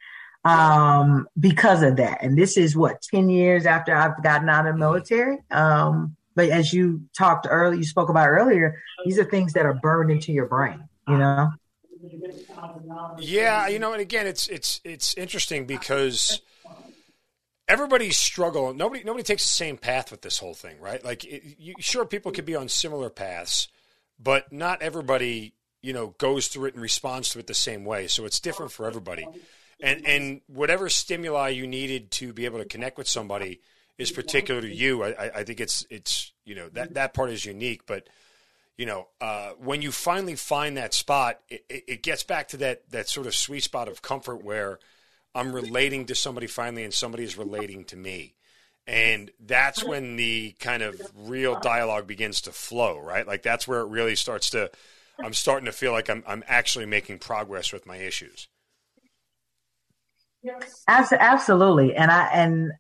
um, 0.45 1.27
because 1.39 1.83
of 1.83 1.97
that. 1.97 2.23
And 2.23 2.37
this 2.37 2.57
is 2.57 2.77
what 2.77 3.03
10 3.03 3.29
years 3.29 3.67
after 3.67 3.95
I've 3.95 4.23
gotten 4.23 4.49
out 4.49 4.67
of 4.67 4.75
the 4.75 4.79
military. 4.79 5.39
Um, 5.51 6.17
but 6.35 6.51
as 6.51 6.73
you 6.73 7.03
talked 7.17 7.47
earlier, 7.51 7.79
you 7.79 7.85
spoke 7.85 8.09
about 8.09 8.29
earlier, 8.29 8.81
these 9.05 9.19
are 9.19 9.25
things 9.25 9.53
that 9.55 9.67
are 9.67 9.75
burned 9.75 10.11
into 10.11 10.33
your 10.33 10.47
brain, 10.47 10.89
you 11.09 11.19
know? 11.19 11.51
Yeah, 13.19 13.67
you 13.67 13.79
know, 13.79 13.93
and 13.93 14.01
again, 14.01 14.27
it's 14.27 14.47
it's 14.47 14.81
it's 14.85 15.15
interesting 15.15 15.67
because 15.67 16.41
everybody's 17.67 18.17
struggle. 18.17 18.73
Nobody 18.73 19.03
nobody 19.03 19.25
takes 19.25 19.45
the 19.45 19.53
same 19.53 19.77
path 19.77 20.13
with 20.13 20.23
this 20.23 20.39
whole 20.39 20.55
thing, 20.55 20.81
right? 20.81 21.05
Like, 21.05 21.25
it, 21.25 21.57
you, 21.59 21.75
sure, 21.81 22.05
people 22.05 22.31
could 22.31 22.47
be 22.47 22.55
on 22.55 22.69
similar 22.69 23.11
paths, 23.11 23.67
but 24.19 24.53
not 24.53 24.81
everybody, 24.81 25.55
you 25.83 25.93
know, 25.93 26.15
goes 26.19 26.49
through 26.49 26.67
it 26.67 26.75
and 26.75 26.83
responds 26.83 27.31
to 27.31 27.39
it 27.39 27.47
the 27.47 27.55
same 27.55 27.85
way. 27.85 28.07
So 28.09 28.25
it's 28.25 28.41
different 28.41 28.73
for 28.73 28.87
everybody. 28.87 29.27
And 29.81 30.07
and 30.07 30.41
whatever 30.49 30.89
stimuli 30.89 31.51
you 31.51 31.67
needed 31.67 32.11
to 32.13 32.33
be 32.33 32.45
able 32.45 32.59
to 32.59 32.65
connect 32.65 32.99
with 32.99 33.09
somebody 33.09 33.61
is 33.97 34.11
particular 34.11 34.61
to 34.61 34.73
you. 34.73 35.05
I, 35.05 35.31
I 35.37 35.45
think 35.45 35.61
it's 35.61 35.87
it's 35.91 36.33
you 36.45 36.55
know 36.55 36.69
that 36.71 36.95
that 36.95 37.15
part 37.15 37.31
is 37.31 37.45
unique, 37.45 37.87
but 37.87 38.09
you 38.77 38.87
know 38.87 39.09
uh, 39.21 39.51
when 39.59 39.83
you 39.83 39.93
finally 39.93 40.35
find 40.35 40.77
that 40.77 40.95
spot, 40.95 41.41
it, 41.49 41.65
it 41.69 42.03
gets 42.03 42.25
back 42.25 42.49
to 42.49 42.57
that 42.59 42.91
that 42.91 43.09
sort 43.09 43.27
of 43.27 43.35
sweet 43.35 43.63
spot 43.63 43.89
of 43.89 44.03
comfort 44.03 44.43
where 44.43 44.81
I'm 45.35 45.53
relating 45.53 46.07
to 46.07 46.15
somebody 46.15 46.49
finally, 46.49 46.83
and 46.83 46.93
somebody 46.93 47.23
is 47.23 47.37
relating 47.37 47.85
to 47.87 47.97
me. 47.97 48.35
And 48.87 49.31
that's 49.39 49.85
when 49.85 50.17
the 50.17 50.57
kind 50.61 50.83
of 50.83 50.99
real 51.15 51.61
dialogue 51.61 52.07
begins 52.07 52.41
to 52.43 52.53
flow, 52.53 52.99
right? 52.99 53.27
Like 53.27 53.43
that's 53.43 53.69
where 53.69 53.81
it 53.81 53.89
really 53.89 54.17
starts 54.17 54.51
to. 54.51 54.71
I'm 55.23 55.33
starting 55.33 55.67
to 55.67 55.73
feel 55.73 55.93
like 55.93 56.09
I'm 56.09 56.23
I'm 56.27 56.45
actually 56.47 56.87
making 56.87 57.19
progress 57.19 57.73
with 57.73 57.87
my 57.87 57.97
issues. 57.97 58.49
Absolutely, 60.87 61.95
and 61.95 62.11
I 62.11 62.27
and 62.29 62.73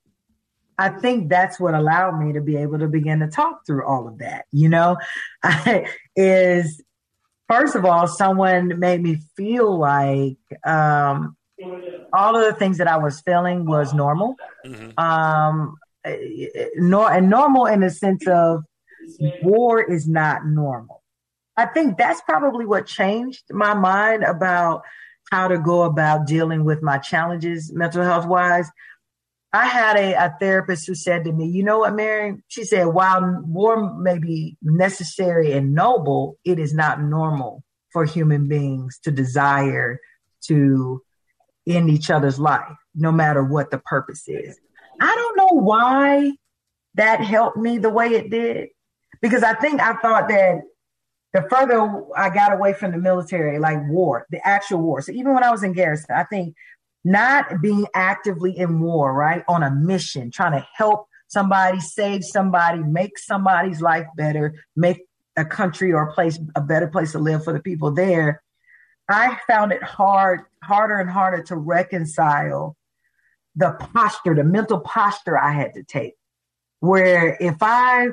I 0.79 0.91
think 0.91 1.29
that's 1.29 1.59
what 1.59 1.75
allowed 1.75 2.19
me 2.19 2.33
to 2.35 2.41
be 2.41 2.57
able 2.57 2.79
to 2.79 2.87
begin 2.87 3.19
to 3.21 3.27
talk 3.27 3.67
through 3.67 3.85
all 3.85 4.07
of 4.07 4.19
that. 4.19 4.47
You 4.53 4.69
know, 4.69 4.97
I, 5.43 5.87
is 6.15 6.83
first 7.49 7.75
of 7.75 7.85
all, 7.85 8.07
someone 8.07 8.79
made 8.79 9.03
me 9.03 9.19
feel 9.37 9.77
like 9.77 10.39
um, 10.65 11.37
all 12.13 12.37
of 12.37 12.45
the 12.45 12.55
things 12.59 12.79
that 12.79 12.87
I 12.87 12.99
was 12.99 13.21
feeling 13.21 13.65
was 13.67 13.93
normal. 13.93 14.37
Mm-hmm. 14.65 14.99
Um, 14.99 15.77
nor, 16.77 17.13
and 17.13 17.29
normal 17.29 17.67
in 17.67 17.81
the 17.81 17.91
sense 17.91 18.27
of 18.29 18.63
war 19.43 19.83
is 19.83 20.07
not 20.07 20.47
normal. 20.47 21.03
I 21.59 21.67
think 21.67 21.99
that's 21.99 22.23
probably 22.23 22.65
what 22.65 22.87
changed 22.87 23.43
my 23.51 23.75
mind 23.75 24.25
about 24.25 24.83
how 25.31 25.49
to 25.49 25.59
go 25.59 25.83
about 25.83 26.27
dealing 26.27 26.65
with 26.65 26.83
my 26.83 26.97
challenges 26.97 27.71
mental 27.73 28.03
health 28.03 28.27
wise 28.27 28.71
I 29.53 29.67
had 29.67 29.97
a, 29.97 30.13
a 30.13 30.37
therapist 30.39 30.87
who 30.87 30.95
said 30.95 31.25
to 31.25 31.33
me, 31.33 31.47
you 31.47 31.63
know 31.63 31.79
what, 31.79 31.95
Mary? 31.95 32.37
She 32.49 32.65
said, 32.65 32.85
while 32.87 33.43
war 33.47 33.95
may 33.95 34.19
be 34.19 34.57
necessary 34.61 35.53
and 35.53 35.75
noble, 35.75 36.39
it 36.45 36.59
is 36.59 36.75
not 36.75 37.03
normal 37.03 37.65
for 37.93 38.05
human 38.05 38.47
beings 38.47 38.99
to 39.05 39.11
desire 39.11 40.01
to 40.43 41.03
end 41.67 41.89
each 41.89 42.11
other's 42.11 42.39
life, 42.39 42.77
no 42.95 43.11
matter 43.11 43.43
what 43.43 43.71
the 43.71 43.79
purpose 43.79 44.25
is. 44.29 44.59
I 45.01 45.15
don't 45.15 45.37
know 45.37 45.61
why 45.61 46.33
that 46.95 47.21
helped 47.21 47.57
me 47.57 47.79
the 47.79 47.91
way 47.91 48.09
it 48.09 48.31
did, 48.31 48.69
because 49.23 49.43
I 49.43 49.55
think 49.55 49.81
I 49.81 49.95
thought 49.95 50.29
that 50.29 50.61
the 51.33 51.47
further 51.51 52.03
I 52.17 52.31
got 52.31 52.53
away 52.53 52.73
from 52.73 52.93
the 52.93 52.99
military, 52.99 53.59
like 53.59 53.79
war, 53.89 54.27
the 54.31 54.47
actual 54.47 54.81
war. 54.81 55.03
So 55.03 55.13
even 55.13 55.35
when 55.35 55.45
I 55.45 55.51
was 55.51 55.63
in 55.63 55.73
garrison, 55.73 56.15
I 56.15 56.25
think 56.25 56.55
not 57.05 57.61
being 57.61 57.87
actively 57.95 58.57
in 58.57 58.81
war, 58.81 59.13
right? 59.13 59.45
On 59.49 59.63
a 59.63 59.71
mission, 59.71 60.31
trying 60.31 60.53
to 60.53 60.67
help 60.75 61.07
somebody, 61.29 61.81
save 61.81 62.25
somebody, 62.25 62.79
make 62.79 63.19
somebody's 63.19 63.81
life 63.81 64.07
better, 64.17 64.55
make 64.75 65.03
a 65.37 65.45
country 65.45 65.93
or 65.93 66.09
a 66.09 66.13
place 66.13 66.39
a 66.57 66.61
better 66.61 66.89
place 66.89 67.13
to 67.13 67.19
live 67.19 67.45
for 67.45 67.53
the 67.53 67.61
people 67.61 67.93
there. 67.93 68.43
I 69.09 69.39
found 69.47 69.73
it 69.73 69.83
hard, 69.83 70.41
harder 70.63 70.99
and 70.99 71.09
harder 71.09 71.43
to 71.45 71.57
reconcile 71.57 72.77
the 73.55 73.73
posture, 73.73 74.35
the 74.35 74.45
mental 74.45 74.81
posture 74.81 75.39
I 75.39 75.53
had 75.53 75.75
to 75.75 75.83
take. 75.83 76.15
Where 76.81 77.37
if 77.41 77.57
I 77.61 78.09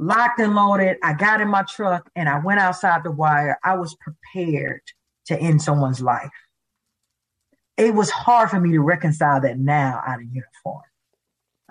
locked 0.00 0.40
and 0.40 0.54
loaded, 0.54 0.96
I 1.02 1.12
got 1.12 1.40
in 1.40 1.48
my 1.48 1.62
truck 1.62 2.10
and 2.16 2.28
I 2.28 2.40
went 2.40 2.58
outside 2.58 3.04
the 3.04 3.12
wire, 3.12 3.58
I 3.62 3.76
was 3.76 3.96
prepared 4.00 4.80
to 5.26 5.38
end 5.38 5.62
someone's 5.62 6.00
life 6.00 6.30
it 7.80 7.94
was 7.94 8.10
hard 8.10 8.50
for 8.50 8.60
me 8.60 8.72
to 8.72 8.80
reconcile 8.80 9.40
that 9.40 9.58
now 9.58 10.02
out 10.06 10.20
of 10.20 10.26
uniform, 10.26 10.82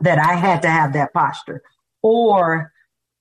that 0.02 0.18
I 0.18 0.34
had 0.34 0.62
to 0.64 0.70
have 0.70 0.94
that 0.94 1.14
posture. 1.14 1.62
Or 2.02 2.72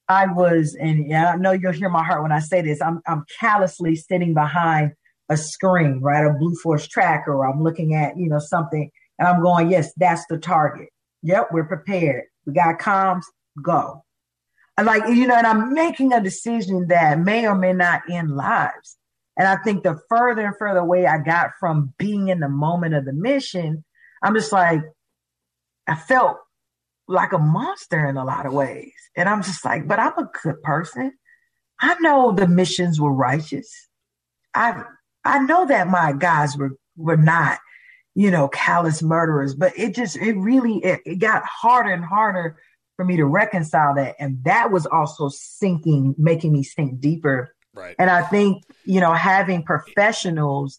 I 0.08 0.26
was, 0.26 0.74
and 0.74 1.06
yeah, 1.06 1.32
I 1.32 1.36
know 1.36 1.52
you'll 1.52 1.72
hear 1.72 1.90
my 1.90 2.02
heart 2.02 2.22
when 2.22 2.32
I 2.32 2.38
say 2.38 2.62
this, 2.62 2.80
I'm, 2.80 3.02
I'm 3.06 3.24
callously 3.38 3.94
sitting 3.94 4.32
behind 4.32 4.92
a 5.28 5.36
screen, 5.36 6.00
right? 6.00 6.24
A 6.24 6.32
Blue 6.32 6.54
Force 6.54 6.88
tracker, 6.88 7.34
or 7.34 7.46
I'm 7.46 7.62
looking 7.62 7.94
at, 7.94 8.16
you 8.16 8.28
know, 8.28 8.38
something 8.38 8.90
and 9.18 9.28
I'm 9.28 9.42
going, 9.42 9.70
yes, 9.70 9.92
that's 9.98 10.24
the 10.30 10.38
target. 10.38 10.88
Yep, 11.22 11.48
we're 11.52 11.64
prepared. 11.64 12.24
We 12.46 12.54
got 12.54 12.78
comms, 12.78 13.24
go. 13.60 14.02
Like, 14.82 15.08
you 15.08 15.26
know, 15.26 15.34
and 15.34 15.46
I'm 15.46 15.72
making 15.72 16.12
a 16.12 16.22
decision 16.22 16.86
that 16.88 17.18
may 17.18 17.46
or 17.46 17.54
may 17.54 17.72
not 17.72 18.02
end 18.10 18.36
lives. 18.36 18.96
And 19.36 19.46
I 19.46 19.56
think 19.56 19.82
the 19.82 19.98
further 20.08 20.46
and 20.46 20.56
further 20.58 20.80
away 20.80 21.06
I 21.06 21.18
got 21.18 21.50
from 21.60 21.94
being 21.98 22.28
in 22.28 22.40
the 22.40 22.48
moment 22.48 22.94
of 22.94 23.04
the 23.04 23.12
mission, 23.12 23.84
I'm 24.22 24.34
just 24.34 24.52
like, 24.52 24.82
I 25.86 25.94
felt 25.94 26.38
like 27.06 27.32
a 27.32 27.38
monster 27.38 28.06
in 28.08 28.16
a 28.16 28.24
lot 28.24 28.46
of 28.46 28.52
ways. 28.52 28.92
And 29.16 29.28
I'm 29.28 29.42
just 29.42 29.64
like, 29.64 29.88
but 29.88 29.98
I'm 29.98 30.16
a 30.18 30.30
good 30.42 30.62
person. 30.62 31.12
I 31.80 31.96
know 32.00 32.32
the 32.32 32.46
missions 32.48 33.00
were 33.00 33.12
righteous. 33.12 33.70
I 34.54 34.82
I 35.24 35.38
know 35.40 35.66
that 35.66 35.88
my 35.88 36.12
guys 36.12 36.56
were 36.56 36.76
were 36.96 37.16
not, 37.16 37.58
you 38.14 38.30
know, 38.30 38.48
callous 38.48 39.02
murderers, 39.02 39.54
but 39.54 39.72
it 39.78 39.94
just 39.94 40.16
it 40.16 40.36
really 40.36 40.78
it, 40.84 41.00
it 41.06 41.16
got 41.16 41.44
harder 41.44 41.90
and 41.90 42.04
harder 42.04 42.56
for 42.98 43.06
me 43.06 43.16
to 43.16 43.24
reconcile 43.24 43.94
that. 43.94 44.16
And 44.18 44.44
that 44.44 44.70
was 44.70 44.84
also 44.84 45.30
sinking, 45.30 46.14
making 46.18 46.52
me 46.52 46.62
sink 46.62 47.00
deeper 47.00 47.54
Right. 47.78 47.94
And 47.98 48.10
I 48.10 48.22
think, 48.22 48.64
you 48.84 49.00
know, 49.00 49.12
having 49.12 49.62
professionals 49.62 50.78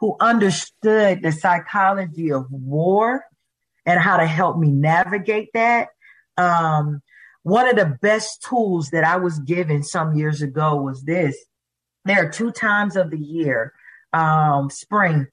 who 0.00 0.16
understood 0.20 1.22
the 1.22 1.30
psychology 1.30 2.32
of 2.32 2.50
war 2.50 3.24
and 3.86 4.00
how 4.00 4.16
to 4.16 4.26
help 4.26 4.58
me 4.58 4.72
navigate 4.72 5.50
that. 5.54 5.88
Um, 6.36 7.02
one 7.42 7.68
of 7.68 7.76
the 7.76 7.96
best 8.02 8.42
tools 8.42 8.90
that 8.90 9.04
I 9.04 9.16
was 9.16 9.38
given 9.38 9.84
some 9.84 10.16
years 10.16 10.42
ago 10.42 10.82
was 10.82 11.04
this. 11.04 11.36
There 12.04 12.26
are 12.26 12.30
two 12.30 12.50
times 12.50 12.96
of 12.96 13.10
the 13.10 13.18
year, 13.18 13.72
um, 14.12 14.70
spring, 14.70 15.28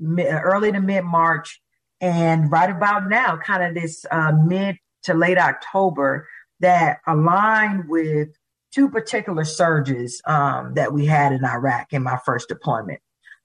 early 0.00 0.72
to 0.72 0.80
mid 0.80 1.04
March, 1.04 1.60
and 2.00 2.50
right 2.50 2.70
about 2.70 3.08
now, 3.08 3.36
kind 3.36 3.62
of 3.62 3.74
this 3.80 4.06
uh, 4.10 4.32
mid 4.32 4.76
to 5.04 5.14
late 5.14 5.38
October, 5.38 6.28
that 6.60 6.98
aligned 7.06 7.88
with 7.88 8.28
two 8.72 8.88
particular 8.88 9.44
surges 9.44 10.20
um, 10.24 10.74
that 10.74 10.92
we 10.92 11.06
had 11.06 11.32
in 11.32 11.44
Iraq 11.44 11.92
in 11.92 12.02
my 12.02 12.18
first 12.24 12.48
deployment. 12.48 13.00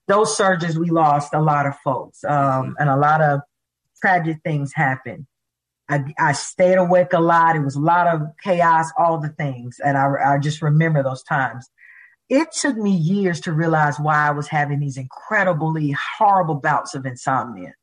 Those 0.08 0.36
surges, 0.36 0.80
we 0.80 0.90
lost 0.90 1.34
a 1.34 1.42
lot 1.42 1.66
of 1.66 1.78
folks, 1.80 2.24
um, 2.24 2.76
and 2.80 2.90
a 2.90 2.96
lot 2.96 3.22
of 3.22 3.42
tragic 4.02 4.38
things 4.44 4.72
happened. 4.74 5.28
I, 5.90 6.14
I, 6.20 6.32
stayed 6.34 6.78
awake 6.78 7.14
a 7.14 7.20
lot. 7.20 7.56
It 7.56 7.64
was 7.64 7.76
a 7.76 7.82
lot 7.82 8.08
of 8.08 8.22
chaos, 8.44 8.92
all 8.98 9.20
the 9.20 9.30
things, 9.30 9.80
and 9.84 9.98
I, 9.98 10.34
I 10.34 10.38
just 10.38 10.62
remember 10.62 11.04
those 11.04 11.24
times. 11.24 11.70
It 12.30 12.52
took 12.52 12.76
me 12.76 12.92
years 12.92 13.40
to 13.42 13.54
realize 13.54 14.00
why 14.00 14.28
I 14.28 14.32
was 14.32 14.50
having 14.50 14.80
these 14.80 14.98
incredibly 14.98 15.96
horrible 16.18 16.56
bouts 16.56 16.94
of 16.94 17.06
insomnia 17.06 17.74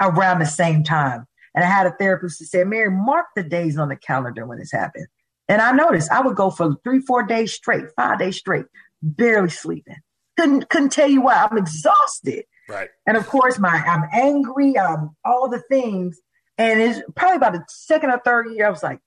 around 0.00 0.38
the 0.38 0.46
same 0.46 0.84
time. 0.84 1.26
And 1.54 1.64
I 1.64 1.68
had 1.68 1.86
a 1.86 1.92
therapist 1.92 2.38
who 2.38 2.44
said, 2.44 2.68
Mary, 2.68 2.90
mark 2.90 3.26
the 3.34 3.42
days 3.42 3.76
on 3.76 3.88
the 3.88 3.96
calendar 3.96 4.46
when 4.46 4.58
this 4.58 4.72
happened. 4.72 5.06
And 5.48 5.60
I 5.60 5.72
noticed 5.72 6.12
I 6.12 6.20
would 6.20 6.36
go 6.36 6.50
for 6.50 6.76
three, 6.84 7.00
four 7.00 7.24
days 7.24 7.52
straight, 7.52 7.86
five 7.96 8.20
days 8.20 8.36
straight, 8.36 8.66
barely 9.02 9.50
sleeping. 9.50 9.96
Couldn't 10.38 10.68
couldn't 10.68 10.90
tell 10.92 11.10
you 11.10 11.22
why. 11.22 11.48
I'm 11.50 11.58
exhausted. 11.58 12.44
Right. 12.68 12.88
And 13.06 13.16
of 13.16 13.26
course, 13.26 13.58
my 13.58 13.68
I'm 13.68 14.04
angry, 14.12 14.78
I'm 14.78 15.10
all 15.24 15.48
the 15.48 15.62
things. 15.68 16.20
And 16.56 16.80
it's 16.80 17.00
probably 17.16 17.36
about 17.36 17.54
the 17.54 17.64
second 17.68 18.10
or 18.10 18.20
third 18.24 18.46
year, 18.52 18.66
I 18.66 18.70
was 18.70 18.82
like, 18.82 19.00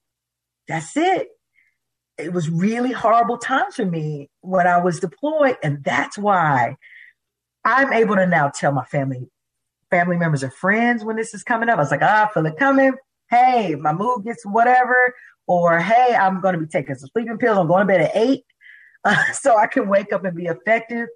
that's 0.67 0.97
it. 0.97 1.29
It 2.17 2.33
was 2.33 2.49
really 2.49 2.91
horrible 2.91 3.37
times 3.37 3.75
for 3.75 3.85
me 3.85 4.29
when 4.41 4.67
I 4.67 4.81
was 4.81 4.99
deployed. 4.99 5.57
And 5.63 5.83
that's 5.83 6.17
why 6.17 6.75
I'm 7.63 7.93
able 7.93 8.15
to 8.15 8.27
now 8.27 8.49
tell 8.49 8.71
my 8.71 8.85
family, 8.85 9.29
family 9.93 10.17
members 10.17 10.43
or 10.43 10.49
friends 10.49 11.05
when 11.05 11.15
this 11.15 11.35
is 11.35 11.43
coming 11.43 11.69
up. 11.69 11.77
I 11.77 11.81
was 11.81 11.91
like, 11.91 12.01
ah, 12.01 12.27
I 12.27 12.33
feel 12.33 12.47
it 12.47 12.57
coming. 12.57 12.93
Hey, 13.29 13.75
my 13.75 13.93
mood 13.93 14.23
gets 14.23 14.43
whatever 14.43 15.13
or 15.45 15.79
hey, 15.79 16.15
I'm 16.15 16.41
going 16.41 16.55
to 16.55 16.59
be 16.59 16.65
taking 16.65 16.95
some 16.95 17.09
sleeping 17.13 17.37
pills. 17.37 17.59
I'm 17.59 17.67
going 17.67 17.81
to 17.81 17.85
bed 17.85 18.01
at 18.01 18.15
eight 18.15 18.43
uh, 19.05 19.31
so 19.33 19.55
I 19.55 19.67
can 19.67 19.87
wake 19.87 20.11
up 20.11 20.25
and 20.25 20.35
be 20.35 20.47
effective. 20.47 21.09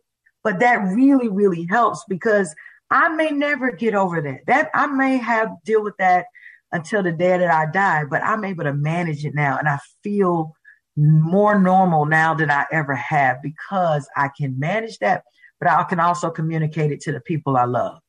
But 0.44 0.60
that 0.60 0.76
really, 0.76 1.28
really 1.28 1.66
helps 1.66 2.04
because 2.08 2.54
I 2.92 3.10
may 3.10 3.32
never 3.32 3.72
get 3.72 3.96
over 3.96 4.22
that. 4.22 4.42
That 4.46 4.70
I 4.76 4.86
may 4.86 5.18
have 5.18 5.50
deal 5.66 5.84
with 5.84 5.98
that 5.98 6.26
until 6.72 7.02
the 7.02 7.12
day 7.12 7.36
that 7.40 7.50
I 7.50 7.72
die, 7.72 8.04
but 8.08 8.24
I'm 8.24 8.46
able 8.46 8.66
to 8.66 8.74
manage 8.74 9.26
it 9.26 9.34
now, 9.34 9.58
and 9.58 9.68
I 9.68 9.80
feel 10.04 10.54
more 10.96 11.60
normal 11.60 12.06
now 12.06 12.34
than 12.34 12.52
I 12.52 12.66
ever 12.72 12.94
have 12.96 13.42
because 13.42 14.08
I 14.16 14.30
can 14.38 14.60
manage 14.60 15.00
that, 15.00 15.24
but 15.60 15.70
I 15.70 15.84
can 15.84 16.00
also 16.00 16.30
communicate 16.30 16.92
it 16.92 17.02
to 17.02 17.12
the 17.12 17.22
people 17.22 17.58
I 17.58 17.66
love. 17.66 18.00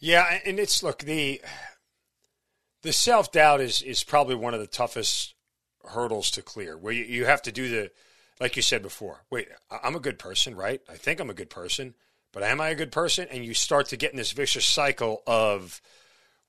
Yeah, 0.00 0.38
and 0.46 0.58
it's 0.58 0.82
look 0.82 1.00
the 1.00 1.42
the 2.82 2.92
self 2.92 3.30
doubt 3.30 3.60
is 3.60 3.82
is 3.82 4.02
probably 4.02 4.34
one 4.34 4.54
of 4.54 4.60
the 4.60 4.66
toughest 4.66 5.34
hurdles 5.84 6.30
to 6.32 6.42
clear. 6.42 6.76
Where 6.76 6.92
you, 6.92 7.04
you 7.04 7.26
have 7.26 7.42
to 7.42 7.52
do 7.52 7.68
the 7.68 7.90
like 8.40 8.56
you 8.56 8.62
said 8.62 8.82
before. 8.82 9.24
Wait, 9.30 9.48
I'm 9.70 9.94
a 9.94 10.00
good 10.00 10.18
person, 10.18 10.56
right? 10.56 10.80
I 10.88 10.94
think 10.94 11.20
I'm 11.20 11.30
a 11.30 11.34
good 11.34 11.50
person, 11.50 11.94
but 12.32 12.42
am 12.42 12.60
I 12.60 12.70
a 12.70 12.74
good 12.74 12.92
person? 12.92 13.28
And 13.30 13.44
you 13.44 13.52
start 13.52 13.86
to 13.88 13.98
get 13.98 14.12
in 14.12 14.16
this 14.16 14.32
vicious 14.32 14.64
cycle 14.64 15.22
of, 15.26 15.82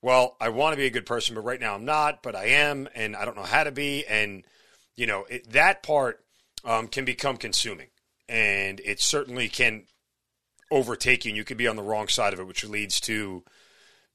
well, 0.00 0.36
I 0.40 0.48
want 0.48 0.72
to 0.72 0.78
be 0.78 0.86
a 0.86 0.90
good 0.90 1.04
person, 1.04 1.34
but 1.34 1.44
right 1.44 1.60
now 1.60 1.74
I'm 1.74 1.84
not, 1.84 2.22
but 2.22 2.34
I 2.34 2.46
am, 2.46 2.88
and 2.94 3.14
I 3.14 3.26
don't 3.26 3.36
know 3.36 3.42
how 3.42 3.64
to 3.64 3.72
be, 3.72 4.06
and 4.06 4.44
you 4.96 5.06
know 5.06 5.26
it, 5.28 5.50
that 5.50 5.82
part 5.82 6.24
um, 6.64 6.88
can 6.88 7.04
become 7.04 7.36
consuming, 7.36 7.88
and 8.30 8.80
it 8.80 9.00
certainly 9.00 9.48
can 9.48 9.84
overtake 10.72 11.24
you, 11.24 11.30
and 11.30 11.36
you 11.36 11.44
can 11.44 11.56
be 11.56 11.68
on 11.68 11.76
the 11.76 11.82
wrong 11.82 12.08
side 12.08 12.32
of 12.32 12.40
it, 12.40 12.46
which 12.46 12.64
leads 12.64 12.98
to 13.02 13.44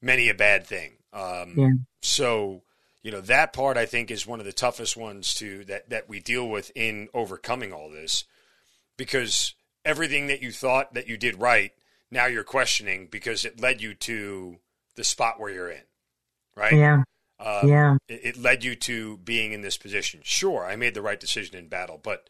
many 0.01 0.27
a 0.27 0.33
bad 0.33 0.65
thing. 0.67 0.93
Um, 1.13 1.53
yeah. 1.55 1.69
So, 2.01 2.63
you 3.03 3.11
know, 3.11 3.21
that 3.21 3.53
part 3.53 3.77
I 3.77 3.85
think 3.85 4.11
is 4.11 4.27
one 4.27 4.39
of 4.39 4.45
the 4.45 4.51
toughest 4.51 4.97
ones 4.97 5.33
to 5.35 5.63
that 5.65 5.89
that 5.89 6.09
we 6.09 6.19
deal 6.19 6.49
with 6.49 6.71
in 6.75 7.07
overcoming 7.13 7.71
all 7.71 7.89
this, 7.89 8.25
because 8.97 9.55
everything 9.85 10.27
that 10.27 10.41
you 10.41 10.51
thought 10.51 10.93
that 10.93 11.07
you 11.07 11.17
did 11.17 11.39
right, 11.39 11.71
now 12.11 12.25
you're 12.25 12.43
questioning 12.43 13.07
because 13.09 13.45
it 13.45 13.61
led 13.61 13.81
you 13.81 13.93
to 13.93 14.57
the 14.95 15.03
spot 15.03 15.39
where 15.39 15.51
you're 15.51 15.71
in, 15.71 15.83
right? 16.55 16.73
Yeah. 16.73 17.03
Um, 17.39 17.69
yeah. 17.69 17.97
It, 18.07 18.21
it 18.23 18.37
led 18.37 18.63
you 18.63 18.75
to 18.75 19.17
being 19.17 19.53
in 19.53 19.61
this 19.61 19.77
position. 19.77 20.21
Sure, 20.23 20.65
I 20.65 20.75
made 20.75 20.95
the 20.95 21.03
right 21.03 21.19
decision 21.19 21.55
in 21.55 21.67
battle, 21.67 21.99
but 22.01 22.29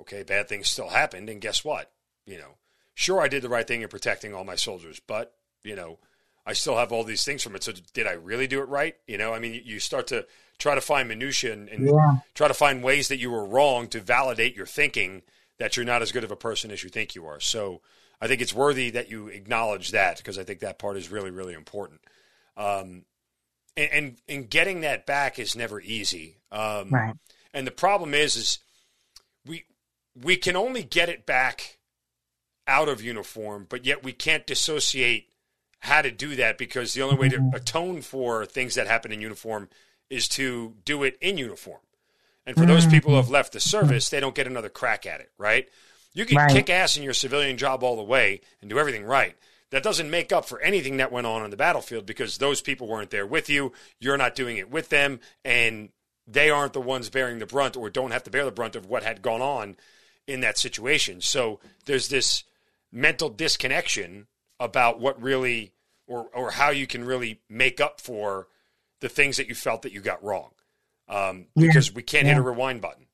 okay, 0.00 0.22
bad 0.22 0.48
things 0.48 0.68
still 0.68 0.88
happened, 0.88 1.28
and 1.28 1.40
guess 1.40 1.64
what? 1.64 1.90
You 2.26 2.38
know, 2.38 2.54
sure, 2.96 3.20
I 3.20 3.28
did 3.28 3.42
the 3.42 3.48
right 3.48 3.66
thing 3.66 3.82
in 3.82 3.88
protecting 3.88 4.34
all 4.34 4.42
my 4.42 4.56
soldiers, 4.56 5.00
but 5.06 5.34
you 5.62 5.76
know, 5.76 5.98
I 6.44 6.54
still 6.54 6.76
have 6.76 6.90
all 6.90 7.04
these 7.04 7.24
things 7.24 7.42
from 7.42 7.54
it. 7.54 7.62
So 7.62 7.72
did 7.92 8.06
I 8.06 8.12
really 8.12 8.48
do 8.48 8.60
it 8.60 8.68
right? 8.68 8.96
You 9.06 9.18
know, 9.18 9.32
I 9.32 9.38
mean, 9.38 9.62
you 9.64 9.78
start 9.78 10.08
to 10.08 10.26
try 10.58 10.74
to 10.74 10.80
find 10.80 11.08
minutia 11.08 11.52
and, 11.52 11.68
and 11.68 11.86
yeah. 11.86 12.16
try 12.34 12.48
to 12.48 12.54
find 12.54 12.82
ways 12.82 13.08
that 13.08 13.18
you 13.18 13.30
were 13.30 13.44
wrong 13.44 13.86
to 13.88 14.00
validate 14.00 14.56
your 14.56 14.66
thinking 14.66 15.22
that 15.58 15.76
you're 15.76 15.86
not 15.86 16.02
as 16.02 16.12
good 16.12 16.24
of 16.24 16.30
a 16.30 16.36
person 16.36 16.70
as 16.70 16.82
you 16.82 16.88
think 16.88 17.14
you 17.14 17.26
are. 17.26 17.40
So 17.40 17.82
I 18.20 18.26
think 18.26 18.40
it's 18.40 18.54
worthy 18.54 18.90
that 18.90 19.10
you 19.10 19.28
acknowledge 19.28 19.90
that 19.90 20.16
because 20.16 20.38
I 20.38 20.44
think 20.44 20.60
that 20.60 20.78
part 20.78 20.96
is 20.96 21.10
really, 21.10 21.30
really 21.30 21.54
important. 21.54 22.00
Um, 22.56 23.04
and, 23.76 23.90
and, 23.92 24.16
and 24.28 24.50
getting 24.50 24.80
that 24.80 25.04
back 25.04 25.38
is 25.38 25.54
never 25.54 25.80
easy. 25.80 26.38
Um, 26.50 26.90
right. 26.90 27.14
And 27.52 27.66
the 27.66 27.72
problem 27.72 28.14
is, 28.14 28.36
is 28.36 28.58
we 29.44 29.64
we 30.14 30.36
can 30.36 30.56
only 30.56 30.82
get 30.82 31.08
it 31.08 31.26
back 31.26 31.75
out 32.66 32.88
of 32.88 33.02
uniform, 33.02 33.66
but 33.68 33.84
yet 33.84 34.02
we 34.02 34.12
can't 34.12 34.46
dissociate 34.46 35.28
how 35.80 36.02
to 36.02 36.10
do 36.10 36.36
that 36.36 36.58
because 36.58 36.94
the 36.94 37.02
only 37.02 37.16
way 37.16 37.28
to 37.28 37.38
mm-hmm. 37.38 37.54
atone 37.54 38.02
for 38.02 38.44
things 38.44 38.74
that 38.74 38.86
happen 38.86 39.12
in 39.12 39.20
uniform 39.20 39.68
is 40.10 40.28
to 40.28 40.74
do 40.84 41.02
it 41.02 41.16
in 41.20 41.38
uniform. 41.38 41.80
And 42.46 42.56
for 42.56 42.64
those 42.64 42.86
people 42.86 43.10
who 43.10 43.16
mm-hmm. 43.16 43.24
have 43.24 43.30
left 43.30 43.52
the 43.52 43.60
service, 43.60 44.08
they 44.08 44.20
don't 44.20 44.34
get 44.34 44.46
another 44.46 44.68
crack 44.68 45.04
at 45.04 45.20
it, 45.20 45.32
right? 45.36 45.68
You 46.14 46.24
can 46.24 46.36
right. 46.36 46.50
kick 46.50 46.70
ass 46.70 46.96
in 46.96 47.02
your 47.02 47.12
civilian 47.12 47.56
job 47.56 47.82
all 47.82 47.96
the 47.96 48.02
way 48.02 48.40
and 48.60 48.70
do 48.70 48.78
everything 48.78 49.04
right. 49.04 49.36
That 49.70 49.82
doesn't 49.82 50.10
make 50.10 50.32
up 50.32 50.44
for 50.44 50.60
anything 50.60 50.98
that 50.98 51.10
went 51.10 51.26
on 51.26 51.42
on 51.42 51.50
the 51.50 51.56
battlefield 51.56 52.06
because 52.06 52.38
those 52.38 52.60
people 52.60 52.86
weren't 52.86 53.10
there 53.10 53.26
with 53.26 53.50
you. 53.50 53.72
You're 53.98 54.16
not 54.16 54.36
doing 54.36 54.58
it 54.58 54.70
with 54.70 54.90
them, 54.90 55.18
and 55.44 55.88
they 56.26 56.50
aren't 56.50 56.72
the 56.72 56.80
ones 56.80 57.10
bearing 57.10 57.40
the 57.40 57.46
brunt 57.46 57.76
or 57.76 57.90
don't 57.90 58.12
have 58.12 58.22
to 58.24 58.30
bear 58.30 58.44
the 58.44 58.52
brunt 58.52 58.76
of 58.76 58.86
what 58.86 59.02
had 59.02 59.22
gone 59.22 59.42
on 59.42 59.76
in 60.26 60.40
that 60.40 60.56
situation. 60.56 61.20
So 61.20 61.58
there's 61.84 62.08
this 62.08 62.44
mental 62.96 63.28
disconnection 63.28 64.26
about 64.58 64.98
what 64.98 65.20
really 65.20 65.72
or 66.06 66.28
or 66.34 66.50
how 66.50 66.70
you 66.70 66.86
can 66.86 67.04
really 67.04 67.40
make 67.48 67.80
up 67.80 68.00
for 68.00 68.48
the 69.00 69.08
things 69.08 69.36
that 69.36 69.48
you 69.48 69.54
felt 69.54 69.82
that 69.82 69.92
you 69.92 70.00
got 70.00 70.24
wrong. 70.24 70.50
Um, 71.08 71.46
yeah. 71.54 71.68
Because 71.68 71.92
we 71.92 72.02
can't 72.02 72.26
yeah. 72.26 72.34
hit 72.34 72.40
a 72.40 72.42
rewind 72.42 72.80
button. 72.80 73.06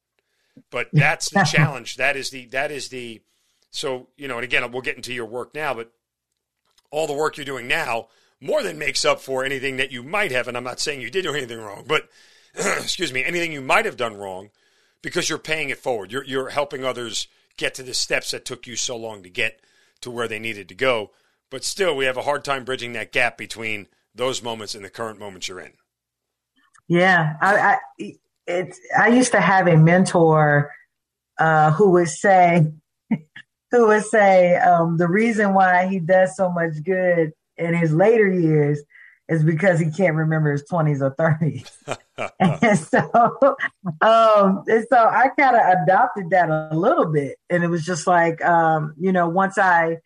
But 0.71 0.89
that's 0.93 1.31
the 1.31 1.45
challenge. 1.51 1.97
That 1.97 2.17
is 2.17 2.31
the 2.31 2.47
that 2.47 2.71
is 2.71 2.89
the 2.89 3.21
so 3.71 4.09
you 4.17 4.29
know. 4.29 4.37
And 4.37 4.45
again, 4.45 4.71
we'll 4.71 4.83
get 4.83 4.97
into 4.97 5.13
your 5.13 5.27
work 5.27 5.55
now, 5.55 5.75
but 5.75 5.93
all 6.91 7.07
the 7.07 7.13
work 7.13 7.37
you're 7.37 7.45
doing 7.45 7.67
now 7.67 8.09
more 8.41 8.63
than 8.63 8.79
makes 8.79 9.05
up 9.05 9.21
for 9.21 9.45
anything 9.45 9.77
that 9.79 9.93
you 9.93 10.03
might 10.03 10.31
have. 10.31 10.49
And 10.49 10.57
I'm 10.57 10.65
not 10.65 10.81
saying 10.81 11.01
you 11.01 11.11
did 11.11 11.23
do 11.23 11.35
anything 11.35 11.61
wrong, 11.61 11.85
but 11.87 12.09
excuse 12.55 13.13
me, 13.13 13.25
anything 13.25 13.53
you 13.53 13.63
might 13.63 13.85
have 13.85 13.97
done 13.97 14.17
wrong 14.17 14.51
because 15.01 15.29
you're 15.29 15.39
paying 15.39 15.71
it 15.71 15.79
forward. 15.79 16.13
You're 16.13 16.25
you're 16.25 16.51
helping 16.51 16.85
others 16.85 17.27
get 17.57 17.75
to 17.75 17.83
the 17.83 17.95
steps 17.95 18.31
that 18.31 18.45
took 18.45 18.67
you 18.67 18.77
so 18.77 18.97
long 18.97 19.23
to 19.23 19.29
get 19.29 19.61
to 20.03 20.11
where 20.11 20.29
they 20.29 20.39
needed 20.39 20.69
to 20.69 20.75
go. 20.75 21.11
But 21.51 21.65
still, 21.65 21.97
we 21.97 22.05
have 22.05 22.17
a 22.17 22.23
hard 22.23 22.45
time 22.45 22.65
bridging 22.65 22.93
that 22.95 23.13
gap 23.13 23.37
between 23.37 23.89
those 24.15 24.43
moments 24.43 24.75
and 24.75 24.85
the 24.85 24.91
current 24.91 25.19
moments 25.19 25.49
you're 25.49 25.61
in. 25.61 25.73
Yeah, 26.89 27.37
I, 27.41 27.79
I 28.49 28.69
I 28.99 29.09
used 29.09 29.33
to 29.33 29.41
have 29.41 29.67
a 29.67 29.77
mentor 29.77 30.71
uh, 31.39 31.71
who 31.73 31.91
would 31.93 32.09
say 32.09 32.73
who 33.71 33.87
would 33.87 34.05
say 34.05 34.57
um, 34.57 34.99
the 34.99 35.09
reason 35.09 35.55
why 35.55 35.87
he 35.87 35.99
does 35.99 36.37
so 36.37 36.51
much 36.51 36.83
good 36.85 37.33
in 37.57 37.75
his 37.75 37.93
later 37.93 38.29
years 38.29 38.83
is 39.33 39.45
because 39.45 39.81
he 39.81 39.91
can't 39.91 40.15
remember 40.15 40.53
his 40.53 40.65
20s 40.71 41.01
or 41.01 41.15
30s. 41.17 41.71
and 42.41 42.79
so 42.79 43.57
um 44.01 44.63
and 44.67 44.87
so 44.89 44.97
I 44.97 45.29
kind 45.39 45.57
of 45.57 45.83
adopted 45.83 46.31
that 46.31 46.51
a 46.51 46.77
little 46.77 47.07
bit 47.07 47.39
and 47.51 47.65
it 47.65 47.69
was 47.69 47.85
just 47.85 48.07
like 48.07 48.45
um 48.45 48.95
you 48.99 49.13
know 49.13 49.29
once 49.29 49.59
I 49.59 49.99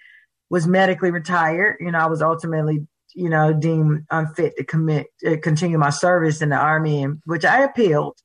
was 0.50 0.66
medically 0.66 1.10
retired. 1.10 1.76
You 1.80 1.90
know, 1.90 1.98
I 1.98 2.06
was 2.06 2.22
ultimately, 2.22 2.86
you 3.14 3.28
know, 3.28 3.52
deemed 3.52 4.04
unfit 4.10 4.56
to 4.56 4.64
commit, 4.64 5.08
to 5.20 5.38
continue 5.38 5.78
my 5.78 5.90
service 5.90 6.42
in 6.42 6.50
the 6.50 6.56
army, 6.56 7.02
and 7.02 7.20
which 7.24 7.44
I 7.44 7.62
appealed 7.62 8.18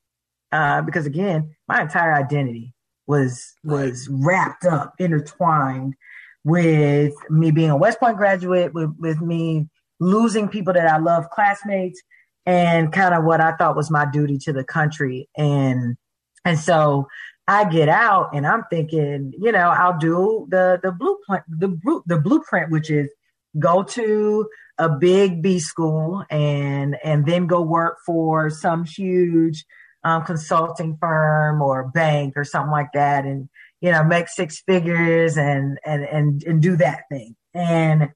uh, 0.51 0.81
because 0.81 1.05
again, 1.05 1.55
my 1.67 1.81
entire 1.81 2.13
identity 2.13 2.73
was 3.07 3.53
was 3.63 4.07
wrapped 4.11 4.65
up, 4.65 4.93
intertwined 4.99 5.95
with 6.43 7.13
me 7.29 7.51
being 7.51 7.69
a 7.69 7.77
West 7.77 7.99
Point 7.99 8.17
graduate, 8.17 8.73
with 8.73 8.93
with 8.99 9.21
me 9.21 9.67
losing 10.01 10.49
people 10.49 10.73
that 10.73 10.87
I 10.87 10.97
love, 10.97 11.29
classmates, 11.29 12.01
and 12.45 12.91
kind 12.91 13.13
of 13.13 13.23
what 13.23 13.39
I 13.39 13.55
thought 13.55 13.77
was 13.77 13.89
my 13.89 14.05
duty 14.11 14.37
to 14.39 14.51
the 14.51 14.65
country, 14.65 15.29
and 15.37 15.95
and 16.43 16.59
so 16.59 17.07
I 17.47 17.65
get 17.65 17.89
out 17.89 18.29
and 18.33 18.47
I'm 18.47 18.63
thinking, 18.69 19.33
you 19.37 19.51
know, 19.51 19.69
I'll 19.69 19.97
do 19.97 20.47
the 20.49 20.79
the 20.81 20.91
blueprint 20.91 21.43
the 21.47 22.01
the 22.05 22.19
blueprint, 22.19 22.71
which 22.71 22.89
is 22.89 23.09
go 23.59 23.83
to 23.83 24.47
a 24.77 24.89
big 24.89 25.41
B 25.41 25.59
school 25.59 26.23
and 26.29 26.97
and 27.03 27.25
then 27.25 27.47
go 27.47 27.61
work 27.61 27.97
for 28.05 28.49
some 28.49 28.85
huge 28.85 29.65
um, 30.03 30.23
consulting 30.23 30.97
firm 30.99 31.61
or 31.61 31.89
bank 31.89 32.33
or 32.35 32.43
something 32.43 32.71
like 32.71 32.93
that, 32.93 33.25
and 33.25 33.49
you 33.81 33.91
know, 33.91 34.03
make 34.03 34.27
six 34.27 34.61
figures 34.61 35.37
and 35.37 35.77
and 35.85 36.03
and 36.03 36.43
and 36.43 36.61
do 36.61 36.75
that 36.77 37.03
thing. 37.11 37.35
And 37.53 38.09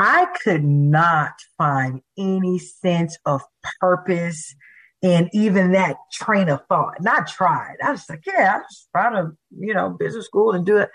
I 0.00 0.26
could 0.42 0.64
not 0.64 1.34
find 1.58 2.00
any 2.16 2.58
sense 2.58 3.18
of 3.26 3.42
purpose 3.80 4.54
in 5.02 5.28
even 5.34 5.72
that 5.72 5.96
train 6.10 6.48
of 6.48 6.64
thought. 6.68 6.94
And 6.98 7.06
I 7.06 7.20
tried. 7.20 7.76
I 7.84 7.90
was 7.90 8.08
like, 8.08 8.24
yeah, 8.26 8.56
I 8.56 8.62
just 8.62 8.88
try 8.92 9.10
to, 9.10 9.32
you 9.50 9.74
know, 9.74 9.90
business 9.90 10.24
school 10.24 10.52
and 10.52 10.64
do 10.64 10.78
it. 10.78 10.88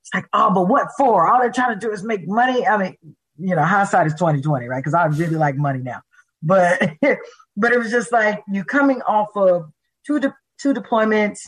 It's 0.00 0.14
like, 0.14 0.26
oh, 0.32 0.54
but 0.54 0.68
what 0.68 0.88
for? 0.96 1.26
All 1.26 1.40
they're 1.40 1.50
trying 1.50 1.78
to 1.78 1.86
do 1.86 1.92
is 1.92 2.04
make 2.04 2.26
money. 2.28 2.64
I 2.64 2.76
mean, 2.76 2.96
you 3.36 3.56
know, 3.56 3.64
hindsight 3.64 4.06
is 4.06 4.14
2020, 4.14 4.68
right? 4.68 4.78
Because 4.78 4.94
I 4.94 5.06
really 5.06 5.36
like 5.36 5.56
money 5.56 5.80
now. 5.80 6.02
But 6.40 6.80
but 7.56 7.72
it 7.72 7.78
was 7.78 7.90
just 7.90 8.12
like 8.12 8.44
you 8.48 8.62
coming 8.62 9.02
off 9.02 9.28
of 9.34 9.72
two 10.06 10.20
de- 10.20 10.36
two 10.60 10.72
deployments, 10.72 11.40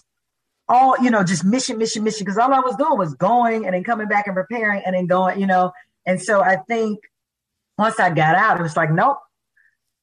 all 0.68 0.96
you 1.00 1.10
know, 1.10 1.22
just 1.22 1.44
mission, 1.44 1.78
mission, 1.78 2.02
mission. 2.02 2.24
Because 2.24 2.38
all 2.38 2.52
I 2.52 2.60
was 2.60 2.74
doing 2.76 2.98
was 2.98 3.14
going 3.14 3.66
and 3.66 3.74
then 3.74 3.84
coming 3.84 4.08
back 4.08 4.26
and 4.26 4.34
preparing 4.34 4.82
and 4.84 4.96
then 4.96 5.06
going, 5.06 5.40
you 5.40 5.46
know, 5.46 5.72
and 6.06 6.20
so 6.20 6.40
I 6.42 6.56
think 6.68 7.00
once 7.78 7.98
I 7.98 8.10
got 8.10 8.36
out, 8.36 8.60
it 8.60 8.62
was 8.62 8.76
like, 8.76 8.90
nope, 8.90 9.18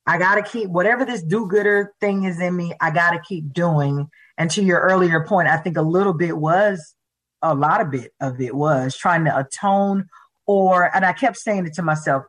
I 0.05 0.17
got 0.17 0.35
to 0.35 0.43
keep 0.43 0.69
whatever 0.69 1.05
this 1.05 1.23
do 1.23 1.47
gooder 1.47 1.93
thing 2.01 2.23
is 2.23 2.39
in 2.39 2.55
me, 2.55 2.73
I 2.81 2.91
got 2.91 3.11
to 3.11 3.19
keep 3.19 3.53
doing. 3.53 4.09
And 4.37 4.49
to 4.51 4.63
your 4.63 4.79
earlier 4.79 5.25
point, 5.25 5.47
I 5.47 5.57
think 5.57 5.77
a 5.77 5.81
little 5.81 6.13
bit 6.13 6.37
was, 6.37 6.95
a 7.41 7.55
lot 7.55 7.81
of 7.81 7.93
it 7.93 8.11
of 8.19 8.39
it 8.39 8.55
was 8.55 8.95
trying 8.95 9.25
to 9.25 9.35
atone 9.35 10.07
or, 10.45 10.95
and 10.95 11.05
I 11.05 11.13
kept 11.13 11.37
saying 11.37 11.65
it 11.65 11.73
to 11.73 11.81
myself, 11.81 12.23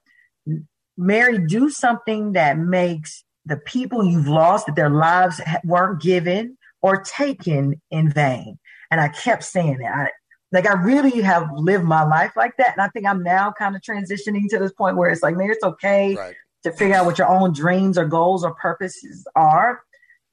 Mary, 0.97 1.39
do 1.47 1.69
something 1.69 2.32
that 2.32 2.59
makes 2.59 3.24
the 3.44 3.57
people 3.57 4.05
you've 4.07 4.28
lost, 4.28 4.66
that 4.66 4.77
their 4.77 4.90
lives 4.90 5.40
weren't 5.65 6.01
given 6.01 6.57
or 6.81 7.03
taken 7.03 7.81
in 7.90 8.11
vain. 8.11 8.59
And 8.90 9.01
I 9.01 9.09
kept 9.09 9.44
saying 9.44 9.78
it. 9.81 9.86
I, 9.86 10.11
like 10.53 10.66
I 10.66 10.74
really 10.74 11.23
have 11.23 11.49
lived 11.55 11.85
my 11.85 12.05
life 12.05 12.33
like 12.37 12.57
that. 12.59 12.73
And 12.73 12.83
I 12.83 12.89
think 12.89 13.07
I'm 13.07 13.23
now 13.23 13.53
kind 13.53 13.74
of 13.74 13.81
transitioning 13.81 14.49
to 14.51 14.59
this 14.59 14.73
point 14.73 14.97
where 14.97 15.11
it's 15.11 15.23
like, 15.23 15.37
man, 15.37 15.51
it's 15.51 15.65
okay 15.65 16.15
right. 16.15 16.35
to 16.65 16.73
figure 16.73 16.95
out 16.95 17.07
what 17.07 17.19
your 17.19 17.29
own 17.29 17.53
dreams 17.53 17.97
or 17.97 18.05
goals 18.05 18.45
or 18.45 18.55
purposes 18.55 19.27
are. 19.35 19.83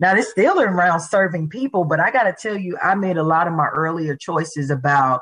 Now, 0.01 0.15
it's 0.15 0.29
still 0.29 0.61
around 0.61 1.01
serving 1.01 1.49
people, 1.49 1.83
but 1.85 1.99
I 1.99 2.11
got 2.11 2.23
to 2.23 2.35
tell 2.39 2.57
you, 2.57 2.77
I 2.81 2.95
made 2.95 3.17
a 3.17 3.23
lot 3.23 3.47
of 3.47 3.53
my 3.53 3.67
earlier 3.67 4.15
choices 4.15 4.69
about, 4.69 5.21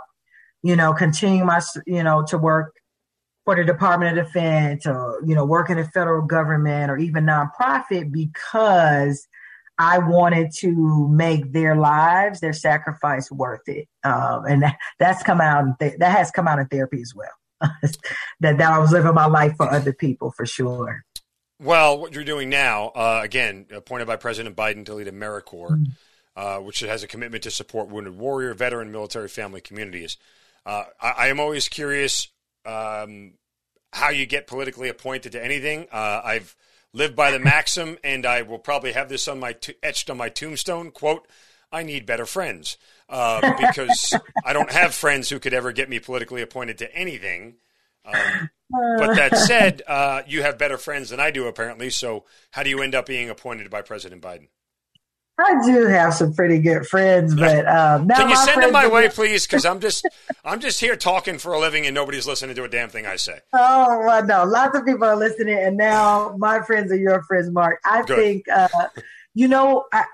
you 0.64 0.76
know, 0.76 0.94
continuing 0.94 1.45
my, 1.45 1.61
you 1.86 2.03
know, 2.03 2.24
to 2.28 2.38
work 2.38 2.74
for 3.45 3.56
the 3.56 3.64
Department 3.64 4.18
of 4.18 4.26
Defense 4.26 4.86
or, 4.86 5.22
you 5.26 5.34
know, 5.34 5.45
work 5.45 5.69
in 5.69 5.78
the 5.78 5.86
federal 5.86 6.26
government 6.26 6.91
or 6.91 6.98
even 6.98 7.26
nonprofit 7.26 8.11
because 8.11 9.28
I 9.79 9.99
wanted 9.99 10.51
to 10.59 11.07
make 11.09 11.51
their 11.51 11.75
lives, 11.75 12.39
their 12.39 12.53
sacrifice 12.53 13.31
worth 13.31 13.67
it. 13.67 13.87
Um, 14.03 14.45
and 14.45 14.63
that, 14.63 14.77
that's 14.99 15.23
come 15.23 15.39
out, 15.39 15.79
th- 15.79 15.97
that 15.99 16.17
has 16.17 16.31
come 16.31 16.47
out 16.47 16.59
in 16.59 16.67
therapy 16.67 17.01
as 17.01 17.13
well. 17.15 17.29
that, 18.41 18.57
that 18.57 18.61
I 18.61 18.79
was 18.79 18.91
living 18.91 19.13
my 19.13 19.27
life 19.27 19.55
for 19.57 19.69
other 19.69 19.93
people 19.93 20.31
for 20.31 20.45
sure. 20.45 21.03
Well, 21.59 21.99
what 21.99 22.13
you're 22.13 22.23
doing 22.23 22.49
now, 22.49 22.87
uh, 22.89 23.21
again, 23.23 23.65
appointed 23.71 24.05
by 24.05 24.15
President 24.15 24.55
Biden 24.55 24.85
to 24.85 24.93
lead 24.93 25.07
AmeriCorps, 25.07 25.71
mm-hmm. 25.71 25.83
uh, 26.35 26.59
which 26.59 26.79
has 26.81 27.01
a 27.01 27.07
commitment 27.07 27.43
to 27.43 27.51
support 27.51 27.89
wounded 27.89 28.17
warrior, 28.17 28.53
veteran, 28.53 28.91
military 28.91 29.27
family 29.27 29.61
communities. 29.61 30.17
Uh, 30.65 30.83
I, 31.01 31.09
I, 31.09 31.27
am 31.27 31.39
always 31.39 31.67
curious 31.67 32.27
um, 32.65 33.33
how 33.91 34.09
you 34.09 34.25
get 34.25 34.45
politically 34.45 34.89
appointed 34.89 35.31
to 35.31 35.43
anything. 35.43 35.87
Uh, 35.91 36.21
I've 36.23 36.55
live 36.98 37.15
by 37.15 37.32
the 37.32 37.40
maxim, 37.40 37.98
and 38.03 38.26
I 38.26 38.41
will 38.41 38.60
probably 38.60 38.94
have 38.94 39.07
this 39.07 39.28
on 39.28 39.40
my 39.40 39.53
t- 39.53 39.76
etched 39.84 40.10
on 40.10 40.18
my 40.18 40.30
tombstone. 40.30 40.91
Quote: 40.91 41.28
I 41.72 41.84
need 41.84 42.06
better 42.06 42.26
friends 42.26 42.78
uh, 43.07 43.40
because 43.60 44.14
I 44.44 44.53
don't 44.53 44.72
have 44.72 44.94
friends 44.94 45.30
who 45.30 45.40
could 45.40 45.53
ever 45.53 45.72
get 45.72 45.90
me 45.90 45.99
politically 45.99 46.41
appointed 46.41 46.80
to 46.80 46.94
anything. 46.95 47.56
Um, 48.03 48.49
but 48.98 49.15
that 49.15 49.38
said, 49.38 49.82
uh, 49.88 50.22
you 50.28 50.41
have 50.41 50.57
better 50.57 50.78
friends 50.78 51.10
than 51.10 51.19
I 51.19 51.32
do, 51.32 51.48
apparently. 51.48 51.90
So, 51.90 52.26
how 52.52 52.64
do 52.64 52.69
you 52.69 52.82
end 52.82 52.95
up 52.95 53.06
being 53.06 53.30
appointed 53.30 53.69
by 53.69 53.82
President 53.82 54.22
Biden? 54.22 54.48
I 55.39 55.64
do 55.65 55.85
have 55.85 56.15
some 56.15 56.34
pretty 56.34 56.57
good 56.57 56.88
friends, 56.88 57.35
but 57.35 57.68
um, 57.68 58.07
can 58.07 58.30
you 58.30 58.35
send 58.38 58.64
them 58.64 58.72
my 58.72 58.88
way, 58.88 59.07
please? 59.07 59.45
Because 59.45 59.65
I'm 59.65 59.80
just 59.80 60.07
I'm 60.43 60.59
just 60.59 60.80
here 60.80 60.95
talking 60.95 61.38
for 61.38 61.53
a 61.53 61.59
living, 61.59 61.85
and 61.85 61.93
nobody's 61.93 62.26
listening 62.26 62.55
to 62.55 62.64
a 62.64 62.68
damn 62.68 62.89
thing 62.89 63.05
I 63.05 63.18
say. 63.18 63.39
Oh 63.53 63.99
well, 63.99 64.26
no, 64.26 64.45
lots 64.45 64.77
of 64.77 64.85
people 64.85 65.05
are 65.05 65.15
listening, 65.15 65.57
and 65.57 65.77
now 65.77 66.35
my 66.38 66.61
friends 66.61 66.91
are 66.91 66.97
your 66.97 67.22
friends, 67.23 67.51
Mark. 67.51 67.80
I 67.85 68.01
good. 68.03 68.18
think 68.18 68.45
uh, 68.49 68.68
you 69.34 69.47
know. 69.47 69.85
I, 69.93 70.05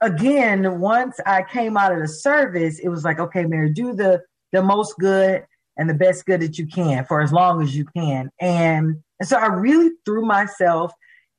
again, 0.00 0.80
once 0.80 1.20
I 1.24 1.44
came 1.44 1.76
out 1.76 1.92
of 1.92 2.00
the 2.00 2.08
service, 2.08 2.80
it 2.80 2.88
was 2.88 3.04
like, 3.04 3.20
okay, 3.20 3.44
Mary, 3.44 3.72
do 3.72 3.94
the 3.94 4.22
the 4.50 4.62
most 4.62 4.98
good 4.98 5.46
and 5.76 5.88
the 5.88 5.94
best 5.94 6.26
good 6.26 6.40
that 6.40 6.58
you 6.58 6.66
can 6.66 7.04
for 7.04 7.20
as 7.20 7.32
long 7.32 7.62
as 7.62 7.76
you 7.76 7.86
can, 7.96 8.30
and 8.40 8.96
and 9.20 9.28
so 9.28 9.36
I 9.36 9.46
really 9.46 9.90
threw 10.04 10.24
myself 10.26 10.92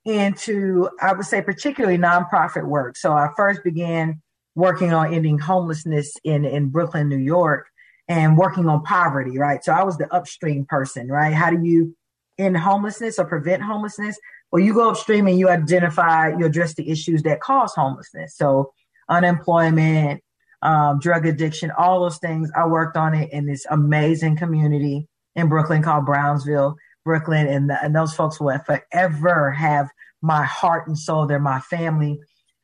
into, 0.06 0.90
I 1.02 1.14
would 1.14 1.26
say, 1.26 1.42
particularly 1.42 1.98
nonprofit 1.98 2.66
work. 2.66 2.98
So 2.98 3.14
I 3.14 3.30
first 3.36 3.64
began 3.64 4.22
working 4.56 4.94
on 4.94 5.14
ending 5.14 5.40
homelessness 5.40 6.16
in, 6.24 6.46
in 6.46 6.70
Brooklyn, 6.70 7.10
New 7.10 7.18
York, 7.18 7.68
and 8.08 8.38
working 8.38 8.68
on 8.68 8.84
poverty, 8.84 9.38
right? 9.38 9.64
So 9.64 9.72
I 9.72 9.84
was 9.84 9.98
the 9.98 10.14
upstream 10.14 10.66
person, 10.66 11.08
right? 11.08 11.34
How 11.34 11.50
do 11.50 11.64
you 11.64 11.96
end 12.38 12.58
homelessness 12.58 13.18
or 13.18 13.26
prevent 13.26 13.64
homelessness? 13.64 14.18
Well, 14.52 14.62
you 14.62 14.74
go 14.74 14.90
upstream 14.90 15.28
and 15.28 15.40
you 15.40 15.50
identify, 15.50 16.30
you 16.38 16.46
address 16.46 16.76
the 16.76 16.90
issues 16.90 17.24
that 17.24 17.40
cause 17.40 17.74
homelessness. 17.74 18.36
So 18.36 18.74
unemployment, 19.10 20.22
um, 20.62 21.00
drug 21.00 21.26
addiction, 21.26 21.72
all 21.72 22.02
those 22.02 22.20
things. 22.20 22.52
I 22.56 22.68
worked 22.68 22.98
on 22.98 23.14
it 23.14 23.32
in 23.32 23.46
this 23.46 23.66
amazing 23.70 24.38
community 24.38 25.08
in 25.36 25.50
Brooklyn 25.50 25.82
called 25.82 26.06
Brownsville. 26.06 26.76
Brooklyn, 27.04 27.48
and, 27.48 27.70
the, 27.70 27.84
and 27.84 27.96
those 27.96 28.14
folks 28.14 28.40
will 28.40 28.58
forever 28.60 29.52
have 29.52 29.90
my 30.24 30.44
heart 30.46 30.88
and 30.88 30.98
soul. 30.98 31.28
They're 31.28 31.38
my 31.38 31.60
family. 31.60 32.20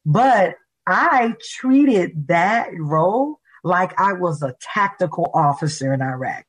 But 0.05 0.55
I 0.87 1.35
treated 1.59 2.27
that 2.29 2.69
role 2.79 3.39
like 3.63 3.99
I 3.99 4.13
was 4.13 4.41
a 4.41 4.55
tactical 4.61 5.29
officer 5.33 5.93
in 5.93 6.01
Iraq. 6.01 6.45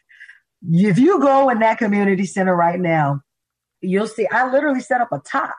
If 0.70 0.98
you 0.98 1.20
go 1.20 1.48
in 1.50 1.58
that 1.58 1.78
community 1.78 2.24
center 2.26 2.54
right 2.54 2.78
now, 2.78 3.22
you'll 3.80 4.06
see 4.06 4.26
I 4.30 4.50
literally 4.50 4.80
set 4.80 5.00
up 5.00 5.12
a 5.12 5.20
TOC. 5.20 5.54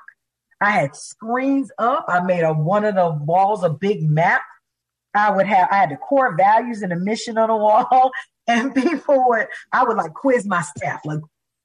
I 0.62 0.72
had 0.72 0.96
screens 0.96 1.72
up. 1.78 2.06
I 2.08 2.22
made 2.22 2.44
a 2.44 2.54
one 2.54 2.86
of 2.86 2.96
the 2.96 3.12
walls 3.12 3.64
a 3.64 3.70
big 3.70 4.04
map. 4.04 4.42
I 5.14 5.32
would 5.32 5.48
have 5.48 5.68
I 5.72 5.76
had 5.76 5.90
the 5.90 5.98
core 5.98 6.36
values 6.38 6.82
and 6.82 6.92
the 6.92 6.96
mission 6.96 7.38
on 7.38 7.50
the 7.50 7.56
wall, 7.58 8.12
and 8.48 8.74
people 8.74 9.26
would 9.28 9.48
I 9.74 9.84
would 9.84 9.98
like 9.98 10.14
quiz 10.14 10.46
my 10.46 10.62
staff 10.62 11.02
like 11.04 11.20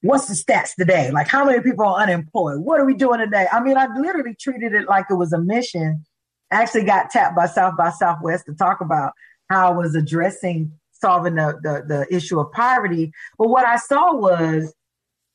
what's 0.07 0.27
the 0.27 0.35
stats 0.35 0.75
today? 0.79 1.11
Like, 1.11 1.29
how 1.29 1.45
many 1.45 1.61
people 1.61 1.87
are 1.87 2.03
unemployed? 2.03 2.61
What 2.61 2.81
are 2.81 2.87
we 2.87 2.95
doing 2.95 3.21
today? 3.21 3.47
I 3.53 3.61
mean, 3.61 3.77
I 3.77 3.87
literally 3.99 4.35
treated 4.35 4.73
it 4.73 4.89
like 4.89 5.07
it 5.11 5.15
was 5.15 5.33
a 5.33 5.41
mission. 5.41 6.05
I 6.51 6.63
actually 6.63 6.85
got 6.85 7.11
tapped 7.11 7.37
by 7.37 7.47
South 7.47 7.77
by 7.77 7.91
Southwest 7.91 8.47
to 8.47 8.55
talk 8.55 8.81
about 8.81 9.13
how 9.51 9.73
I 9.73 9.77
was 9.77 9.95
addressing 9.95 10.73
solving 11.01 11.35
the, 11.35 11.59
the, 11.63 11.85
the 11.87 12.15
issue 12.15 12.41
of 12.41 12.51
poverty. 12.53 13.13
But 13.39 13.49
what 13.49 13.67
I 13.67 13.77
saw 13.77 14.15
was 14.15 14.73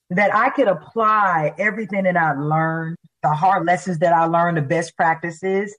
that 0.10 0.34
I 0.34 0.49
could 0.49 0.68
apply 0.68 1.53
everything 1.57 2.03
that 2.03 2.18
I 2.18 2.34
learned, 2.34 2.98
the 3.23 3.30
hard 3.30 3.65
lessons 3.65 3.99
that 3.99 4.14
I 4.14 4.26
learned, 4.26 4.57
the 4.57 4.61
best 4.61 4.95
practices 4.98 5.76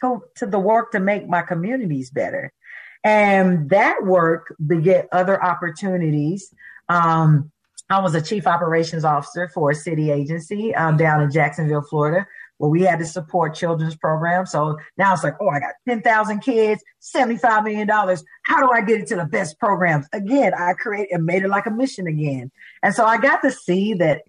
to, 0.00 0.22
to 0.36 0.46
the 0.46 0.58
work 0.58 0.92
to 0.92 1.00
make 1.00 1.28
my 1.28 1.42
communities 1.42 2.10
better. 2.10 2.52
And 3.02 3.70
that 3.70 4.04
work 4.04 4.54
beget 4.64 5.08
other 5.12 5.42
opportunities. 5.42 6.52
Um, 6.88 7.50
I 7.88 8.00
was 8.00 8.14
a 8.14 8.22
chief 8.22 8.46
operations 8.46 9.04
officer 9.04 9.48
for 9.48 9.70
a 9.70 9.74
city 9.74 10.10
agency 10.10 10.74
um, 10.74 10.96
down 10.96 11.22
in 11.22 11.30
Jacksonville, 11.30 11.82
Florida, 11.82 12.26
where 12.58 12.70
we 12.70 12.82
had 12.82 12.98
to 12.98 13.04
support 13.04 13.54
children's 13.54 13.96
programs. 13.96 14.50
So 14.50 14.78
now 14.96 15.12
it's 15.14 15.22
like, 15.22 15.34
oh, 15.40 15.48
I 15.48 15.60
got 15.60 15.74
10,000 15.88 16.40
kids, 16.40 16.82
$75 17.14 17.64
million. 17.64 17.88
How 17.88 18.60
do 18.60 18.70
I 18.70 18.80
get 18.80 19.00
it 19.00 19.06
to 19.08 19.16
the 19.16 19.24
best 19.24 19.58
programs? 19.60 20.06
Again, 20.12 20.52
I 20.58 20.72
created 20.72 21.12
and 21.12 21.24
made 21.24 21.44
it 21.44 21.48
like 21.48 21.66
a 21.66 21.70
mission 21.70 22.06
again. 22.06 22.50
And 22.82 22.94
so 22.94 23.04
I 23.04 23.18
got 23.18 23.42
to 23.42 23.52
see 23.52 23.94
that 23.94 24.22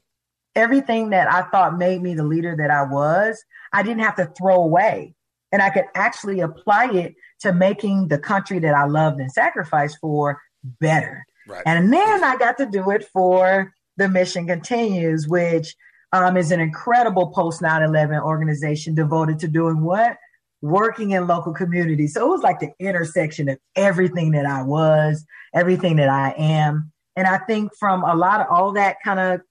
everything 0.56 1.12
that 1.12 1.32
I 1.32 1.44
thought 1.50 1.78
made 1.78 2.02
me 2.02 2.14
the 2.14 2.24
leader 2.24 2.56
that 2.58 2.70
I 2.70 2.84
was, 2.84 3.44
I 3.74 3.82
didn't 3.82 4.04
have 4.04 4.16
to 4.18 4.32
throw 4.38 4.56
away. 4.56 5.16
And 5.52 5.62
I 5.62 5.70
could 5.70 5.86
actually 5.96 6.42
apply 6.42 6.92
it 6.92 7.16
to 7.40 7.54
making 7.54 8.10
the 8.10 8.20
country 8.20 8.60
that 8.60 8.74
I 8.74 8.86
loved 8.86 9.20
and 9.20 9.32
sacrificed 9.32 9.98
for 10.02 10.42
better. 10.64 11.26
Right. 11.48 11.64
And 11.66 11.92
then 11.92 12.24
I 12.24 12.36
got 12.38 12.58
to 12.58 12.66
do 12.66 12.90
it 12.92 13.06
for 13.06 13.74
the 13.96 14.10
Mission 14.10 14.48
Continues, 14.48 15.28
which 15.28 15.76
um, 16.14 16.38
is 16.38 16.52
an 16.52 16.60
incredible 16.60 17.28
post 17.28 17.62
9 17.62 17.82
11 17.82 18.20
organization 18.20 18.96
devoted 18.96 19.40
to 19.40 19.48
doing 19.48 19.82
what? 19.82 20.18
Working 20.62 21.12
in 21.12 21.28
local 21.28 21.54
communities. 21.54 22.14
So 22.14 22.26
it 22.26 22.30
was 22.30 22.42
like 22.42 22.60
the 22.60 22.72
intersection 22.80 23.50
of 23.50 23.58
everything 23.76 24.32
that 24.32 24.46
I 24.46 24.64
was, 24.64 25.26
everything 25.54 25.98
that 25.98 26.10
I 26.10 26.34
am. 26.38 26.92
And 27.16 27.28
I 27.28 27.38
think 27.40 27.72
from 27.80 28.04
a 28.04 28.16
lot 28.16 28.42
of 28.42 28.48
all 28.50 28.74
that 28.74 28.98
kind 29.04 29.20
of 29.20 29.42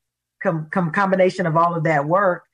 com- 0.43 0.69
com- 0.71 0.93
combination 0.93 1.47
of 1.47 1.57
all 1.57 1.75
of 1.75 1.85
that 1.85 2.07
work, 2.07 2.45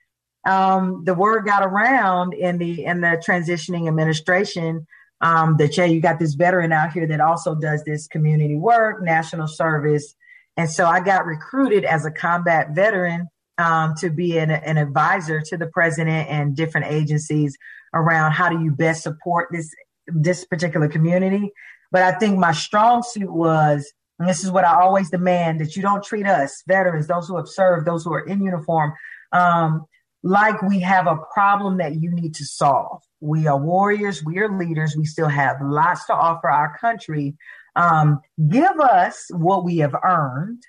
um, 0.46 1.04
the 1.04 1.14
word 1.14 1.44
got 1.44 1.62
around 1.62 2.34
in 2.34 2.58
the 2.58 2.84
in 2.84 3.00
the 3.00 3.22
transitioning 3.24 3.86
administration 3.86 4.86
um, 5.22 5.56
that 5.58 5.76
yeah, 5.76 5.84
you 5.84 6.00
got 6.00 6.18
this 6.18 6.34
veteran 6.34 6.72
out 6.72 6.92
here 6.92 7.06
that 7.06 7.20
also 7.20 7.54
does 7.54 7.82
this 7.84 8.06
community 8.06 8.56
work, 8.56 9.02
national 9.02 9.48
service, 9.48 10.14
and 10.56 10.68
so 10.68 10.86
I 10.86 11.00
got 11.00 11.24
recruited 11.24 11.84
as 11.84 12.04
a 12.04 12.10
combat 12.10 12.74
veteran 12.74 13.28
um, 13.58 13.94
to 13.98 14.10
be 14.10 14.38
an, 14.38 14.50
an 14.50 14.76
advisor 14.76 15.40
to 15.40 15.56
the 15.56 15.66
president 15.66 16.28
and 16.28 16.56
different 16.56 16.86
agencies 16.88 17.56
around 17.94 18.32
how 18.32 18.48
do 18.48 18.62
you 18.62 18.72
best 18.72 19.02
support 19.02 19.48
this 19.52 19.72
this 20.06 20.44
particular 20.44 20.88
community. 20.88 21.52
But 21.90 22.02
I 22.02 22.12
think 22.12 22.38
my 22.38 22.52
strong 22.52 23.02
suit 23.02 23.32
was, 23.32 23.92
and 24.18 24.28
this 24.28 24.42
is 24.42 24.50
what 24.50 24.64
I 24.64 24.80
always 24.80 25.10
demand, 25.10 25.60
that 25.60 25.76
you 25.76 25.82
don't 25.82 26.02
treat 26.02 26.26
us 26.26 26.62
veterans, 26.66 27.06
those 27.06 27.28
who 27.28 27.36
have 27.36 27.48
served, 27.48 27.86
those 27.86 28.02
who 28.02 28.12
are 28.12 28.26
in 28.26 28.42
uniform, 28.42 28.92
um, 29.32 29.84
like 30.22 30.60
we 30.62 30.80
have 30.80 31.06
a 31.06 31.18
problem 31.32 31.78
that 31.78 31.96
you 31.96 32.10
need 32.10 32.34
to 32.36 32.44
solve. 32.44 33.02
We 33.22 33.46
are 33.46 33.56
warriors, 33.56 34.24
we 34.24 34.38
are 34.40 34.58
leaders, 34.58 34.96
we 34.96 35.04
still 35.04 35.28
have 35.28 35.56
lots 35.62 36.06
to 36.06 36.12
offer 36.12 36.50
our 36.50 36.76
country. 36.76 37.36
Um, 37.76 38.20
give 38.48 38.80
us 38.80 39.28
what 39.30 39.64
we 39.64 39.78
have 39.78 39.94
earned 40.02 40.62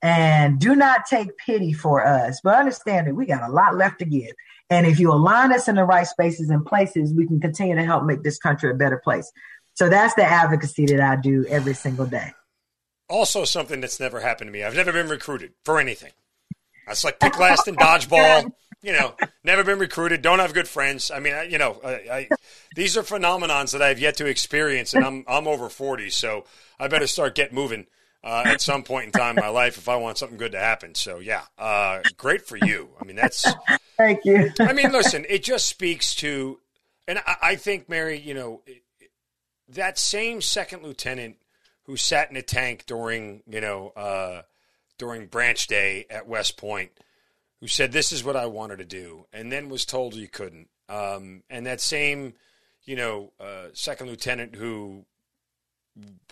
and 0.00 0.58
do 0.58 0.74
not 0.74 1.06
take 1.06 1.36
pity 1.36 1.74
for 1.74 2.06
us, 2.06 2.40
but 2.42 2.54
understand 2.54 3.06
that 3.06 3.14
we 3.14 3.26
got 3.26 3.48
a 3.48 3.52
lot 3.52 3.76
left 3.76 3.98
to 3.98 4.06
give. 4.06 4.32
And 4.70 4.86
if 4.86 4.98
you 4.98 5.12
align 5.12 5.52
us 5.52 5.68
in 5.68 5.76
the 5.76 5.84
right 5.84 6.06
spaces 6.06 6.48
and 6.48 6.64
places, 6.64 7.12
we 7.14 7.26
can 7.26 7.38
continue 7.38 7.76
to 7.76 7.84
help 7.84 8.04
make 8.04 8.22
this 8.22 8.38
country 8.38 8.70
a 8.70 8.74
better 8.74 9.00
place. 9.04 9.30
So 9.74 9.88
that's 9.90 10.14
the 10.14 10.24
advocacy 10.24 10.86
that 10.86 11.00
I 11.00 11.16
do 11.16 11.44
every 11.48 11.74
single 11.74 12.06
day. 12.06 12.32
Also, 13.10 13.44
something 13.44 13.80
that's 13.80 14.00
never 14.00 14.20
happened 14.20 14.48
to 14.48 14.52
me. 14.52 14.64
I've 14.64 14.74
never 14.74 14.92
been 14.92 15.08
recruited 15.08 15.52
for 15.64 15.78
anything. 15.78 16.12
That's 16.86 17.04
like 17.04 17.20
pick 17.20 17.38
last 17.38 17.68
in 17.68 17.76
dodgeball. 17.76 18.52
You 18.84 18.92
know, 18.92 19.14
never 19.42 19.64
been 19.64 19.78
recruited. 19.78 20.20
Don't 20.20 20.40
have 20.40 20.52
good 20.52 20.68
friends. 20.68 21.10
I 21.10 21.18
mean, 21.18 21.32
I, 21.32 21.44
you 21.44 21.56
know, 21.56 21.80
I, 21.84 21.90
I, 21.90 22.28
these 22.76 22.96
are 22.96 23.02
phenomenons 23.02 23.72
that 23.72 23.80
I've 23.80 23.98
yet 23.98 24.16
to 24.18 24.26
experience, 24.26 24.92
and 24.92 25.04
I'm 25.04 25.24
I'm 25.26 25.48
over 25.48 25.68
forty, 25.68 26.10
so 26.10 26.44
I 26.78 26.88
better 26.88 27.06
start 27.06 27.34
get 27.34 27.52
moving 27.52 27.86
uh, 28.22 28.42
at 28.46 28.60
some 28.60 28.82
point 28.82 29.06
in 29.06 29.12
time 29.12 29.38
in 29.38 29.44
my 29.44 29.48
life 29.48 29.76
if 29.76 29.88
I 29.88 29.96
want 29.96 30.18
something 30.18 30.38
good 30.38 30.52
to 30.52 30.58
happen. 30.58 30.94
So 30.94 31.18
yeah, 31.18 31.42
uh, 31.58 32.00
great 32.16 32.46
for 32.46 32.56
you. 32.56 32.90
I 33.00 33.04
mean, 33.04 33.16
that's 33.16 33.46
thank 33.96 34.24
you. 34.24 34.50
I 34.60 34.72
mean, 34.72 34.92
listen, 34.92 35.26
it 35.28 35.44
just 35.44 35.66
speaks 35.66 36.14
to, 36.16 36.58
and 37.06 37.18
I, 37.26 37.36
I 37.42 37.56
think 37.56 37.88
Mary, 37.88 38.18
you 38.18 38.34
know, 38.34 38.62
that 39.68 39.98
same 39.98 40.40
second 40.40 40.82
lieutenant 40.82 41.36
who 41.84 41.96
sat 41.96 42.30
in 42.30 42.36
a 42.36 42.42
tank 42.42 42.84
during, 42.86 43.42
you 43.46 43.60
know, 43.60 43.92
uh, 43.96 44.42
during 44.96 45.26
branch 45.26 45.66
day 45.66 46.06
at 46.08 46.26
West 46.26 46.56
Point, 46.56 46.90
who 47.64 47.68
said, 47.68 47.92
"This 47.92 48.12
is 48.12 48.22
what 48.22 48.36
I 48.36 48.44
wanted 48.44 48.76
to 48.76 48.84
do," 48.84 49.26
and 49.32 49.50
then 49.50 49.70
was 49.70 49.86
told 49.86 50.12
he 50.12 50.26
couldn't. 50.26 50.68
Um, 50.86 51.44
and 51.48 51.64
that 51.64 51.80
same, 51.80 52.34
you 52.84 52.94
know, 52.94 53.32
uh, 53.40 53.68
second 53.72 54.08
lieutenant 54.08 54.54
who 54.54 55.06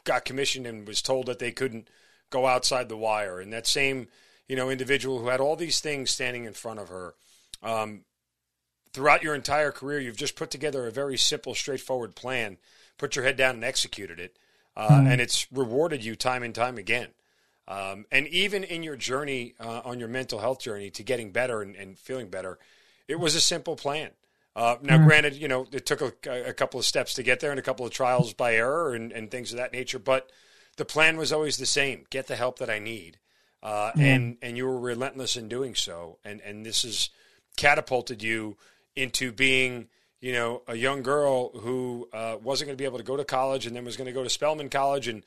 got 0.04 0.26
commissioned 0.26 0.66
and 0.66 0.86
was 0.86 1.00
told 1.00 1.24
that 1.24 1.38
they 1.38 1.50
couldn't 1.50 1.88
go 2.28 2.46
outside 2.46 2.90
the 2.90 2.98
wire, 2.98 3.40
and 3.40 3.50
that 3.50 3.66
same, 3.66 4.08
you 4.46 4.56
know, 4.56 4.68
individual 4.68 5.20
who 5.20 5.28
had 5.28 5.40
all 5.40 5.56
these 5.56 5.80
things 5.80 6.10
standing 6.10 6.44
in 6.44 6.52
front 6.52 6.80
of 6.80 6.90
her. 6.90 7.14
Um, 7.62 8.04
throughout 8.92 9.22
your 9.22 9.34
entire 9.34 9.72
career, 9.72 10.00
you've 10.00 10.18
just 10.18 10.36
put 10.36 10.50
together 10.50 10.86
a 10.86 10.92
very 10.92 11.16
simple, 11.16 11.54
straightforward 11.54 12.14
plan, 12.14 12.58
put 12.98 13.16
your 13.16 13.24
head 13.24 13.38
down 13.38 13.54
and 13.54 13.64
executed 13.64 14.20
it, 14.20 14.36
uh, 14.76 14.86
mm-hmm. 14.86 15.06
and 15.06 15.18
it's 15.18 15.50
rewarded 15.50 16.04
you 16.04 16.14
time 16.14 16.42
and 16.42 16.54
time 16.54 16.76
again. 16.76 17.08
Um, 17.68 18.06
and 18.10 18.26
even 18.28 18.64
in 18.64 18.82
your 18.82 18.96
journey 18.96 19.54
uh, 19.60 19.82
on 19.84 19.98
your 20.00 20.08
mental 20.08 20.40
health 20.40 20.60
journey 20.60 20.90
to 20.90 21.02
getting 21.02 21.30
better 21.30 21.62
and, 21.62 21.76
and 21.76 21.98
feeling 21.98 22.28
better, 22.28 22.58
it 23.08 23.20
was 23.20 23.34
a 23.34 23.40
simple 23.40 23.76
plan. 23.76 24.10
Uh, 24.54 24.76
now, 24.82 24.96
mm-hmm. 24.96 25.06
granted, 25.06 25.36
you 25.36 25.48
know 25.48 25.66
it 25.72 25.86
took 25.86 26.02
a, 26.02 26.48
a, 26.48 26.52
couple 26.52 26.78
of 26.78 26.84
steps 26.84 27.14
to 27.14 27.22
get 27.22 27.40
there 27.40 27.50
and 27.50 27.58
a 27.58 27.62
couple 27.62 27.86
of 27.86 27.92
trials 27.92 28.34
by 28.34 28.54
error 28.54 28.94
and, 28.94 29.10
and, 29.10 29.30
things 29.30 29.50
of 29.50 29.56
that 29.56 29.72
nature, 29.72 29.98
but 29.98 30.30
the 30.76 30.84
plan 30.84 31.16
was 31.16 31.32
always 31.32 31.56
the 31.56 31.64
same: 31.64 32.04
get 32.10 32.26
the 32.26 32.36
help 32.36 32.58
that 32.58 32.68
I 32.68 32.78
need, 32.78 33.18
uh, 33.62 33.90
mm-hmm. 33.90 34.00
and 34.02 34.36
and 34.42 34.56
you 34.58 34.66
were 34.66 34.78
relentless 34.78 35.36
in 35.36 35.48
doing 35.48 35.74
so, 35.74 36.18
and 36.22 36.42
and 36.42 36.66
this 36.66 36.82
has 36.82 37.08
catapulted 37.56 38.22
you 38.22 38.58
into 38.94 39.32
being 39.32 39.88
you 40.20 40.32
know 40.32 40.62
a 40.68 40.76
young 40.76 41.02
girl 41.02 41.50
who 41.60 42.06
uh, 42.12 42.36
wasn't 42.42 42.68
going 42.68 42.76
to 42.76 42.82
be 42.82 42.86
able 42.86 42.98
to 42.98 43.04
go 43.04 43.16
to 43.16 43.24
college 43.24 43.66
and 43.66 43.74
then 43.74 43.86
was 43.86 43.96
going 43.96 44.06
to 44.06 44.12
go 44.12 44.22
to 44.22 44.30
Spelman 44.30 44.68
College 44.68 45.08
and 45.08 45.22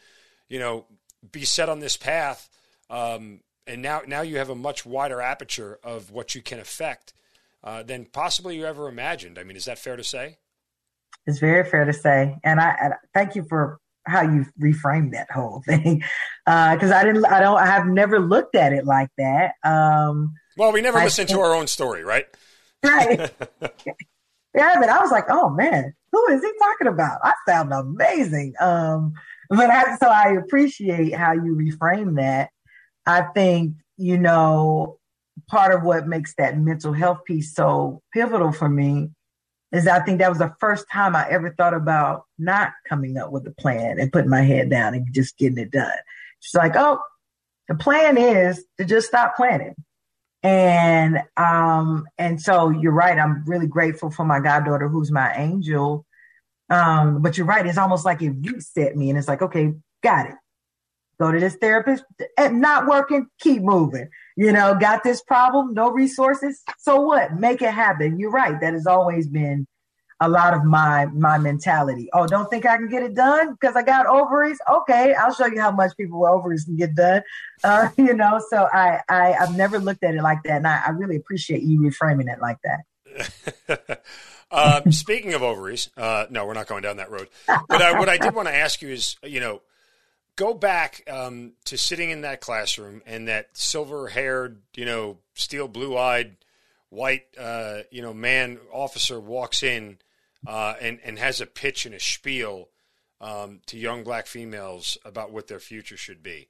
you 0.49 0.59
know 0.59 0.85
be 1.31 1.45
set 1.45 1.69
on 1.69 1.79
this 1.79 1.97
path, 1.97 2.49
um, 2.89 3.41
and 3.67 3.81
now 3.81 4.01
now 4.07 4.21
you 4.21 4.37
have 4.37 4.49
a 4.49 4.55
much 4.55 4.85
wider 4.85 5.21
aperture 5.21 5.79
of 5.83 6.11
what 6.11 6.35
you 6.35 6.41
can 6.41 6.59
affect 6.59 7.13
uh, 7.63 7.83
than 7.83 8.05
possibly 8.05 8.55
you 8.57 8.65
ever 8.65 8.87
imagined. 8.87 9.39
I 9.39 9.43
mean, 9.43 9.57
is 9.57 9.65
that 9.65 9.79
fair 9.79 9.95
to 9.95 10.03
say? 10.03 10.37
It's 11.25 11.39
very 11.39 11.67
fair 11.67 11.85
to 11.85 11.93
say, 11.93 12.37
and 12.43 12.59
I, 12.59 12.69
I 12.69 12.89
thank 13.13 13.35
you 13.35 13.45
for 13.49 13.79
how 14.07 14.21
you 14.21 14.45
reframed 14.61 15.11
that 15.11 15.31
whole 15.31 15.63
thing 15.65 16.03
because 16.45 16.91
uh, 16.91 16.95
I 16.95 17.03
didn't, 17.03 17.25
I 17.25 17.39
don't, 17.39 17.57
I 17.57 17.65
have 17.65 17.87
never 17.87 18.19
looked 18.19 18.55
at 18.55 18.73
it 18.73 18.85
like 18.85 19.09
that. 19.17 19.53
Um, 19.63 20.35
well, 20.57 20.71
we 20.71 20.81
never 20.81 20.99
I 20.99 21.05
listen 21.05 21.25
think, 21.25 21.37
to 21.37 21.43
our 21.43 21.55
own 21.55 21.67
story, 21.67 22.03
right? 22.03 22.25
Right. 22.83 23.19
yeah, 24.53 24.75
but 24.79 24.89
I 24.89 24.99
was 24.99 25.11
like, 25.11 25.25
oh 25.29 25.49
man, 25.49 25.93
who 26.11 26.27
is 26.31 26.41
he 26.41 26.51
talking 26.59 26.87
about? 26.87 27.19
I 27.23 27.33
sound 27.47 27.73
amazing. 27.73 28.53
Um, 28.59 29.13
but 29.49 29.69
I, 29.69 29.95
so 29.97 30.07
I 30.07 30.33
appreciate 30.33 31.13
how 31.13 31.33
you 31.33 31.55
reframe 31.55 32.17
that. 32.17 32.49
I 33.05 33.21
think, 33.33 33.75
you 33.97 34.17
know, 34.17 34.97
part 35.49 35.73
of 35.73 35.83
what 35.83 36.07
makes 36.07 36.33
that 36.35 36.57
mental 36.57 36.93
health 36.93 37.19
piece 37.25 37.53
so 37.53 38.01
pivotal 38.13 38.51
for 38.51 38.69
me 38.69 39.09
is 39.71 39.87
I 39.87 39.99
think 39.99 40.19
that 40.19 40.29
was 40.29 40.39
the 40.39 40.53
first 40.59 40.85
time 40.91 41.15
I 41.15 41.27
ever 41.29 41.53
thought 41.53 41.73
about 41.73 42.25
not 42.37 42.71
coming 42.87 43.17
up 43.17 43.31
with 43.31 43.45
a 43.47 43.51
plan 43.51 43.99
and 43.99 44.11
putting 44.11 44.29
my 44.29 44.41
head 44.41 44.69
down 44.69 44.93
and 44.93 45.07
just 45.11 45.37
getting 45.37 45.57
it 45.57 45.71
done. 45.71 45.91
She's 46.39 46.55
like, 46.55 46.73
oh, 46.75 46.99
the 47.67 47.75
plan 47.75 48.17
is 48.17 48.63
to 48.77 48.85
just 48.85 49.07
stop 49.07 49.35
planning. 49.35 49.75
And 50.43 51.23
um, 51.37 52.05
and 52.17 52.39
so 52.39 52.69
you're 52.69 52.91
right. 52.91 53.17
I'm 53.17 53.43
really 53.45 53.67
grateful 53.67 54.11
for 54.11 54.23
my 54.23 54.39
goddaughter 54.39 54.87
who's 54.87 55.11
my 55.11 55.33
angel. 55.35 56.05
Um, 56.69 57.21
but 57.21 57.37
you're 57.37 57.45
right, 57.45 57.65
it's 57.65 57.77
almost 57.77 58.05
like 58.05 58.21
it 58.21 58.33
reset 58.41 58.95
me 58.95 59.09
and 59.09 59.17
it's 59.17 59.27
like, 59.27 59.41
okay, 59.41 59.73
got 60.01 60.27
it. 60.27 60.35
Go 61.19 61.31
to 61.31 61.39
this 61.39 61.55
therapist. 61.55 62.03
And 62.37 62.59
not 62.59 62.87
working, 62.87 63.27
keep 63.39 63.61
moving 63.61 64.09
you 64.35 64.51
know, 64.51 64.75
got 64.75 65.03
this 65.03 65.21
problem, 65.21 65.73
no 65.73 65.91
resources. 65.91 66.61
So 66.77 67.01
what? 67.01 67.33
Make 67.35 67.61
it 67.61 67.73
happen. 67.73 68.19
You're 68.19 68.31
right. 68.31 68.59
That 68.59 68.73
has 68.73 68.85
always 68.85 69.27
been 69.27 69.65
a 70.21 70.29
lot 70.29 70.53
of 70.53 70.63
my 70.63 71.07
my 71.07 71.37
mentality. 71.37 72.09
Oh, 72.13 72.25
don't 72.25 72.49
think 72.49 72.65
I 72.65 72.77
can 72.77 72.89
get 72.89 73.03
it 73.03 73.15
done 73.15 73.53
because 73.53 73.75
I 73.75 73.83
got 73.83 74.05
ovaries. 74.05 74.59
Okay, 74.69 75.13
I'll 75.13 75.33
show 75.33 75.45
you 75.45 75.59
how 75.59 75.71
much 75.71 75.95
people 75.97 76.21
with 76.21 76.29
ovaries 76.29 76.65
can 76.65 76.75
get 76.75 76.95
done. 76.95 77.21
Uh, 77.63 77.89
you 77.97 78.13
know, 78.13 78.41
so 78.49 78.67
I, 78.71 79.01
I 79.09 79.33
I've 79.33 79.55
never 79.55 79.79
looked 79.79 80.03
at 80.03 80.15
it 80.15 80.21
like 80.21 80.43
that, 80.43 80.57
and 80.57 80.67
I, 80.67 80.83
I 80.87 80.89
really 80.91 81.15
appreciate 81.15 81.63
you 81.63 81.79
reframing 81.79 82.31
it 82.31 82.39
like 82.41 82.57
that. 82.63 84.01
uh, 84.55 84.89
speaking 84.89 85.33
of 85.33 85.43
ovaries, 85.43 85.89
uh, 85.97 86.25
no, 86.29 86.45
we're 86.45 86.53
not 86.53 86.67
going 86.67 86.81
down 86.81 86.97
that 86.97 87.11
road. 87.11 87.27
But 87.45 87.81
I, 87.81 87.99
what 87.99 88.07
I 88.07 88.17
did 88.17 88.33
want 88.33 88.47
to 88.47 88.55
ask 88.55 88.81
you 88.81 88.89
is, 88.89 89.17
you 89.21 89.41
know, 89.41 89.61
go 90.35 90.53
back 90.53 91.03
um, 91.09 91.53
to 91.65 91.77
sitting 91.77 92.09
in 92.09 92.21
that 92.21 92.41
classroom 92.41 93.01
and 93.05 93.27
that 93.27 93.49
silver 93.53 94.07
haired, 94.07 94.61
you 94.75 94.85
know, 94.85 95.17
steel 95.33 95.67
blue 95.67 95.97
eyed, 95.97 96.37
white, 96.89 97.25
uh, 97.37 97.79
you 97.91 98.01
know, 98.01 98.13
man 98.13 98.59
officer 98.71 99.19
walks 99.19 99.61
in 99.61 99.97
uh, 100.47 100.75
and, 100.79 100.99
and 101.03 101.19
has 101.19 101.41
a 101.41 101.45
pitch 101.45 101.85
and 101.85 101.93
a 101.93 101.99
spiel 101.99 102.69
um, 103.19 103.59
to 103.65 103.77
young 103.77 104.03
black 104.03 104.27
females 104.27 104.97
about 105.03 105.31
what 105.31 105.47
their 105.47 105.59
future 105.59 105.97
should 105.97 106.23
be. 106.23 106.47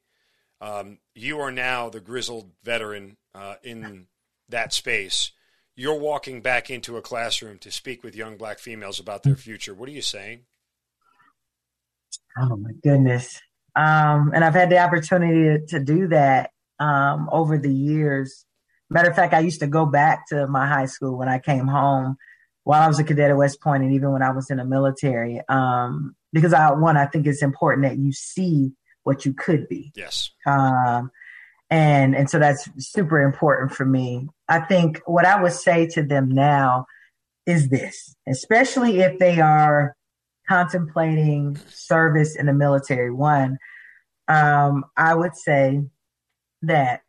Um, 0.62 1.00
you 1.14 1.40
are 1.40 1.52
now 1.52 1.90
the 1.90 2.00
grizzled 2.00 2.52
veteran 2.64 3.18
uh, 3.34 3.56
in 3.64 4.08
that 4.50 4.74
space. 4.74 5.32
You're 5.76 6.00
walking 6.00 6.42
back 6.42 6.70
into 6.70 6.96
a 6.96 7.02
classroom 7.02 7.58
to 7.60 7.72
speak 7.72 8.04
with 8.04 8.16
young 8.16 8.38
black 8.38 8.60
females 8.60 9.00
about 9.00 9.24
their 9.24 9.36
future. 9.36 9.74
What 9.74 9.90
are 9.90 9.94
you 9.94 10.02
saying? 10.02 10.42
Oh 12.38 12.56
my 12.56 12.72
goodness. 12.84 13.42
Um, 13.76 14.32
and 14.34 14.44
I've 14.44 14.54
had 14.54 14.70
the 14.70 14.80
opportunity 14.80 15.66
to, 15.68 15.80
do 15.80 16.08
that 16.08 16.52
um, 16.80 17.28
over 17.32 17.58
the 17.58 17.74
years. 17.74 18.46
Matter 18.90 19.10
of 19.10 19.16
fact, 19.16 19.34
I 19.34 19.40
used 19.40 19.60
to 19.60 19.68
go 19.68 19.86
back 19.86 20.28
to 20.30 20.48
my 20.48 20.66
high 20.66 20.86
school 20.86 21.18
when 21.18 21.28
I 21.28 21.40
came 21.40 21.68
home 21.68 22.16
while 22.64 22.82
I 22.82 22.88
was 22.88 23.00
a 23.00 23.04
cadet 23.04 23.32
at 23.32 23.38
West 23.38 23.62
Point 23.62 23.84
and 23.84 23.94
even 23.94 24.12
when 24.12 24.22
I 24.22 24.32
was 24.32 24.50
in 24.50 24.58
the 24.58 24.66
military. 24.66 25.42
Um, 25.50 26.16
because 26.32 26.54
I, 26.54 26.72
one, 26.72 26.96
I 26.96 27.06
think 27.06 27.28
it's 27.28 27.44
important 27.44 27.84
that 27.84 27.98
you 27.98 28.14
see 28.14 28.72
what 29.04 29.26
you 29.26 29.34
could 29.34 29.68
be. 29.68 29.92
Yes. 29.96 30.32
Um, 30.46 31.12
and, 31.70 32.16
and 32.16 32.30
so 32.30 32.40
that's 32.40 32.70
super 32.78 33.22
important 33.22 33.74
for 33.74 33.86
me. 33.86 34.30
I 34.48 34.60
think 34.60 35.02
what 35.06 35.26
I 35.26 35.42
would 35.42 35.54
say 35.54 35.88
to 35.88 36.04
them 36.04 36.30
now 36.30 36.86
is 37.46 37.70
this, 37.70 38.16
especially 38.28 39.00
if 39.00 39.20
they 39.20 39.40
are 39.40 39.96
contemplating 40.48 41.58
service 41.70 42.36
in 42.36 42.46
the 42.46 42.54
military, 42.54 43.12
one, 43.12 43.58
um, 44.28 44.86
I 44.96 45.16
would 45.16 45.36
say 45.36 45.82
that 46.64 47.02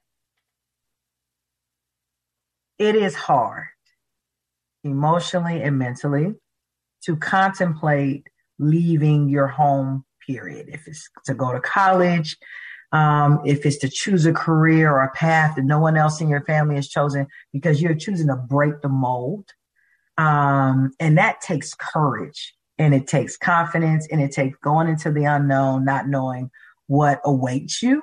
it 2.78 2.94
is 2.94 3.14
hard 3.14 3.66
emotionally 4.84 5.62
and 5.62 5.78
mentally 5.78 6.34
to 7.04 7.16
contemplate 7.16 8.24
leaving 8.58 9.28
your 9.28 9.46
home 9.46 10.04
period. 10.26 10.68
If 10.68 10.86
it's 10.86 11.08
to 11.26 11.34
go 11.34 11.52
to 11.52 11.60
college 11.60 12.36
um, 12.92 13.40
if 13.44 13.66
it's 13.66 13.78
to 13.78 13.88
choose 13.88 14.26
a 14.26 14.32
career 14.32 14.90
or 14.90 15.02
a 15.02 15.12
path 15.12 15.56
that 15.56 15.64
no 15.64 15.78
one 15.78 15.96
else 15.96 16.20
in 16.20 16.28
your 16.28 16.44
family 16.44 16.76
has 16.76 16.88
chosen 16.88 17.26
because 17.52 17.82
you're 17.82 17.94
choosing 17.94 18.28
to 18.28 18.36
break 18.36 18.80
the 18.82 18.88
mold 18.88 19.50
um, 20.18 20.92
and 21.00 21.18
that 21.18 21.40
takes 21.40 21.74
courage 21.74 22.54
and 22.78 22.94
it 22.94 23.06
takes 23.06 23.36
confidence 23.36 24.06
and 24.10 24.22
it 24.22 24.32
takes 24.32 24.58
going 24.58 24.88
into 24.88 25.10
the 25.10 25.24
unknown 25.24 25.84
not 25.84 26.08
knowing 26.08 26.50
what 26.86 27.20
awaits 27.24 27.82
you 27.82 28.02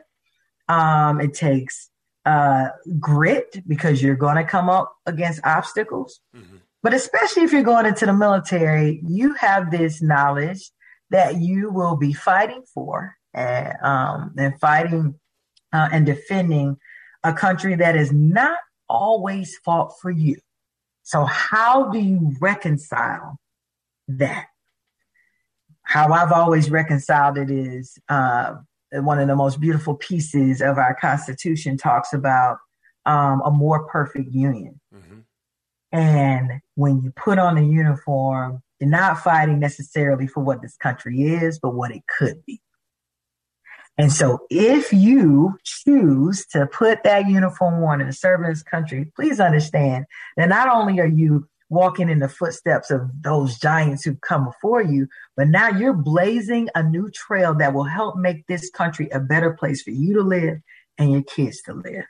um, 0.70 1.20
it 1.22 1.34
takes 1.34 1.90
uh, 2.26 2.70
grit 3.00 3.62
because 3.68 4.02
you're 4.02 4.16
going 4.16 4.38
to 4.38 4.44
come 4.44 4.70
up 4.70 4.96
against 5.06 5.42
obstacles. 5.46 6.22
Mm-hmm. 6.36 6.58
But 6.82 6.94
especially 6.94 7.44
if 7.44 7.54
you're 7.54 7.64
going 7.64 7.86
into 7.86 8.06
the 8.06 8.14
military, 8.14 9.02
you 9.08 9.34
have 9.36 9.72
this 9.72 10.02
knowledge 10.02 10.72
that 11.12 11.38
you 11.38 11.70
will 11.70 11.96
be 11.96 12.14
fighting 12.14 12.64
for 12.74 13.16
and, 13.34 13.74
um, 13.82 14.34
and 14.38 14.60
fighting 14.60 15.20
uh, 15.72 15.90
and 15.92 16.06
defending 16.06 16.78
a 17.24 17.34
country 17.34 17.76
that 17.76 17.96
has 17.96 18.12
not 18.12 18.58
always 18.90 19.58
fought 19.58 19.94
for 20.02 20.12
you. 20.12 20.38
So, 21.04 21.26
how 21.26 21.90
do 21.90 22.00
you 22.00 22.36
reconcile 22.40 23.38
that? 24.08 24.48
How 25.84 26.14
I've 26.14 26.32
always 26.32 26.70
reconciled 26.72 27.38
it 27.38 27.52
is 27.52 27.98
uh, 28.08 28.56
one 28.94 29.20
of 29.20 29.28
the 29.28 29.36
most 29.36 29.60
beautiful 29.60 29.96
pieces 29.96 30.62
of 30.62 30.78
our 30.78 30.96
Constitution 30.96 31.78
talks 31.78 32.14
about 32.14 32.58
um, 33.06 33.42
a 33.44 33.52
more 33.52 33.86
perfect 33.88 34.32
union. 34.32 34.80
Mm-hmm. 34.96 35.20
And 35.92 36.62
when 36.76 37.02
you 37.02 37.12
put 37.12 37.38
on 37.38 37.58
a 37.58 37.64
uniform, 37.64 38.62
you're 38.80 38.90
not 38.90 39.20
fighting 39.20 39.60
necessarily 39.60 40.28
for 40.28 40.42
what 40.42 40.62
this 40.62 40.76
country 40.78 41.22
is, 41.22 41.60
but 41.60 41.76
what 41.76 41.92
it 41.92 42.04
could 42.18 42.44
be. 42.46 42.62
And 43.98 44.12
so 44.12 44.40
if 44.50 44.92
you 44.92 45.58
choose 45.64 46.46
to 46.48 46.66
put 46.66 47.04
that 47.04 47.28
uniform 47.28 47.84
on 47.84 48.02
and 48.02 48.16
serve 48.16 48.42
in 48.42 48.50
this 48.50 48.64
country, 48.64 49.12
please 49.16 49.40
understand 49.40 50.06
that 50.36 50.50
not 50.50 50.68
only 50.68 51.00
are 51.00 51.08
you 51.08 51.48
walking 51.70 52.10
in 52.10 52.20
the 52.20 52.30
footsteps 52.30 52.90
of 52.92 53.10
those 53.22 53.60
giants 53.60 54.04
who've 54.04 54.22
come 54.22 54.46
before 54.46 54.82
you, 54.82 55.08
but 55.38 55.48
now 55.48 55.70
you're 55.70 55.94
blazing 55.94 56.70
a 56.76 56.84
new 56.84 57.10
trail 57.12 57.54
that 57.56 57.74
will 57.74 57.84
help 57.84 58.16
make 58.18 58.46
this 58.48 58.70
country 58.70 59.10
a 59.10 59.20
better 59.20 59.52
place 59.52 59.84
for 59.84 59.92
you 59.92 60.14
to 60.14 60.22
live 60.22 60.60
and 60.98 61.12
your 61.12 61.24
kids 61.24 61.62
to 61.64 61.74
live. 61.74 62.06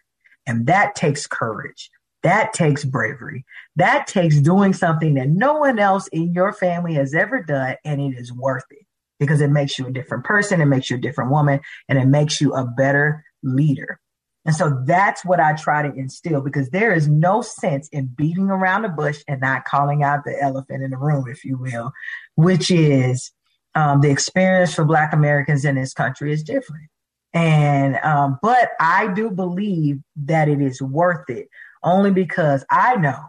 And 0.48 0.68
that 0.68 0.96
takes 0.96 1.28
courage. 1.28 1.90
That 2.24 2.54
takes 2.54 2.86
bravery. 2.86 3.46
That 3.76 4.08
takes 4.08 4.40
doing 4.40 4.72
something 4.72 5.16
that 5.16 5.30
no 5.30 5.56
one 5.56 5.80
else 5.80 6.08
in 6.08 6.34
your 6.34 6.54
family 6.54 6.94
has 6.94 7.14
ever 7.14 7.44
done, 7.44 7.76
and 7.84 8.00
it 8.00 8.18
is 8.18 8.32
worth 8.32 8.64
it 8.70 8.86
because 9.24 9.42
it 9.42 9.50
makes 9.50 9.78
you 9.80 9.88
a 9.88 9.92
different 9.92 10.24
person, 10.24 10.62
it 10.62 10.66
makes 10.66 10.90
you 10.90 10.98
a 10.98 11.02
different 11.02 11.32
woman, 11.32 11.60
and 11.90 11.98
it 11.98 12.06
makes 12.06 12.42
you 12.42 12.54
a 12.54 12.66
better 12.66 13.24
leader. 13.42 14.00
And 14.46 14.56
so 14.56 14.84
that's 14.86 15.24
what 15.24 15.40
I 15.40 15.54
try 15.54 15.84
to 15.84 15.94
instill 15.96 16.42
because 16.42 16.70
there 16.70 16.94
is 16.94 17.08
no 17.08 17.42
sense 17.42 17.88
in 17.90 18.08
beating 18.08 18.50
around 18.50 18.82
the 18.82 18.90
bush 18.90 19.24
and 19.28 19.40
not 19.40 19.64
calling 19.64 20.04
out 20.04 20.26
the 20.26 20.38
elephant 20.42 20.84
in 20.84 20.92
the 20.92 20.98
room, 20.98 21.30
if 21.30 21.46
you 21.46 21.58
will, 21.58 21.94
which 22.36 22.70
is 22.70 23.32
um, 23.76 24.02
the 24.02 24.12
experience 24.12 24.74
for 24.74 24.84
Black 24.84 25.14
Americans 25.14 25.64
in 25.64 25.76
this 25.76 25.94
country 25.94 26.34
is 26.34 26.44
different. 26.44 26.90
And, 27.34 27.96
um, 28.04 28.38
but 28.42 28.72
I 28.80 29.14
do 29.14 29.32
believe 29.32 30.00
that 30.26 30.50
it 30.50 30.62
is 30.62 30.82
worth 30.82 31.30
it 31.30 31.48
only 31.82 32.12
because 32.12 32.66
I 32.70 32.96
know 32.98 33.20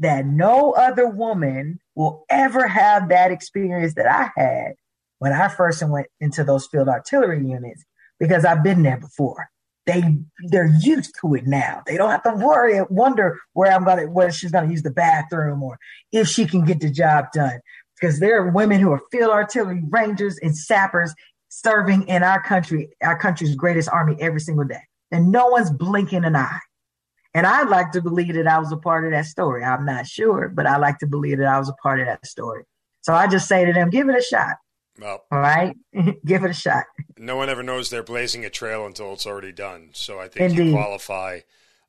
that 0.00 0.26
no 0.26 0.72
other 0.72 1.06
woman 1.06 1.78
will 1.94 2.24
ever 2.30 2.66
have 2.66 3.10
that 3.10 3.30
experience 3.30 3.94
that 3.94 4.06
I 4.06 4.30
had 4.40 4.74
when 5.18 5.32
I 5.32 5.48
first 5.48 5.82
went 5.88 6.06
into 6.20 6.44
those 6.44 6.66
field 6.66 6.88
artillery 6.88 7.46
units 7.46 7.84
because 8.18 8.44
I've 8.44 8.62
been 8.62 8.82
there 8.82 8.98
before 8.98 9.48
they 9.88 10.18
they're 10.48 10.70
used 10.82 11.14
to 11.22 11.34
it 11.34 11.46
now. 11.46 11.82
They 11.86 11.96
don't 11.96 12.10
have 12.10 12.22
to 12.24 12.34
worry 12.34 12.78
wonder 12.90 13.38
where 13.54 13.72
I'm 13.72 13.84
gonna 13.84 14.04
whether 14.04 14.30
she's 14.30 14.52
gonna 14.52 14.70
use 14.70 14.82
the 14.82 14.90
bathroom 14.90 15.62
or 15.62 15.78
if 16.12 16.28
she 16.28 16.44
can 16.46 16.64
get 16.64 16.80
the 16.80 16.90
job 16.90 17.26
done. 17.32 17.60
Because 17.98 18.20
there 18.20 18.40
are 18.40 18.50
women 18.50 18.80
who 18.80 18.92
are 18.92 19.00
field 19.10 19.30
artillery 19.30 19.82
rangers 19.88 20.38
and 20.42 20.56
sappers 20.56 21.14
serving 21.48 22.06
in 22.06 22.22
our 22.22 22.40
country, 22.42 22.90
our 23.02 23.18
country's 23.18 23.56
greatest 23.56 23.88
army 23.88 24.14
every 24.20 24.40
single 24.40 24.66
day. 24.66 24.82
And 25.10 25.32
no 25.32 25.48
one's 25.48 25.70
blinking 25.70 26.24
an 26.24 26.36
eye. 26.36 26.60
And 27.34 27.46
I'd 27.46 27.68
like 27.68 27.92
to 27.92 28.02
believe 28.02 28.34
that 28.34 28.46
I 28.46 28.58
was 28.58 28.70
a 28.70 28.76
part 28.76 29.06
of 29.06 29.12
that 29.12 29.24
story. 29.24 29.64
I'm 29.64 29.86
not 29.86 30.06
sure, 30.06 30.48
but 30.48 30.66
I 30.66 30.76
like 30.76 30.98
to 30.98 31.06
believe 31.06 31.38
that 31.38 31.48
I 31.48 31.58
was 31.58 31.68
a 31.68 31.74
part 31.82 31.98
of 31.98 32.06
that 32.06 32.26
story. 32.26 32.64
So 33.00 33.14
I 33.14 33.26
just 33.26 33.48
say 33.48 33.64
to 33.64 33.72
them, 33.72 33.90
give 33.90 34.08
it 34.08 34.18
a 34.18 34.22
shot. 34.22 34.56
Well, 34.98 35.24
all 35.30 35.38
right, 35.38 35.76
give 36.24 36.44
it 36.44 36.50
a 36.50 36.54
shot. 36.54 36.84
No 37.16 37.36
one 37.36 37.48
ever 37.48 37.62
knows 37.62 37.90
they're 37.90 38.02
blazing 38.02 38.44
a 38.44 38.50
trail 38.50 38.86
until 38.86 39.12
it's 39.12 39.26
already 39.26 39.52
done. 39.52 39.90
So 39.92 40.18
I 40.18 40.28
think 40.28 40.50
Indeed. 40.50 40.66
you 40.66 40.72
qualify 40.72 41.40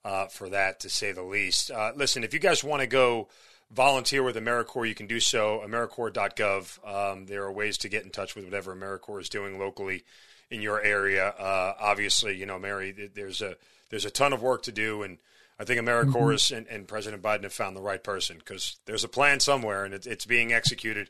uh, 0.06 0.28
for 0.28 0.50
that, 0.50 0.80
to 0.82 0.90
say 0.90 1.12
the 1.12 1.24
least. 1.24 1.72
Uh, 1.72 1.92
listen, 1.96 2.24
if 2.24 2.34
you 2.34 2.40
guys 2.40 2.64
want 2.64 2.82
to 2.82 2.88
go 2.88 3.28
volunteer 3.72 4.24
with 4.24 4.36
AmeriCorps, 4.36 4.88
you 4.88 4.96
can 4.96 5.08
do 5.08 5.20
so. 5.20 5.62
AmeriCorps.gov. 5.66 6.88
Um, 6.88 7.26
there 7.26 7.44
are 7.44 7.52
ways 7.52 7.78
to 7.80 7.90
get 7.90 8.04
in 8.04 8.10
touch 8.10 8.36
with 8.36 8.46
whatever 8.46 8.76
AmeriCorps 8.76 9.22
is 9.22 9.30
doing 9.30 9.60
locally 9.60 10.04
in 10.50 10.62
your 10.62 10.82
area. 10.82 11.30
Uh, 11.30 11.74
obviously, 11.80 12.36
you 12.36 12.46
know, 12.46 12.60
Mary, 12.60 13.10
there's 13.14 13.42
a 13.42 13.56
there's 13.90 14.06
a 14.06 14.12
ton 14.12 14.34
of 14.34 14.42
work 14.42 14.64
to 14.64 14.72
do, 14.72 15.04
and 15.04 15.18
I 15.60 15.64
think 15.64 15.82
AmeriCorps 15.82 16.14
mm-hmm. 16.14 16.58
and, 16.58 16.68
and, 16.68 16.88
President 16.88 17.24
Biden 17.24 17.44
have 17.44 17.54
found 17.54 17.76
the 17.76 17.82
right 17.82 18.04
person 18.04 18.38
because 18.38 18.78
there's 18.86 19.04
a 19.04 19.10
plan 19.10 19.40
somewhere, 19.40 19.84
and 19.84 19.94
it, 19.94 20.06
it's 20.06 20.26
being 20.26 20.54
executed 20.54 21.10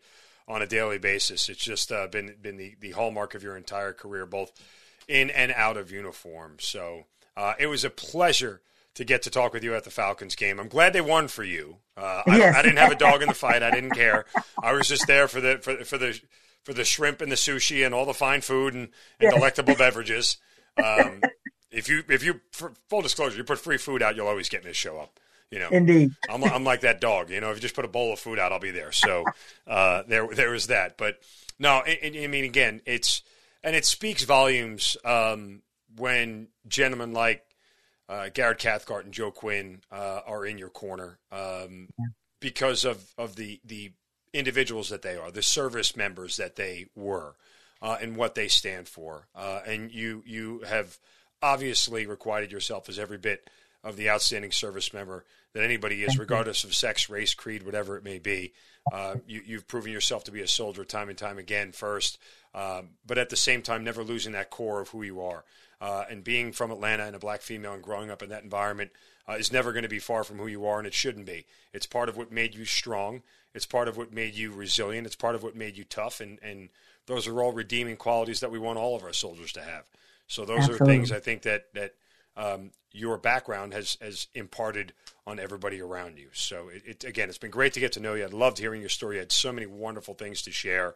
on 0.49 0.61
a 0.61 0.67
daily 0.67 0.97
basis. 0.97 1.47
It's 1.47 1.63
just 1.63 1.91
uh, 1.91 2.07
been 2.07 2.35
been 2.41 2.57
the, 2.57 2.75
the 2.79 2.91
hallmark 2.91 3.35
of 3.35 3.43
your 3.43 3.55
entire 3.55 3.93
career, 3.93 4.25
both 4.25 4.51
in 5.07 5.29
and 5.29 5.51
out 5.51 5.77
of 5.77 5.91
uniform. 5.91 6.57
So 6.59 7.05
uh, 7.37 7.53
it 7.59 7.67
was 7.67 7.85
a 7.85 7.89
pleasure 7.89 8.61
to 8.95 9.05
get 9.05 9.21
to 9.21 9.29
talk 9.29 9.53
with 9.53 9.63
you 9.63 9.75
at 9.75 9.83
the 9.83 9.91
Falcons 9.91 10.35
game. 10.35 10.59
I'm 10.59 10.67
glad 10.67 10.91
they 10.91 11.01
won 11.01 11.27
for 11.27 11.43
you. 11.43 11.77
Uh, 11.95 12.23
yes. 12.27 12.55
I, 12.55 12.59
I, 12.59 12.61
didn't 12.63 12.77
have 12.77 12.91
a 12.91 12.95
dog 12.95 13.21
in 13.21 13.27
the 13.27 13.33
fight. 13.33 13.63
I 13.63 13.71
didn't 13.71 13.91
care. 13.91 14.25
I 14.61 14.73
was 14.73 14.87
just 14.87 15.07
there 15.07 15.27
for 15.27 15.39
the 15.39 15.59
for, 15.59 15.85
for 15.85 15.97
the 15.97 16.19
for 16.63 16.73
the 16.73 16.83
shrimp 16.83 17.21
and 17.21 17.31
the 17.31 17.37
sushi 17.37 17.85
and 17.85 17.93
all 17.93 18.05
the 18.05 18.13
fine 18.13 18.41
food 18.41 18.73
and, 18.73 18.83
and 18.83 18.91
yes. 19.21 19.33
delectable 19.33 19.75
beverages. 19.75 20.37
Um, 20.83 21.21
if 21.71 21.87
you 21.87 22.03
if 22.09 22.23
you 22.23 22.41
full 22.51 23.01
disclosure, 23.01 23.37
you 23.37 23.43
put 23.43 23.59
free 23.59 23.77
food 23.77 24.01
out, 24.01 24.15
you'll 24.15 24.27
always 24.27 24.49
get 24.49 24.63
me 24.63 24.71
to 24.71 24.73
show 24.73 24.97
up. 24.97 25.19
You 25.51 25.59
know, 25.59 25.69
indeed. 25.69 26.11
I'm, 26.29 26.43
I'm 26.43 26.63
like 26.63 26.81
that 26.81 27.01
dog. 27.01 27.31
You 27.31 27.41
know, 27.41 27.49
if 27.49 27.57
you 27.57 27.61
just 27.61 27.75
put 27.75 27.85
a 27.85 27.89
bowl 27.89 28.13
of 28.13 28.19
food 28.19 28.37
out, 28.37 28.51
I'll 28.51 28.59
be 28.59 28.71
there. 28.71 28.91
So 28.91 29.25
uh, 29.67 30.03
there 30.07 30.27
there 30.27 30.53
is 30.53 30.67
that. 30.67 30.97
But 30.97 31.19
no, 31.57 31.81
I, 31.85 31.99
I 32.03 32.27
mean, 32.27 32.45
again, 32.45 32.81
it's 32.85 33.23
and 33.63 33.75
it 33.75 33.85
speaks 33.85 34.23
volumes 34.23 34.95
um, 35.03 35.61
when 35.97 36.49
gentlemen 36.67 37.13
like 37.13 37.43
uh, 38.07 38.29
Garrett 38.33 38.59
Cathcart 38.59 39.05
and 39.05 39.13
Joe 39.13 39.31
Quinn 39.31 39.81
uh, 39.91 40.21
are 40.25 40.45
in 40.45 40.57
your 40.57 40.69
corner 40.69 41.19
um, 41.31 41.89
because 42.39 42.85
of 42.85 43.13
of 43.17 43.35
the 43.35 43.59
the 43.65 43.91
individuals 44.33 44.89
that 44.89 45.01
they 45.01 45.17
are, 45.17 45.31
the 45.31 45.41
service 45.41 45.95
members 45.95 46.37
that 46.37 46.55
they 46.55 46.87
were, 46.95 47.35
uh, 47.81 47.97
and 48.01 48.15
what 48.15 48.35
they 48.35 48.47
stand 48.47 48.87
for. 48.87 49.27
Uh, 49.35 49.61
and 49.65 49.91
you 49.91 50.23
you 50.25 50.59
have 50.67 50.97
obviously 51.41 52.05
requited 52.05 52.51
yourself 52.51 52.89
as 52.89 52.99
every 52.99 53.17
bit 53.17 53.49
of 53.83 53.95
the 53.95 54.09
outstanding 54.09 54.51
service 54.51 54.93
member 54.93 55.25
that 55.53 55.63
anybody 55.63 56.03
is, 56.03 56.17
regardless 56.17 56.63
of 56.63 56.75
sex, 56.75 57.09
race, 57.09 57.33
creed, 57.33 57.63
whatever 57.63 57.97
it 57.97 58.03
may 58.03 58.19
be. 58.19 58.53
Uh, 58.91 59.15
you, 59.27 59.55
have 59.55 59.67
proven 59.67 59.91
yourself 59.91 60.23
to 60.23 60.31
be 60.31 60.41
a 60.41 60.47
soldier 60.47 60.83
time 60.83 61.09
and 61.09 61.17
time 61.17 61.37
again, 61.37 61.71
first, 61.71 62.17
um, 62.55 62.89
but 63.05 63.17
at 63.17 63.29
the 63.29 63.35
same 63.35 63.61
time, 63.61 63.83
never 63.83 64.03
losing 64.03 64.31
that 64.33 64.49
core 64.49 64.81
of 64.81 64.89
who 64.89 65.03
you 65.03 65.21
are. 65.21 65.43
Uh, 65.81 66.03
and 66.09 66.23
being 66.23 66.51
from 66.51 66.71
Atlanta 66.71 67.05
and 67.05 67.15
a 67.15 67.19
black 67.19 67.41
female 67.41 67.73
and 67.73 67.83
growing 67.83 68.09
up 68.09 68.21
in 68.21 68.29
that 68.29 68.43
environment 68.43 68.91
uh, 69.29 69.33
is 69.33 69.51
never 69.51 69.71
going 69.71 69.83
to 69.83 69.89
be 69.89 69.99
far 69.99 70.23
from 70.23 70.37
who 70.37 70.47
you 70.47 70.65
are, 70.65 70.77
and 70.77 70.87
it 70.87 70.93
shouldn't 70.93 71.25
be. 71.25 71.45
It's 71.73 71.85
part 71.85 72.09
of 72.09 72.17
what 72.17 72.31
made 72.31 72.55
you 72.55 72.65
strong. 72.65 73.21
It's 73.53 73.65
part 73.65 73.87
of 73.87 73.95
what 73.95 74.13
made 74.13 74.35
you 74.35 74.51
resilient. 74.51 75.07
It's 75.07 75.15
part 75.15 75.35
of 75.35 75.43
what 75.43 75.55
made 75.55 75.77
you 75.77 75.83
tough, 75.83 76.19
and, 76.19 76.39
and 76.41 76.69
those 77.05 77.27
are 77.27 77.41
all 77.41 77.51
redeeming 77.51 77.95
qualities 77.95 78.39
that 78.41 78.51
we 78.51 78.59
want 78.59 78.77
all 78.77 78.95
of 78.95 79.03
our 79.03 79.13
soldiers 79.13 79.53
to 79.53 79.61
have. 79.61 79.85
So 80.27 80.45
those 80.45 80.59
Absolutely. 80.59 80.85
are 80.85 80.89
things 80.89 81.11
I 81.11 81.19
think 81.19 81.41
that 81.43 81.73
that 81.73 81.93
um, 82.35 82.71
your 82.91 83.17
background 83.17 83.73
has 83.73 83.97
has 84.01 84.27
imparted 84.33 84.93
on 85.27 85.39
everybody 85.39 85.81
around 85.81 86.17
you. 86.17 86.29
So 86.33 86.69
it, 86.69 86.83
it, 86.85 87.03
again, 87.03 87.29
it's 87.29 87.37
been 87.37 87.51
great 87.51 87.73
to 87.73 87.79
get 87.79 87.91
to 87.93 87.99
know 87.99 88.15
you. 88.15 88.23
I 88.23 88.27
loved 88.27 88.57
hearing 88.57 88.81
your 88.81 88.89
story. 88.89 89.15
You 89.15 89.21
had 89.21 89.31
so 89.31 89.51
many 89.51 89.67
wonderful 89.67 90.13
things 90.13 90.41
to 90.43 90.51
share. 90.51 90.95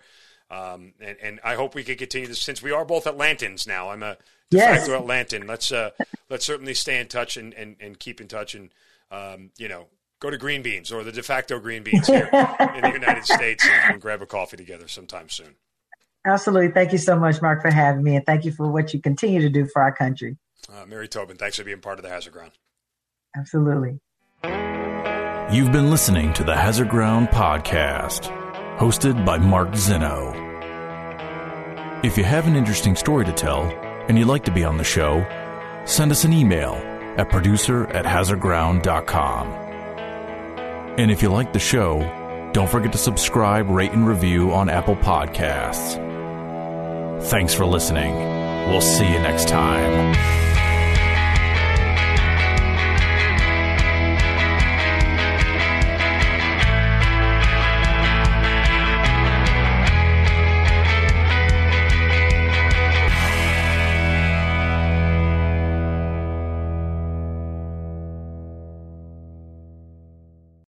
Um, 0.50 0.94
and, 1.00 1.18
and, 1.22 1.40
I 1.44 1.56
hope 1.56 1.74
we 1.74 1.84
can 1.84 1.96
continue 1.96 2.28
this 2.28 2.42
since 2.42 2.62
we 2.62 2.72
are 2.72 2.86
both 2.86 3.06
Atlantans 3.06 3.66
now. 3.66 3.90
I'm 3.90 4.04
a 4.04 4.18
de 4.52 4.58
yes. 4.58 4.86
facto 4.86 5.02
Atlantan. 5.02 5.48
Let's 5.48 5.72
uh, 5.72 5.92
let's 6.30 6.46
certainly 6.46 6.74
stay 6.74 7.00
in 7.00 7.08
touch 7.08 7.38
and, 7.38 7.54
and, 7.54 7.76
and 7.80 7.98
keep 7.98 8.22
in 8.22 8.28
touch 8.28 8.54
and 8.54 8.70
um, 9.10 9.52
you 9.58 9.68
know 9.68 9.88
go 10.20 10.30
to 10.30 10.38
Green 10.38 10.62
Beans 10.62 10.92
or 10.92 11.04
the 11.04 11.12
de 11.12 11.24
facto 11.24 11.60
Green 11.60 11.84
Beans 11.84 12.08
here 12.08 12.30
in 12.76 12.82
the 12.82 12.92
United 12.94 13.26
States 13.26 13.66
and, 13.66 13.94
and 13.94 14.02
grab 14.02 14.22
a 14.22 14.26
coffee 14.26 14.58
together 14.58 14.88
sometime 14.88 15.30
soon. 15.30 15.56
Absolutely. 16.26 16.72
Thank 16.72 16.92
you 16.92 16.98
so 16.98 17.18
much, 17.18 17.42
Mark, 17.42 17.62
for 17.62 17.72
having 17.72 18.04
me, 18.04 18.16
and 18.16 18.26
thank 18.26 18.46
you 18.46 18.52
for 18.52 18.72
what 18.72 18.94
you 18.94 19.02
continue 19.02 19.42
to 19.42 19.50
do 19.50 19.66
for 19.66 19.82
our 19.82 19.94
country. 19.94 20.38
Uh, 20.72 20.86
Mary 20.86 21.08
Tobin, 21.08 21.38
thanks 21.38 21.58
for 21.58 21.64
being 21.64 21.80
part 21.82 22.00
of 22.00 22.04
the 22.04 22.10
Hazard 22.10 22.34
Ground. 22.34 22.52
Absolutely. 23.36 24.00
You've 25.52 25.72
been 25.72 25.90
listening 25.90 26.34
to 26.34 26.44
the 26.44 26.56
Hazard 26.56 26.90
Ground 26.90 27.28
Podcast, 27.30 28.30
hosted 28.78 29.26
by 29.26 29.38
Mark 29.38 29.70
Zinno. 29.72 30.42
If 32.04 32.18
you 32.18 32.24
have 32.24 32.48
an 32.48 32.56
interesting 32.56 32.96
story 32.96 33.26
to 33.26 33.32
tell 33.32 33.64
and 34.08 34.18
you'd 34.18 34.28
like 34.28 34.44
to 34.46 34.52
be 34.52 34.64
on 34.64 34.78
the 34.78 34.84
show, 34.84 35.26
send 35.86 36.12
us 36.12 36.24
an 36.24 36.34
email 36.34 36.74
at 37.18 37.30
producer 37.30 37.88
at 37.88 38.06
hazardground.com. 38.06 39.48
And 40.98 41.12
if 41.12 41.22
you 41.22 41.30
like 41.30 41.54
the 41.54 41.60
show, 41.60 42.00
don't 42.54 42.70
forget 42.70 42.92
to 42.92 42.98
subscribe, 42.98 43.70
rate, 43.70 43.92
and 43.92 44.08
review 44.08 44.52
on 44.54 44.70
Apple 44.70 44.96
Podcasts. 44.96 46.02
Thanks 47.30 47.54
for 47.54 47.66
listening. 47.66 48.14
We'll 48.70 48.82
see 48.82 49.06
you 49.06 49.20
next 49.20 49.48
time. 49.48 50.53